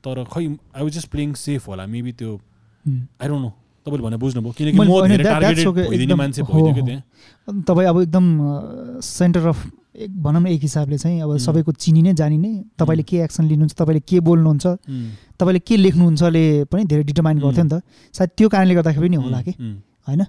[0.03, 2.31] तर खै I was just playing safe होला मेबी त्यो।
[3.21, 3.51] आई डोन्ट नो
[3.85, 8.25] तपाईँले भने बुझ्नुभयो किनकि म धेरै टार्गेटेड भइदिने मान्छे। त्यहाँ तपाईँ अब एकदम
[9.05, 9.59] सेन्टर अफ
[9.95, 11.37] एक भनौँ न एक हिसाबले चाहिँ अब.
[11.37, 13.03] सबैको चिनिने जानिने तपाईँले.
[13.03, 14.65] के एक्सन लिनुहुन्छ तपाईँले के बोल्नुहुन्छ
[15.39, 17.81] तपाईँले के लेख्नुहुन्छले पनि धेरै डिटर्माइन गर्थ्यो नि त।
[18.13, 19.51] सायद त्यो कारणले गर्दाखेरि पनि होला कि?
[20.07, 20.21] होइन.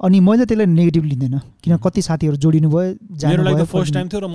[0.00, 1.76] अनि मैले त्यसलाई नेगेटिभ लिँदैन किन.
[1.76, 4.28] कति साथीहरू जोडिनु भयो फर्स्ट टाइम थियो र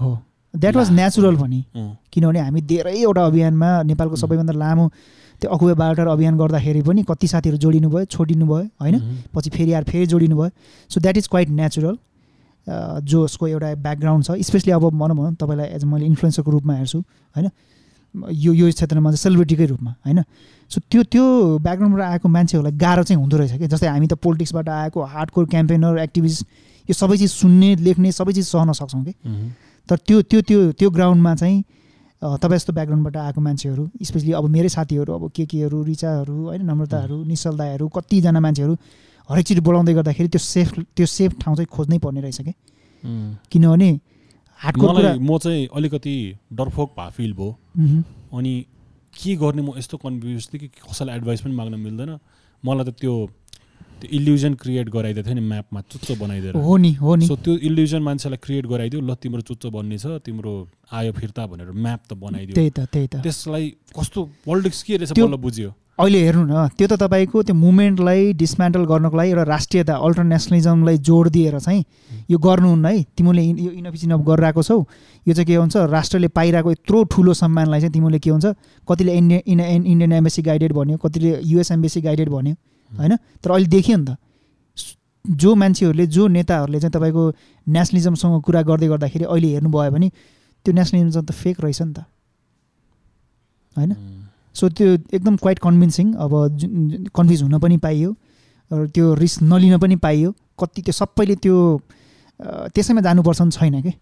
[0.00, 0.18] हो।
[0.54, 1.36] द्याट वाज नेचुरल
[1.74, 4.16] अँ, किनभने हामी धेरैवटा अभियानमा नेपालको.
[4.16, 4.88] सबैभन्दा लामो
[5.42, 8.96] त्यो अकुवे बायोटर अभियान गर्दाखेरि पनि कति साथीहरू जोडिनु भयो छोडिनु भयो होइन?
[9.34, 10.50] पछि फेरि आएर फेरि जोडिनु भयो।
[10.90, 11.98] So that is quite natural
[12.66, 16.98] जसको एउटा ब्याकग्राउन्ड छ। स्पेसली अब भनौँ भनौँ तपाईँलाई एज मैले इन्फ्लुएन्सरको रूपमा हेर्छु
[17.36, 17.50] होइन?
[18.14, 20.22] यो यो क्षेत्रमा चाहिँ सेलिब्रिटीकै रूपमा होइन?
[20.70, 21.24] सो त्यो त्यो
[21.60, 23.66] ब्याकग्राउन्डबाट आएको मान्छेहरूलाई गाह्रो चाहिँ हुँदो रहेछ कि?
[23.68, 26.46] जस्तै हामी त पोलिटिक्सबाट आएको हार्डकोर क्याम्पेनर एक्टिभिस्ट
[26.88, 29.12] यो सबै चिज सुन्ने लेख्ने सबै चिज सहन सक्छौँ कि?
[29.88, 31.64] तर त्यो त्यो त्यो त्यो ग्राउन्डमा चाहिँ
[32.22, 36.62] तपाईँ जस्तो ब्याकग्राउन्डबाट आएको मान्छेहरू स्पेसली अब मेरै साथीहरू अब के केहरू रिचाहरू होइन?
[36.64, 38.74] नम्रताहरू निश्चल दाईहरू कतिजना मान्छेहरू
[39.30, 42.52] हरेकचोटि बोलाउँदै गर्दाखेरि त्यो सेफ त्यो सेफ ठाउँ चाहिँ खोज्नै पर्ने रहेछ कि।
[43.50, 43.88] किनभने
[44.60, 46.14] हाटको मलाई म चाहिँ अलिकति
[46.52, 47.50] डरफोक भए फिल भयो।
[48.36, 48.52] अनि
[49.14, 52.18] के गर्ने म यस्तो कन्फ्युज थिएँ कि कसैलाई एडभाइस पनि माग्न मिल्दैन।
[52.64, 53.14] मलाई त त्यो
[53.94, 57.54] त्यो इल्युजन क्रिएट गराइदिएको थियो नि म्यापमा चुच्चो बनाइदिएर। हो नि हो नि। सो त्यो
[57.68, 60.52] इल्युजन मान्छेलाई क्रिएट गराइदियो ल तिम्रो चुच्चो बन्ने छ तिम्रो
[60.92, 63.64] आयो फिर्ता भनेर म्याप त बनाइदियो। त्यही त त्यही त। त्यसलाई
[63.94, 65.70] कस्तो पोलिटिक्स के रहेछ बल्ल बुझ्यो?
[66.00, 70.98] अहिले हेर्नु न त्यो त तपाईँको त्यो मुभमेन्टलाई डिसमेन्टल गर्नको लागि एउटा राष्ट्रियता अल्टर नेसनलिजमलाई
[70.98, 71.84] जोड दिएर चाहिँ
[72.30, 74.84] यो गर्नुहुन्न है। तिमीले इन- यो इनअफिसिनअफ गरिरहेको छौ।
[75.28, 78.46] यो चाहिँ के हुन्छ राष्ट्रले पाइरहेको यत्रो ठुलो सम्मानलाई चाहिँ तिमीले के हुन्छ
[78.90, 82.54] कतिले India in in- Indian embassy guided भन्यो कतिले युएस एम्बेसी गाइडेड भन्यो
[82.98, 83.16] होइन?
[83.16, 84.16] तर अहिले देखियो नि त।
[85.30, 87.32] जो मान्छेहरूले जो नेताहरूले चाहिँ तपाईँको
[87.68, 90.10] नेसनलिजमसँग कुरा गर्दै गर्दाखेरि अहिले हेर्नुभयो भने
[90.64, 91.98] त्यो नेसनलिजम त फेक रहेछ नि त।
[93.78, 94.13] होइन?
[94.54, 98.10] सो त्यो एकदम क्वाइट कन्भिन्सिङ अब जुन कन्फ्युज हुन पनि पाइयो
[98.70, 101.56] र त्यो रिस्क नलिन पनि पाइयो। कति त्यो सबैले त्यो
[102.74, 103.92] त्यसैमा जानुपर्छ छैन कि?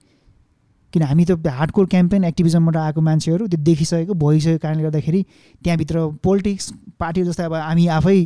[0.92, 5.22] किन हामी त हार्डकोर क्याम्पेन एक्टिभिजमबाट आएको मान्छेहरू त्यो देखिसकेको भइसकेको कारणले गर्दाखेरि
[5.64, 8.18] त्यहाँभित्र पोलिटिक्स पार्टी जस्तै अब हामी आफै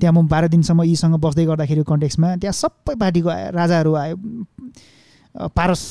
[0.00, 3.28] त्यहाँ म बाह्र दिनसम्म यीसँग बस्दै गर्दाखेरि कन्टेक्समा त्यहाँ सबै पार्टीको
[3.58, 4.16] राजाहरू आयो।
[5.50, 5.82] पारस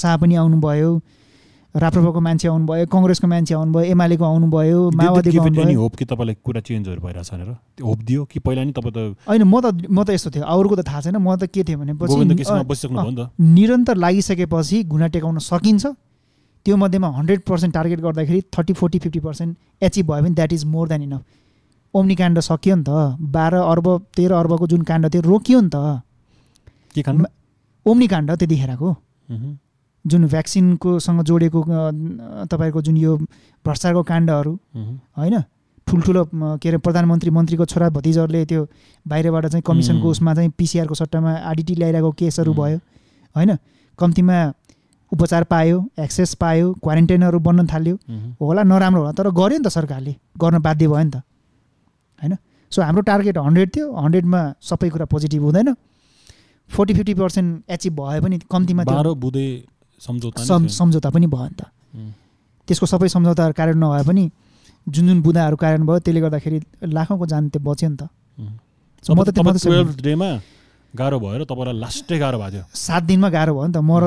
[0.00, 0.90] शाह पनि आउनुभयो।
[1.70, 7.00] राप्रपाको मान्छे आउनुभयो कङ्ग्रेसको मान्छे आउनुभयो एमालेको आउनुभयो माओवादीको आउनुभयो। hope कि तपाईँलाई कुरा चेन्जहरू
[7.00, 7.50] भनेर?
[7.86, 8.98] होप दियो कि पहिला नि तपाईँ त
[9.30, 11.78] होइन म त म त यस्तो थियो। अरूको त थाहा छैन म त के थियो
[11.78, 13.30] भनेपछि गोविन्द केसीमा अ, बसिसक्नु भयो नि त?
[13.38, 15.84] निरन्तर लागिसकेपछि घुना टेकाउन सकिन्छ।
[16.66, 19.56] त्यो मध्येमा हन्ड्रेड पर्सेन्ट टार्गेट गर्दाखेरि thirty forty fifty percent
[19.86, 21.22] achieve भयो भने that is more than enough.
[21.94, 22.90] Omni काण्ड सकियो नि त।
[23.30, 23.86] बाह्र अर्ब
[24.18, 27.16] तेह्र अर्बको जुन काण्ड थियो रोकियो नि त।
[27.86, 28.90] ओम्नी काण्ड त्यतिखेरको।
[30.04, 31.60] जुन भ्याक्सिनकोसँग जोडेको
[32.50, 33.16] तपाईँको जुन यो
[33.64, 34.52] भ्रष्टाचारको काण्डहरू।
[35.18, 35.42] होइन
[35.86, 38.66] ठुल्ठुलो के अरे प्रधानमन्त्री मन्त्रीको छोरा भतिजहरूले त्यो
[39.06, 40.08] बाहिरबाट चाहिँ कमिसनको.
[40.10, 42.52] उसमा चाहिँ पिसिआरको सट्टामा आडिटी ल्याइरहेको केसहरू.
[42.54, 42.78] भयो
[43.36, 43.56] होइन
[43.98, 44.36] कम्तीमा
[45.12, 47.96] उपचार पायो एक्सेस पायो क्वारेन्टाइनहरू बन्न थाल्यो।
[48.40, 51.22] होला नराम्रो होला तर गर्यो नि त सरकारले गर्न बाध्य भयो नि त
[52.22, 52.36] होइन
[52.72, 55.74] सो हाम्रो टार्गेट हन्ड्रेड थियो हन्ड्रेडमा सबै कुरा पोजिटिभ हुँदैन
[56.70, 58.84] फोर्टी फिफ्टी पर्सेन्ट एचिभ भयो भने कम्तीमा
[60.00, 61.62] सम्झौता पनि भयो नि त.
[62.68, 64.24] त्यसको सबै सम्झौताहरू कार्य नभए पनि
[64.88, 66.58] जुन जुन बुदाहरू कारण भयो त्यसले गर्दाखेरि
[66.88, 68.02] लाखौँको जान त्यो बच्यो नि त।
[69.04, 70.30] म त त्यो- म त तपाईँ त्यो- 12th डेमा
[70.94, 73.92] गाह्रो भयो र तपाईँलाई लास्टै गाह्रो भएको थियो। सात दिनमा गाह्रो भयो नि त। म
[74.00, 74.06] र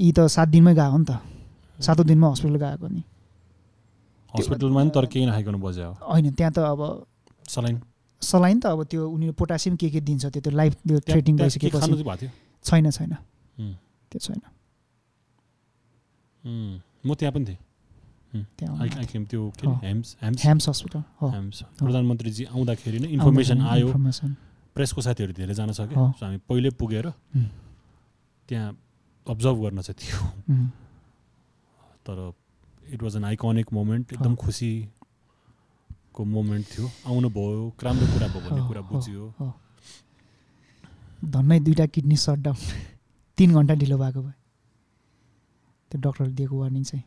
[0.00, 1.12] यी त सात दिनमै गएको नि त।
[1.78, 3.02] सातौँ दिनमा हस्पिटल गएको नि।
[4.34, 6.80] हस्पिटलमा नि तर केही नखाइकन बज्यो होइन त्यहाँ त अब
[7.48, 7.76] सलाइन।
[8.22, 10.72] सलाइन त अब त्यो उनीहरू पोटासियम के के दिन्छ त्यो त्यो लाइफ
[11.06, 12.26] थ्रेटिङ भइसकेपछि
[12.64, 13.12] छैन छैन.
[14.10, 14.40] त्यो छैन.
[16.44, 17.58] म त्यहाँ पनि थिएँ
[18.58, 19.40] त्यो।
[19.82, 21.02] हेम्स ह्याम्स हस्पिटल
[21.80, 23.88] प्रधानमन्त्रीजी आउँदाखेरि नै इन्फर्मेसन आयो
[24.76, 27.06] प्रेसको साथीहरू धेरै जान सक्यो। सो हामी पहिले पुगेर.
[28.48, 28.68] त्यहाँ
[29.26, 30.18] अब्जर्भ गर्न चाहिँ थियो.
[32.06, 32.16] तर
[32.92, 38.62] it was an iconic moment एकदम। खुसीको मोमेन्ट थियो आउनु भयो राम्रो कुरा भयो भन्ने
[38.68, 39.24] कुरा बुझ्यो।
[41.24, 42.58] धन्नै दुइटा किडनी सटडाउन
[43.38, 44.36] तिन घन्टा ढिलो भएको भयो
[45.90, 47.04] त्यो डक्टरले दिएको वार्निङ चाहिँ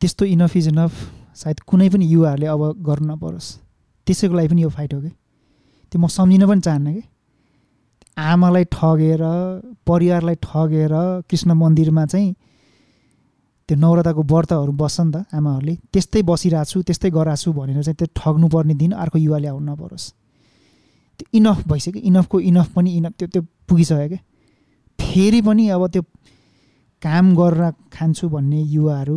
[0.00, 0.92] त्यस्तो इनफ इज इनफ
[1.36, 3.48] सायद कुनै पनि युवाहरूले अब गर्नु नपरोस्।
[4.06, 5.10] त्यसैको लागि पनि यो फाइट हो कि?
[5.92, 7.02] त्यो म सम्झिन पनि चाहन्न कि?
[8.16, 9.22] आमालाई ठगेर
[9.86, 10.94] परिवारलाई ठगेर
[11.28, 12.34] कृष्ण मन्दिरमा चाहिँ
[13.68, 17.96] त्यो नवरताको व्रतहरू बस्छ नि त आमाहरूले। त्यस्तै बसिरहेको छु त्यस्तै गराएको छु भनेर चाहिँ
[18.00, 20.06] त्यो ठग्नुपर्ने दिन अर्को युवाले आउनु नपरोस्।
[21.18, 24.20] त्यो इनफ भइसक्यो। इनफको इनफ पनि इनफ त्यो त्यो पुगिसक्यो क्या
[25.00, 26.02] फेरि पनि अब त्यो
[27.02, 29.16] काम गरेर खान्छु भन्ने युवाहरू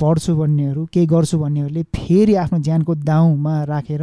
[0.00, 4.02] पढ्छु भन्नेहरू केही गर्छु भन्नेहरूले फेरि आफ्नो ज्यानको दाउमा राखेर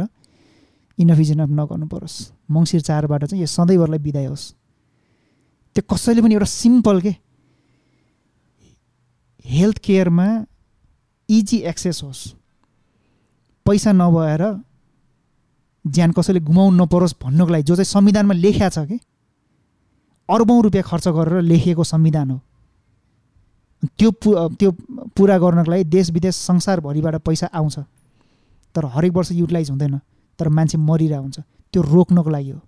[0.98, 2.16] इनफ इज इनफ नगर्नु परोस्।
[2.50, 4.44] मङ्सिर चारबाट चाहिँ यो सधैँभरलाई बिदाय होस्।
[5.76, 7.12] त्यो कसैले पनि एउटा सिम्पल के?
[9.44, 10.28] हेल्थ केयरमा
[11.28, 12.20] इजी एक्सेस होस्।
[13.66, 14.42] पैसा नभएर
[15.84, 18.98] ज्यान कसैले गुमाउनु नपरोस् भन्नुको लागि जो चाहिँ संविधानमा लेखिया छ कि?
[20.28, 22.40] अर्बौँ रुपियाँ खर्च गरेर लेखिएको संविधान हो।
[23.98, 24.70] त्यो पु त्यो
[25.16, 27.78] पुरा गर्नको लागि देश विदेश संसारभरिबाट पैसा आउँछ।
[28.74, 29.98] तर हरेक वर्ष युटिलाइज हुँदैन।
[30.38, 31.40] तर मान्छे मरिरहेको हुन्छ।
[31.72, 32.60] त्यो रोक्नको लागि हो।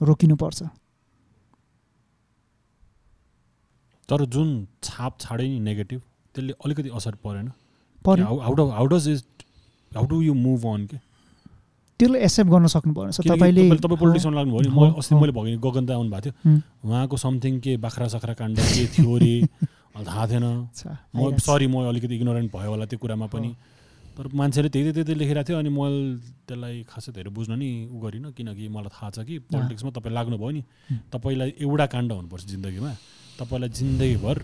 [0.00, 0.62] रोकिनुपर्छ।
[4.08, 4.48] तर जुन
[4.82, 6.00] छाप छाडे नि नेगेटिभ
[6.34, 7.52] त्यसले अलिकति असर परेन?
[8.04, 9.42] पर्यो how does it
[9.92, 10.96] how do you move on के
[12.02, 15.58] त्यसलाई एक्सेप्ट गर्न सक्नु पर्छ किनकि तपाईँले तपाईँ पोलिटिक्समा लाग्नुभयो नि म अस्ति। मैले भगेँ
[15.62, 19.34] गगन दा आउनु भएको थियो। उहाँको समथिङ के बाख्रा साख्रा काण्ड के थियो अरे
[20.08, 20.46] थाहा थिएन।
[21.14, 23.50] म। सरी म अलिकति इग्नोरेन्ट भयो होला त्यो कुरामा पनि।
[24.12, 26.00] तर मान्छेले त्यही त्यही त्यही लेखिरहेको थियो अनि मैले
[26.48, 30.50] त्यसलाई खासै धेरै बुझ्न नि उ गरिनँ किनकि मलाई थाहा छ कि पोलिटिक्समा तपाईँ लाग्नुभयो
[30.50, 30.62] नि।
[31.12, 32.92] तपाईँलाई एउटा काण्ड हुनुपर्छ जिन्दगीमा।
[33.40, 34.36] तपाईँलाई जिन्दगीभर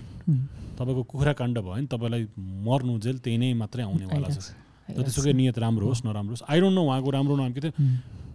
[0.78, 2.22] तपाईँको कुखुरा काण्ड भयो भने तपाईँलाई
[2.64, 6.75] मर्नु जेल त्यही नै मात्रै आउनेवाला छ। जतिसुकै नियत राम्रो होस् नराम्रो होस्। आई डोन्ट
[6.75, 7.73] नो उहाँको राम्रो नराम्रो के थियो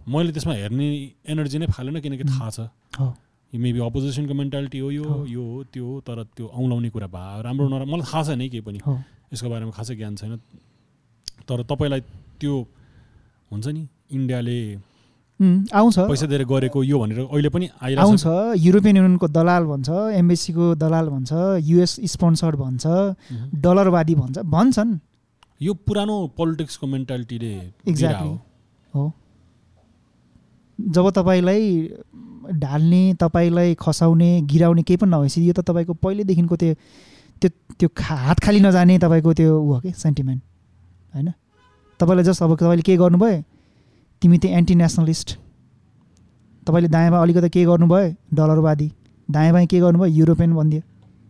[0.06, 0.86] मैले त्यसमा हेर्ने
[1.26, 2.58] एनर्जी नै फालेन किनकि थाहा छ।
[2.98, 3.06] हो,
[3.52, 7.66] मेबी अपोजिसनको मेन्टालिटी हो यो। यो हो त्यो हो तर त्यो औँलाउने कुरा भयो राम्रो
[7.68, 8.78] नराम्रो मलाई थाहा छैन है केही पनि।
[9.32, 10.32] यसको बारेमा खासै ज्ञान छैन।
[11.48, 12.00] तर तपाईँलाई
[12.40, 12.54] त्यो
[13.50, 14.58] हुन्छ नि इन्डियाले
[15.74, 18.24] आउँछ। पैसा दिएर गरेको यो भनेर अहिले पनि आउँछ।
[18.58, 19.88] युरोपियन युनियनको दलाल भन्छ
[20.20, 21.32] एम्बेसीको दलाल भन्छ
[21.64, 22.84] युएस स्पोन्सर्ड भन्छ।
[23.64, 24.90] डलरवादी भन्छ भन्छन्।
[25.60, 27.52] यो पुरानो पोलिटिक्सको मेन्टालिटीले
[27.88, 28.36] Exactly.
[28.94, 29.12] हो।
[30.78, 31.64] जब तपाईँलाई
[32.52, 36.74] ढाल्ने तपाईँलाई खसाउने गिराउने केही पनि नभएपछि यो त तपाईँको पहिल्यैदेखिको त्यो
[37.40, 40.42] त्यो त्यो खा हात खाली नजाने तपाईँको त्यो ऊ हो कि सेन्टिमेन्ट
[41.14, 41.32] होइन?
[42.00, 43.42] तपाईँलाई जस्ट अब तपाईँले के गर्नुभयो?
[44.22, 45.38] तिमी त्यो एन्टी नेसनलिस्ट
[46.66, 48.14] तपाईँले दायाँ बायाँ अलिकति के गर्नुभयो?
[48.34, 48.88] डलरवादी।
[49.28, 50.14] दायाँ बायाँ के गर्नुभयो?
[50.14, 50.82] युरोपियन भनिदियो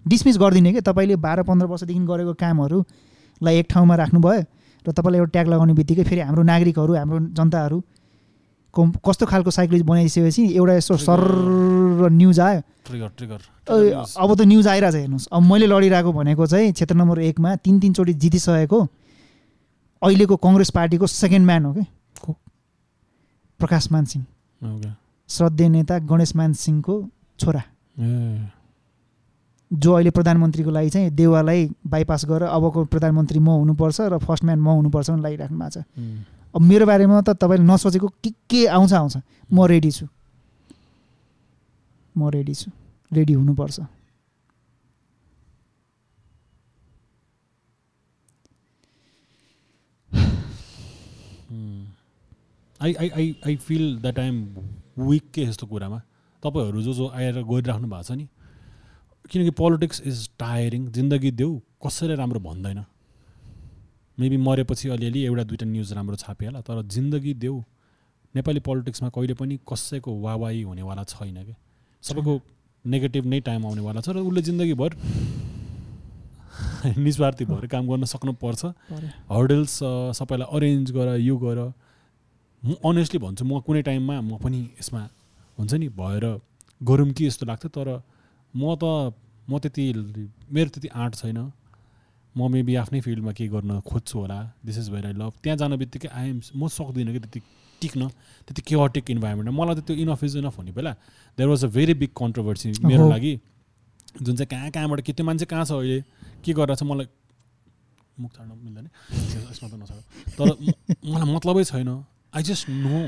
[0.06, 2.32] डिसमिस गरिदिने कि तपाईँले बाह्र पन्ध्र वर्षदेखि गरेको
[3.34, 4.42] कामहरूलाई एक ठाउँमा राख्नुभयो
[4.86, 7.82] र तपाईँलाई एउटा ट्याग लगाउने बित्तिकै फेरि हाम्रो नागरिकहरू हाम्रो जनताहरू
[8.74, 11.20] को कस्तो खालको साइकोलोजी बनाइसकेपछि एउटा यस्तो सर
[12.10, 13.40] न्युज आयो। ट्रिगर ट्रिगर
[13.70, 17.80] अ- अब त न्युज आइरहेछ हेर्नुहोस्। अब मैले लडिरहेको भनेको चाहिँ क्षेत्र नम्बर एकमा तिन
[17.80, 18.80] तिनचोटि जितिसकेको
[20.02, 21.84] अहिलेको कङ्ग्रेस पार्टीको सेकेन्ड म्यान हो कि?
[23.58, 24.24] प्रकाश मान सिंह।
[24.76, 24.90] ओके
[25.28, 27.62] श्रद्धेय नेता गणेश मान सिंहको छोरा।
[29.70, 34.60] जो अहिले प्रधानमन्त्रीको लागि चाहिँ देवालाई बाइपास गरेर अबको प्रधानमन्त्री म हुनुपर्छ र फर्स्ट म्यान
[34.60, 35.84] म हुनुपर्छ भने लागिराख्नु भएको छ।
[36.54, 39.16] अब मेरो बारेमा त तपाईँले नसोचेको के के आउँछ आउँछ।
[39.50, 40.06] म रेडी छु।
[42.14, 42.70] म रेडी छु।
[43.10, 43.80] रेडी हुनुपर्छ।
[52.80, 54.38] I I I I feel that I'm
[55.08, 55.98] weak के यस्तो कुरामा।
[56.42, 58.28] तपाईँहरू जो जो आएर गइराख्नु भएको छ नि
[59.30, 61.52] किनकि पोलिटिक्स इज टायरिङ जिन्दगी देऊ
[61.86, 62.84] कसैले राम्रो भन्दैन।
[64.18, 67.62] मेबी मरेपछि अलिअलि एउटा दुइटा न्युज राम्रो छापिहाल तर जिन्दगी देऊ
[68.34, 71.56] नेपाली पोलिटिक्समा कहिले पनि कसैको वावाई हुनेवाला छैन क्या
[72.02, 72.40] सबैको
[72.84, 74.96] नेगेटिभ नै टाइम आउनेवाला छ र उसले जिन्दगीभर
[76.98, 78.64] निस्वार्थी भएर काम गर्न सक्नुपर्छ।
[79.30, 79.78] हर्डल्स
[80.18, 81.58] सबैलाई अरेन्ज गर यो गर।
[82.62, 85.00] म अनेस्टली भन्छु म कुनै टाइममा म पनि यसमा
[85.58, 86.24] हुन्छ नि भएर
[86.80, 87.88] गरौँ कि जस्तो लाग्थ्यो तर
[88.56, 89.12] म त
[89.50, 89.84] म त्यति
[90.50, 91.38] मेरो त्यति आँट छैन।
[92.34, 95.76] म मेबी आफ्नै फिल्डमा केही गर्न खोज्छु होला। This is where I love त्यहाँ जान
[95.76, 97.40] बित्तिकै आइएम म सक्दिनँ कि त्यति
[97.82, 98.08] टिक्न
[98.46, 100.92] त्यति केटिक इन्भाइरोमेन्ट मलाई त त्यो इनफ इज इनफ हुने बेला।
[101.38, 103.34] There was a very big controversy मेरो लागि।
[104.22, 106.00] जुन चाहिँ कहाँ कहाँबाट के त्यो मान्छे कहाँ छ अहिले?
[106.44, 106.82] के गरेर छ?
[106.82, 107.06] मलाई
[108.20, 108.86] मुख छाड्न मिल्दैन।
[109.50, 110.00] यसमा त नछाड।
[110.38, 110.46] तर
[111.06, 111.90] मलाई मतलबै छैन।
[112.34, 112.98] आई जस्ट नो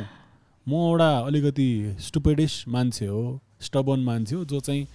[0.67, 1.69] म एउटा अलिकति
[2.07, 4.87] स्टुपेडिस मान्छे हो। स्टबन मान्छे हो जो चाहिँ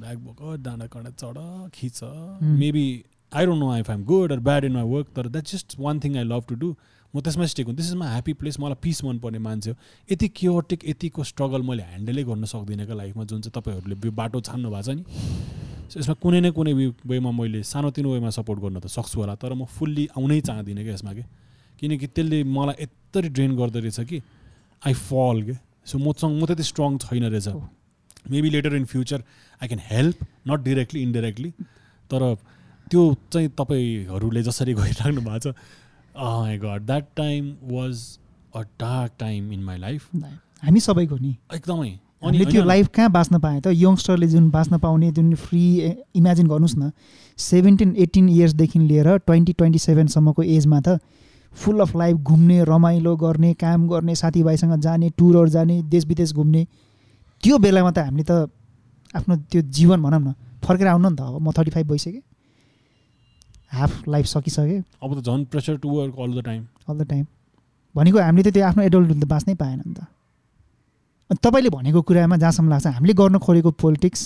[0.00, 1.36] ब्याग बोक डाँडा काँडा चढ
[1.74, 2.00] खिच।
[2.42, 2.86] Maybe
[3.32, 6.00] I don't know if I'm good or bad in my work तर that just one
[6.00, 6.74] thing I love to do
[7.14, 9.76] म त्यसमा स्टेक हुँ। This is my happy place मलाई पिस मनपर्ने मान्छे हो।
[10.12, 14.70] यति क्योटिक यतिको स्ट्रगल मैले ह्यान्डलै गर्न सक्दिनँ क्या लाइफमा जुन चाहिँ तपाईँहरूले बाटो छान्नु
[14.70, 15.02] भएको छ नि।
[15.90, 16.72] यसमा कुनै न कुनै
[17.02, 20.94] वेमा मैले सानोतिनो वेमा सपोर्ट गर्न त सक्छु होला तर म फुल्ली आउनै चाहदिनँ क्या
[20.94, 21.24] यसमा कि?
[21.82, 24.22] किनकि त्यसले मलाई यत्तरी ड्रेन गर्दो रहेछ कि।
[24.86, 27.48] आई फल के। सो मसँग म त्यति स्ट्रङ छैन रहेछ।
[28.30, 29.22] Maybe later in future
[29.62, 31.50] I can help not directly indirectly
[32.10, 32.34] तर
[32.90, 35.54] त्यो चाहिँ तपाईँहरूले जसरी गइराख्नु भएको छ
[36.16, 38.18] I got that time was
[38.56, 40.08] a dark time in my life
[40.62, 43.66] हामी सबैको नि। एकदमै। अनि त्यो लाइफ कहाँ बाँच्न पाएँ त?
[43.66, 45.62] यङ्स्टरले जुन बाँच्न पाउने जुन फ्री
[46.14, 46.90] इमेजिन गर्नुहोस् न
[47.38, 50.98] सेभेन्टिन एटिन इयर्सदेखि लिएर ट्वेन्टी ट्वेन्टी सेभेनसम्मको एजमा त
[51.52, 56.66] फुल अफ लाइफ घुम्ने रमाइलो गर्ने काम गर्ने साथीभाइसँग जाने टुरहरू जाने देश विदेश घुम्ने
[57.42, 58.32] त्यो बेलामा त हामीले त
[59.16, 62.22] आफ्नो त्यो जीवन भनौँ न फर्केर आउनु नि त अब म थर्टी फाइभ भइसकेँ।
[63.72, 67.24] हाफ लाइफ सकिसकेँ। अब त झन् pressure to work all the time all the time
[67.94, 70.00] भनेको हामीले त त्यो आफ्नो एडल्टहुड त बाँच्नै पाएन नि त।
[71.30, 74.20] अनि तपाईँले भनेको कुरामा जहाँसम्म लाग्छ हामीले गर्न खोजेको पोलिटिक्स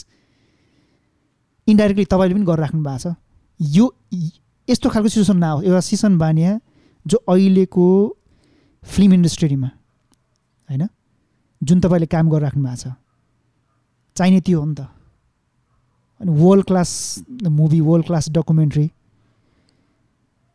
[1.68, 3.15] इन्डाइरेक्टली तपाईँले पनि गरिराख्नु भएको छ।
[3.60, 3.84] यो
[4.68, 6.52] यस्तो खालको सिचुएसन नआओ एउटा सिसन बानिया
[7.07, 7.86] जो अहिलेको
[8.83, 9.70] फिल्म इन्डस्ट्रीमा
[10.68, 10.89] होइन
[11.62, 12.97] जुन तपाईँले काम गरिराख्नु भएको छ।
[14.17, 14.81] चाहिने त्यो हो नि त।
[16.20, 16.91] अनि world class
[17.51, 18.86] movie world class documentary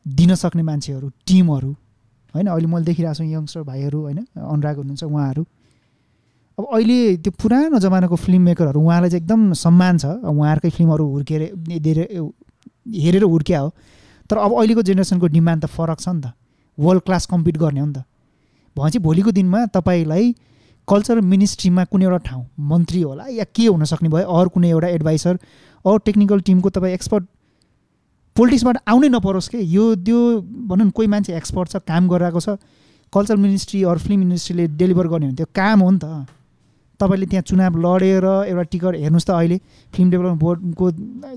[0.05, 1.71] दिन सक्ने मान्छेहरू टिमहरू
[2.33, 5.43] होइन अहिले मैले देखिरहेको छु यङ्स्टर भाइहरू होइन अनुराग हुनुहुन्छ उहाँहरू।
[6.57, 11.41] अब अहिले त्यो पुरानो जमानाको फिल्म मेकरहरू उहाँलाई चाहिँ एकदम सम्मान छ। उहाँहरूकै फिल्महरू हुर्केर
[12.95, 13.69] हेरेर हुर्क्या हो।
[14.29, 16.31] तर अब अहिलेको जेनेरेसनको डिमान्ड त फरक छ नि त।
[16.77, 18.03] वर्ल्ड क्लास कम्पिट गर्ने हो नि त।
[18.75, 20.25] भनेपछि भोलिको दिनमा तपाईँलाई
[20.89, 25.35] कल्चरल मिनिस्ट्रीमा कुनै एउटा ठाउँ मन्त्री होला या के हुनसक्ने भयो अरू कुनै एउटा एडभाइसर
[25.85, 27.23] अरू टेक्निकल टिमको तपाईँ एक्सपर्ट
[28.35, 29.59] पोलिटिक्सबाट आउनै नपरोस् कि?
[29.75, 30.17] यो त्यो
[30.69, 32.57] भनौँ न कोही मान्छे एक्सपर्ट छ काम गरिरहेको छ।
[33.13, 36.25] कल्चरल मिनिस्ट्री अरू फिल्म मिनिस्ट्रीले डेलिभर गर्ने भने त्यो काम हो नि त।
[36.99, 39.57] तपाईँले त्यहाँ चुनाव लडेर एउटा टिकट हेर्नुहोस् त अहिले।
[39.93, 40.85] फिल्म डेभलपमेन्ट बोर्डको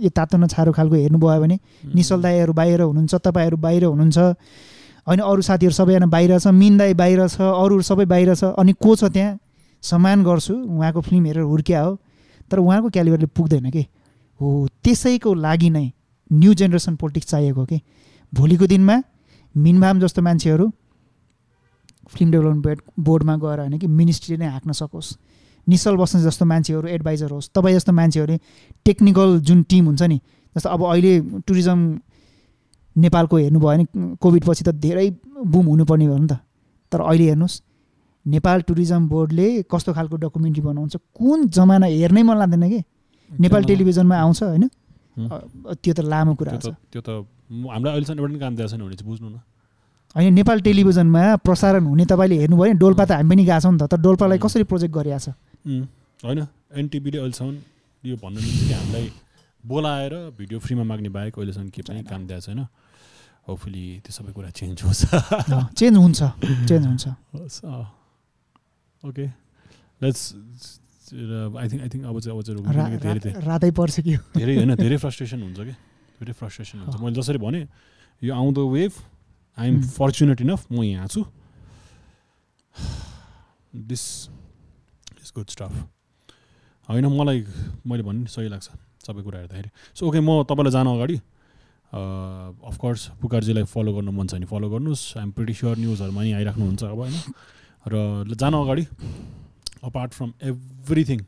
[0.05, 1.57] यो तातो नछारो खालको हेर्नुभयो भने
[1.95, 4.19] निशल दाईहरू बाहिर हुनुहुन्छ तपाईँहरू बाहिर हुनुहुन्छ।
[5.07, 8.73] होइन अरू साथीहरू सबैजना बाहिर छ मिन दाई बाहिर छ अरूहरू सबै बाहिर छ अनि
[8.73, 9.39] को छ त्यहाँ?
[9.83, 11.99] सम्मान गर्छु उहाँको फिल्म हेरेर हुर्क्या हो।
[12.51, 13.87] तर उहाँको क्यालिबरले पुग्दैन कि?
[14.41, 15.91] हो त्यसैको लागि नै
[16.31, 17.81] न्यू जेनेरेसन पोलिटिक्स चाहिएको कि?
[18.33, 19.03] भोलिको दिनमा
[19.55, 20.71] मिनभाम जस्तो मान्छेहरू
[22.15, 25.17] फिल्म डेभलपमेन्ट बोर्डमा गएर होइन कि मिनिस्ट्री नै हाँक्न सकोस्।
[25.67, 28.37] निशल बस्ने जस्तो मान्छेहरू एडभाइजर होस् तपाईँ जस्तो मान्छेहरू
[28.85, 30.21] टेक्निकल जुन टिम हुन्छ नि
[30.57, 31.13] जस्तो अब अहिले
[31.47, 31.79] टुरिज्म
[32.97, 33.85] नेपालको हेर्नुभयो भने
[34.21, 35.11] कोभिड पछि त धेरै
[35.47, 36.39] बुम हुनुपर्ने हो नि त।
[36.93, 37.61] तर अहिले हेर्नुहोस्
[38.27, 42.81] नेपाल टुरिज्म बोर्डले कस्तो खालको डकुमेन्ट्री बनाउँछ कुन जमाना हेर्नै मन लाग्दैन कि?
[43.31, 44.69] नेपाल टेलिभिजनमा आउँछ होइन?
[45.83, 47.09] त्यो त लामो कुरा छ। त्यो त
[47.51, 49.41] हामीलाई अहिलेसम्म एउटा पनि काम दिएको छैन भने चाहिँ बुझ्नु न।
[50.17, 53.79] होइन नेपाल टेलिभिजनमा प्रसारण हुने तपाईँले हेर्नुभयो भने डोल्पा त हामी पनि गएको छौँ नि
[53.81, 55.35] त तर डोल्पालाई कसरी प्रोजेक्ट गरिरहेको छ
[56.25, 56.39] होइन
[56.79, 57.55] एनटिभीले अहिलेसम्म
[58.05, 59.07] यो भन्नु मिल्छ कि हामीलाई
[59.65, 62.61] बोलाएर भिडियो फ्रीमा माग्ने बाहेक अहिलेसम्म के पनि काम दिएको छैन।
[63.49, 65.03] होपफुली त्यो सबै कुरा चेन्ज होस्।
[65.79, 66.21] चेन्ज हुन्छ
[66.69, 67.05] चेन्ज हुन्छ।
[69.03, 69.27] Okay
[70.03, 70.23] let's
[71.13, 74.15] I think I think अब चाहिँ अब चाहिँ धेरै रातै पर्छ कि?
[74.39, 75.75] धेरै। होइन धेरै फ्रस्ट्रेसन हुन्छ कि?
[76.23, 77.61] धेरै फ्रस्ट्रेसन हुन्छ। मैले जसरी भने
[78.23, 78.93] यो आउँदो wave
[79.59, 81.27] I am fortunate enough म यहाँ छु।
[83.75, 84.05] दिस
[85.21, 85.73] इज गुड स्टफ
[86.89, 87.39] होइन मलाई
[87.87, 88.69] मैले भन्ने सही लाग्छ
[89.03, 91.17] सबै कुरा हेर्दाखेरि। सो ओके म तपाईँलाई जान अगाडि
[91.93, 95.03] अफकोर्स पुकारजीलाई फलो गर्नु मन छ भने फलो गर्नुहोस्.
[95.17, 97.17] आइएम प्रिटी स्योर न्युजहरूमा नि आइराख्नुहुन्छ अब होइन?
[97.85, 97.95] र
[98.33, 98.85] जान अगाडि
[99.85, 101.21] अपार्ट फ्रम एभ्रिथिङ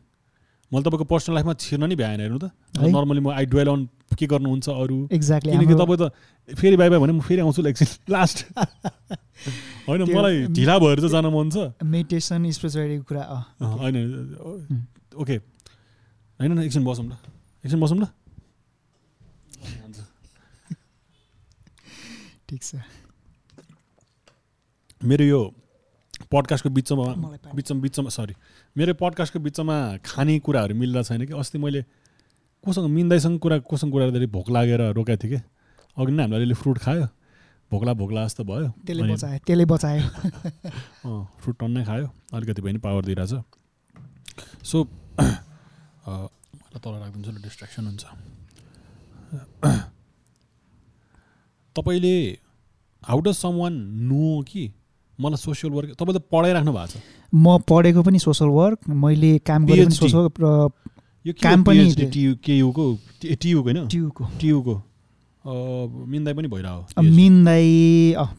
[0.73, 2.51] मैले तपाईँको पर्सनल लाइफमा छिर्न नि भ्याएन हेर्नु त?
[2.81, 3.81] नर्मली म आई डुवेल अन
[4.17, 6.11] के गर्नुहुन्छ अरू। एक्ज्याक्टली किनकि तपाईँ त
[6.49, 8.39] फेरि बाई बाई भने म फेरि आउँछु एकछिन लास्ट
[9.87, 13.23] होइन मलाई ढिला भएर चाहिँ जान मन छ। मेडिटेसन स्पिरिचुअलिटीको कुरा
[13.61, 13.97] होइन
[15.13, 15.37] ओके
[16.41, 17.13] होइन एकछिन बसौँ ल।
[17.63, 18.07] एकछिन बसौँ ल।
[22.55, 22.75] ठिक छ
[25.03, 25.41] मेरो यो
[26.31, 27.05] पडकास्टको बिचमा।
[27.55, 28.35] बिचमा बिचमा सरी
[28.77, 29.77] मेरो पडकास्टको बिचमा
[30.07, 31.35] खाने कुराहरू मिल्दा छैन कि?
[31.35, 31.83] अस्ति मैले
[32.65, 35.41] कोसँग मिन्दाइसँग कुरा कोसँग कुरा गर्दाखेरि भोक लागेर रोकाएको थिएँ कि?
[35.99, 37.07] अघि नै हामीले अलिअलि फ्रुट खायो।
[37.71, 40.05] भोक्ला भोक्ला जस्तो भयो। त्यसले बचायो त्यसले बचायो।
[41.11, 43.33] अँ फ्रुट टन्नै खायो। अलिकति भए पनि पावर दिइरहेछ।
[44.63, 44.85] सो
[46.79, 48.05] तल राखिदिन्छु ल डिस्ट्र्याक्सन हुन्छ।
[51.77, 52.17] तपाईँले
[53.09, 53.73] how does someone
[54.09, 54.63] know कि
[55.19, 56.97] मलाई सोसियल वर्क तपाईँ त पढाइराख्नु भएको छ?
[57.35, 59.97] म पढेको पनि सोसल वर्क मैले काम गरेको पनि.
[59.97, 60.71] सोसल र
[61.27, 61.83] यो के काम पनि
[62.45, 62.85] केयुको
[63.23, 63.87] टियुको होइन?
[63.89, 64.75] ट्युको टियुको
[65.45, 67.69] मिन्दाई पनि भइरहेको मिन्दाई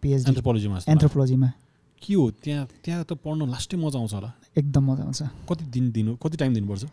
[0.02, 1.50] पिएचडी एन्थ्रोपोलोजीमा एन्थ्रोपोलोजीमा
[2.02, 2.24] के हो?
[2.44, 6.38] त्यहाँ त्यहाँ त पढ्न लास्टै मजा आउँछ होला। एकदम मजा आउँछ। कति दिन दिनु कति
[6.38, 6.84] टाइम दिनुपर्छ?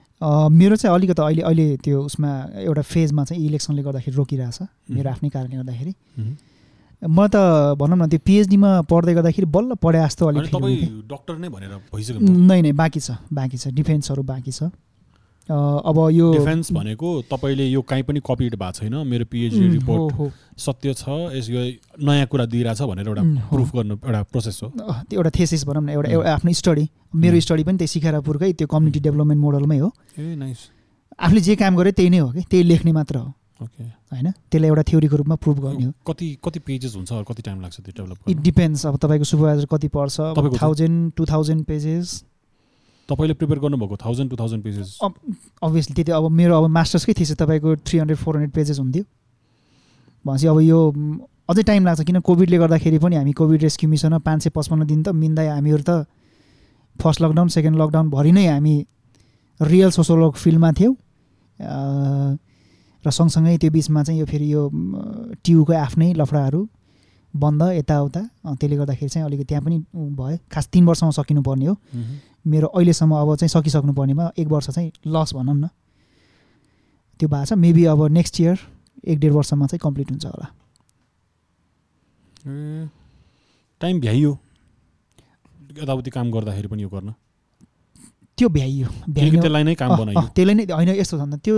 [0.61, 2.31] मेरो चाहिँ अलिकति अहिले अहिले त्यो उसमा
[2.65, 5.93] एउटा फेजमा चाहिँ इलेक्सनले गर्दाखेरि रोकिरहेछ। मेरो आफ्नै कारणले गर्दाखेरि।
[7.03, 7.37] म त
[7.75, 10.55] भनौँ न त्यो पिएचडीमा पढ्दै गर्दाखेरि बल्ल पढे जस्तो अलिक
[11.11, 14.71] डक्टर नै भनेर भइसक्यो नै नै बाँकी छ बाँकी छ डिफेन्सहरू बाँकी छ।
[15.51, 20.95] अब यो डिफेन्स भनेको तपाईँले यो काहीँ पनि कपिड भएको छैन मेरो पिएचडी रिपोर्ट। सत्य
[20.95, 21.61] छ यस यो
[21.99, 24.69] नयाँ कुरा दिइरहेछ भनेर एउटा। प्रुफ गर्नु एउटा प्रोसेस हो।
[25.11, 26.09] त्यो एउटा थेसिस भनौँ न एउटा
[26.39, 26.87] आफ्नो स्टडी
[27.19, 27.41] मेरो.
[27.43, 30.59] स्टडी पनि त्यही सिखारापुरकै त्यो कम्युनिटी डेभलपमेन्ट मोडलमै हो। ए नाइस
[31.19, 34.31] आफूले जे काम गर्यो त्यही नै हो कि त्यही लेख्ने मात्र हो। होइन?
[34.51, 37.93] त्यसलाई एउटा थ्योरीको रूपमा प्रुभ गर्ने हो। कति कति पेजेस हुन्छ कति टाइम लाग्छ त्यो
[37.93, 40.17] डेभलप इट डिपेन्ड्स अब तपाईँको सुपरभाइजर कति पर्छ?
[40.63, 42.23] थाउजन्ड टु थाउजन्ड पेजेस
[43.09, 47.77] तपाईँले प्रिपेयर गर्नुभएको thousand to thousand pages obviously त्यति अब मेरो अब मास्टर्सकै थिएछ तपाईँको
[47.83, 49.05] three hundred four hundred pages हुन्थ्यो।
[50.25, 50.81] भनेपछि अब यो
[51.51, 55.03] अझै टाइम लाग्छ किन कोभिडले गर्दाखेरि पनि हामी कोभिड रेस्क्यु मिसनमा पाँच सय पचपन्न दिन
[55.03, 56.07] त मिन्दा हामीहरू त
[56.97, 58.75] फर्स्ट लकडाउन सेकेन्ड लकडाउनभरि नै हामी
[59.61, 60.95] रियल सोसल वर्क फिल्डमा थियौँ।
[63.05, 64.63] र सँगसँगै त्यो बिचमा चाहिँ यो फेरि यो
[65.43, 66.61] ट्युको आफ्नै लफडाहरू
[67.35, 68.21] बन्द यताउता।
[68.61, 71.75] त्यसले गर्दाखेरि चाहिँ अलिकति त्यहाँ पनि भयो। खास तिन वर्षमा सकिनुपर्ने हो।
[72.47, 75.69] मेरो अहिलेसम्म अब चाहिँ सकिसक्नु पर्नेमा एक वर्ष चाहिँ लस भनौँ न।
[77.21, 78.57] त्यो भएको छ। मेबी अब नेक्स्ट इयर
[79.09, 80.47] एक डेढ वर्षमा चाहिँ कम्प्लिट हुन्छ होला।
[83.81, 84.39] टाइम भ्याइयो।
[85.83, 87.15] यताउति काम गर्दाखेरि पनि यो गर्न।
[88.43, 91.55] त्यो भ्याइयो भ्याइयो त्यसलाई नै काम अँ, त्यसले नै होइन यस्तो छ त्यो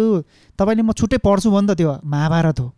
[0.59, 2.69] तपाईँले म छुट्टै पढ्छु भने त त्यो महाभारत हो।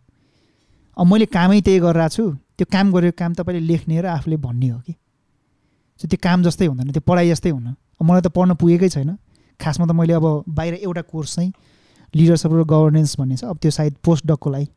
[0.97, 2.23] अब मैले कामै त्यही गरिरहेको छु
[2.57, 4.93] त्यो काम गरेको काम तपाईँले लेख्ने र आफूले भन्ने हो कि।
[5.99, 9.17] त्यो काम जस्तै हुँदैन त्यो पढाइ जस्तै हुन मलाई त पढ्न पुगेकै छैन।
[9.59, 11.51] खासमा त मैले अब बाहिर एउटा कोर्स चाहिँ
[12.15, 14.67] लिडरसिप र गभर्नेन्स भन्ने छ। अब त्यो सायद पोस्ट डकको लागि.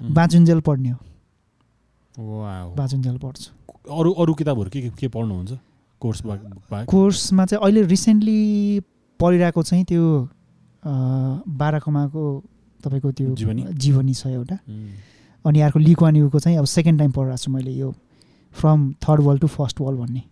[0.00, 0.98] बाँचुन्जेल पढ्ने हो।
[2.76, 3.48] बाँचुन्जेल पढ्छु।
[3.98, 5.52] अरू अरू किताबहरू के- के पढ्नुहुन्छ?
[6.00, 6.22] कोर्स
[6.88, 8.80] कोर्समा चाहिँ अहिले रिसेन्टली
[9.20, 10.04] पढिरहेको चाहिँ त्यो
[10.84, 12.22] बाह्रकमाको
[12.84, 13.62] तपाईँको त्यो जीवनी?
[13.72, 14.56] जीवनी छ एउटा.
[15.44, 17.94] अनि अर्को लिक्वान्युको चाहिँ अब सेकेन्ड टाइम पढिरहेको छु मैले यो
[18.54, 20.22] from third world to first world भन्ने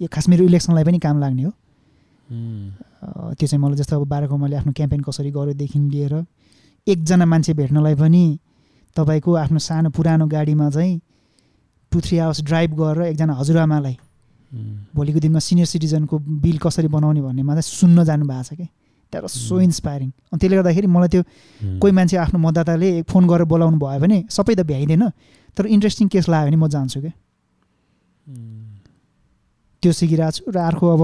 [0.00, 1.52] यो खास मेरो इलेक्सनलाई पनि काम लाग्ने हो
[2.30, 6.14] त्यो चाहिँ मलाई जस्तो अब बाह्रकमाले आफ्नो क्याम्पेन कसरी गर्योदेखि लिएर
[6.86, 8.24] एकजना मान्छे भेट्नलाई पनि
[8.96, 11.00] तपाईँको आफ्नो सानो पुरानो गाडीमा चाहिँ
[11.92, 13.96] टु थ्री आवर्स ड्राइभ गरेर एकजना हजुरआमालाई.
[14.50, 18.64] भोलिको दिनमा सिनियर सिटिजनको बिल कसरी बनाउने भन्नेमा चाहिँ सुन्न जानु भएको छ कि
[19.12, 19.60] द्याट वाज सो.
[19.60, 21.78] इन्सपायरिङ अनि त्यसले गर्दाखेरि मलाई त्यो उम्.
[21.78, 25.04] कोही मान्छे आफ्नो मतदाताले फोन गरेर बोलाउनु भयो भने सबै त भ्याइँदैन
[25.56, 27.12] तर इन्ट्रेस्टिङ केस लाग्यो भने म जान्छु कि
[28.26, 28.66] उम्.
[29.82, 31.02] त्यो सिकिरहेको छु र अर्को अब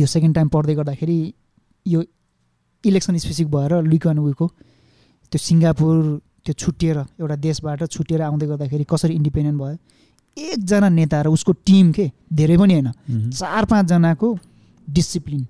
[0.00, 1.18] यो सेकेन्ड टाइम पढ्दै गर्दाखेरि
[1.86, 2.00] यो
[2.84, 4.46] इलेक्सन स्पेसिफिक भएर लुकन उयोको
[5.32, 5.94] त्यो सिङ्गापुर
[6.44, 9.76] त्यो छुट्टिएर एउटा देशबाट छुट्टिएर आउँदै गर्दाखेरि कसरी इन्डिपेन्डेन्ट भयो
[10.36, 12.10] एकजना नेता र उसको टिम के?
[12.32, 12.90] धेरै पनि होइन.
[13.30, 14.28] चार पाँचजनाको
[14.88, 15.42] डिसिप्लिन.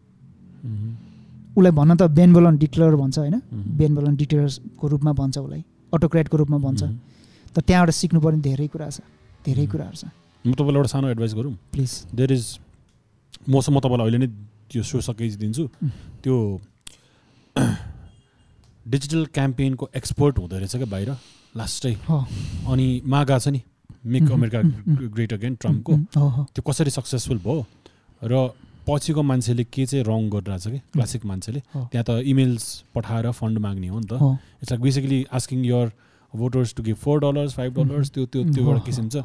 [1.57, 3.36] उसलाई भन्न त बेनबोलन डिक्लेयर भन्छ होइन.
[3.52, 6.83] बेनबोलन डिक्लेयर्सको रूपमा भन्छ उसलाई। अटोक्रेटको रूपमा भन्छ.
[7.55, 9.00] तर त्यहाँबाट सिक्नुपर्ने धेरै कुरा छ।
[9.44, 9.67] धेरै.
[9.67, 10.05] कुराहरू छ।
[10.44, 12.44] म तपाईँलाई एउटा सानो एडभाइस गरौँ। प्लिज देयर इज
[13.50, 14.28] मसँग म तपाईँलाई अहिले नै
[14.70, 15.65] त्यो सो सकेज दिन्छु.
[16.23, 16.34] त्यो
[18.86, 21.10] डिजिटल क्याम्पेनको एक्सपर्ट हुँदो रहेछ क्या बाहिर?
[21.57, 21.94] लास्टै।
[22.70, 23.60] अनि मागा छ नि।
[24.05, 24.61] Make America.
[25.12, 25.93] ग्रेट अगेन ट्रम्पको।
[26.55, 27.65] त्यो कसरी सक्सेसफुल भयो?
[28.23, 28.53] र
[28.89, 30.79] पछिको मान्छेले के चाहिँ रङ गरिरहेछ कि?
[30.93, 32.65] क्लासिक मान्छेले। त्यहाँ त इमेल्स
[32.95, 34.12] पठाएर फन्ड माग्ने हो नि त।
[34.62, 35.93] It's like basically asking your
[36.33, 39.17] voters to give four dollars five dollars त्यो त्यो त्यो एउटा किसिम छ।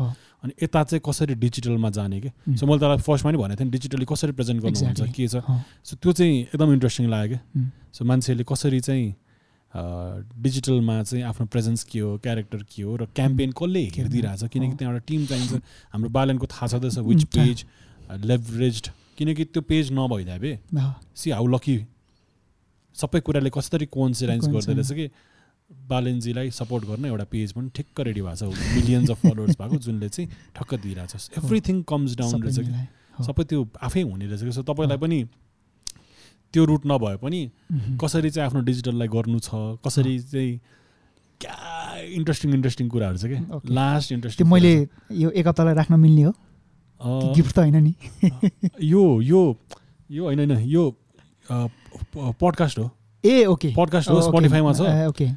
[0.43, 2.29] अनि यता चाहिँ कसरी डिजिटलमा जाने कि?
[2.57, 5.01] सो मैले तपाईँलाई फर्स्टमा नि भनेको थिएँ डिजिटली कसरी प्रेजेन्ट गर्नुहुन्छ.
[5.15, 5.35] के छ?
[5.85, 9.05] सो त्यो चाहिँ एकदम इन्ट्रेस्टिङ लाग्यो क्या सो मान्छेले कसरी चाहिँ
[9.75, 14.93] डिजिटलमा चाहिँ आफ्नो प्रेजेन्स के हो क्यारेक्टर के हो र क्याम्पेन कसले हेरिदिइरहेछ किनकि। त्यहाँ
[14.93, 15.53] एउटा टिम चाहिन्छ।
[15.93, 17.65] हाम्रो बालनको थाहा छँदैछ विच। पेज
[18.23, 18.81] लेभरेज
[19.17, 21.77] किनकि त्यो पेज नभइदिए हो, सी हाउ लकी
[22.95, 25.07] सबै कुराले कसरी कोन्सिडेन्स गर्दो रहेछ कि
[25.89, 30.09] बालेनजीलाई सपोर्ट गर्न एउटा पेज पनि ठिक्क रेडी भएको छ। मिलियन्स अफ फलोवर्स भएको जुनले
[30.09, 34.63] चाहिँ ठक्क दिइरहेछ। एभ्रिथिङ कम्स डाउन रहेछ कि। सबै त्यो आफै हुने रहेछ कि। सो
[34.63, 35.19] तपाईँलाई पनि
[36.55, 40.53] त्यो रुट नभए पनि उम्, कसरी चाहिँ आफ्नो डिजिटललाई गर्नु छ कसरी चाहिँ
[41.41, 41.55] क्या
[42.17, 43.61] इन्ट्रेस्टिङ इन्ट्रेस्टिङ कुराहरू छ क्या.
[43.77, 44.73] लास्ट इन्ट्रेस्टिङ मैले
[45.21, 46.33] यो एक हप्तालाई राख्न मिल्ने हो।
[47.35, 47.93] गिफ्ट त होइन नि।
[48.91, 49.41] यो यो
[50.11, 50.83] यो होइन होइन यो
[52.15, 52.89] पडकास्ट हो।
[53.23, 55.27] ए ओके पडकास्ट हो स्पोटिफाईमा छ। ओके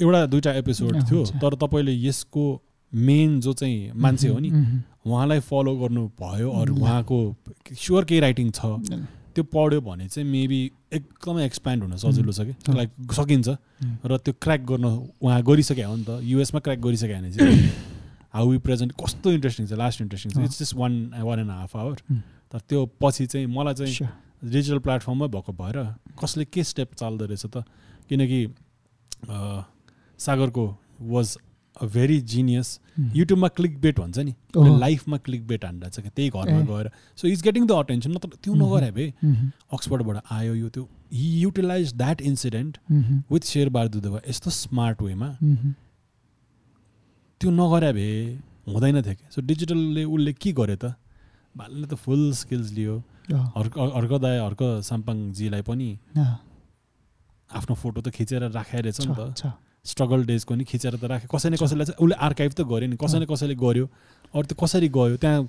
[0.00, 2.44] एउटा दुइटा एपिसोड थियो। तर तपाईँले यसको
[2.92, 7.18] मेन जो चाहिँ मान्छे हो नि उम्, उम्, उहाँलाई फलो गर्नु भयो अरू। उहाँको
[7.74, 8.60] स्योर केही राइटिङ छ।
[9.34, 10.60] त्यो पढ्यो भने चाहिँ मेबी
[10.92, 13.48] एकदमै एक्सप्यान्ड हुन सजिलो छ कि। लाइक सकिन्छ।
[14.04, 14.86] र त्यो क्र्याक गर्न
[15.22, 17.70] उहाँ गरिसक्यो हो नि त युएसमा क्र्याक गरिसक्यो भने चाहिँ
[18.34, 21.76] हाउ वी प्रेजेन्ट कस्तो इन्ट्रेस्टिङ छ लास्ट इन्ट्रेस्टिङ छ। It's just one one and half
[21.76, 21.96] hour
[22.52, 24.08] तर त्यो पछि चाहिँ मलाई चाहिँ.
[24.40, 25.76] डिजिटल प्लेटफर्ममै भएको भएर
[26.16, 27.64] कसले के स्टेप चाल्दो रहेछ त?
[28.08, 28.40] किनकि
[30.18, 30.64] सागरको
[31.12, 31.28] वाज
[31.80, 32.68] अ भेरी जिनियस
[33.16, 37.28] युट्युबमा क्लिक बेट भन्छ नि। लाइफमा क्लिक बेट हान्रहेछ कि त्यही घरमा ए। गएर। So
[37.28, 41.42] is getting the attention नत्र त्यो उम्, नगरे भए उम्, अक्सफोर्डबाट आयो यो त्यो। He
[41.42, 42.78] utilize that incident
[43.32, 45.28] with share बारदुदेवा यस्तो स्मार्ट वेमा।
[47.40, 48.12] त्यो नगरे भए
[48.68, 50.94] हुँदैन थियो कि सो डिजिटलले उसले के गर्यो त?
[51.56, 52.94] भालले त फुल स्किल्स लियो।
[53.32, 56.36] हो, हर्क हर्क दाय हर्क साम्पाङजीलाई पनि अँ,
[57.50, 59.42] आफ्नो फोटो त खिचेर राखेर रहेछ नि छ, त छ।
[59.84, 62.96] स्ट्रगल डेजको नि खिचेर त राख्यो। कसै न कसैलाई चाहिँ उसले आर्काइभ त गर्यो नि।
[63.00, 63.86] कसै न कसैले गर्यो
[64.34, 65.16] अरू त्यो कसरी गयो?
[65.16, 65.48] त्यहाँ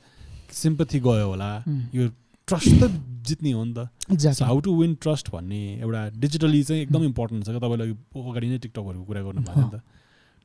[0.51, 1.51] सिम्पथी गयो होला।
[1.95, 2.08] यो
[2.48, 2.84] ट्रस्ट त
[3.27, 4.43] जित्ने हो नि त.
[4.43, 8.58] हाउ टु विन ट्रस्ट भन्ने एउटा डिजिटली चाहिँ एकदम इम्पोर्टेन्ट छ क्या तपाईँले अगाडि नै
[8.60, 9.84] टिकटकहरूको कुरा गर्नु भएको नि त।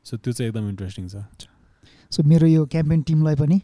[0.06, 1.16] सो त्यो चाहिँ एकदम इन्ट्रेस्टिङ छ।
[2.10, 3.58] सो मेरो यो क्याम्पेन टिमलाई पनि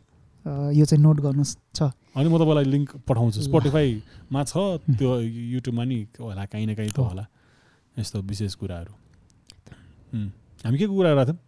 [0.79, 4.55] यो चाहिँ नोट गर्नु छ। अनि म तपाईँलाई लिङ्क पठाउँछु। स्पोटिफाईमा छ
[4.99, 5.11] त्यो
[5.59, 7.27] युट्युबमा नि होला काहीँ न काहीँ त। होला।
[7.99, 9.02] यस्तो विशेष कुराहरू।
[10.13, 11.39] हामी के कुरा गरेको थियौँ?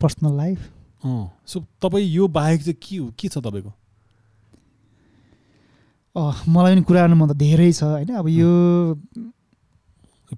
[0.00, 0.58] पर्सनल लाइफ
[1.04, 3.10] अँ सो तपाईँ यो बाहेक चाहिँ के हो?
[3.18, 3.72] के छ तपाईँको?
[6.48, 8.14] मलाई पनि कुरा गर्नु मन त धेरै छ होइन?
[8.14, 8.50] अब यो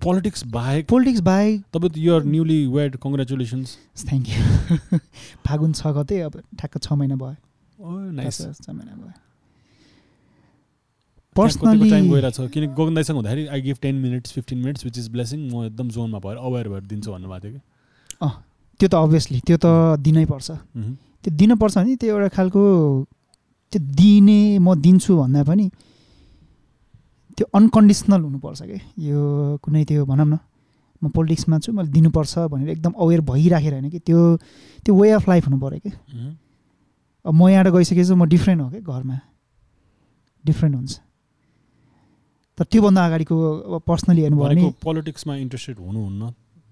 [0.02, 4.98] पोलिटिक्स बाहेक पोलिटिक्स बाहेक तपाईँ you're newly wed congratulations thank you
[5.46, 7.36] फागुन छ गते अब ठ्याक्क छ महिना भयो।
[8.12, 9.12] नाइस छ महिना भयो।
[11.36, 12.74] पर्सनली टाइम गइरहेको छ। किनकि
[13.12, 16.68] हुँदाखेरि I give ten minutes fifteen minutes which is blessing म एकदम जोनमा भएर अवेर
[16.68, 17.60] भएर दिन्छु भन्नुभएको थियो कि।
[18.80, 19.66] त्यो त अभियसली त्यो त
[20.00, 20.50] दिनै पर्छ।
[21.22, 22.62] त्यो दिनुपर्छ भने त्यो एउटा खालको
[23.72, 25.66] त्यो दिने म दिन्छु भन्दा पनि
[27.36, 28.78] त्यो अनकन्डिसनल हुनुपर्छ कि।
[29.08, 29.20] यो
[29.62, 30.38] कुनै त्यो भनौँ न
[31.02, 34.18] म पोलिटिक्समा छु मैले दिनुपर्छ भनेर एकदम अवेर भइराखेर होइन कि त्यो
[34.84, 35.90] त्यो वे अफ लाइफ हुनु पऱ्यो कि।
[37.24, 39.16] अब म यहाँबाट गइसकेपछि म डिफ्रेन्ट हो कि घरमा।
[40.44, 40.92] डिफ्रेन्ट हुन्छ।
[42.60, 43.34] तर त्योभन्दा अगाडिको
[43.88, 46.22] पर्सनली हेर्नुभयो भने पोलिटिक्समा इन्ट्रेस्टेड हुनुहुन्न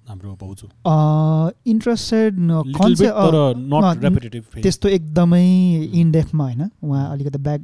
[0.08, 0.67] हाम्रो भाउजू
[1.73, 2.33] इन्ट्रेस्टेड
[4.62, 5.44] त्यस्तो एकदमै
[6.00, 7.60] इनडेप्थमा होइन। उहाँ अलिकति ब्याक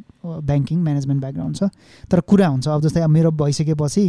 [0.49, 1.63] ब्याङ्किङ म्यानेजमेन्ट ब्याकग्राउन्ड छ।
[2.11, 4.05] तर कुरा हुन्छ अब जस्तै अब मेरो भइसकेपछि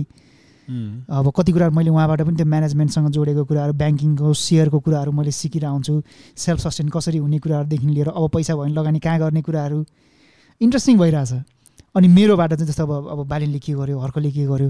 [1.08, 5.66] अब कति कुराहरू मैले उहाँबाट पनि त्यो म्यानेजमेन्टसँग जोडेको कुराहरू ब्याङ्किङको सेयरको कुराहरू मैले सिकेर
[5.66, 5.94] आउँछु
[6.36, 9.80] सेल्फ सस्टेन कसरी हुने कुराहरूदेखि लिएर अब पैसा भयो भने लगानी कहाँ गर्ने कुराहरू।
[10.62, 11.32] इन्ट्रेस्टिङ भइरहेछ।
[11.96, 14.70] अनि मेरोबाट चाहिँ जस्तो अब अब बालिनले के गर्यो हर्कले के गर्यो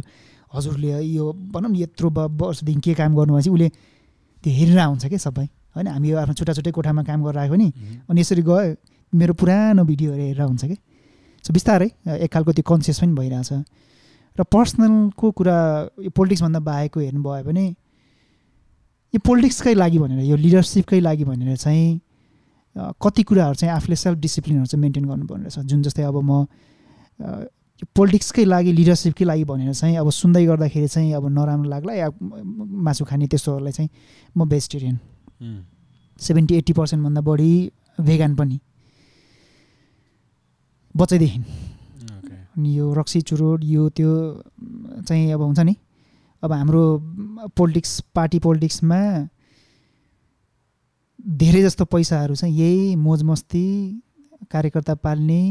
[0.54, 3.70] हजुरले यो भनौँ न यत्रो वर्षदेखि के काम गर्नुभयो चाहिँ उसले
[4.44, 5.46] त्यो हेरेर हुन्छ क्या सबै।
[5.76, 7.68] होइन हामी यो आफ्नो छुट्टा छुट्टै कोठामा काम गरेर आएको नि
[8.10, 8.76] अनि यसरी गयो
[9.14, 10.78] मेरो पुरानो भिडियोहरू हेरेर हुन्छ कि
[11.44, 11.90] सो बिस्तारै
[12.24, 13.52] एक खालको त्यो कन्सियस पनि भइरहेछ।
[14.38, 15.58] र पर्सनलको कुरा
[16.06, 17.66] यो पोलिटिक्सभन्दा बाहेकको हेर्नुभयो भने
[19.14, 22.00] यो पोलिटिक्सकै लागि भनेर यो लिडरसिपकै लागि भनेर चाहिँ
[23.02, 26.46] कति कुराहरू चाहिँ आफूले सेल्फ डिसिप्लिनहरू चाहिँ मेन्टेन गर्नुपर्ने रहेछ। जुन जस्तै अब म
[27.20, 33.06] पोलिटिक्सकै लागि लिडरसिपकै लागि भनेर चाहिँ अब सुन्दै गर्दाखेरि चाहिँ अब नराम्रो लाग्ला। या मासु
[33.06, 33.90] खाने त्यस्तोहरूलाई चाहिँ
[34.38, 34.98] म भेजिटेरियन।
[36.20, 37.52] सेभेन्टी एट्टी पर्सेन्टभन्दा बढी
[38.00, 38.60] भेगान पनि।
[40.96, 41.40] बच्चैदेखि
[42.56, 44.12] अनि यो रक्सी चुरोट यो त्यो
[45.08, 45.76] चाहिँ अब हुन्छ नि?
[46.44, 46.84] अब हाम्रो
[47.58, 49.00] पोलिटिक्स पार्टी पोलिटिक्समा
[51.20, 53.66] धेरै जस्तो पैसाहरू चाहिँ यही मोज मस्ती
[54.52, 55.42] कार्यकर्ता पाल्ने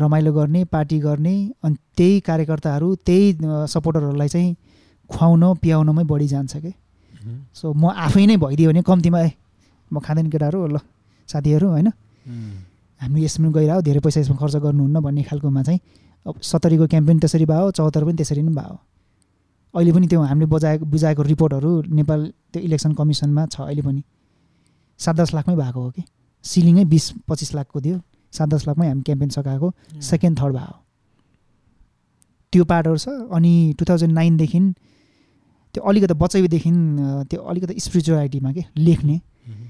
[0.00, 3.24] रमाइलो गर्ने पार्टी गर्ने अनि त्यही कार्यकर्ताहरू त्यही
[3.74, 4.56] सपोर्टरहरूलाई चाहिँ
[5.10, 6.72] खुवाउन पियाउनमै बढी जान्छ कि.
[7.54, 9.30] सो म आफै नै भइदियो भने कम्तीमा ए
[9.90, 10.78] म खाँदैन केटाहरू ल
[11.28, 11.88] साथीहरू होइन.
[13.00, 15.80] हामी यसमा गइरह धेरै पैसा यसमा खर्च गर्नुहुन्न भन्ने खालकोमा चाहिँ
[16.26, 18.76] अब सत्तरीको क्याम्पेन त्यसरी भयो चौहत्तर पनि त्यसरी नै भयो।
[19.74, 22.20] अहिले पनि त्यो हामीले बजाएको बुझाएको रिपोर्टहरू नेपाल
[22.52, 24.02] त्यो इलेक्सन कमिसनमा छ अहिले पनि।
[25.00, 26.02] सात दस लाखमै भएको हो कि?
[26.44, 27.98] सिलिङै बिस पच्चिस लाखको थियो।
[28.32, 29.72] सात दस लाखमै हामी क्याम्पेन सकाएको
[30.10, 30.74] सेकेन्ड थर्ड भयो।
[32.52, 34.60] त्यो पार्टहरू छ अनि टु थाउजन्ड नाइनदेखि
[35.74, 39.16] त्यो अलिकति बच्चैदेखि अ, त्यो अलिकति स्पिरिचुअलिटीमा के लेख्ने।
[39.48, 39.68] Mhm.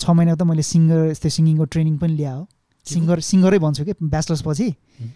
[0.00, 2.46] छ महिना त मैले सिङ्गर यस्तो सिङ्गिङको ट्रेनिङ पनि ल्यायो
[2.86, 4.68] सिङ्गर सिङ्गरै भन्छु कि ब्याचलर्स पछि
[5.00, 5.10] हुँ।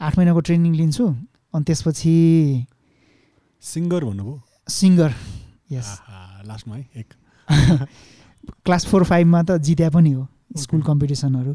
[0.00, 1.04] आठ महिनाको ट्रेनिङ लिन्छु
[1.54, 2.14] अनि त्यसपछि
[3.62, 4.34] सिङ्गर भन्नुभयो?
[4.68, 5.10] सिङ्गर
[5.72, 5.88] यस
[6.48, 7.08] लास्टमा है एक।
[8.66, 10.82] क्लास फोर फाइभमा त जित्या पनि हो। स्कुल.
[10.82, 11.54] कम्पिटिसनहरू.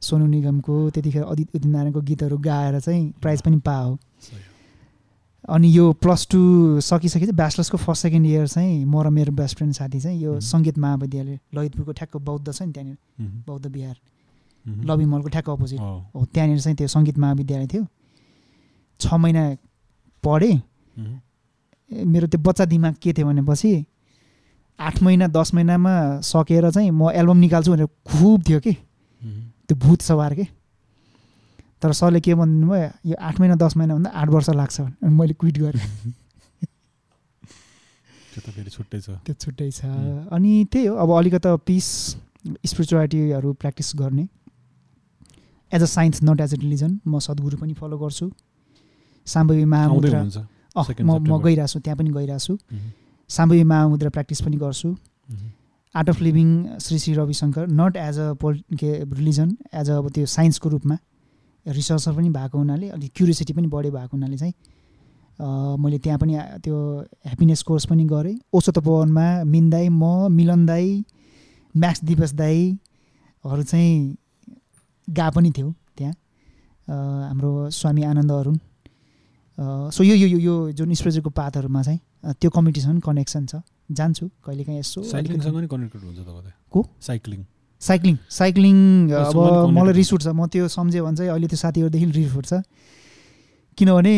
[0.00, 3.96] सोनु निगमको त्यतिखेर अदित उदित नारायणको गीतहरू गाएर चाहिँ प्राइज पनि पाओ।
[5.48, 6.38] अनि यो प्लस टू
[6.80, 10.40] सकिसकेपछि ब्याचलर्सको फर्स्ट सेकेन्ड इयर चाहिँ म र मेरो बेस्ट फ्रेन्ड साथी चाहिँ यो Mhm.
[10.42, 13.46] सङ्गीत महाविद्यालय ललितपुरको ठ्याक्क बौद्ध छ नि त्यहाँनिर Mhm.
[13.46, 13.96] बौद्ध बिहार
[14.64, 14.86] Mhm.
[14.90, 16.00] लबी मलको ठ्याक्क अपोजिट Oh.
[16.14, 17.86] हो त्यहाँनिर चाहिँ त्यो सङ्गीत महाविद्यालय थियो
[19.00, 19.56] छ महिना
[20.24, 20.62] पढेँ
[22.06, 23.86] मेरो त्यो बच्चा दिमाग के थियो भनेपछि
[24.78, 28.72] आठ महिना दस महिनामा सकेर चाहिँ म एल्बम निकाल्छु भनेर खुब थियो कि.
[29.68, 30.44] त्यो भूत सवार के।
[31.82, 35.34] तर सरले के भन्नु भयो यो आठ महिना दस महिनाभन्दा आठ वर्ष लाग्छ भने मैले
[35.34, 35.80] क्विट गरेँ।
[38.36, 39.84] त्यो फेरि छुट्टै छ। त्यो छुट्टै छ।
[40.32, 41.86] अनि त्यही हो अब अलिकति पिस
[42.66, 44.28] स्पिरिचुअलिटीहरू प्र्याक्टिस गर्ने।
[45.72, 48.30] As a science not as a religion म सद्गुरु पनि फलो गर्छु।
[49.26, 50.20] साम्भवी महामुद्रा
[50.84, 51.42] second म म.
[51.42, 52.54] गइरहेको छु त्यहाँ पनि गइरहेको छु.
[53.30, 54.94] साम्भवी महामुद्रा प्र्याक्टिस पनि गर्छु.
[55.94, 60.10] Art of living Shri Shri Ravishankar not as a पोल के रिलिजन एज अ अब
[60.14, 60.98] त्यो साइन्सको रूपमा।
[61.66, 64.54] रिसर्चर पनि भएको हुनाले अलिक क्युरियोसिटी पनि बढी भएको हुनाले चाहिँ
[65.82, 66.76] मैले त्यहाँ पनि त्यो
[67.26, 71.04] ह्याप्पिनेस कोर्स पनि गरेँ। ओसो तपोवनमा मिन दाई म मिलन दाई
[71.74, 74.16] म्याक्स दिवस दाईहरू चाहिँ
[75.08, 76.14] गा पनि थियो त्यहाँ।
[77.28, 78.56] हाम्रो स्वामी आनन्द अरुण।
[79.60, 82.00] सो यो यो यो- जुन स्पिरिचुअलको पाथहरूमा चाहिँ
[82.40, 83.54] त्यो कम्पिटिसन कनेक्सन छ।
[83.92, 86.86] जान्छु कहिलेकाहीँ यसो कनेक्टेड हुन्छ तपाईँ को?
[87.00, 87.44] साइक्लिङ।
[87.80, 88.76] साइक्लिङ। साइक्लिङ
[89.10, 89.36] अब
[89.70, 92.52] मलाई। रिस उठ्छ। म त्यो सम्झेँ भने चाहिँ अहिले त्यो साथीहरूदेखि रिस उठ्छ।
[93.76, 94.14] किनभने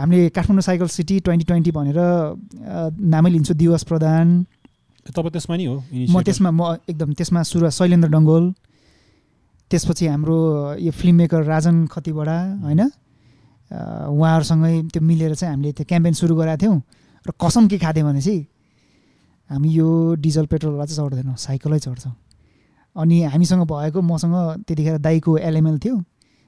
[0.00, 1.98] हामीले Kathmandu cycle city twenty twenty भनेर
[3.00, 4.46] नामै लिन्छु दिवस प्रधान।
[5.06, 6.22] तपाईँ त्यसमा नि हो म?
[6.22, 8.54] त्यसमा म एकदम त्यसमा सुरु शैलेन्द्र डङ्गोल।
[9.70, 10.38] त्यसपछि हाम्रो
[10.78, 12.90] यो फिल्म मेकर राजन खतिवडा होइन?
[13.70, 16.78] उहाँहरूसँगै त्यो मिलेर चाहिँ हामीले त्यो क्याम्पेन सुरु गरेका थियौँ।
[17.26, 18.36] र कसम के खाथ्यौँ भनेपछि
[19.50, 22.14] हामी यो डिजल पेट्रोलवाला चाहिँ चढ्दैनौँ साइकलै चढ्छौँ।
[22.96, 24.34] अनि हामीसँग भएको मसँग
[24.66, 25.96] त्यतिखेर दाईको एलएमएल थियो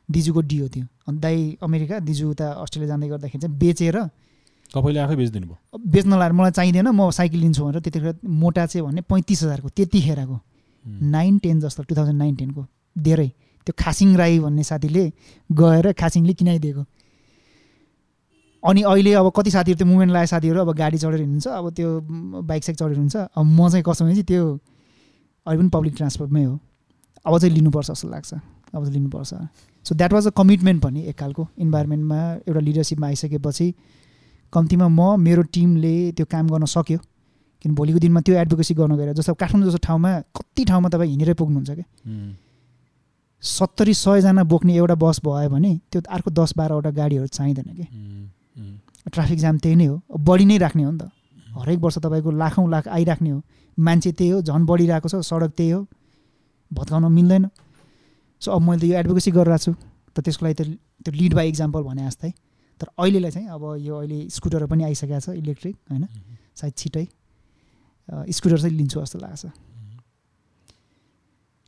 [0.08, 3.96] दिजूको डिओ थियो। अनि दाई अमेरिका दिजु उता अस्ट्रेलिया जाँदै गर्दाखेरि चाहिँ बेचेर
[4.74, 8.86] तपाईँले आफै बेचिदिनु भयो बेच्न लाएर मलाई चाहिँदैन म साइकल लिन्छु भनेर त्यतिखेर मोटा चाहिँ
[8.86, 10.36] भने पैँतिस हजारको त्यतिखेरको.
[10.84, 12.62] नाइन टेन जस्तो टु थाउजन्ड नाइन टेनको
[12.98, 13.28] धेरै।
[13.66, 15.04] त्यो खासिङ राई भन्ने साथीले
[15.50, 16.82] गएर खासिङले किनाइदिएको।
[18.62, 21.88] अनि अहिले अब कति साथीहरू त्यो मुभमेन्ट लगाए साथीहरू अब गाडी चढेर हिँड्नुहुन्छ अब त्यो
[22.42, 24.44] बाइक साइक चढेर हुन्छ अब म चाहिँ कसो भने चाहिँ त्यो
[25.46, 26.58] अहिले पनि पब्लिक ट्रान्सपोर्टमै हो।
[27.26, 29.34] अब चाहिँ लिनुपर्छ जस्तो लाग्छ। अब चाहिँ लिनुपर्छ।
[29.86, 32.18] So that was a commitment पनि एक खालको इन्भाइरोमेन्टमा
[32.48, 33.74] एउटा लिडरसिपमा आइसकेपछि
[34.52, 36.98] कम्तीमा म मेरो टिमले त्यो काम गर्न सक्यो।
[37.64, 41.34] किन भोलिको दिनमा त्यो एडभोकेसी गर्न गएर जस्तो काठमाडौँ जस्तो ठाउँमा कति ठाउँमा तपाईँ हिँडेरै
[41.34, 41.86] पुग्नुहुन्छ क्या.
[43.42, 47.86] सत्तरी सयजना बोक्ने एउटा बस भयो भने त्यो अर्को दस बाह्रवटा गाडीहरू चाहिँदैन कि.
[49.12, 51.10] ट्राफिक जाम त्यही नै हो। अब बढी नै राख्ने हो नि त।
[51.56, 53.42] हरेक वर्ष तपाईँको लाखौँ लाख आइराख्ने हो।
[53.78, 55.80] मान्छे त्यही हो झन् बढिरहेको छ सडक त्यही हो।
[56.70, 57.44] भत्काउन मिल्दैन।
[58.42, 59.72] सो अब मैले यो एडभोकेसी गरिरहेको छु।
[60.14, 60.62] त त्यसको लागि त
[61.04, 62.30] त्यो लिड बाई इक्जाम्पल भने जस्तै।
[62.80, 66.04] तर अहिलेलाई चाहिँ अब यो अहिले स्कुटरहरू पनि आइसकेको छ इलेक्ट्रिक होइन.
[66.56, 67.06] सायद छिटै।
[68.28, 69.44] स्कुटर चाहिँ लिन्छु जस्तो लाग्छ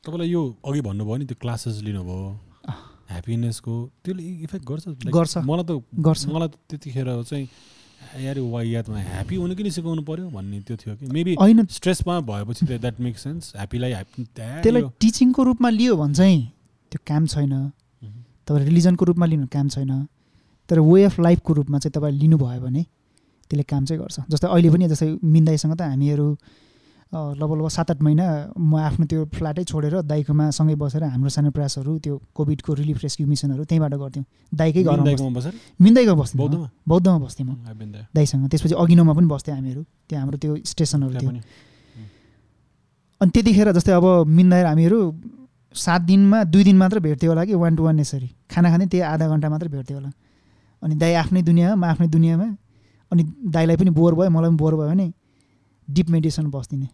[0.05, 2.29] तपाईँलाई यो अघि भन्नुभयो नि त्यो क्लासेस लिनुभयो।
[3.11, 3.75] ह्याप्पिनेसको
[4.05, 4.85] त्यसले इफेक्ट गर्छ?
[5.07, 7.47] गर्छ। मलाई त गर्छ। मलाई त त्यतिखेर चाहिँ
[8.25, 12.67] यार वाइयातमा ह्याप्पी हुनु किन सिकाउनु पर्यो भन्ने त्यो थियो कि। मेबी होइन। स्ट्रेसमा भएपछि
[12.67, 16.41] द्याट मेक सेन्स ह्याप्पीलाई ह्याप्पी त्यसलाई टिचिङको रूपमा लियो भने चाहिँ
[16.93, 17.55] त्यो काम छैन।
[18.47, 19.93] तपाईँ रिलिजनको रूपमा लिनु काम छैन।
[20.69, 22.83] तर वे अफ लाइफको रूपमा चाहिँ तपाईँ लिनुभयो भने
[23.51, 26.27] त्यसले काम चाहिँ गर्छ। जस्तै अहिले पनि जस्तै मिन्दाईसँग त हामीहरू
[27.13, 28.27] लगभग लगभग सात आठ महिना
[28.59, 33.27] म आफ्नो त्यो फ्ल्याटै छोडेर दाइकोमा सँगै बसेर हाम्रो सानो प्रयासहरू त्यो कोभिडको रिलिफ रेस्क्यु
[33.27, 34.25] मिसनहरू त्यहीँबाट गर्थ्यौँ।
[34.55, 35.05] दाइकै घरमा
[35.81, 37.19] मिन्दाईको बस्थ्यौँ। बौद्धमा?
[37.19, 37.55] बस्थ्यौँ म.
[38.15, 41.31] दाइसँग। त्यसपछि अघिनोमा पनि बस्थ्यौँ हामीहरू। त्यहाँ हाम्रो त्यो स्टेसनहरू थियो।
[43.21, 44.99] अनि त्यतिखेर जस्तै अब मिन्दा हामीहरू
[45.75, 49.03] सात दिनमा दुई दिन मात्र भेट्थ्यो होला कि वान टू वान यसरी। खाना खाँदै त्यही
[49.03, 50.11] आधा घन्टा मात्र भेट्थ्यो होला।
[50.83, 52.49] अनि दाई आफ्नै दुनियाँमा म आफ्नै दुनियाँमा।
[53.13, 53.23] अनि
[53.55, 55.07] दाईलाई पनि बोर भयो मलाई पनि बोर भयो भने
[55.89, 56.89] डिप मेडिटेसन बस्दिने।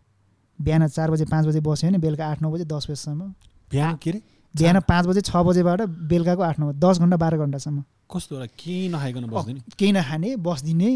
[0.59, 3.23] बिहान चार बजे पाँच बजे बस्यो भने बेलुका आठ नौ बजे दस बजीसम्म।
[3.71, 4.21] बिहान के अरे
[4.55, 8.47] बिहान पाँच बजे छ बजेबाट बेलुकाको आठ नौ दस घन्टा बाह्र घन्टासम्म। कस्तो होला?
[8.59, 9.57] केही नखाइकन बस्दैन?
[9.79, 10.91] केही नखाने बसिदिने।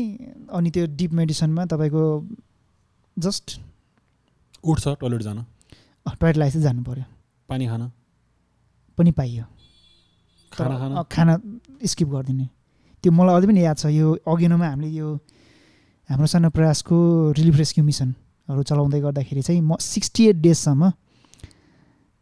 [0.50, 2.02] अनि त्यो डिप मेडिसनमा तपाईँको
[3.16, 3.46] जस्ट
[4.64, 5.38] उठ्छ टोइलेट जान।
[6.06, 7.04] टोयलेटलाई चाहिँ जानु पऱ्यो
[7.48, 7.82] पानी खान।
[8.98, 9.44] पनि पाइयो।
[10.52, 11.34] खाना खाना।
[11.86, 12.46] स्किप गरिदिने।
[13.04, 15.08] त्यो मलाई अझै पनि याद छ यो अघिनोमा हामीले यो
[16.08, 16.96] हाम्रो सानो प्रयासको
[17.32, 20.90] रिलिफ रेस्क्यु मिसनहरू चलाउँदै गर्दाखेरि चाहिँ म सिक्सटी एट डेजसम्म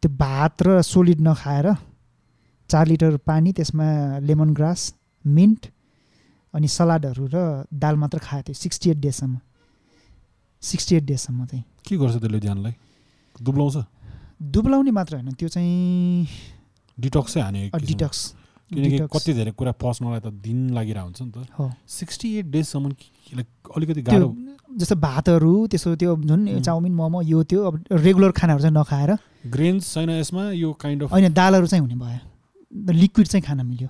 [0.03, 1.67] त्यो भात र सोलिड नखाएर
[2.69, 4.81] चार लिटर पानी त्यसमा लेमन ग्रास
[5.25, 5.61] मिन्ट
[6.53, 7.37] अनि सलाडहरू र
[7.73, 9.39] दाल मात्र खाएको थियो सिक्सटी एट डेजसम्म।
[10.61, 12.73] सिक्सटी एट डेजसम्म चाहिँ। के गर्छ त्यसले ध्यानलाई?
[13.41, 13.75] दुब्लाउँछ?
[14.53, 16.27] दुब्लाउने मात्र होइन त्यो चाहिँ
[16.97, 18.19] डिटक्सै हाने। डिटक्स।
[18.73, 22.85] किनकि कति धेरै कुरा पस्नलाई त दिन लागिरहेको हुन्छ नि त। सिक्सटी एट डेजसम्म
[23.37, 24.29] लाइक अलिकति गाह्रो।
[24.77, 26.61] जस्तो भातहरू त्यसो त्यो जुन उम्.
[26.61, 29.11] चाउमिन मोमो यो त्यो अब रेगुलर खानाहरू चाहिँ नखाएर।
[29.53, 33.89] ग्रेन्स छैन यसमा यो काइन्ड अफ होइन दालहरू चाहिँ हुने भयो। लिक्विड चाहिँ खान मिल्यो।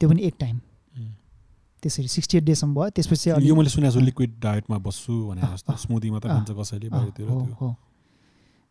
[0.00, 0.56] त्यो पनि एक टाइम।
[1.82, 5.76] त्यसरी सिक्सटी एट डेसम्म भयो। त्यसपछि यो मैले सुनेको छु लिक्विड डायटमा बस्छु भने जस्तो।
[5.76, 7.74] स्मुदी मात्र खान्छ कसैले हो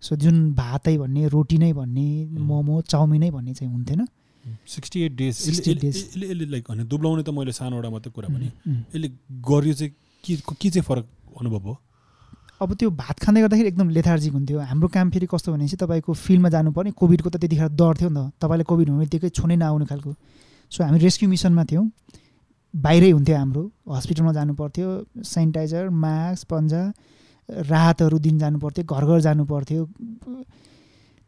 [0.01, 2.07] सो जुन भातै भन्ने रोटी नै भन्ने
[2.41, 4.01] मोमो चाउमिनै भन्ने चाहिँ हुन्थेन।
[4.67, 5.95] Sixty eight days 68 days.
[5.95, 8.81] यसले यसले लाइक होइन दुब्लाउने त मैले सानोवटा मात्रै कुरा भने उम्.
[8.95, 9.07] यसले
[9.49, 9.91] गर्यो चाहिँ
[10.23, 11.05] के के चाहिँ फरक
[11.39, 11.77] अनुभव हो?
[12.61, 16.49] अब त्यो भात खाँदै गर्दाखेरि एकदम लेथार्जिक हुन्थ्यो। हाम्रो काम फेरि कस्तो भनेपछि तपाईँको फिल्डमा
[16.49, 20.11] जानुपर्ने। कोभिडको त त्यतिखेर डर थियो नि त। तपाईँलाई कोभिड हुने बित्तिकै छुनै नआउने खालको।
[20.71, 21.85] सो हामी रेस्क्यु मिसनमा थियौँ।
[22.73, 24.87] बाहिरै हुन्थ्यो हाम्रो। हस्पिटलमा जानु पर्थ्यो
[25.23, 26.81] सेनिटाइजर मास्क पन्जा
[27.49, 29.81] राहतहरू दिन जानु पर्थ्यो घर घर जानु पर्थ्यो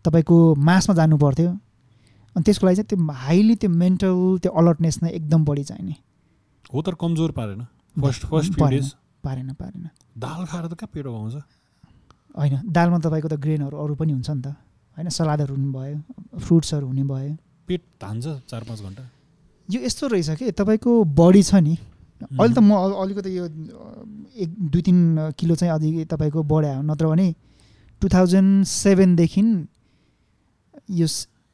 [0.05, 1.49] तपाईँको मासमा जानु पर्थ्यो
[2.37, 5.95] अनि त्यसको लागि चाहिँ त्यो हाइली त्यो मेन्टल त्यो अलर्टनेस नै एकदम बढी चाहिने।
[6.69, 7.61] हो तर कमजोर पारेन।
[7.95, 8.53] फर्स्ट फर्स्ट
[9.25, 9.89] पारेन पारेन
[10.21, 11.35] दाल खाएर त कहाँ पेटो आउँछ
[12.37, 14.53] होइन दालमा तपाईँको त ग्रेनहरू अरू पनि हुन्छ नि त।
[14.97, 17.33] होइन सलादहरू हुने भयो फ्रुट्सहरू हुने भयो।
[17.67, 19.03] पेट धान्छ चार पाँच घन्टा।
[19.69, 20.51] यो यस्तो रहेछ कि?
[20.53, 21.73] तपाईँको बडी छ नि।
[22.21, 23.45] अहिले त म अलिकति यो
[24.37, 24.97] एक दुई तिन
[25.33, 27.27] किलो चाहिँ अझै तपाईँको बढायो। नत्र भने
[28.01, 29.43] टु थाउजन्ड सेभेनदेखि
[31.01, 31.07] यो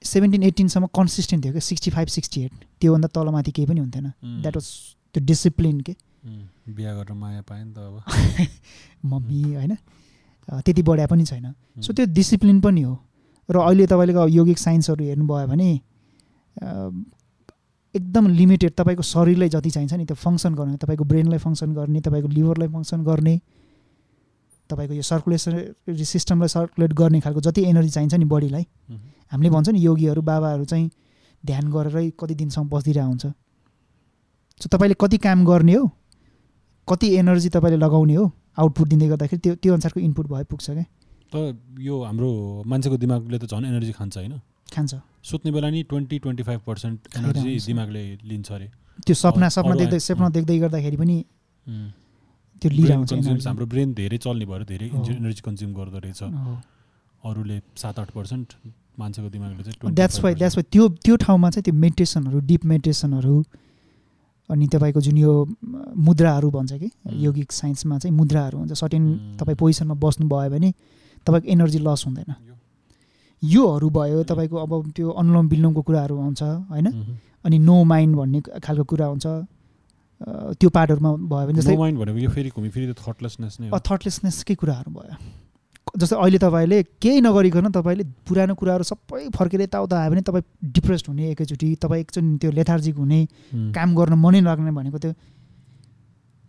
[0.04, 2.52] सेभेन्टिन एट्टिनसम्म कन्सिस्टेन्ट थियो क्या सिक्सटी फाइभ सिक्सटी एट।
[2.82, 4.08] त्योभन्दा तलमाथि केही पनि हुन्थेन।
[4.42, 4.68] द्याट वाज
[5.14, 5.96] त्यो डिसिप्लिन के?
[6.70, 8.04] बिहा गरेर माया पाएँ नि त अब।
[9.06, 9.78] मम्मी होइन?
[10.48, 13.00] त्यति बढाए पनि छैन। सो त्यो डिसिप्लिन पनि हो।
[13.50, 15.70] र अहिले तपाईँले यौगिक साइन्सहरू हेर्नुभयो भने
[17.96, 22.28] एकदम लिमिटेड तपाईँको शरीरलाई जति चाहिन्छ नि त्यो फङ्सन गर्ने तपाईँको ब्रेनलाई फङ्सन गर्ने तपाईँको
[22.28, 23.36] लिभरलाई फङ्सन गर्ने
[24.70, 25.52] तपाईँको यो सर्कुलेसन
[26.04, 28.66] सिस्टमलाई सर्कुलेट गर्ने खालको जति एनर्जी चाहिन्छ नि बडीलाई
[29.34, 30.90] हामीले भन्छ नि योगीहरू बाबाहरू चाहिँ
[31.44, 33.26] ध्यान गरेरै कति दिनसम्म बसिदिरहेको हुन्छ
[34.62, 35.84] सो तपाईँले कति काम गर्ने हो
[36.88, 38.26] कति एनर्जी तपाईँले लगाउने हो
[38.62, 40.86] आउटपुट दिँदै गर्दाखेरि त्यो त्यो अनुसारको इनपुट भए पुग्छ क्या
[41.34, 42.30] त यो हाम्रो
[42.70, 44.40] मान्छेको दिमागले त झन् एनर्जी खान्छ होइन
[44.74, 44.92] खान्छ
[45.30, 47.52] सुत्ने बेला नि twenty twenty five percent energy.
[47.66, 48.68] दिमागले लिन्छ अरे
[49.06, 51.18] त्यो सपना सपना देख्दै सपना। देख्दै गर्दाखेरि पनि
[52.62, 54.88] त्यो लिइरहन्छ energy। हाम्रो ब्रेन धेरै चल्ने भएर धेरै।
[55.18, 56.22] एनर्जी कन्ज्युम गर्दो रहेछ।
[57.24, 58.48] अरूले सात आठ पर्सेन्ट
[59.00, 62.66] मान्छेको दिमागले चाहिँ द्याट्स वाइ 25% द्याट्स वाइ त्यो त्यो ठाउँमा चाहिँ त्यो मेडिटेसनहरू डिप
[62.66, 63.44] मेडिटेसनहरू
[64.50, 65.48] अनि तपाईँको जुन यो
[65.98, 70.74] मुद्राहरू भन्छ कि। यौगिक साइन्समा चाहिँ मुद्राहरू हुन्छ। सर्टेन हुँ। तपाईँ पोजिसनमा बस्नुभयो भने
[71.26, 72.36] तपाईँको एनर्जी लस हुँदैन।
[73.44, 76.88] योहरू भयो तपाईँको अब त्यो अनुलोम विलोमको कुराहरू आउँछ होइन?
[77.46, 79.26] अनि नो माइन्ड भन्ने खालको कुरा हुन्छ।
[80.60, 82.92] त्यो पार्टहरूमा भयो भने जस्तै
[83.90, 85.16] थटलेसनेसकै कुराहरू भयो।
[85.94, 91.06] जस्तै अहिले तपाईँले केही नगरिकन तपाईँले पुरानो कुराहरू सबै फर्केर यताउता आयो भने तपाईँ डिप्रेस्ड
[91.10, 93.20] हुने एकैचोटि तपाईँ एकचोटि त्यो लेथार्जिक हुने
[93.78, 95.14] काम गर्न मनै लाग्ने भनेको त्यो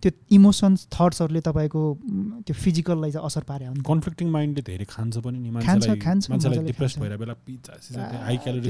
[0.00, 1.82] त्यो इमोसन्स थट्सहरूले तपाईँको
[2.44, 5.96] त्यो फिजिकललाई चाहिँ असर पारे हो नि त। कन्फ्लिक्टिङ माइन्डले धेरै खान्छ पनि नि खान्छ,
[6.04, 6.24] खान्छ,
[6.68, 7.34] डिप्रेस। भएर बेला
[8.24, 8.68] हाई क्यालोरी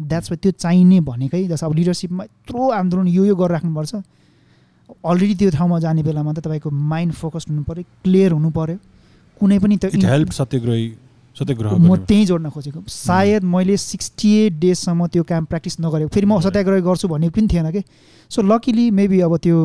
[0.00, 3.92] द्याट्स वाइ त्यो चाहिने भनेकै जस्तो अब लिडरसिपमा यत्रो आन्दोलन यो यो गरेर राख्नुपर्छ
[5.04, 8.76] अलरेडी त्यो ठाउँमा जाने बेलामा त तपाईँको माइन्ड फोकस्ड हुनु पऱ्यो क्लियर हुनु पऱ्यो।
[9.40, 10.86] कुनै पनि त्यो इट हेल्प सत्यग्रही
[11.36, 16.26] सत्यग्रह म। त्यहीँ जोड्न खोजेको। सायद मैले सिक्सटी एट डेजसम्म त्यो काम प्र्याक्टिस नगरेको। फेरि
[16.26, 17.82] म सत्याग्रह गर्छु भन्ने पनि थिएन कि?
[18.30, 19.58] सो लकिली मेबी अब त्यो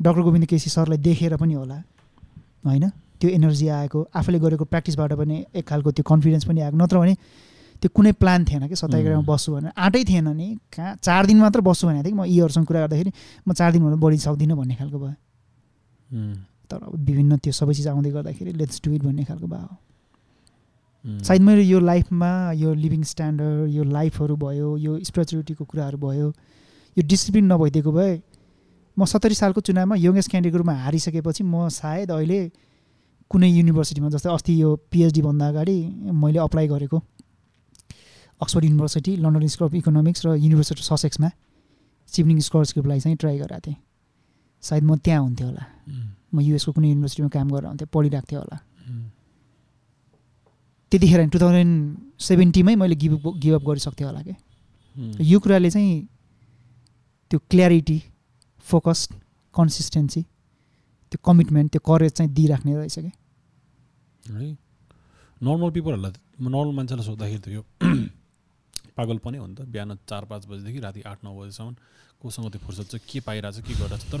[0.00, 1.76] डक्टर गोविन्द केसी सरलाई देखेर पनि होला।
[2.64, 2.88] होइन?
[3.20, 7.14] त्यो एनर्जी आएको। आफूले गरेको प्र्याक्टिसबाट पनि एक खालको त्यो कन्फिडेन्स पनि आएको। नत्र भने
[7.84, 8.76] त्यो कुनै प्लान थिएन कि?
[8.80, 9.24] सत्याग्रहमा.
[9.28, 10.96] बस्छु भनेर। आँटै थिएन नि। कहाँ?
[11.04, 13.12] चार दिन मात्र बस्छु भनेको थिएँ कि म। यीहरूसँग कुरा गर्दाखेरि
[13.44, 15.16] म चार दिनभन्दा बढी सक्दिनँ भन्ने खालको भयो।
[16.70, 19.68] तर अब विभिन्न त्यो सबै चिज आउँदै गर्दाखेरि लेट्स डु इट भन्ने खालको भयो
[21.04, 22.30] उम्, सायद मेरो यो लाइफमा
[22.62, 26.26] यो लिभिङ स्ट्यान्डर्ड यो लाइफहरू भयो यो स्पिरिचुअलिटीको कुराहरू भयो
[26.96, 28.12] यो डिसिप्लिन नभइदिएको भए
[28.96, 32.40] म सत्तरी सालको चुनावमा यङ्गेस्ट क्यान्डिडेटको रूपमा हारिसकेपछि म सायद अहिले
[33.30, 35.76] कुनै युनिभर्सिटीमा जस्तै अस्ति यो पिएचडी भन्दा अगाडि
[36.22, 36.98] मैले अप्लाई गरेको
[38.40, 41.30] Oxford University London School of Economics र युनिभर्सिटी ससेक्समा
[42.12, 43.76] सिभनिङ स्कलरसिपलाई चाहिँ ट्राई गरेको थिएँ।
[44.62, 45.64] सायद म त्यहाँ हुन्थेँ होला।
[46.32, 48.58] म युएसको कुनै युनिभर्सिटीमा काम गरेर हुन्थेँ पढिरहेको थिएँ होला।
[50.92, 51.74] त्यतिखेर टु थाउजन्ड
[52.28, 54.36] सेभेन्टीमै मैले गिभ गिभअप गरिसक्थेँ होला क्या
[55.22, 55.92] यो कुराले चाहिँ
[57.30, 57.98] त्यो क्ल्यारिटी
[58.66, 59.08] फोकस
[59.54, 63.12] कन्सिस्टेन्सी त्यो कमिटमेन्ट त्यो करेज चाहिँ दिइराख्ने रहेछ कि।
[64.24, 64.50] है
[65.40, 66.12] नर्मल पिपलहरूलाई
[66.46, 67.62] नर्मल मान्छेलाई सोद्धाखेरि त यो
[68.98, 71.74] पागल पनि हो नि त। बिहान चार पाँच बजीदेखि राति आठ नौ बजीसम्म
[72.22, 74.20] कोसँग त्यो फुर्सद छ के पाइरहेछ के गरिरहेछ तर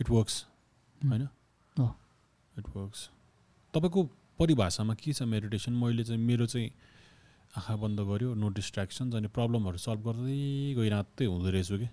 [0.00, 0.36] इट वर्क्स
[1.10, 1.28] होइन।
[2.58, 3.08] इट वर्क्स
[3.74, 4.02] तपाईँको
[4.38, 6.70] परिभाषामा के छ मेडिटेसन मैले चाहिँ मेरो चाहिँ
[7.54, 11.88] आँखा बन्द गऱ्यो नो डिस्ट्र्याक्सन्स अनि प्रब्लमहरू सल्भ गर्दै गइरात्दै हुँदो रहेछु कि.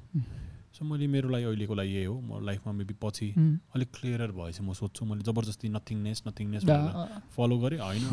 [0.73, 3.27] सो मैले मेरो लागि अहिलेको लागि यही हो। म लाइफमा मेबी पछि.
[3.75, 6.63] अलिक क्लियरर भएपछि म सोध्छु। मैले जबरजस्ती नथिङनेस नथिङनेस
[7.35, 8.05] फलो गरेँ। होइन।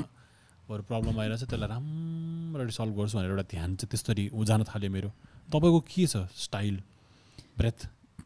[0.69, 4.91] बरु प्रब्लम आइरहेछ त्यसलाई राम्ररी सल्भ गर्छु भनेर एउटा ध्यान चाहिँ त्यसरी उ जान थाल्यो
[4.91, 5.11] मेरो।
[5.49, 6.77] तपाईँको के छ स्टाइल
[7.57, 7.79] ब्रेथ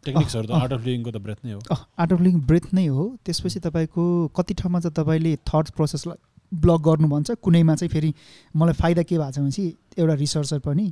[0.05, 1.61] टेक्निक्सहरू त। आर्ट अफ लिभिङको त ब्रेथ नै हो
[1.99, 4.03] आर्ट अफ लिभिङ ब्रेथ नै हो त्यसपछि तपाईँको
[4.37, 6.19] कति ठाउँमा चाहिँ तपाईँले थट प्रोसेसलाई
[6.53, 8.15] ब्लक गर्नु भन्छ कुनैमा चाहिँ फेरि
[8.55, 9.65] मलाई फाइदा के भएको छ भनेपछि
[9.99, 10.87] एउटा रिसर्चर पनि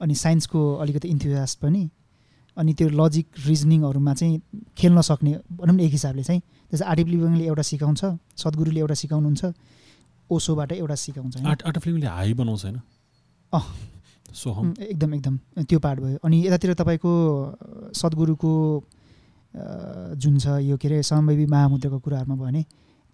[0.00, 1.82] अनि साइन्सको अलिकति इन्थुजास्ट पनि
[2.56, 4.40] अनि त्यो लजिक रिजनिङहरूमा चाहिँ
[4.78, 8.02] खेल्न सक्ने भनौँ न एक हिसाबले चाहिँ त्यसै आर्ट अफ लिभिङले एउटा सिकाउँछ
[8.42, 9.44] सद्गुरुले एउटा सिकाउनुहुन्छ
[10.30, 11.36] ओसोबाट एउटा सिकाउँछ?
[11.46, 12.80] आर्ट आर्ट अफ लिभिङले हाई बनाउँछ होइन
[13.52, 13.62] अँ।
[14.32, 17.12] सोहम एकदम एकदम। त्यो पार्ट भयो। अनि यतातिर तपाईँको
[17.94, 18.52] सद्गुरुको
[20.16, 22.62] जुन छ यो के अरे समवेवी महामुद्राको कुराहरूमा भयो भने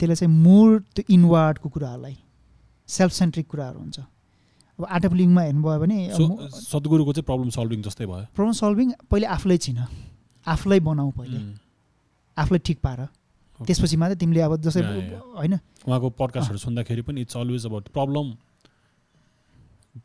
[0.00, 2.16] त्यसले चाहिँ मोर त्यो इनवार्डको कुराहरूलाई
[2.88, 3.98] सेल्फ सेन्ट्रिक कुराहरू हुन्छ।
[4.78, 5.96] अब आर्ट अफ लिङमा हेर्नुभयो भने
[6.66, 9.78] सद्गुरुको चाहिँ प्रब्लम सल्भिङ जस्तै भयो। प्रब्लम सल्भिङ पहिले आफूलाई चिन।
[10.46, 11.38] आफूलाई बनाऊ पहिले।
[12.36, 13.00] आफूलाई ठिक पार।
[13.60, 14.82] त्यसपछि मात्रै तिमीले अब जस्तै।
[15.38, 15.54] होइन।
[15.86, 18.26] उहाँको पडकास्टहरू सुन्दाखेरि पनि इट्स अलवेज अबाउट प्रब्लम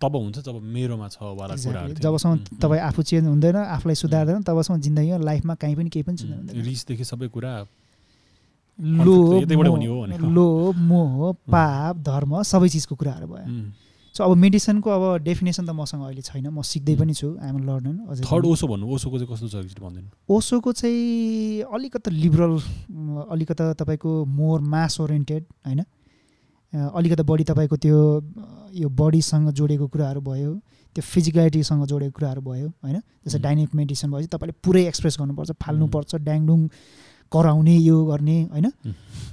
[0.01, 1.55] तब हुन्छ जब मेरोमा छ वाला.
[1.55, 6.23] कुराहरू। जबसम्म तपाईँ आफू चेन्ज हुँदैन आफूलाई सुधार्दैन तबसम्म जिन्दगीमा लाइफमा कहीँ पनि केही पनि
[6.23, 7.65] उम्, हुँदैन रिसदेखि सबै कुरा
[8.79, 13.71] हुने हो मोह- पाप धर्म सबै चिजको कुराहरू भयो।
[14.15, 18.11] सो अब मेडिसनको अब डेफिनेसन त मसँग अहिले छैन। म सिक्दै पनि छु। आइएम लर्नर
[18.11, 20.09] अझै थर्ड। ओसो भन्नु ओसोको चाहिँ कस्तो छ भनिदिनु?
[20.29, 22.59] ओसोको चाहिँ अलिकति लिबरल
[23.31, 25.83] अलिकति तपाईँको मोर मास ओरिएन्टेड होइन?
[26.73, 27.97] अलिकति बढी तपाईँको त्यो
[28.75, 30.51] यो बडीसँग जोडेको कुराहरू भयो
[30.95, 33.01] त्यो फिजिकलिटीसँग जोडेको कुराहरू भयो होइन?
[33.25, 33.39] जस्तै.
[33.39, 36.67] डाइनेमिक मेडिसिन भएपछि तपाईँले पुरै एक्सप्रेस गर्नुपर्छ फाल्नुपर्छ ड्याङडुङ
[37.31, 38.67] कराउने यो गर्ने होइन.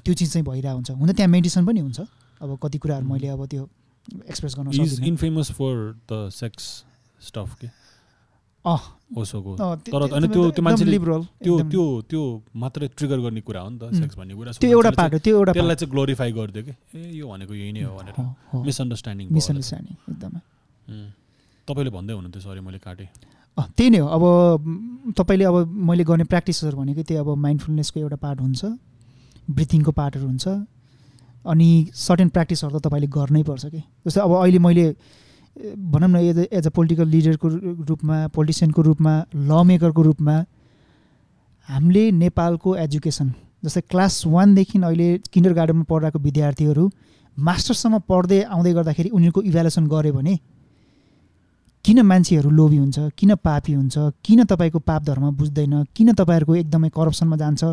[0.04, 2.00] त्यो चिज चाहिँ भइरहेको हुन्छ। हुन त्यहाँ मेडिसिन पनि हुन्छ।
[2.40, 3.06] अब कति कुराहरू.
[3.06, 3.68] मैले अब त्यो
[4.28, 4.68] एक्सप्रेस गर्न
[5.06, 5.72] infamous for
[6.12, 6.84] the sex
[7.28, 7.68] stuff के?
[8.66, 12.02] ओसोको। अँ, त्यो- तर त्यो- अनि त्यो त्यो- एकदम त्यो मान्छेले- लिबरल त्यो एकदम- त्यो
[12.10, 13.94] त्यो मात्रै ट्रिगर गर्ने कुरा हो नि त उम्.
[13.94, 16.98] सेक्स भन्ने कुरा। त्यो एउटा पार्ट हो त्यो एउटा त्यसलाई पार्ट। चाहिँ ग्लोरिफाई गरिदियो कि।
[16.98, 20.40] ए यो भनेको यही नै हो भनेर। हो, हो। मिसअन्डरस्ट्यान्डिङ मिसअन्डरस्ट्यान्डिङ एकदमै।
[21.68, 23.08] तपाईँले भन्दै हुनुहुन्थ्यो सरी मैले काटेँ।
[23.58, 28.16] अँ, त्यही नै हो। अब तपाईँले अब मैले गर्ने प्र्याक्टिसहरू भनेको त्यही अब माइन्डफुलनेसको एउटा
[28.16, 28.64] पार्ट हुन्छ
[29.50, 30.48] ब्रिथिङको पार्टहरू हुन्छ
[31.46, 34.96] अनि सर्टेन प्र्याक्टिसहरू त तपाईँले गर्नै पर्छ कि। जस्तै अब अहिले मैले
[35.56, 37.48] भनौँ न एज एज अ पोलिटिकल लिडरको
[37.88, 40.34] रूपमा पोलिटिसियनको रूपमा ल मेकरको रूपमा
[41.68, 43.32] हामीले नेपालको एजुकेसन
[43.64, 46.88] जस्तै क्लास वानदेखि अहिले किन्डर गार्डनमा पढिरहेको विद्यार्थीहरू
[47.36, 50.34] मास्टरसम्म पढ्दै आउँदै गर्दाखेरि उनीहरूको इभ्यालुएसन गऱ्यो भने
[51.84, 56.88] किन मान्छेहरू लोभी हुन्छ किन पापी हुन्छ किन तपाईँको पाप धर्म बुझ्दैन किन तपाईँहरूको एकदमै
[56.90, 57.64] करप्सनमा जान्छ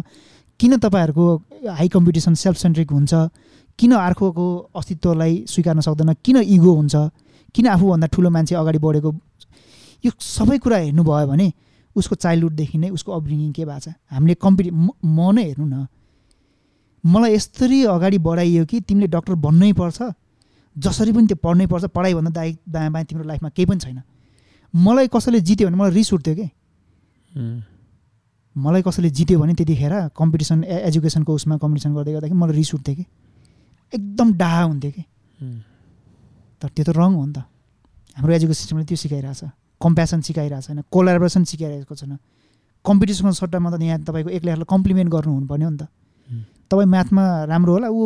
[0.60, 1.26] किन तपाईँहरूको
[1.72, 3.14] हाई कम्पिटिसन सेल्फ सेन्ट्रिक हुन्छ
[3.80, 6.95] किन अर्कोको अस्तित्वलाई स्वीकार्न सक्दैन किन इगो हुन्छ
[7.55, 9.09] किन आफूभन्दा ठुलो मान्छे अगाडि बढेको?
[10.05, 11.47] यो सबै कुरा हेर्नुभयो भने
[11.95, 13.93] उसको चाइल्डहुडदेखि नै उसको अपब्रिङिङ के भएको छ?
[14.11, 15.88] हामीले कम्पिटि म नै हेर्नु न।
[17.03, 19.99] मलाई यस्तरी अगाडि बढाइयो कि तिमीले डक्टर बन्नै पर्छ?
[20.75, 24.01] जसरी पनि त्यो पढ्नै पर्छ पढाइभन्दा दाइ दायाँ बायाँ तिम्रो लाइफमा केही पनि छैन।
[24.73, 26.47] मलाई कसैले जित्यो भने मलाई रिस उठ्थ्यो कि?
[28.55, 33.05] मलाई कसैले जित्यो भने त्यतिखेर कम्पिटिसन एजुकेसनको उसमा कम्पिटिसन गर्दै गर्दाखेरि मलाई रिस उठ्थ्यो कि?
[33.93, 35.03] एकदम डाहा हुन्थ्यो कि?
[36.61, 37.40] तर त्यो त रङ हो नि त।
[38.22, 39.41] हाम्रो एजुकेसन सिस्टमले त्यो सिकाइरहेछ
[39.81, 42.14] कम्प्यासन सिकाइरहेको छैन। कोलाबरेसन सिकाइरहेको छैन।
[42.85, 45.83] कम्पिटिसनको सट्टामा त यहाँ तपाईँको एक्लै कम्प्लिमेन्ट गर्नु हुनुपर्ने हो नि त।
[46.69, 48.01] तपाईँ म्याथमा राम्रो होला ऊ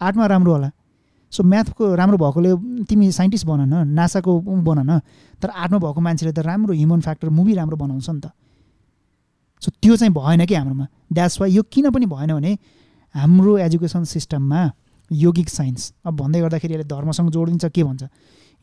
[0.00, 0.70] आर्टमा राम्रो होला।
[1.32, 2.50] सो म्याथको राम्रो भएकोले
[2.86, 5.00] तिमी साइन्टिस्ट बन न नासाको ऊ बन न
[5.42, 8.30] तर आर्टमा भएको मान्छेले त राम्रो ह्युमन फ्याक्टर मुभी राम्रो बनाउँछ नि त।
[9.58, 12.52] सो त्यो चाहिँ भएन कि हाम्रोमा। द्याट्स वाइ यो किन पनि भएन भने
[13.14, 14.60] हाम्रो एजुकेसन सिस्टममा
[15.10, 18.04] योगिक साइन्स। अब भन्दै गर्दाखेरि यसले धर्मसँग जोडिन्छ के भन्छ?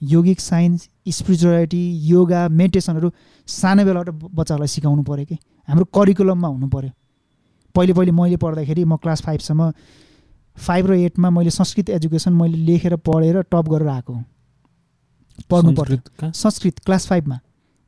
[0.02, 3.12] योगिक साइन्स स्पिरिचुअलिटी योगा मेडिटेसनहरू
[3.48, 5.38] सानो बेलाबाट बच्चाहरूलाई सिकाउनु पऱ्यो कि?
[5.68, 6.92] हाम्रो करिकुलममा हुनु पऱ्यो
[7.76, 9.72] पहिले पहिले मैले पढ्दाखेरि म क्लास फाइभसम्म
[10.58, 14.26] फाइभ र एटमा मैले संस्कृत एजुकेसन मैले लेखेर पढेर टप गरेर आएको हुँ।
[15.50, 17.40] पढ्नु पऱ्यो संस्कृत क्लास फाइभमा।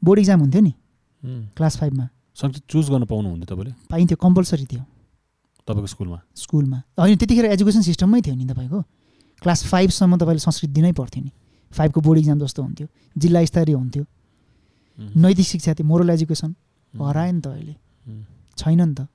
[0.02, 0.74] बोर्ड इक्जाम हुन्थ्यो नि?
[1.58, 3.74] क्लास फाइभमा। संस्कृत चुज गर्न पाउनुहुन्थ्यो तपाईँले?
[3.90, 4.84] पाइन्थ्यो कम्पलसरी थियो।
[5.68, 6.20] तपाईँको स्कुलमा?
[6.36, 8.82] स्कुलमा। होइन त्यतिखेर एजुकेसन सिस्टममै थियो नि तपाईँको।
[9.42, 11.32] क्लास फाइभसम्म तपाईँले संस्कृत दिनै पर्थ्यो नि।
[11.72, 14.04] फाइभको बोर्ड इक्जाम जस्तो हुन्थ्यो। जिल्ला स्तरीय हुन्थ्यो।
[15.16, 16.56] नैतिक शिक्षा थियो मोरल एजुकेसन।
[16.94, 17.76] हरायो नि त अहिले।
[18.58, 19.08] छैन नि त।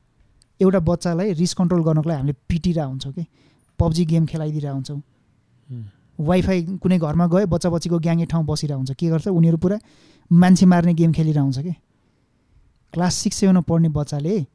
[0.60, 3.24] एउटा बच्चालाई रिस कन्ट्रोल गर्नको लागि हामीले पिटिरहेको हुन्छौँ कि?
[3.78, 5.00] पब्जी गेम खेलाइदिरहेको हुन्छौँ।
[6.18, 9.28] वाइफाई कुनै घरमा गयो बच्चा बच्चीको ग्याङ्गे ठाउँ बसिरहेको हुन्छ। के गर्छ?
[9.28, 9.78] उनीहरू पुरा
[10.32, 11.74] मान्छे मार्ने गेम खेलिरहेको हुन्छ कि?
[12.92, 14.46] क्लास सिक्स सेभेनमा पढ्ने बच्चाले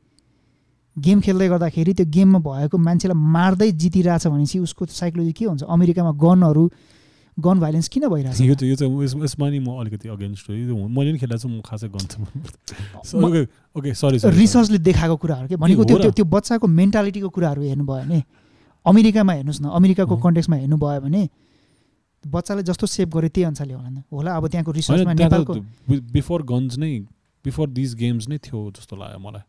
[0.98, 5.64] गेम खेल्दै गर्दाखेरि त्यो गेममा भएको मान्छेलाई मार्दै जितिरहेछ भनेपछि उसको साइकोलोजी के हुन्छ?
[5.66, 6.64] अमेरिकामा गनहरू
[7.38, 8.42] गन भाइलेन्स किन भइरहेछ?
[8.42, 11.42] यो चाहिँ यो चाहिँ यस- यसमा नि म अलिकति अगेन्स्ट हो। यो मैले पनि खेलेको
[11.42, 13.42] छु म खासै गन्छु म- ओके
[13.74, 15.56] ओके सरी सरी रिसर्चले देखाएको कुराहरू के?
[15.58, 16.12] भनेको त्यो?
[16.14, 18.24] त्यो बच्चाको मेन्टालिटीको कुराहरू हेर्नुभयो भने
[18.86, 21.22] अमेरिकामा हेर्नुहोस् न अमेरिकाको। कन्टेक्समा हेर्नुभयो भने
[22.24, 26.42] बच्चाले जस्तो सेभ गर्यो त्यही अनुसारले होला नि होला अब त्यहाँको रिसर्चमा नेपालको त बिफोर
[26.46, 26.92] गन्स नै
[27.46, 29.44] बिफोर दिस गेम्स नै थियो जस्तो लाग्यो मलाई।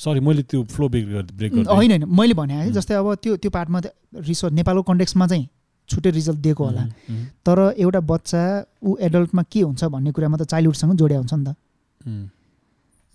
[0.00, 1.06] सरी मैले त्यो फ्लो ब्रेक
[1.36, 2.70] ब्रेक होइन होइन मैले भने है.
[2.72, 3.80] जस्तै अब त्यो त्यो पार्टमा
[4.28, 5.48] रिसर्च नेपालको कन्टेक्समा चाहिँ
[5.88, 6.84] छुट्टै रिजल्ट दिएको होला।
[7.46, 8.42] तर एउटा बच्चा
[8.82, 11.54] ऊ एडल्टमा के हुन्छ भन्ने कुरामा त चाइल्डहुडसँग जोड्या हुन्छ नि त।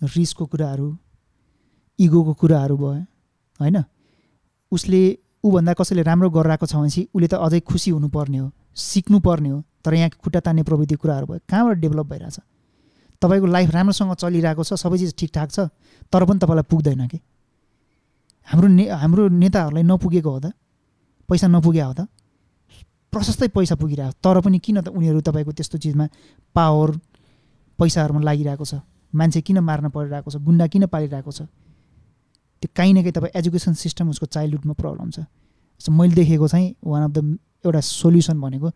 [0.00, 0.88] रिसको कुराहरू
[1.98, 3.02] इगोको कुराहरू भयो
[3.60, 3.76] होइन?
[4.72, 5.00] उसले
[5.44, 9.58] ऊभन्दा कसैले राम्रो गरेर आएको छ भनेपछि उसले त अझै खुसी हुनुपर्ने हो सिक्नुपर्ने हो
[9.84, 12.38] तर यहाँ खुट्टा तान्ने प्रविधि कुराहरू भयो। कहाँबाट डेभलप भइरहेछ?
[13.22, 15.58] तपाईँको लाइफ राम्रोसँग चलिरहेको छ सबै चिज ठिकठाक छ
[16.12, 17.18] तर पनि तपाईँलाई पुग्दैन कि?
[18.48, 20.52] हाम्रो ने हाम्रो नेताहरूलाई नपुगेको हो त।
[21.28, 22.08] पैसा नपुगे हो त।
[23.12, 26.06] प्रशस्तै पैसा पुगिरहेको तर पनि किन त उनीहरू तपाईँको त्यस्तो चिजमा
[26.54, 26.90] पावर
[27.78, 28.74] पैसाहरूमा लागिरहेको छ?
[29.14, 30.36] मान्छे किन मार्न परिरहेको छ?
[30.36, 31.48] गुन्डा किन पालिरहेको छ?
[32.62, 35.26] त्यो काहीँ न काहीँ तपाईँ एजुकेसन सिस्टम उसको चाइल्डहुडमा प्रब्लम छ।
[35.80, 38.68] मैले देखेको चाहिँ वान अफ द एउटा सोल्युसन भनेको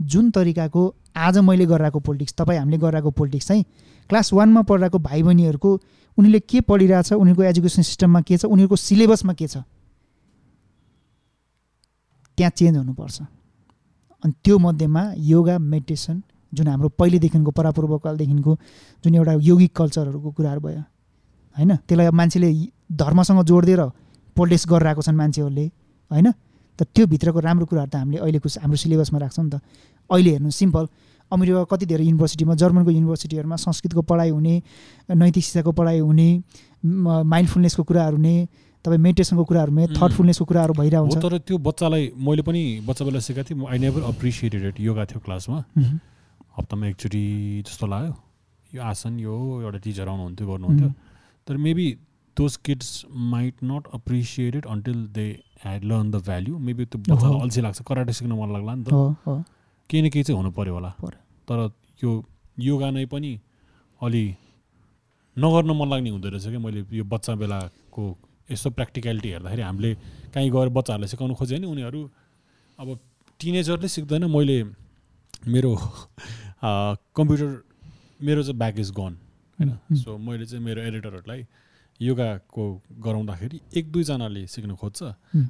[0.00, 3.64] जुन तरिकाको आज मैले गरिरहेको पोलिटिक्स तपाईँ हामीले गरिरहेको पोलिटिक्स चाहिँ
[4.08, 5.70] क्लास वानमा पढिरहेको भाइ बहिनीहरूको
[6.18, 9.56] उनीहरूले के पढिरहेछ उनीहरूको एजुकेसन सिस्टममा के छ उनीहरूको सिलेबसमा के छ?
[12.38, 13.20] त्यहाँ चेन्ज हुनुपर्छ।
[14.24, 16.22] अनि त्यो मध्येमा योगा मेडिटेसन
[16.54, 18.58] जुन हाम्रो पहिलेदेखिको परापूर्वकालदेखिको
[19.04, 20.80] जुन एउटा योगिक कल्चरहरूको कुराहरू भयो
[21.56, 21.76] होइन?
[21.76, 22.52] त्यसलाई मान्छेले
[22.92, 23.82] धर्मसँग जोडिदिएर
[24.36, 25.66] पोलिटिक्स गरिरहेको छन् मान्छेहरूले
[26.10, 26.32] होइन?
[26.78, 29.60] त त्यो भित्रको राम्रो कुराहरू त हामीले अहिलेको हाम्रो सिलेबसमा राख्छौँ नि त।
[30.10, 30.84] अहिले हेर्नु सिम्पल
[31.32, 34.54] अमेरिका कति धेरै युनिभर्सिटीमा जर्मनको युनिभर्सिटीहरूमा संस्कृतको पढाइ हुने
[35.10, 36.28] नैतिक शिक्षाको पढाइ हुने
[36.86, 38.34] माइन्डफुलनेसको कुराहरू हुने
[38.84, 39.86] तपाईँ मेडिटेसनको कुराहरू हुने.
[39.98, 44.02] थटफुलनेसको कुराहरू भइरहेको हुन्छ तर त्यो बच्चालाई मैले पनि बच्चा बेला सिकाएको थिएँ I never
[44.06, 45.58] appreciated it yoga थियो क्लासमा.
[46.58, 47.24] हप्तामा एकचोटि
[47.66, 48.14] जस्तो लाग्यो।
[48.74, 49.34] यो आसन यो
[49.66, 50.90] एउटा टिचर आउनुहुन्थ्यो गर्नुहुन्थ्यो।
[51.46, 51.86] तर maybe
[52.36, 52.90] those kids
[53.34, 55.26] might not appreciated until they
[55.62, 58.84] had learn the value maybe त्यो बच्चालाई हो। अल्छी लाग्छ। कराटे सिक्न मन लाग्ला नि
[58.84, 58.88] त।
[59.90, 60.90] केही न केही चाहिँ हुनु पऱ्यो होला।
[61.48, 61.58] तर
[62.02, 62.10] यो
[62.58, 63.32] योगा नै पनि
[64.00, 64.24] अलि
[65.36, 68.02] नगर्न मन लाग्ने हुँदो रहेछ क्या मैले यो बच्चा बेलाको
[68.50, 69.90] यस्तो प्र्याक्टिकलिटी हेर्दाखेरि हामीले
[70.34, 72.00] कहीँ गएर बच्चाहरूलाई सिकाउनु खोज्यो भने उनीहरू।
[72.78, 72.88] अब
[73.40, 74.58] टिनेजरले सिक्दैन। मैले
[75.48, 75.72] मेरो
[77.16, 77.50] कम्प्युटर
[78.22, 79.12] मेरो चाहिँ ब्याग इज गन
[79.58, 79.70] होइन.
[79.96, 81.42] सो मैले चाहिँ मेरो एडिटरहरूलाई
[82.00, 82.64] योगाको
[83.04, 85.02] गराउँदाखेरि एक दुईजनाले सिक्न खोज्छ.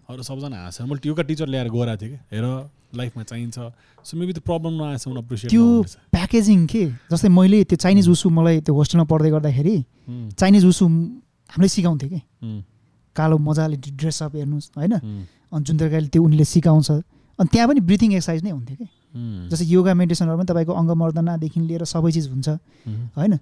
[0.07, 2.45] अरू सबजना हाँस्छ मैले योगा टिचर ल्याएर गराएको थिएँ कि हेर
[2.95, 3.59] लाइफमा चाहिन्छ।
[4.07, 5.65] सो मेबी त्यो प्रब्लम नआएसम्म अप्रिसिएट त्यो
[6.15, 6.85] प्याकेजिङ के?
[7.11, 9.77] जस्तै मैले त्यो चाइनिज उसु मलाई त्यो होस्टेलमा पढ्दै गर्दाखेरि
[10.39, 12.21] चाइनिज उसु हामीले सिकाउँथ्यो कि?
[13.17, 14.95] कालो मजाले ड्रेसअप हेर्नुहोस् होइन?
[15.53, 16.91] अनि जुन तरिकाले त्यो उनीहरूले सिकाउँछ।
[17.39, 18.87] अनि त्यहाँ पनि ब्रिथिङ एक्सर्साइज नै हुन्थ्यो कि?
[19.51, 22.49] जस्तै योगा मेडिटेसनहरू पनि तपाईँको अङ्गमर्दनादेखि लिएर सबै चिज हुन्छ
[23.19, 23.35] होइन?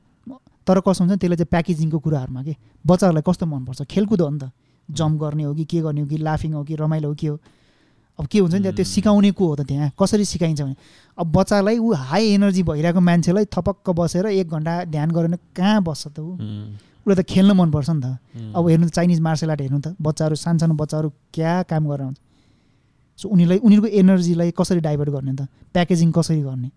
[0.67, 2.55] तर कस्तो हुन्छ त्यसलाई चाहिँ प्याकेजिङको कुराहरूमा के
[2.87, 3.83] बच्चाहरूलाई कस्तो मनपर्छ?
[3.85, 4.51] खेलकुद हो नि त।
[4.89, 7.39] जम्प गर्ने हो कि के गर्ने हो कि लाफिङ हो कि रमाइलो हो के हो।
[8.19, 8.85] अब के हुन्छ नि त्यहाँ त्यो.
[8.85, 9.91] सिकाउने को हो त त्यहाँ?
[9.99, 10.77] कसरी सिकाइन्छ भने?
[11.19, 16.09] अब बच्चालाई ऊ हाई एनर्जी भइरहेको मान्छेलाई थपक्क बसेर एक घन्टा ध्यान गरेर कहाँ बस्छ
[16.09, 16.37] त ऊ?
[17.05, 18.07] उसलाई त खेल्न मनपर्छ नि त।
[18.55, 22.19] अब हेर्नु त चाइनिज मार्सल आर्ट हेर्नु त बच्चाहरू सानसानो बच्चाहरू क्या काम गरेर हुन्छ
[23.19, 25.43] सो उनीहरूलाई उनीहरूको एनर्जीलाई कसरी डाइभर्ट गर्ने त?
[25.75, 26.71] प्याकेजिङ कसरी गर्ने?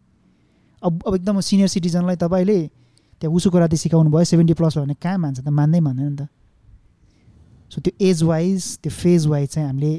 [0.83, 2.59] अब अब एकदम सिनियर सिटिजनलाई तपाईँले
[3.21, 5.47] त्यहाँ उसुको राति सिकाउनु भयो सेभेन्टी प्लस भयो भने कहाँ मान्छ त?
[5.49, 6.27] मान्दै मान्दैन नि त।
[7.71, 9.91] सो त्यो एज वाइज त्यो फेज वाइज चाहिँ हामीले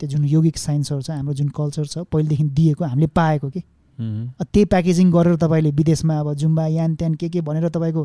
[0.00, 3.60] त्यो जुन योगिक साइन्सहरू छ हाम्रो जुन कल्चर छ पहिलेदेखि दिएको हामीले पाएको कि।
[3.98, 8.02] त्यही प्याकेजिङ गरेर तपाईँले विदेशमा अब जुम्बा यान त्यान के के भनेर तपाईँको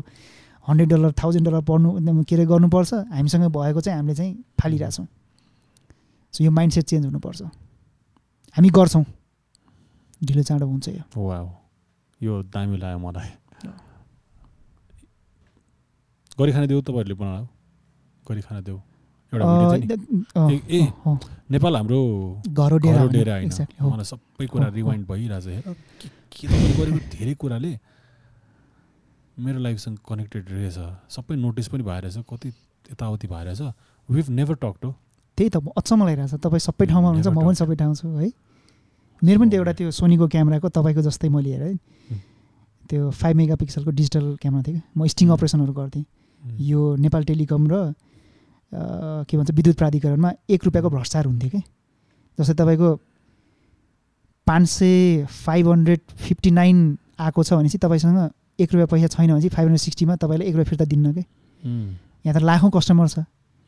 [0.68, 5.06] हन्ड्रेड डलर थाउजन्ड डलर एकदम के अरे गर्नुपर्छ हामीसँग भएको चाहिँ हामीले चाहिँ फालिरहेछौँ
[6.34, 7.42] सो यो माइन्डसेट चेन्ज हुनुपर्छ।
[8.54, 9.04] हामी गर्छौँ।
[10.20, 11.36] ढिलो चाँडो हुन्छ यो। वा
[12.20, 13.30] यो दामी लाग्यो मलाई।
[16.40, 17.44] गरी खाना देऊ तपाईँहरूले बनाऊ।
[18.28, 18.78] गरी खाना देऊ।
[19.34, 20.92] एउटा ए-
[21.50, 21.98] नेपाल हाम्रो
[22.78, 23.50] डेरा होइन।
[23.82, 25.76] मलाई सबै कुरा। रिवाइन्ड भइरहेछ हेर।
[26.32, 27.78] के गरेको धेरै कुराले
[29.38, 30.78] मेरो लाइफसँग कनेक्टेड रहेछ।
[31.10, 33.60] सबै नोटिस पनि भइरहेछ। कति यताउति भइरहेछ।
[34.10, 34.94] विभ नेभर टक टु
[35.36, 38.32] त्यही त म अचम्म लागिरहेछ। तपाईँ सबै ठाउँमा हुनुहुन्छ म पनि सबै ठाउँ छु है।
[39.24, 41.76] मेरो पनि त्यो एउटा त्यो सोनीको क्यामेराको तपाईँको जस्तै मैले हेरेँ
[42.88, 46.04] त्यो फाइभ मेगा पिक्सलको डिजिटल क्यामेरा थियो। म स्टिङ। अपरेसनहरू गर्थेँ।
[46.42, 47.94] यो नेपाल टेलिकम र
[48.72, 51.60] के भन्छ विद्युत प्राधिकरणमा एक रुपियाँको भ्रष्टाचार हुन्थ्यो कि?
[52.38, 52.88] जस्तै तपाईँको
[54.46, 56.76] पाँच सय फाइभ हन्ड्रेड फिफ्टी नाइन
[57.20, 60.54] आएको छ भनेपछि तपाईँसँग एक रुपियाँ पैसा छैन भने चाहिँ फाइभ हन्ड्रेड सिक्सटीमा तपाईँले एक
[60.56, 61.24] रुपियाँ फिर्ता दिन्न कि?
[62.26, 63.18] यहाँ त लाखौँ कस्टमर छ।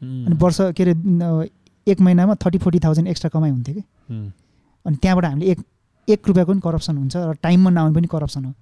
[0.02, 0.94] अनि वर्ष के अरे
[1.86, 3.82] एक महिनामा थर्टी फोर्टी थाउजन्ड एक्स्ट्रा कमाइ हुन्थ्यो कि?
[4.86, 5.58] अनि त्यहाँबाट हामीले एक
[6.08, 8.52] एक रुपियाँको पनि करप्सन हुन्छ र टाइममा नआउने पनि करप्सन हो।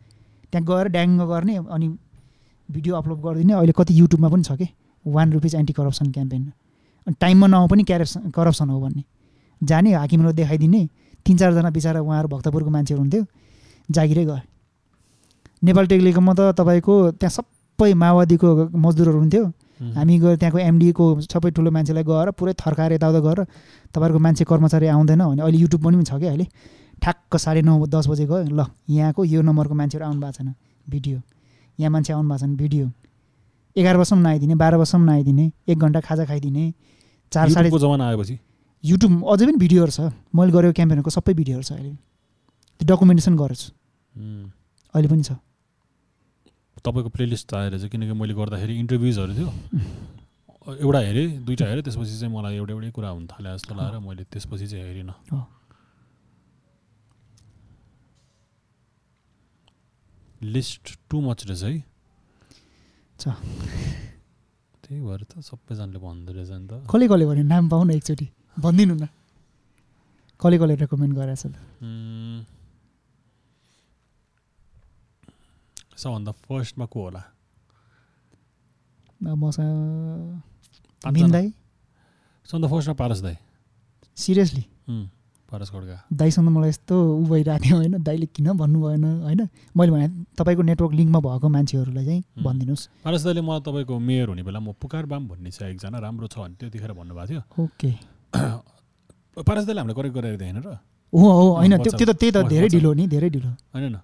[0.53, 1.87] त्यहाँ गएर ड्याङ्ग गर्ने अनि
[2.69, 4.69] भिडियो अपलोड गरिदिने अहिले कति युट्युबमा पनि छ कि?
[5.05, 6.43] One rupees anti corruption campaign
[7.07, 9.03] अनि टाइममा नआउ पनि क्यारप्सन करप्सन हो भन्ने।
[9.61, 10.89] जाने हाकिमलाई देखाइदिने।
[11.27, 13.25] तिन चारजना बिचरा उहाँहरू भक्तपुरको मान्छेहरू हुन्थ्यो
[13.89, 14.43] जागिरै गए।
[15.65, 19.45] नेपाल टेलिकममा त तपाईँको त्यहाँ सबै माओवादीको मजदुरहरू हुन्थ्यो।
[19.97, 23.45] हामी गएर त्यहाँको एमडीको सबै ठुलो मान्छेलाई गएर पुरै थर्काएर यताउता गरेर
[23.95, 26.47] तपाईँहरूको मान्छे कर्मचारी आउँदैन भने अहिले युट्युब पनि छ कि अहिले?
[27.03, 30.55] ठ्याक्क साढे नौ दस बजे गयो। ल यहाँको यो नम्बरको मान्छेहरू आउनु भएको छैन।
[30.87, 31.19] भिडियो।
[31.79, 32.91] यहाँ मान्छे आउनु भएको छैन भिडियो।
[33.77, 36.65] एघार वर्षसम्म नआइदिने बाह्र वर्षसम्म नआइदिने एक घन्टा खाजा खाइदिने
[37.33, 38.39] चार साढे जमाना आएपछि?
[38.85, 40.01] युट्युब अझै पनि भिडियोहरू छ।
[40.35, 41.95] मैले गरेको क्याम्पेनहरूको सबै भिडियोहरू छ अहिले।
[42.81, 43.71] त्यो डकुमेन्टेसन गरेको छु
[44.95, 45.31] अहिले पनि छ।
[46.85, 49.51] तपाईँको प्लेलिस्ट आएर चाहिँ किनकि मैले गर्दाखेरि इन्टरभ्युजहरू थियो।
[50.79, 54.23] एउटा हेरेँ दुइटा हेरेँ त्यसपछि चाहिँ मलाई एउटा एउटै कुरा हुन थाल्यो जस्तो लागेर मैले
[54.31, 55.15] त्यसपछि चाहिँ हेरिनँ।
[60.43, 61.83] लिस्ट टु मच रहेछ है।
[64.83, 67.45] त्यही भएर त सबैजनाले भन्दो रहेछ नि त। कसले कसले भन्यो?
[67.45, 68.27] नाम पाउनु एकचोटि।
[68.63, 69.07] भनिदिनु न।
[70.41, 71.55] कसले कसले रेकमेन्ड गरेछ त
[75.99, 77.23] सबभन्दा फर्स्टमा को होला?
[79.21, 80.39] मसँग
[82.47, 83.37] सबभन्दा फर्स्टमा पारस दाई।
[84.15, 84.65] सिरियसली?
[85.49, 87.95] पारस खड्का दाईसँग मलाई यस्तो उ भइरहेको थियो होइन?
[88.03, 89.41] दाईले किन भन्नु भएन होइन?
[89.77, 94.43] मैले भने तपाईँको नेटवर्क लिङ्कमा भएको मान्छेहरूलाई चाहिँ। भनिदिनुहोस्। पारस दाईले मलाई तपाईँको मेयर हुने
[94.45, 97.91] बेला म पुकार बाम भन्ने छ एकजना राम्रो छ भने त्यतिखेर भन्नुभएको थियो। ओके।
[99.49, 100.69] पारस दाईले हामीलाई करेक्ट गरेर होइन र।
[101.13, 103.97] हो हो होइन त्यो त्यो त त्यही त धेरै ढिलो नि धेरै ढिलो। होइन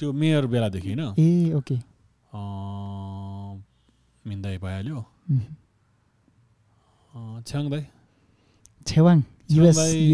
[0.00, 1.02] त्यो मेयर बेलादेखि होइन?
[1.18, 1.76] ए ओके।
[4.24, 4.98] मिन्दाई भइहाल्यो।
[7.42, 7.82] छ्याङ दाई।
[8.86, 9.18] छेवाङ
[9.56, 10.08] युएस दाई-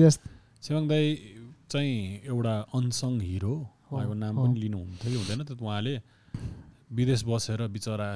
[1.70, 3.54] चाहिँ एउटा अनसङ हिरो
[3.92, 6.00] उहाँको नाम। पनि लिनुहुन्थ्यो कि हुँदैन त उहाँले
[6.92, 8.08] विदेश बसेर बिचरा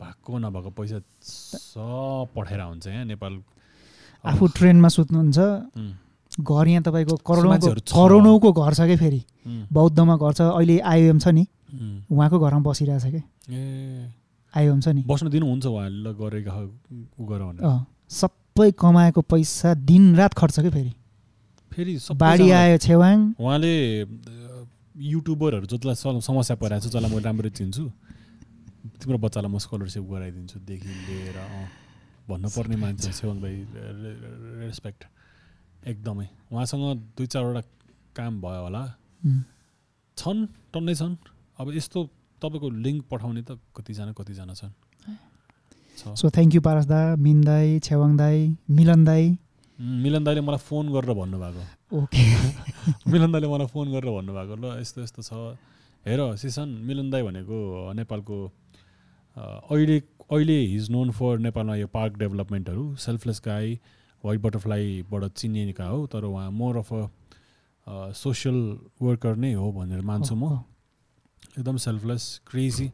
[0.00, 3.42] भएको नभएको पैसा सब पठाएर हुन्छ यहाँ नेपाल।
[4.24, 5.38] आफू ट्रेनमा सुत्नुहुन्छ।
[6.40, 9.24] घर यहाँ तपाईँको करोडौँको। करोडौँको घर छ कि फेरि?
[9.72, 11.46] बौद्धमा घर छ। अहिले आइएम छ नि।
[12.12, 13.22] उहाँको घरमा बसिरहेछ कि?
[13.50, 14.12] ए।
[14.56, 17.86] आइएम छ नि। बस्न दिनुहुन्छ उहाँले गरेका उ गर भनेर अँ
[18.58, 20.92] सबै कमाएको पैसा दिनरात खर्च कि फेरि?
[21.70, 23.74] फेरि बाढी आयो छेवाङ। उहाँले
[24.98, 25.94] युट्युबरहरू जसलाई
[26.26, 27.84] समस्या परिरहेको छ जसलाई म राम्ररी चिन्छु
[28.98, 31.38] तिम्रो बच्चालाई म स्कलरसिप गराइदिन्छु देखि लिएर
[32.26, 33.54] भन्नुपर्ने मान्छे सेवन भाइ
[34.66, 35.00] रेस्पेक्ट
[35.86, 37.62] एकदमै। उहाँसँग दुई चारवटा
[38.18, 38.82] काम भयो होला.
[40.18, 40.40] छन्
[40.74, 41.14] टन्नै छन्।
[41.62, 41.98] अब यस्तो
[42.42, 44.74] तपाईँको लिङ्क पठाउने त कतिजना कतिजना छन्।
[45.98, 48.38] सो थ्याङ्क यू पारस दा मिन दाई छेवाङ दाई
[48.78, 49.24] मिलन दाई।
[49.78, 51.62] मिलन दाईले मलाई फोन गरेर भन्नुभएको।
[51.98, 52.24] ओके
[53.12, 55.32] मिलन दाईले मलाई फोन गरेर भन्नुभएको ल यस्तो यस्तो छ।
[56.06, 57.58] हेर सिसन मिलन दाई भनेको
[57.94, 58.38] नेपालको
[59.36, 59.98] अहिले
[60.30, 63.78] अहिले हिज नोन फर नेपालमा यो पार्क डेभलपमेन्टहरू सेल्फलेस गाई
[64.24, 67.02] वाइट बटरफ्लाईबाट चिनिएका हो तर उहाँ more of a
[68.22, 68.58] social
[69.02, 70.44] worker नै हो भनेर मान्छु म।
[71.58, 72.88] एकदम सेल्फलेस क्रेजी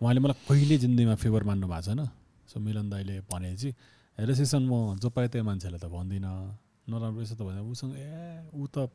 [0.00, 2.00] उहाँले मलाई कहिले जिन्दगीमा फेभर मान्नु भएको छैन।
[2.48, 3.68] सो मिलन दाईले भनेपछि
[4.18, 6.34] हेर सिसन म जो पाएँ त्यही मान्छेलाई त भन्दिनँ।
[6.88, 8.88] नराम्रो रहेछ त भने उसँग ए ऊ त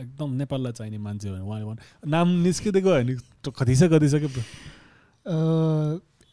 [0.00, 3.14] एकदम नेपाललाई चाहिने मान्छे भने उहाँले भन् नाम निस्किँदै गयो भने
[3.50, 4.42] कति छ कति कि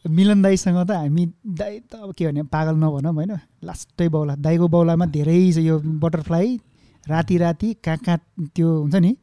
[0.04, 3.32] मिलन दाईसँग त हामी दाई त अब के भने पागल नभनौँ होइन।
[3.64, 6.48] लास्टै बौला दाईको बौलामा धेरै यो बटरफ्लाई
[7.06, 8.18] राति राति कहाँ कहाँ
[8.54, 9.16] त्यो हुन्छ नि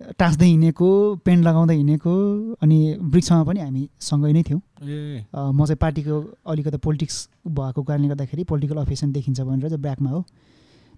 [0.00, 0.88] टाँस्दै हिँडेको
[1.24, 2.12] पेन्ट लगाउँदै हिँडेको
[2.62, 2.78] अनि
[3.14, 6.14] वृक्षमा पनि हामी सँगै नै थियौँ। ए। म चाहिँ पार्टीको
[6.50, 7.16] अलिकति पोलिटिक्स
[7.46, 10.20] भएको कारणले गर्दाखेरि पोलिटिकल अफिसन देखिन्छ भनेर चाहिँ ब्याकमा हो।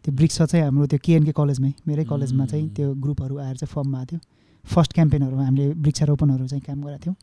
[0.05, 2.68] त्यो वृक्ष चाहिँ हाम्रो त्यो केएनके कलेजमै मेरै कलेजमा चाहिँ.
[2.73, 4.20] त्यो ग्रुपहरू आएर चाहिँ फर्म भएको थियो।
[4.65, 7.16] फर्स्ट क्याम्पेनहरूमा हामीले वृक्षारोपणहरू चाहिँ काम गरेका थियौँ।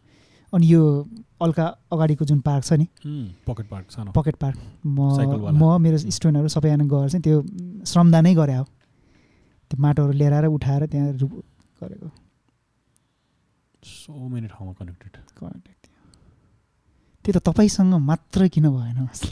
[0.54, 0.82] अनि यो
[1.42, 2.86] अल्का अगाडिको जुन पार्क छ नि
[3.50, 5.10] पकेट पार्क पकेट पार्क म।
[5.58, 7.38] म मेरो स्टुडेन्टहरू सबैजना गएर चाहिँ त्यो
[7.90, 11.14] श्रमदानै गरे हो। त्यो माटोहरू लिएर आएर उठाएर त्यहाँ
[11.84, 12.10] गरेको
[13.84, 15.92] सो मेनी ठाउँमा कनेक्टेड कनेक्टेड थियो
[17.26, 19.24] त्यो त तपाईँसँग मात्रै किन भएन लाग्छ।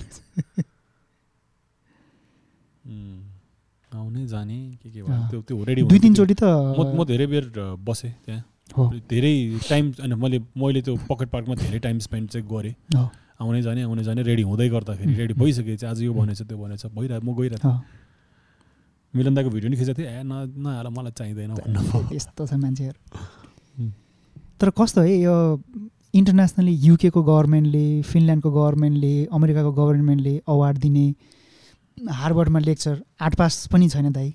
[3.92, 5.42] आउने जाने के के। भयो?
[5.42, 6.44] त्यो रेडी दुई तिनचोटि त
[6.96, 7.46] म धेरै बेर
[7.88, 8.44] बसेँ त्यहाँ।
[9.12, 9.34] धेरै
[9.68, 12.76] टाइम अनि मैले मैले त्यो पकेट पार्कमा धेरै टाइम स्पेन्ड चाहिँ गरेँ।
[13.42, 17.26] आउने जाने आउने जाने रेडी हुँदै गर्दाखेरि रेडी भइसकेपछि आज यो भनेछ त्यो भनेछ भइरहेको
[17.28, 17.70] म गइरहेको।
[19.14, 21.52] मिलन दाको भिडियो नि खिचेको थिएँ ए न नहाल मलाई चाहिँदैन
[22.14, 23.90] यस्तो छ मान्छेहरू।
[24.60, 25.36] तर कस्तो है यो
[26.14, 31.06] इन्टरनेसनली युकेको गभर्मेन्टले फिनल्यान्डको गभर्मेन्टले अमेरिकाको गभर्मेन्टले अवार्ड दिने
[32.22, 34.34] हार्वर्डमा लेक्चर आर्ट पास पनि छैन दाई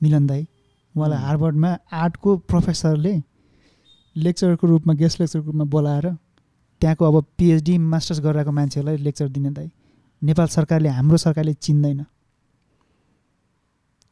[0.00, 0.46] मिलन दाई
[0.94, 3.14] उहाँलाई। हार्वर्डमा आर्टको प्रोफेसरले
[4.16, 6.06] लेक्चरको रूपमा गेस्ट लेक्चरको रूपमा बोलाएर
[6.80, 9.70] त्यहाँको अब पिएचडी मास्टर्स गरिरहेको मान्छेहरूलाई लेक्चर दिने दाई
[10.22, 12.04] नेपाल सरकारले हाम्रो सरकारले चिन्दैन।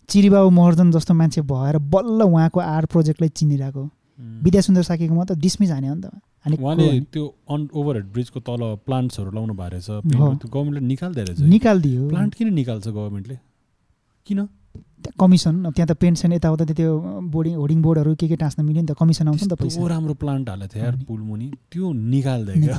[0.08, 3.82] चिरिबाबु महर्जन जस्तो मान्छे भएर बल्ल उहाँको आर्ट प्रोजेक्टलाई चिनिरहेको
[4.44, 6.10] विद्यासुन्दर साकीकोमा त डिसमिस हाने हो नि त
[6.42, 12.08] उहाँले। त्यो अन ओभरहेड ब्रिजको तल प्लान्ट्सहरू लाउनु भएको रहेछ। त्यो गभर्मेन्टले निकाल्दै रहेछ। निकालिदियो।
[12.08, 13.36] प्लान्ट किन निकाल्छ गभर्मेन्टले
[14.26, 14.40] किन?
[15.02, 16.90] त्यहाँ कमिसन त्यहाँ त पेन्सन यताउता त्यो
[17.34, 20.14] बोर्डिङ होर्डिङ बोर्डहरू के के टाँच्न मिल्यो नि त कमिसन आउँछ नि त पैसा। राम्रो
[20.14, 20.96] प्लान्ट हालेको थियो यार?
[21.08, 22.78] पुलमुनि। त्यो निकाल्दै क्या?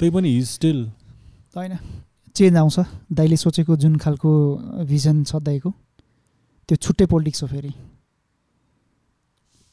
[0.00, 0.78] त्यही पनि हिज स्टिल
[1.56, 1.72] होइन।
[2.36, 2.76] चेन्ज आउँछ।
[3.12, 4.30] दाइले सोचेको जुन खालको
[4.86, 5.70] भिजन छ दाइको
[6.68, 7.72] त्यो छुट्टै पोलिटिक्स हो फेरि।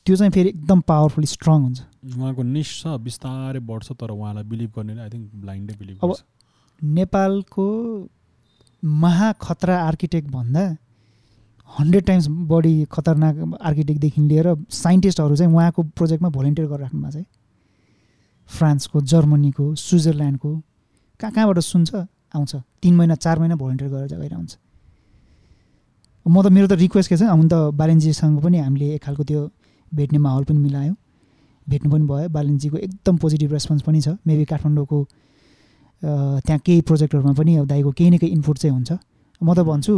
[0.06, 1.80] त्यो चाहिँ फेरि एकदम पावरफुल स्ट्रङ हुन्छ।
[2.18, 6.16] उहाँको निस छ बिस्तारै बढ्छ तर उहाँलाई बिलिभ गर्नेले आई थिङ्क ब्लाइन्डै बिलिभ अब
[6.82, 7.68] नेपालको
[8.84, 10.64] महाखतरा आर्किटेक्ट भन्दा
[11.70, 17.26] हन्ड्रेड टाइम्स बढी खतरनाक आर्किटेक्टदेखि लिएर साइन्टिस्टहरू चाहिँ उहाँको प्रोजेक्टमा भोलिन्टियर गरिराख्नु भएको छ है
[18.50, 20.52] फ्रान्सको जर्मनीको स्विजरल्यान्डको
[21.20, 21.92] कहाँ कहाँबाट सुन्छ?
[22.36, 24.58] आउँछ। तिन महिना चार महिना भोलिन्टियर गरेर गएर आउँछ।
[26.26, 27.24] म त मेरो त रिक्वेस्ट के छ?
[27.24, 29.42] हुन त बालेन्जीसँग पनि हामीले एक खालको त्यो
[29.92, 30.96] भेट्ने माहौल पनि मिलायौँ।
[31.68, 35.00] भेट्नु पनि भयो। बालेन्जीको एकदम पोजिटिभ रेस्पोन्स पनि छ। मेबी काठमाडौँको
[36.44, 38.92] त्यहाँ केही प्रोजेक्टहरूमा पनि अब दाईको केही न केही इनपुट चाहिँ हुन्छ।
[39.42, 39.94] म त भन्छु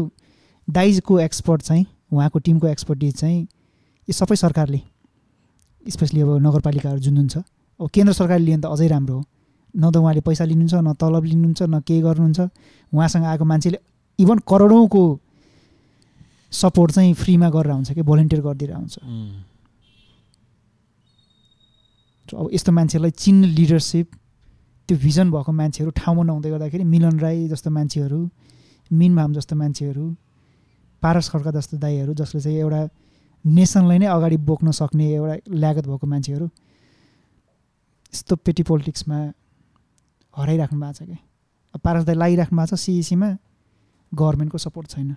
[0.67, 3.41] दाइजको एक्सपर्ट चाहिँ उहाँको टिमको एक्सपर्टिज चाहिँ
[4.07, 4.81] यो सबै सरकारले।
[5.85, 7.37] स्पेसली अब नगरपालिकाहरू जुन जुन छ।
[7.79, 9.23] अब केन्द्र सरकारले लियो त अझै राम्रो हो।
[9.75, 12.39] न त उहाँले पैसा लिनुहुन्छ न तलब लिनुहुन्छ न केही गर्नुहुन्छ
[12.91, 13.79] उहाँसँग आएको मान्छेले
[14.19, 15.03] इभन करोडौँको
[16.53, 18.97] सपोर्ट चाहिँ फ्रीमा गरेर हुन्छ कि भोलिन्टियर गरिदिएर हुन्छ
[22.27, 24.07] अब यस्तो मान्छेलाई चिन्ने लिडरसिप
[24.89, 28.19] त्यो भिजन भएको मान्छेहरू ठाउँमा नहुँदै गर्दाखेरि मिलन राई जस्तो मान्छेहरू
[28.91, 30.05] मिन भाम जस्तो मान्छेहरू
[31.03, 32.81] पारस खड्का जस्तो दाईहरू जसले चाहिँ एउटा
[33.45, 36.45] नेसनलाई नै अगाडि बोक्न सक्ने एउटा ल्यागत भएको मान्छेहरू
[38.13, 39.19] यस्तो पेटी पोलिटिक्समा
[40.35, 41.17] हराइराख्नु भएको छ कि?
[41.75, 43.29] अब पारस दाई लागिराख्नु भएको छ सिइसीमा
[44.11, 45.15] गभर्मेन्टको सपोर्ट छैन।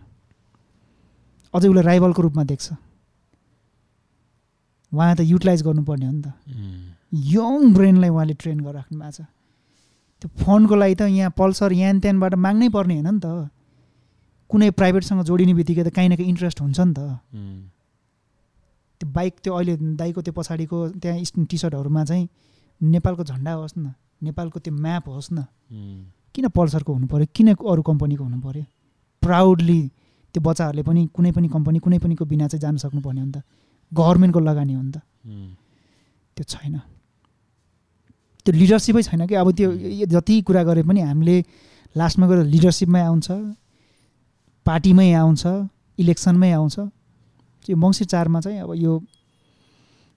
[1.55, 2.67] अझै उसलाई राइभलको रूपमा देख्छ।
[4.93, 6.29] उहाँ त युटिलाइज गर्नुपर्ने हो नि त.
[7.13, 9.21] यङ ब्रेनलाई उहाँले ट्रेन गरिराख्नु भएको छ।
[10.23, 13.51] त्यो फोनको लागि त यहाँ पल्सर यान त्यानबाट माग्नै पर्ने होइन नि त।
[14.51, 17.01] कुनै प्राइभेटसँग जोडिने बित्तिकै त काहीँ न काहीँ इन्ट्रेस्ट हुन्छ नि त.
[19.01, 22.29] त्यो बाइक त्यो अहिले दाइको त्यो पछाडिको त्यहाँ टी सर्टहरूमा चाहिँ
[22.81, 25.45] नेपालको झन्डा होस् न। नेपालको त्यो म्याप होस् न.
[26.35, 28.65] किन पल्सरको हुनु पऱ्यो किन अरू कम्पनीको हुनु पऱ्यो
[29.23, 29.81] प्राउडली
[30.35, 33.43] त्यो बच्चाहरूले पनि कुनै पनि कम्पनी कुनै पनिको बिना चाहिँ जान सक्नुपर्ने हो नि त।
[33.93, 34.99] गभर्मेन्टको लगानी हो नि त.
[36.37, 36.75] त्यो छैन।
[38.45, 39.35] त्यो लिडरसिपै छैन कि?
[39.35, 39.69] अब त्यो
[40.13, 41.37] जति कुरा गरे पनि हामीले
[41.97, 43.29] लास्टमा गएर लिडरसिपमै आउँछ
[44.67, 45.45] पार्टीमै आउँछ
[45.99, 46.77] इलेक्सनमै आउँछ।
[47.69, 48.93] यो मङ्सिर चारमा चाहिँ अब यो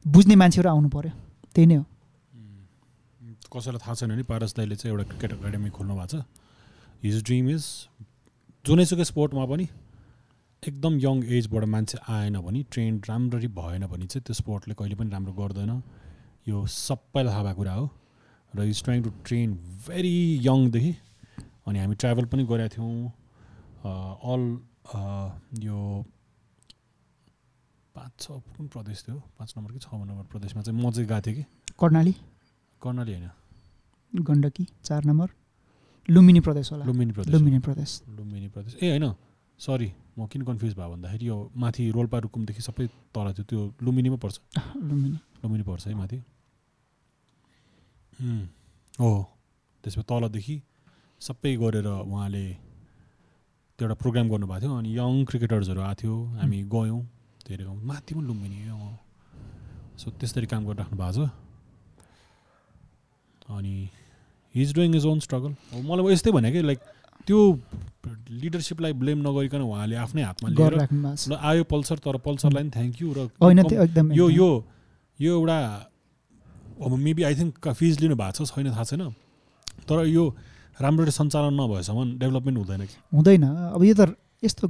[0.05, 1.11] बुझ्ने मान्छेहरू आउनु पऱ्यो
[1.55, 1.83] त्यही नै हो।
[3.51, 6.23] कसैलाई थाहा छैन नि पारस दाईले चाहिँ एउटा क्रिकेट एकाडेमी खोल्नु भएको छ।
[7.03, 7.65] हिज ड्रिम इज
[8.65, 9.67] जुनैसुकै स्पोर्टमा पनि
[10.63, 15.09] एकदम यङ एजबाट मान्छे आएन भने ट्रेन्ड राम्ररी भएन भने चाहिँ त्यो स्पोर्टले कहिले पनि
[15.09, 15.71] राम्रो गर्दैन।
[16.47, 17.89] यो सबैलाई थाहा भएको कुरा हो।
[18.53, 19.53] र is trying to train
[19.87, 20.15] very
[20.47, 20.93] यङदेखि
[21.67, 23.11] अनि हामी ट्राभल पनि गरेका थियौँ।
[24.31, 24.43] अल
[25.65, 25.79] यो
[27.95, 29.17] पाँच छ कुन प्रदेश थियो?
[29.37, 31.43] पाँच नम्बर कि छ नम्बर प्रदेशमा चाहिँ म चाहिँ गएको थिएँ कि।
[31.79, 32.13] कर्णाली।
[32.81, 33.40] कर्णाली होइन।
[34.15, 35.29] गण्डकी चार नम्बर।
[36.09, 39.13] लुम्बिनी प्रदेश होला। लुम्बिनी प्रदेश लुम्बिनी प्रदेश। लुम्बिनी प्रदेश। ए होइन
[39.59, 44.17] सरी म किन कन्फ्युज भयो भन्दाखेरि यो माथि रोल्पा रुकुमदेखि सबै तल थियो त्यो लुम्बिनीमा
[44.17, 44.39] पर्छ।
[44.89, 46.17] लुम्बिनी। लुम्बिनी पर्छ है माथि।
[48.99, 49.11] हो।
[49.83, 50.61] त्यसमा तलदेखि
[51.21, 52.45] सबै गरेर उहाँले
[53.79, 57.01] त्यो एउटा प्रोग्राम गर्नुभएको थियो अनि यङ क्रिकेटर्सहरू आएको थियो। हामी गयौँ
[57.47, 58.59] धेरै गाउँ माथि पनि लुम्बिनी
[59.97, 61.29] सो त्यसरी काम गरिराख्नु भएको छ।
[63.51, 63.75] अनि
[64.55, 65.51] he is doing is own struggle
[65.89, 66.79] मलाई यस्तै भने कि लाइक
[67.27, 67.39] त्यो
[68.41, 70.73] लिडरसिपलाई ब्लेम नगरिकन उहाँले आफ्नै हातमा लिएर
[71.29, 73.19] ल आयो पल्सर तर पल्सरलाई पनि थ्याङ्क यू र
[74.17, 74.49] यो। यो
[75.19, 75.57] यो एउटा
[76.81, 79.03] अब मेबी आई थिङ्क फिज लिनु भएको छ छैन थाहा छैन।
[79.85, 80.23] तर यो
[80.81, 83.43] राम्ररी सञ्चालन नभएसम्म डेभलपमेन्ट हुँदैन कि। हुँदैन।
[83.77, 84.67] अब यो त यस्तो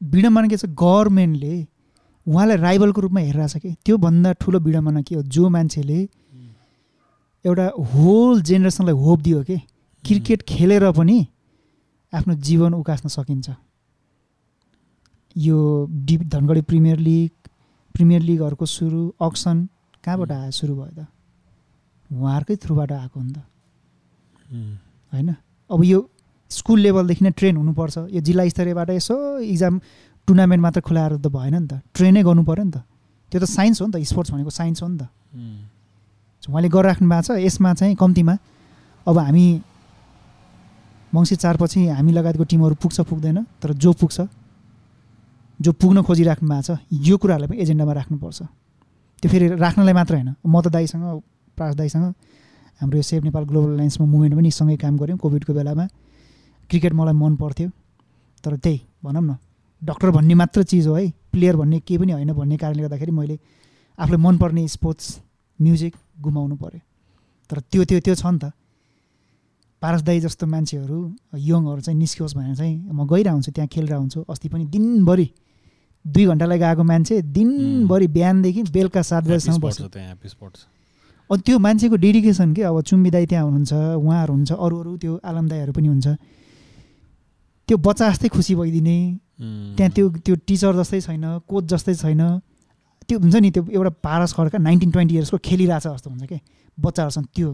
[0.00, 1.54] विडम्बना के छ गभर्मेन्टले
[2.26, 5.22] उहाँलाई राइभलको रूपमा हेरिरहेछ कि। त्योभन्दा ठुलो विडम्बना के हो?
[5.22, 5.98] जो मान्छेले
[7.44, 9.56] एउटा होल जेनेरेसनलाई होप दियो कि?
[10.04, 11.26] क्रिकेट खेलेर पनि
[12.12, 13.50] आफ्नो जीवन उकास्न सकिन्छ।
[15.36, 15.58] यो
[16.06, 17.30] the Dhangadhi premier league
[17.94, 19.68] premier लिगहरूको सुरु अक्सन
[20.04, 21.06] कहाँबाट आयो सुरु भयो त?
[22.10, 23.38] उहाँहरूकै थ्रुबाट आएको हो नि त।
[25.12, 25.34] होइन?
[25.70, 25.98] अब यो
[26.50, 29.80] स्कुल लेभलदेखि नै ट्रेन हुनुपर्छ। यो जिल्ला स्तरीयबाट यसो इक्जाम
[30.28, 32.78] टुर्नामेन्ट मात्र खुलाएर त भएन नि त। ट्रेनै गर्नु पऱ्यो नि त।
[33.32, 35.02] त्यो त साइन्स हो नि त स्पोर्ट्स भनेको साइन्स हो नि त।
[36.48, 38.34] उहाँले गरिराख्नु भएको छ। यसमा चाहिँ कम्तीमा।
[39.06, 39.44] अब हामी
[41.12, 44.20] मङ्सिर चारपछि हामी लगायतको टिमहरू पुग्छ पुग्दैन तर जो पुग्छ
[45.60, 48.40] जो पुग्न खोजिराख्नु भएको छ यो कुराहरूलाई पनि एजेन्डामा राख्नुपर्छ।
[49.22, 51.04] त्यो फेरि राख्नलाई मात्र होइन। म त दाईसँग
[51.56, 52.04] प्रास दाईसँग
[52.80, 55.86] हाम्रो यो सेभ नेपाल ग्लोबल लाइन्समा मुभमेन्ट पनि सँगै काम गऱ्यौँ कोभिडको बेलामा।
[56.70, 57.68] क्रिकेट मलाई मन पर्थ्यो।
[58.44, 59.36] तर त्यही भनौँ न
[59.82, 63.38] डक्टर भन्ने मात्र चिज हो है प्लेयर भन्ने केही पनि होइन भन्ने कारणले गर्दाखेरि मैले
[63.98, 65.06] आफूलाई मनपर्ने स्पोर्ट्स
[65.58, 66.80] म्युजिक गुमाउनु पऱ्यो
[67.50, 68.52] तर त्यो त्यो त्यो छ नि त।
[69.82, 70.98] पारस दाई जस्तो मान्छेहरू
[71.36, 75.28] यङहरू चाहिँ निस्कियोस् भनेर चाहिँ म हुन्छु त्यहाँ खेलिरहेको हुन्छु। अस्ति पनि दिनभरि
[76.04, 79.80] दुई घन्टालाई गएको मान्छे दिनभरि बिहानदेखि बेलुका सात बजीसम्म बस्छ
[81.30, 82.62] अनि त्यो मान्छेको डेडिकेसन के?
[82.62, 86.06] अब चुम्बी दाई त्यहाँ हुनुहुन्छ उहाँहरू हुन्छ अरू अरू त्यो आलम दाईहरू पनि हुन्छ।
[87.68, 88.96] त्यो बच्चा जस्तै खुसी भइदिने।
[89.76, 92.22] त्यहाँ त्यो त्यो टिचर जस्तै छैन कोच जस्तै छैन।
[93.08, 96.38] त्यो हुन्छ नि त्यो एउटा पारस खड्का नाइन्टिन ट्वेन्टी इयर्सको खेलिरहेछ जस्तो हुन्छ कि?
[96.78, 97.50] बच्चाहरूसँग त्यो।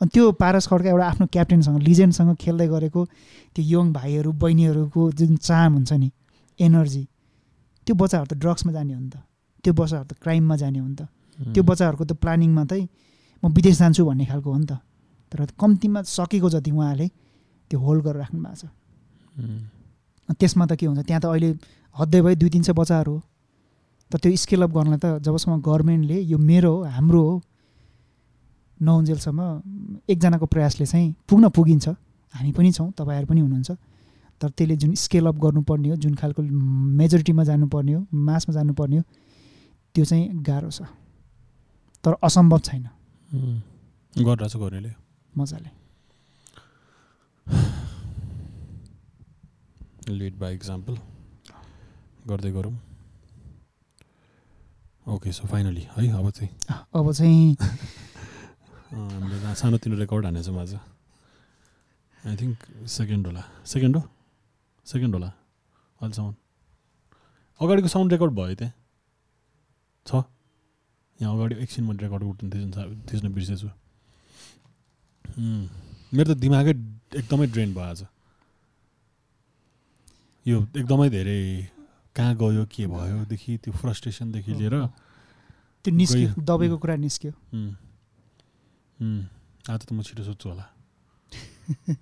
[0.00, 3.00] अनि त्यो पारस खड्का एउटा आफ्नो क्याप्टेनसँग लिजेन्डसँग खेल्दै गरेको
[3.54, 6.10] त्यो यङ भाइहरू बहिनीहरूको जुन चाम हुन्छ नि
[6.60, 7.04] एनर्जी
[7.86, 9.16] त्यो बच्चाहरू त ड्रग्समा जाने हो नि त।
[9.64, 11.02] त्यो बच्चाहरू त क्राइममा जाने हो नि त।
[11.38, 12.86] त्यो बच्चाहरूको त प्लानिङमा चाहिँ
[13.42, 14.72] म विदेश जान्छु भन्ने खालको हो नि त।
[15.32, 17.06] तर कम्तीमा सकेको जति उहाँले
[17.70, 18.64] त्यो होल्ड गरेर राख्नु भएको छ।
[20.38, 21.50] त्यसमा त के हुन्छ त्यहाँ त अहिले
[21.96, 23.20] हद्दै भयो दुई तिन सय बच्चाहरू हो।
[24.12, 27.34] तर त्यो स्केल अप गर्नलाई त जबसम्म गभर्मेन्टले यो मेरो हो हाम्रो हो
[28.80, 29.40] नहुन्जेलसम्म
[30.12, 31.88] एकजनाको प्रयासले चाहिँ पुग्न पुगिन्छ।
[32.34, 33.70] हामी पनि छौँ तपाईँहरू पनि हुनुहुन्छ।
[34.40, 36.42] तर त्यसले जुन स्केल अप गर्नुपर्ने हो जुन खालको
[37.00, 39.04] मेजोरिटीमा जानुपर्ने हो मासमा जानुपर्ने हो
[39.94, 40.82] त्यो चाहिँ गाह्रो छ।
[42.04, 42.84] तर असम्भव छैन।
[44.18, 44.92] गर्नेले।
[45.32, 45.70] मजाले।
[50.10, 50.94] लिड बाई इक्जाम्पल
[52.28, 52.74] गर्दै गरौँ।
[55.08, 56.48] ओके सो फाइनली है अब चाहिँ।
[56.94, 57.56] अब चाहिँ
[58.92, 64.02] हामीले सानोतिनो रेकर्ड हानेछौँ आज आई थिङ्क सेकेन्ड होला। सेकेन्ड हो?
[64.86, 66.34] सेकेन्ड होला। अहिलेसम्म।
[67.60, 68.72] अगाडिको साउन्ड रेकर्ड भयो त्यहाँ।
[70.06, 70.22] छ।
[71.22, 72.50] यहाँ अगाडि एकछिन मैले रेकर्ड उठ्नु
[73.10, 73.68] थिच्न बिर्सेछु।
[76.14, 76.74] मेरो त दिमागै
[77.18, 78.06] एकदमै ड्रेन भयो आज।
[80.46, 81.38] यो एकदमै धेरै
[82.16, 84.74] कहाँ गयो के भयोदेखि त्यो फ्रस्ट्रेसनदेखि लिएर
[85.84, 87.32] त्यो निस्क्यो। दबाईको कुरा निस्क्यो.
[89.72, 90.66] आज त म छिटो सोध्छु होला।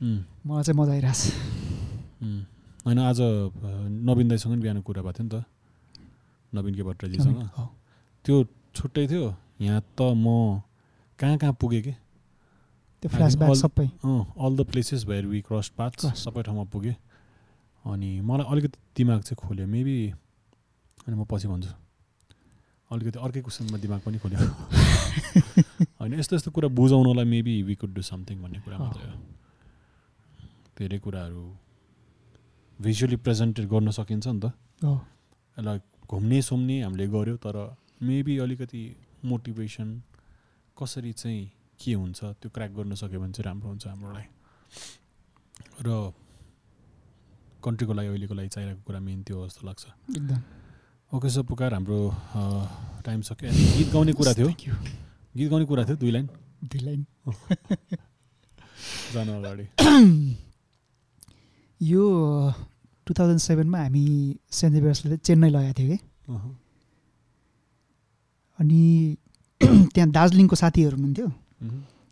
[0.00, 1.20] मलाई चाहिँ मजा आइरहेछ।
[2.24, 2.42] उम्.
[2.86, 3.20] होइन आज
[4.08, 5.44] नवीन दाईसँग नि बिहान कुरा भएको थियो नि त।
[6.52, 7.36] नवीन के भट्टराजीसँग।
[8.24, 8.36] त्यो
[8.74, 10.64] छुट्टै थियो। यहाँ त म
[11.18, 11.92] कहाँ कहाँ पुगेँ कि?
[13.02, 13.86] त्यो फ्ल्यासब्याक सबै।
[14.40, 16.16] अल द प्लेसेस भएर वी क्रस पाथ.
[16.16, 16.96] सबै ठाउँमा पुगेँ।
[17.84, 19.96] अनि मलाई अलिकति दिमाग चाहिँ खोल्यो मेबी
[21.06, 21.72] अनि म पछि भन्छु
[22.90, 24.38] अलिकति अर्कै क्वेसनमा दिमाग पनि खोल्यो
[25.96, 29.16] होइन यस्तो यस्तो कुरा बुझाउनलाई maybe we could do something भन्ने कुरा मात्रै हो
[30.76, 31.44] धेरै कुराहरू
[32.78, 34.52] भिजुअली प्रेजेन्टेड गर्न सकिन्छ नि त
[34.82, 37.56] यसलाई घुम्ने सुम्ने हामीले गऱ्यो तर
[38.02, 38.82] मेबी अलिकति
[39.24, 39.88] मोटिभेसन
[40.76, 41.42] कसरी चाहिँ
[41.80, 44.28] के हुन्छ त्यो क्र्याक गर्न सक्यो भने चाहिँ राम्रो हुन्छ हाम्रो लागि
[45.84, 45.88] र
[47.64, 50.40] कन्ट्रीको लागि अहिलेको लागि चाहिरहेको कुरा मेन त्यो जस्तो लाग्छ। एकदम।
[51.12, 52.00] ओके सर पुकार हाम्रो
[53.04, 54.48] टाइम सक्यो। गीत गाउने कुरा थियो.
[55.36, 56.28] गीत गाउने कुरा थियो दुई लाइन।
[56.64, 57.06] दुई लाइन।
[59.14, 59.66] जानु अगाडि।
[61.82, 62.02] यो
[63.06, 64.04] टु थाउजन्ड सेभेनमा हामी
[64.50, 65.98] सेन्ट जेभियर्सले चेन्नई लगाएको थियो कि?
[68.58, 69.16] अनि
[69.94, 71.26] त्यहाँ दार्जिलिङको साथीहरू हुनुहुन्थ्यो।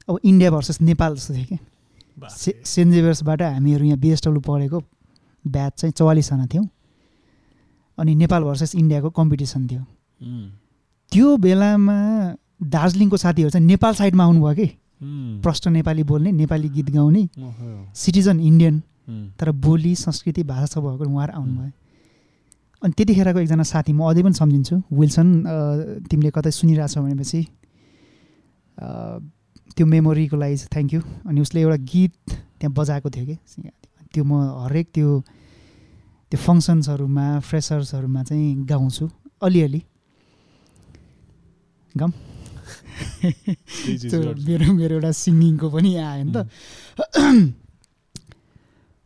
[0.08, 1.58] अब इन्डिया भर्सेस नेपाल जस्तो थियो कि।
[2.30, 4.80] से सेन्ट जेभियर्सबाट हामीहरू यहाँ बिएसडब्लु पढेको
[5.48, 6.66] ब्याच चाहिँ चौवालिसजना थियौँ।
[7.98, 9.82] अनि नेपाल भर्सेस इन्डियाको कम्पिटिसन थियो।
[11.12, 11.96] त्यो बेलामा
[12.58, 14.68] दार्जिलिङको साथीहरू चाहिँ नेपाल साइडमा आउनुभयो कि?
[15.42, 17.22] प्रष्ट नेपाली बोल्ने नेपाली गीत गाउने।
[17.94, 18.82] सिटिजन इन्डियन
[19.38, 21.70] तर बोली संस्कृति भाषा सब भएको उहाँहरू आउनुभयो।
[22.82, 25.28] अनि त्यतिखेरको एकजना साथी म अझै पनि सम्झिन्छु। विल्सन
[26.10, 27.40] तिमीले कतै सुनिरहेछौ भनेपछि
[29.74, 32.14] त्यो मेमोरीको लागि थ्याङ्क यू अनि उसले एउटा गीत
[32.58, 33.36] त्यहाँ बजाएको थियो कि?
[34.12, 34.32] त्यो म
[34.66, 35.08] हरेक त्यो
[36.30, 39.08] त्यो फङ्सन्सहरूमा फ्रेसर्सहरूमा चाहिँ गाउँछु
[39.42, 39.80] अलिअलि।
[41.94, 42.12] गाउँ
[44.10, 44.20] त्यो.
[44.46, 46.36] मेरो मेरो एउटा सिङ्गिङको पनि आयो नि त।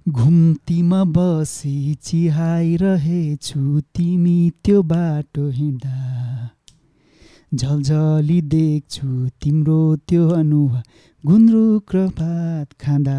[0.09, 3.63] घुम्तीमा बसी चिहाइरहेछु
[3.95, 5.99] तिमी त्यो बाटो हिँड्दा।
[7.55, 10.83] झलझली देख्छु तिम्रो त्यो अनुहार
[11.25, 13.19] गुन्द्रुक र भात खाँदा।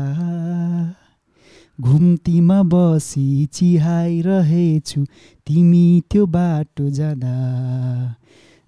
[1.81, 5.01] घुम्तीमा बसी चिहाइरहेछु
[5.47, 7.35] तिमी त्यो बाटो जाँदा।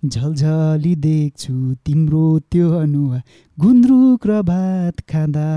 [0.06, 1.54] झलझली देख्छु
[1.86, 3.22] तिम्रो त्यो अनुहार
[3.60, 5.50] गुन्द्रुक र भात खाँदा।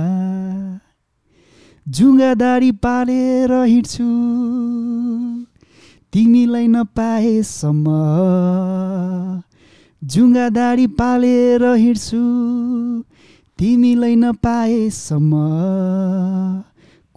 [1.86, 4.08] जुङ्गादारी पालेर हिँड्छु
[6.12, 7.86] तिमीलाई नपाएसम्म।
[10.02, 12.24] जुङ्गादारी पालेर हिँड्छु
[13.58, 15.32] तिमीलाई नपाएसम्म।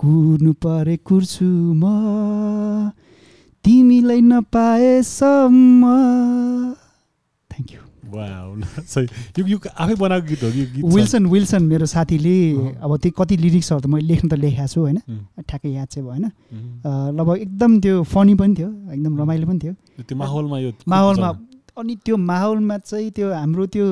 [0.01, 1.83] कुर्नु परे कुर्छु म।
[3.65, 5.83] तिमीलाई नपाएसम्म।
[7.51, 7.69] थ्याङ्क
[9.49, 10.81] यू आफै बनाएको गीत हो कि?
[10.81, 12.37] विल्सन विल्सन मेरो साथीले।
[12.81, 14.97] अब त्यो कति लिरिक्सहरू त मैले लेख्न त लेखेको छु होइन?
[15.45, 16.25] ठ्याक्कै याद चाहिँ भएन
[17.17, 21.29] लगभग एकदम त्यो फनी पनि थियो एकदम रमाइलो पनि थियो। त्यो माहौलमा यो माहौलमा
[21.77, 23.85] अनि त्यो माहौलमा चाहिँ त्यो हाम्रो त्यो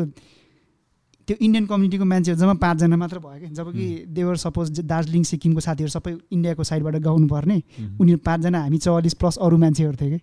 [1.30, 3.86] त्यो इन्डियन कम्युनिटीको मान्छेहरू जम्मा पाँचजना मात्र भयो कि। जब कि
[4.18, 9.14] देवर सपोज दार्जिलिङ सिक्किमको साथीहरू सबै इन्डियाको साइडबाट गाउनु पर्ने उम्, उनीहरू पाँचजना हामी चौवालिस
[9.22, 10.20] प्लस अरू मान्छेहरू थियो कि।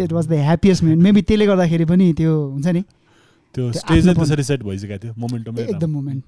[0.00, 2.82] That was the happiest moment maybe त्यसले गर्दाखेरि पनि त्यो हुन्छ नि।
[3.54, 6.22] त्यो त्यसरी सेट भइसकेको थियो मोमेन्टमै एकदम मोमेन्ट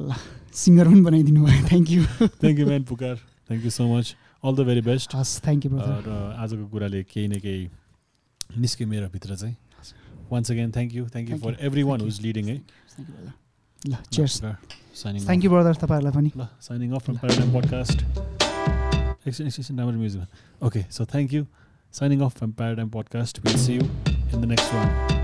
[0.00, 0.10] ल
[0.52, 2.02] सिङ्गर पनि बनाइदिनु भयो। Thank you
[2.40, 4.06] thank you man Pukar thank you so much
[4.44, 6.10] all the very best हस् थ्याङ्क यू र
[6.40, 7.68] आजको कुराले केही न केही
[8.64, 9.56] निस्क्यो मेरो भित्र चाहिँ।
[10.28, 11.06] once again, thank you.
[11.06, 11.56] Thank you for you.
[11.60, 12.26] everyone thank who's you.
[12.26, 12.50] leading.
[12.50, 12.58] Eh?
[12.96, 13.34] Thank you, brother.
[13.86, 14.42] La, cheers.
[14.42, 14.56] La,
[14.92, 15.44] signing thank off.
[15.44, 15.74] you, brother.
[15.74, 18.02] Tapayla Signing off from Paradigm Podcast.
[20.62, 21.46] Okay, so thank you.
[21.90, 23.42] Signing off from Paradigm Podcast.
[23.44, 23.88] We'll see you
[24.32, 25.15] in the next one.